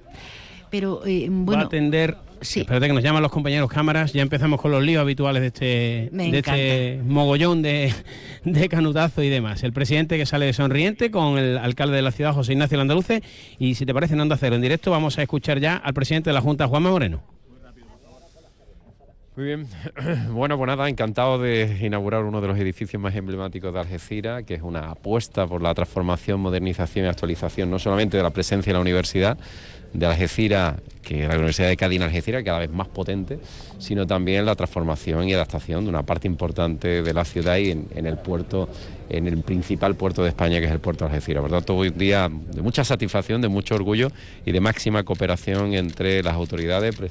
Pero 0.69 1.05
eh, 1.05 1.29
va 1.29 1.35
a 1.35 1.45
bueno, 1.45 1.63
atender. 1.63 2.17
Espérate 2.41 2.87
que 2.87 2.93
nos 2.93 3.03
llaman 3.03 3.23
los 3.23 3.31
compañeros 3.31 3.69
cámaras. 3.69 4.13
Ya 4.13 4.21
empezamos 4.21 4.61
con 4.61 4.71
los 4.71 4.83
líos 4.83 5.01
habituales 5.01 5.41
de 5.41 5.47
este, 5.47 6.09
Me 6.11 6.31
de 6.31 6.39
este 6.39 7.01
mogollón 7.03 7.61
de, 7.61 7.93
de 8.43 8.69
canutazo 8.69 9.23
y 9.23 9.29
demás. 9.29 9.63
El 9.63 9.73
presidente 9.73 10.17
que 10.17 10.25
sale 10.25 10.51
sonriente 10.53 11.11
con 11.11 11.37
el 11.37 11.57
alcalde 11.57 11.95
de 11.95 12.01
la 12.01 12.11
ciudad, 12.11 12.33
José 12.33 12.53
Ignacio 12.53 12.77
Landaluce. 12.77 13.23
Y 13.57 13.75
si 13.75 13.85
te 13.85 13.93
parece, 13.93 14.13
en 14.13 14.21
Onda 14.21 14.37
Cero 14.37 14.55
en 14.55 14.61
directo, 14.61 14.91
vamos 14.91 15.17
a 15.17 15.21
escuchar 15.21 15.59
ya 15.59 15.77
al 15.77 15.93
presidente 15.93 16.29
de 16.29 16.33
la 16.33 16.41
Junta, 16.41 16.67
Juanma 16.67 16.91
Moreno. 16.91 17.34
Muy 19.35 19.45
bien. 19.45 19.67
Bueno, 20.31 20.57
pues 20.57 20.67
nada, 20.67 20.87
encantado 20.87 21.37
de 21.39 21.77
inaugurar 21.81 22.23
uno 22.23 22.39
de 22.41 22.47
los 22.47 22.57
edificios 22.57 23.01
más 23.01 23.15
emblemáticos 23.15 23.73
de 23.73 23.79
Algeciras, 23.79 24.43
que 24.43 24.53
es 24.53 24.61
una 24.61 24.91
apuesta 24.91 25.45
por 25.47 25.61
la 25.61 25.73
transformación, 25.73 26.39
modernización 26.39 27.05
y 27.05 27.09
actualización, 27.09 27.69
no 27.69 27.79
solamente 27.79 28.17
de 28.17 28.23
la 28.23 28.29
presencia 28.29 28.71
de 28.71 28.75
la 28.75 28.81
universidad 28.81 29.37
de 29.93 30.05
Algeciras, 30.05 30.75
que 31.01 31.27
la 31.27 31.35
Universidad 31.35 31.67
de 31.69 31.77
Cádiz 31.77 31.97
en 31.97 32.03
Algeciras, 32.03 32.43
cada 32.43 32.59
vez 32.59 32.69
más 32.69 32.87
potente, 32.89 33.39
sino 33.77 34.05
también 34.05 34.45
la 34.45 34.55
transformación 34.55 35.27
y 35.29 35.33
adaptación 35.33 35.83
de 35.85 35.89
una 35.89 36.03
parte 36.03 36.27
importante 36.27 37.01
de 37.01 37.13
la 37.13 37.23
ciudad 37.23 37.57
y 37.57 37.71
en, 37.71 38.05
el 38.05 38.17
puerto, 38.17 38.67
en 39.09 39.27
el 39.27 39.41
principal 39.41 39.95
puerto 39.95 40.21
de 40.23 40.29
España, 40.29 40.59
que 40.59 40.65
es 40.65 40.71
el 40.71 40.79
puerto 40.79 41.05
de 41.05 41.11
Algeciras. 41.11 41.41
Por 41.41 41.51
tanto, 41.51 41.75
hoy 41.75 41.91
día 41.91 42.29
de 42.29 42.61
mucha 42.61 42.83
satisfacción, 42.83 43.41
de 43.41 43.47
mucho 43.47 43.75
orgullo 43.75 44.09
y 44.45 44.51
de 44.51 44.59
máxima 44.59 45.03
cooperación 45.03 45.73
entre 45.73 46.21
las 46.23 46.33
autoridades, 46.33 46.95
pre- 46.95 47.09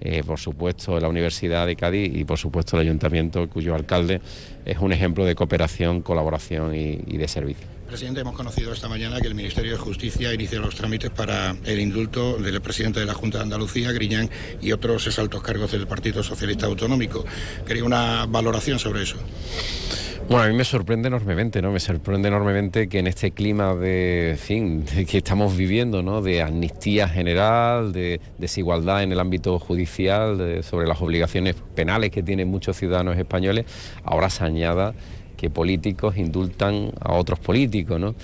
eh, 0.00 0.22
por 0.24 0.38
supuesto 0.38 0.98
la 0.98 1.08
Universidad 1.08 1.66
de 1.66 1.76
Cádiz 1.76 2.10
y 2.14 2.24
por 2.24 2.38
supuesto 2.38 2.76
el 2.76 2.82
Ayuntamiento, 2.82 3.48
cuyo 3.48 3.74
alcalde 3.74 4.20
es 4.64 4.78
un 4.78 4.92
ejemplo 4.92 5.24
de 5.24 5.34
cooperación, 5.34 6.02
colaboración 6.02 6.74
y 6.74 7.16
de 7.16 7.28
servicio. 7.28 7.79
Presidente, 7.90 8.20
hemos 8.20 8.36
conocido 8.36 8.72
esta 8.72 8.88
mañana 8.88 9.20
que 9.20 9.26
el 9.26 9.34
Ministerio 9.34 9.72
de 9.72 9.76
Justicia 9.76 10.32
inicia 10.32 10.60
los 10.60 10.76
trámites 10.76 11.10
para 11.10 11.56
el 11.64 11.80
indulto 11.80 12.38
del 12.38 12.60
presidente 12.60 13.00
de 13.00 13.06
la 13.06 13.14
Junta 13.14 13.38
de 13.38 13.44
Andalucía, 13.44 13.90
Griñán, 13.90 14.30
y 14.62 14.70
otros 14.70 15.08
exaltos 15.08 15.42
cargos 15.42 15.72
del 15.72 15.88
Partido 15.88 16.22
Socialista 16.22 16.66
Autonómico. 16.66 17.24
Quería 17.66 17.82
una 17.82 18.26
valoración 18.26 18.78
sobre 18.78 19.02
eso. 19.02 19.16
Bueno, 20.28 20.44
a 20.44 20.46
mí 20.46 20.54
me 20.54 20.64
sorprende 20.64 21.08
enormemente, 21.08 21.60
¿no? 21.60 21.72
Me 21.72 21.80
sorprende 21.80 22.28
enormemente 22.28 22.88
que 22.88 23.00
en 23.00 23.08
este 23.08 23.32
clima 23.32 23.74
de, 23.74 24.38
fin, 24.40 24.84
que 24.84 25.18
estamos 25.18 25.56
viviendo, 25.56 26.00
¿no? 26.00 26.22
De 26.22 26.42
amnistía 26.42 27.08
general, 27.08 27.92
de 27.92 28.20
desigualdad 28.38 29.02
en 29.02 29.10
el 29.10 29.18
ámbito 29.18 29.58
judicial, 29.58 30.62
sobre 30.62 30.86
las 30.86 31.02
obligaciones 31.02 31.56
penales 31.74 32.12
que 32.12 32.22
tienen 32.22 32.46
muchos 32.46 32.76
ciudadanos 32.76 33.18
españoles, 33.18 33.66
ahora 34.04 34.30
se 34.30 34.44
añada 34.44 34.94
que 35.40 35.48
políticos 35.48 36.18
indultan 36.18 36.92
a 37.00 37.14
otros 37.14 37.38
políticos, 37.38 37.98
¿no? 37.98 38.14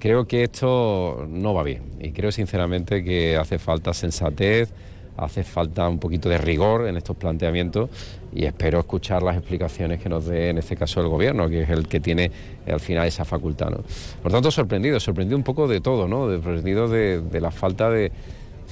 Creo 0.00 0.26
que 0.26 0.42
esto 0.42 1.24
no 1.30 1.54
va 1.54 1.62
bien 1.62 1.82
y 2.00 2.10
creo 2.10 2.32
sinceramente 2.32 3.04
que 3.04 3.36
hace 3.36 3.60
falta 3.60 3.94
sensatez, 3.94 4.72
hace 5.16 5.44
falta 5.44 5.88
un 5.88 6.00
poquito 6.00 6.28
de 6.28 6.36
rigor 6.36 6.88
en 6.88 6.96
estos 6.96 7.16
planteamientos 7.16 7.90
y 8.34 8.44
espero 8.44 8.80
escuchar 8.80 9.22
las 9.22 9.36
explicaciones 9.36 10.00
que 10.00 10.08
nos 10.08 10.26
dé 10.26 10.48
en 10.48 10.58
este 10.58 10.74
caso 10.76 11.00
el 11.00 11.06
gobierno, 11.06 11.48
que 11.48 11.62
es 11.62 11.70
el 11.70 11.86
que 11.86 12.00
tiene 12.00 12.32
eh, 12.66 12.72
al 12.72 12.80
final 12.80 13.06
esa 13.06 13.24
facultad. 13.24 13.70
¿no? 13.70 13.78
Por 14.20 14.32
tanto, 14.32 14.50
sorprendido, 14.50 14.98
sorprendido 14.98 15.36
un 15.38 15.44
poco 15.44 15.68
de 15.68 15.80
todo, 15.80 16.08
¿no? 16.08 16.28
Sorprendido 16.28 16.88
de, 16.88 17.22
la 17.40 17.52
falta 17.52 17.88
de, 17.88 18.10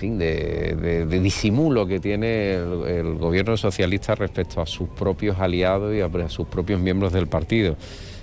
fin, 0.03 0.19
de, 0.19 1.07
de- 1.07 1.21
disimulo 1.21 1.87
que 1.87 2.01
tiene 2.01 2.55
el, 2.55 2.83
el 2.89 3.15
gobierno 3.19 3.57
socialista 3.57 4.17
respecto 4.17 4.61
a 4.61 4.67
sus 4.67 4.89
propios 4.89 5.39
aliados 5.39 5.95
y 5.95 6.01
a, 6.01 6.07
a 6.07 6.29
sus 6.29 6.49
propios 6.49 6.81
miembros 6.81 7.13
del 7.13 7.29
partido. 7.29 7.77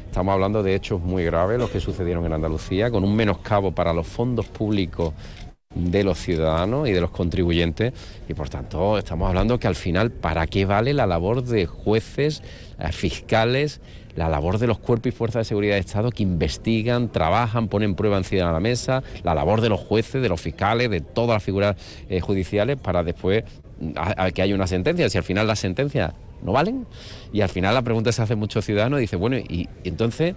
Estamos 0.05 0.33
hablando 0.33 0.61
de 0.61 0.75
hechos 0.75 0.99
muy 0.99 1.23
graves, 1.23 1.57
los 1.57 1.69
que 1.69 1.79
sucedieron 1.79 2.25
en 2.25 2.33
Andalucía, 2.33 2.91
con 2.91 3.05
un 3.05 3.15
menoscabo 3.15 3.71
para 3.71 3.93
los 3.93 4.07
fondos 4.07 4.45
públicos 4.47 5.13
de 5.73 6.03
los 6.03 6.17
ciudadanos 6.17 6.89
y 6.89 6.91
de 6.91 6.99
los 6.99 7.11
contribuyentes 7.11 7.93
y 8.27 8.33
por 8.33 8.49
tanto 8.49 8.97
estamos 8.97 9.29
hablando 9.29 9.57
que 9.59 9.67
al 9.67 9.75
final 9.75 10.11
para 10.11 10.47
qué 10.47 10.65
vale 10.65 10.93
la 10.93 11.07
labor 11.07 11.43
de 11.43 11.65
jueces, 11.67 12.41
eh, 12.79 12.91
fiscales, 12.91 13.79
la 14.19 14.27
labor 14.27 14.57
de 14.57 14.67
los 14.67 14.79
cuerpos 14.79 15.07
y 15.07 15.15
fuerzas 15.15 15.39
de 15.39 15.43
seguridad 15.45 15.75
de 15.75 15.79
Estado 15.79 16.11
que 16.11 16.23
investigan, 16.23 17.09
trabajan, 17.09 17.69
ponen 17.69 17.95
prueba 17.95 18.17
encima 18.17 18.47
de 18.47 18.51
la 18.51 18.59
mesa, 18.59 19.01
la 19.23 19.33
labor 19.33 19.61
de 19.61 19.69
los 19.69 19.79
jueces, 19.79 20.21
de 20.21 20.27
los 20.27 20.41
fiscales, 20.41 20.89
de 20.89 20.99
todas 20.99 21.35
las 21.35 21.43
figuras 21.43 21.77
eh, 22.09 22.19
judiciales 22.19 22.75
para 22.75 23.01
después 23.01 23.45
mm, 23.79 23.93
que 24.33 24.41
haya 24.41 24.53
una 24.53 24.67
sentencia. 24.67 25.09
Si 25.09 25.17
al 25.17 25.23
final 25.23 25.47
las 25.47 25.59
sentencias 25.59 26.11
no 26.41 26.51
valen 26.51 26.85
y 27.31 27.39
al 27.39 27.47
final 27.47 27.73
la 27.73 27.81
pregunta 27.81 28.11
se 28.11 28.21
hace 28.21 28.35
muchos 28.35 28.65
ciudadanos 28.65 28.99
y 28.99 29.03
dice, 29.03 29.15
bueno, 29.15 29.37
y 29.37 29.69
entonces 29.85 30.35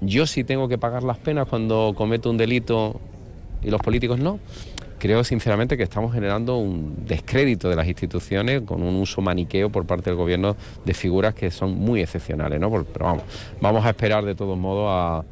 yo 0.00 0.26
sí 0.26 0.42
tengo 0.42 0.66
que 0.66 0.76
pagar 0.76 1.04
las 1.04 1.18
penas 1.18 1.46
cuando 1.46 1.94
cometo 1.96 2.28
un 2.28 2.36
delito 2.36 3.00
y 3.62 3.70
los 3.70 3.80
políticos 3.80 4.18
no. 4.18 4.40
Creo 4.98 5.22
sinceramente 5.24 5.76
que 5.76 5.82
estamos 5.82 6.12
generando 6.12 6.56
un 6.56 7.04
descrédito 7.06 7.68
de 7.68 7.76
las 7.76 7.86
instituciones 7.86 8.62
con 8.62 8.82
un 8.82 8.96
uso 8.96 9.20
maniqueo 9.20 9.70
por 9.70 9.86
parte 9.86 10.10
del 10.10 10.16
gobierno 10.16 10.56
de 10.84 10.94
figuras 10.94 11.34
que 11.34 11.50
son 11.50 11.74
muy 11.78 12.00
excepcionales, 12.00 12.58
¿no? 12.58 12.70
Pero 12.70 13.04
vamos, 13.04 13.22
vamos 13.60 13.84
a 13.84 13.90
esperar 13.90 14.24
de 14.24 14.34
todos 14.34 14.56
modos 14.56 14.86
a, 14.88 15.24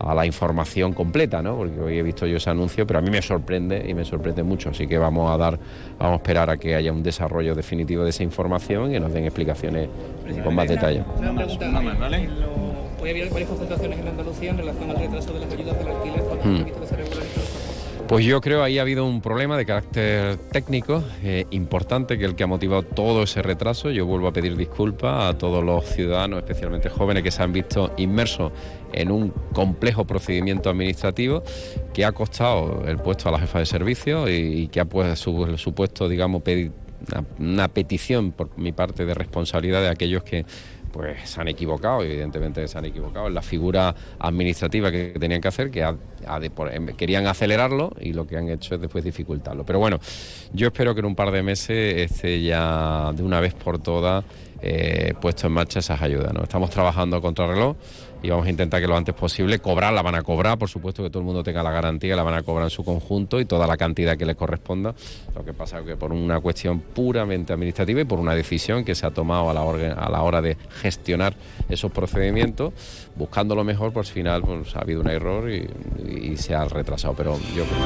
a 0.00 0.14
la 0.14 0.24
información 0.24 0.94
completa, 0.94 1.42
¿no? 1.42 1.56
Porque 1.56 1.78
hoy 1.78 1.98
he 1.98 2.02
visto 2.02 2.26
yo 2.26 2.38
ese 2.38 2.48
anuncio, 2.48 2.86
pero 2.86 3.00
a 3.00 3.02
mí 3.02 3.10
me 3.10 3.20
sorprende 3.20 3.84
y 3.86 3.92
me 3.92 4.04
sorprende 4.04 4.42
mucho, 4.42 4.70
así 4.70 4.86
que 4.86 4.96
vamos 4.96 5.30
a 5.30 5.36
dar, 5.36 5.58
vamos 5.98 6.14
a 6.14 6.16
esperar 6.16 6.48
a 6.48 6.56
que 6.56 6.74
haya 6.74 6.90
un 6.90 7.02
desarrollo 7.02 7.54
definitivo 7.54 8.02
de 8.04 8.10
esa 8.10 8.22
información 8.22 8.90
y 8.90 8.94
que 8.94 9.00
nos 9.00 9.12
den 9.12 9.24
explicaciones 9.24 9.88
con 10.42 10.54
más 10.54 10.68
detalle. 10.68 11.04
Varias 13.00 13.30
concentraciones 13.30 13.98
en 13.98 14.08
Andalucía 14.08 14.50
en 14.50 14.58
relación 14.58 14.90
al 14.90 14.96
retraso 14.96 15.32
de 15.32 15.40
las 15.40 15.52
ayudas 15.52 15.78
del 15.78 15.88
alquiler. 15.88 16.22
Pues 18.10 18.24
yo 18.24 18.40
creo 18.40 18.64
ahí 18.64 18.76
ha 18.80 18.82
habido 18.82 19.06
un 19.06 19.20
problema 19.20 19.56
de 19.56 19.64
carácter 19.64 20.36
técnico 20.50 21.04
eh, 21.22 21.46
importante 21.52 22.18
que 22.18 22.24
el 22.24 22.34
que 22.34 22.42
ha 22.42 22.48
motivado 22.48 22.82
todo 22.82 23.22
ese 23.22 23.40
retraso. 23.40 23.88
Yo 23.92 24.04
vuelvo 24.04 24.26
a 24.26 24.32
pedir 24.32 24.56
disculpas 24.56 25.32
a 25.32 25.38
todos 25.38 25.62
los 25.62 25.84
ciudadanos, 25.84 26.40
especialmente 26.40 26.88
jóvenes, 26.88 27.22
que 27.22 27.30
se 27.30 27.40
han 27.40 27.52
visto 27.52 27.92
inmersos 27.98 28.50
en 28.92 29.12
un 29.12 29.32
complejo 29.52 30.08
procedimiento 30.08 30.70
administrativo 30.70 31.44
que 31.94 32.04
ha 32.04 32.10
costado 32.10 32.82
el 32.84 32.96
puesto 32.98 33.28
a 33.28 33.32
la 33.32 33.38
jefa 33.38 33.60
de 33.60 33.66
servicio 33.66 34.28
y, 34.28 34.66
que 34.66 34.80
ha 34.80 34.86
pues, 34.86 35.16
su- 35.16 35.56
supuesto, 35.56 36.08
digamos, 36.08 36.42
pedi- 36.42 36.72
una, 37.12 37.24
una 37.38 37.68
petición 37.68 38.32
por 38.32 38.58
mi 38.58 38.72
parte 38.72 39.06
de 39.06 39.14
responsabilidad 39.14 39.82
de 39.82 39.88
aquellos 39.88 40.24
que 40.24 40.44
pues 40.92 41.30
se 41.30 41.40
han 41.40 41.48
equivocado, 41.48 42.02
evidentemente 42.02 42.66
se 42.66 42.78
han 42.78 42.84
equivocado 42.84 43.28
en 43.28 43.34
la 43.34 43.42
figura 43.42 43.94
administrativa 44.18 44.90
que 44.90 45.14
tenían 45.18 45.40
que 45.40 45.48
hacer, 45.48 45.70
que 45.70 45.82
em, 45.82 46.86
querían 46.96 47.26
acelerarlo 47.26 47.92
y 48.00 48.12
lo 48.12 48.26
que 48.26 48.36
han 48.36 48.48
hecho 48.48 48.74
es 48.74 48.80
después 48.80 49.04
dificultarlo. 49.04 49.64
Pero 49.64 49.78
bueno, 49.78 49.98
yo 50.52 50.68
espero 50.68 50.94
que 50.94 51.00
en 51.00 51.06
un 51.06 51.14
par 51.14 51.30
de 51.30 51.42
meses 51.42 52.10
esté 52.10 52.42
ya 52.42 53.12
de 53.14 53.22
una 53.22 53.40
vez 53.40 53.54
por 53.54 53.78
todas 53.78 54.24
eh, 54.62 55.14
puesto 55.20 55.46
en 55.46 55.54
marcha 55.54 55.78
esas 55.78 56.02
ayudas. 56.02 56.34
¿no? 56.34 56.42
Estamos 56.42 56.70
trabajando 56.70 57.16
a 57.16 57.20
contrarreloj 57.20 57.76
y 58.22 58.30
vamos 58.30 58.46
a 58.46 58.50
intentar 58.50 58.80
que 58.80 58.86
lo 58.86 58.96
antes 58.96 59.14
posible 59.14 59.58
cobrar, 59.58 59.92
la 59.92 60.02
van 60.02 60.14
a 60.14 60.22
cobrar, 60.22 60.58
por 60.58 60.68
supuesto 60.68 61.02
que 61.02 61.10
todo 61.10 61.20
el 61.20 61.26
mundo 61.26 61.42
tenga 61.42 61.62
la 61.62 61.70
garantía, 61.70 62.16
la 62.16 62.22
van 62.22 62.34
a 62.34 62.42
cobrar 62.42 62.64
en 62.64 62.70
su 62.70 62.84
conjunto 62.84 63.40
y 63.40 63.44
toda 63.44 63.66
la 63.66 63.76
cantidad 63.76 64.16
que 64.16 64.26
les 64.26 64.36
corresponda. 64.36 64.94
Lo 65.34 65.44
que 65.44 65.52
pasa 65.52 65.80
es 65.80 65.86
que 65.86 65.96
por 65.96 66.12
una 66.12 66.40
cuestión 66.40 66.80
puramente 66.80 67.52
administrativa 67.52 68.00
y 68.00 68.04
por 68.04 68.18
una 68.18 68.34
decisión 68.34 68.84
que 68.84 68.94
se 68.94 69.06
ha 69.06 69.10
tomado 69.10 69.50
a 69.50 69.54
la, 69.54 70.22
hora 70.22 70.42
de 70.42 70.56
gestionar 70.80 71.34
esos 71.68 71.90
procedimientos, 71.92 72.72
buscando 73.16 73.54
lo 73.54 73.64
mejor, 73.64 73.92
pues 73.92 74.08
al 74.08 74.14
final 74.14 74.42
pues, 74.42 74.76
ha 74.76 74.80
habido 74.80 75.00
un 75.00 75.08
error 75.08 75.50
y, 75.50 75.68
se 76.36 76.54
ha 76.54 76.64
retrasado. 76.64 77.14
Pero 77.14 77.38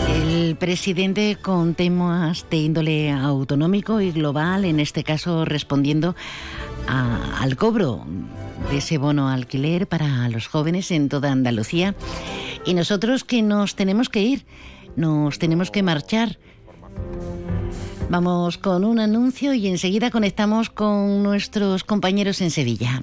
El 0.08 0.56
presidente 0.56 1.36
con 1.40 1.74
temas 1.74 2.46
de 2.50 2.56
índole 2.56 3.10
autonómico 3.10 4.00
y 4.00 4.12
global, 4.12 4.64
en 4.64 4.80
este 4.80 5.02
caso 5.02 5.44
respondiendo 5.44 6.14
al 6.88 7.56
cobro 7.56 8.04
de 8.70 8.78
ese 8.78 8.98
bono 8.98 9.28
alquiler 9.28 9.86
para 9.86 10.28
los 10.28 10.46
jóvenes 10.46 10.90
en 10.90 11.08
toda 11.08 11.32
Andalucía. 11.32 11.94
Y 12.64 12.74
nosotros 12.74 13.24
que 13.24 13.42
nos 13.42 13.76
tenemos 13.76 14.08
que 14.08 14.22
ir, 14.22 14.46
nos 14.96 15.38
tenemos 15.38 15.70
que 15.70 15.82
marchar. 15.82 16.38
Vamos 18.10 18.58
con 18.58 18.84
un 18.84 18.98
anuncio 18.98 19.54
y 19.54 19.66
enseguida 19.66 20.10
conectamos 20.10 20.70
con 20.70 21.22
nuestros 21.22 21.84
compañeros 21.84 22.40
en 22.40 22.50
Sevilla. 22.50 23.02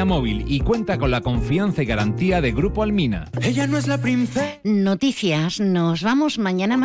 Móvil 0.05 0.45
y 0.47 0.59
cuenta 0.59 0.97
con 0.97 1.11
la 1.11 1.21
confianza 1.21 1.83
y 1.83 1.85
garantía 1.85 2.41
de 2.41 2.51
Grupo 2.51 2.83
Almina. 2.83 3.29
Ella 3.41 3.67
no 3.67 3.77
es 3.77 3.87
la 3.87 3.97
princesa. 3.97 4.59
Noticias, 4.63 5.59
nos 5.59 6.03
vamos 6.03 6.39
mañana 6.39 6.77
más. 6.77 6.79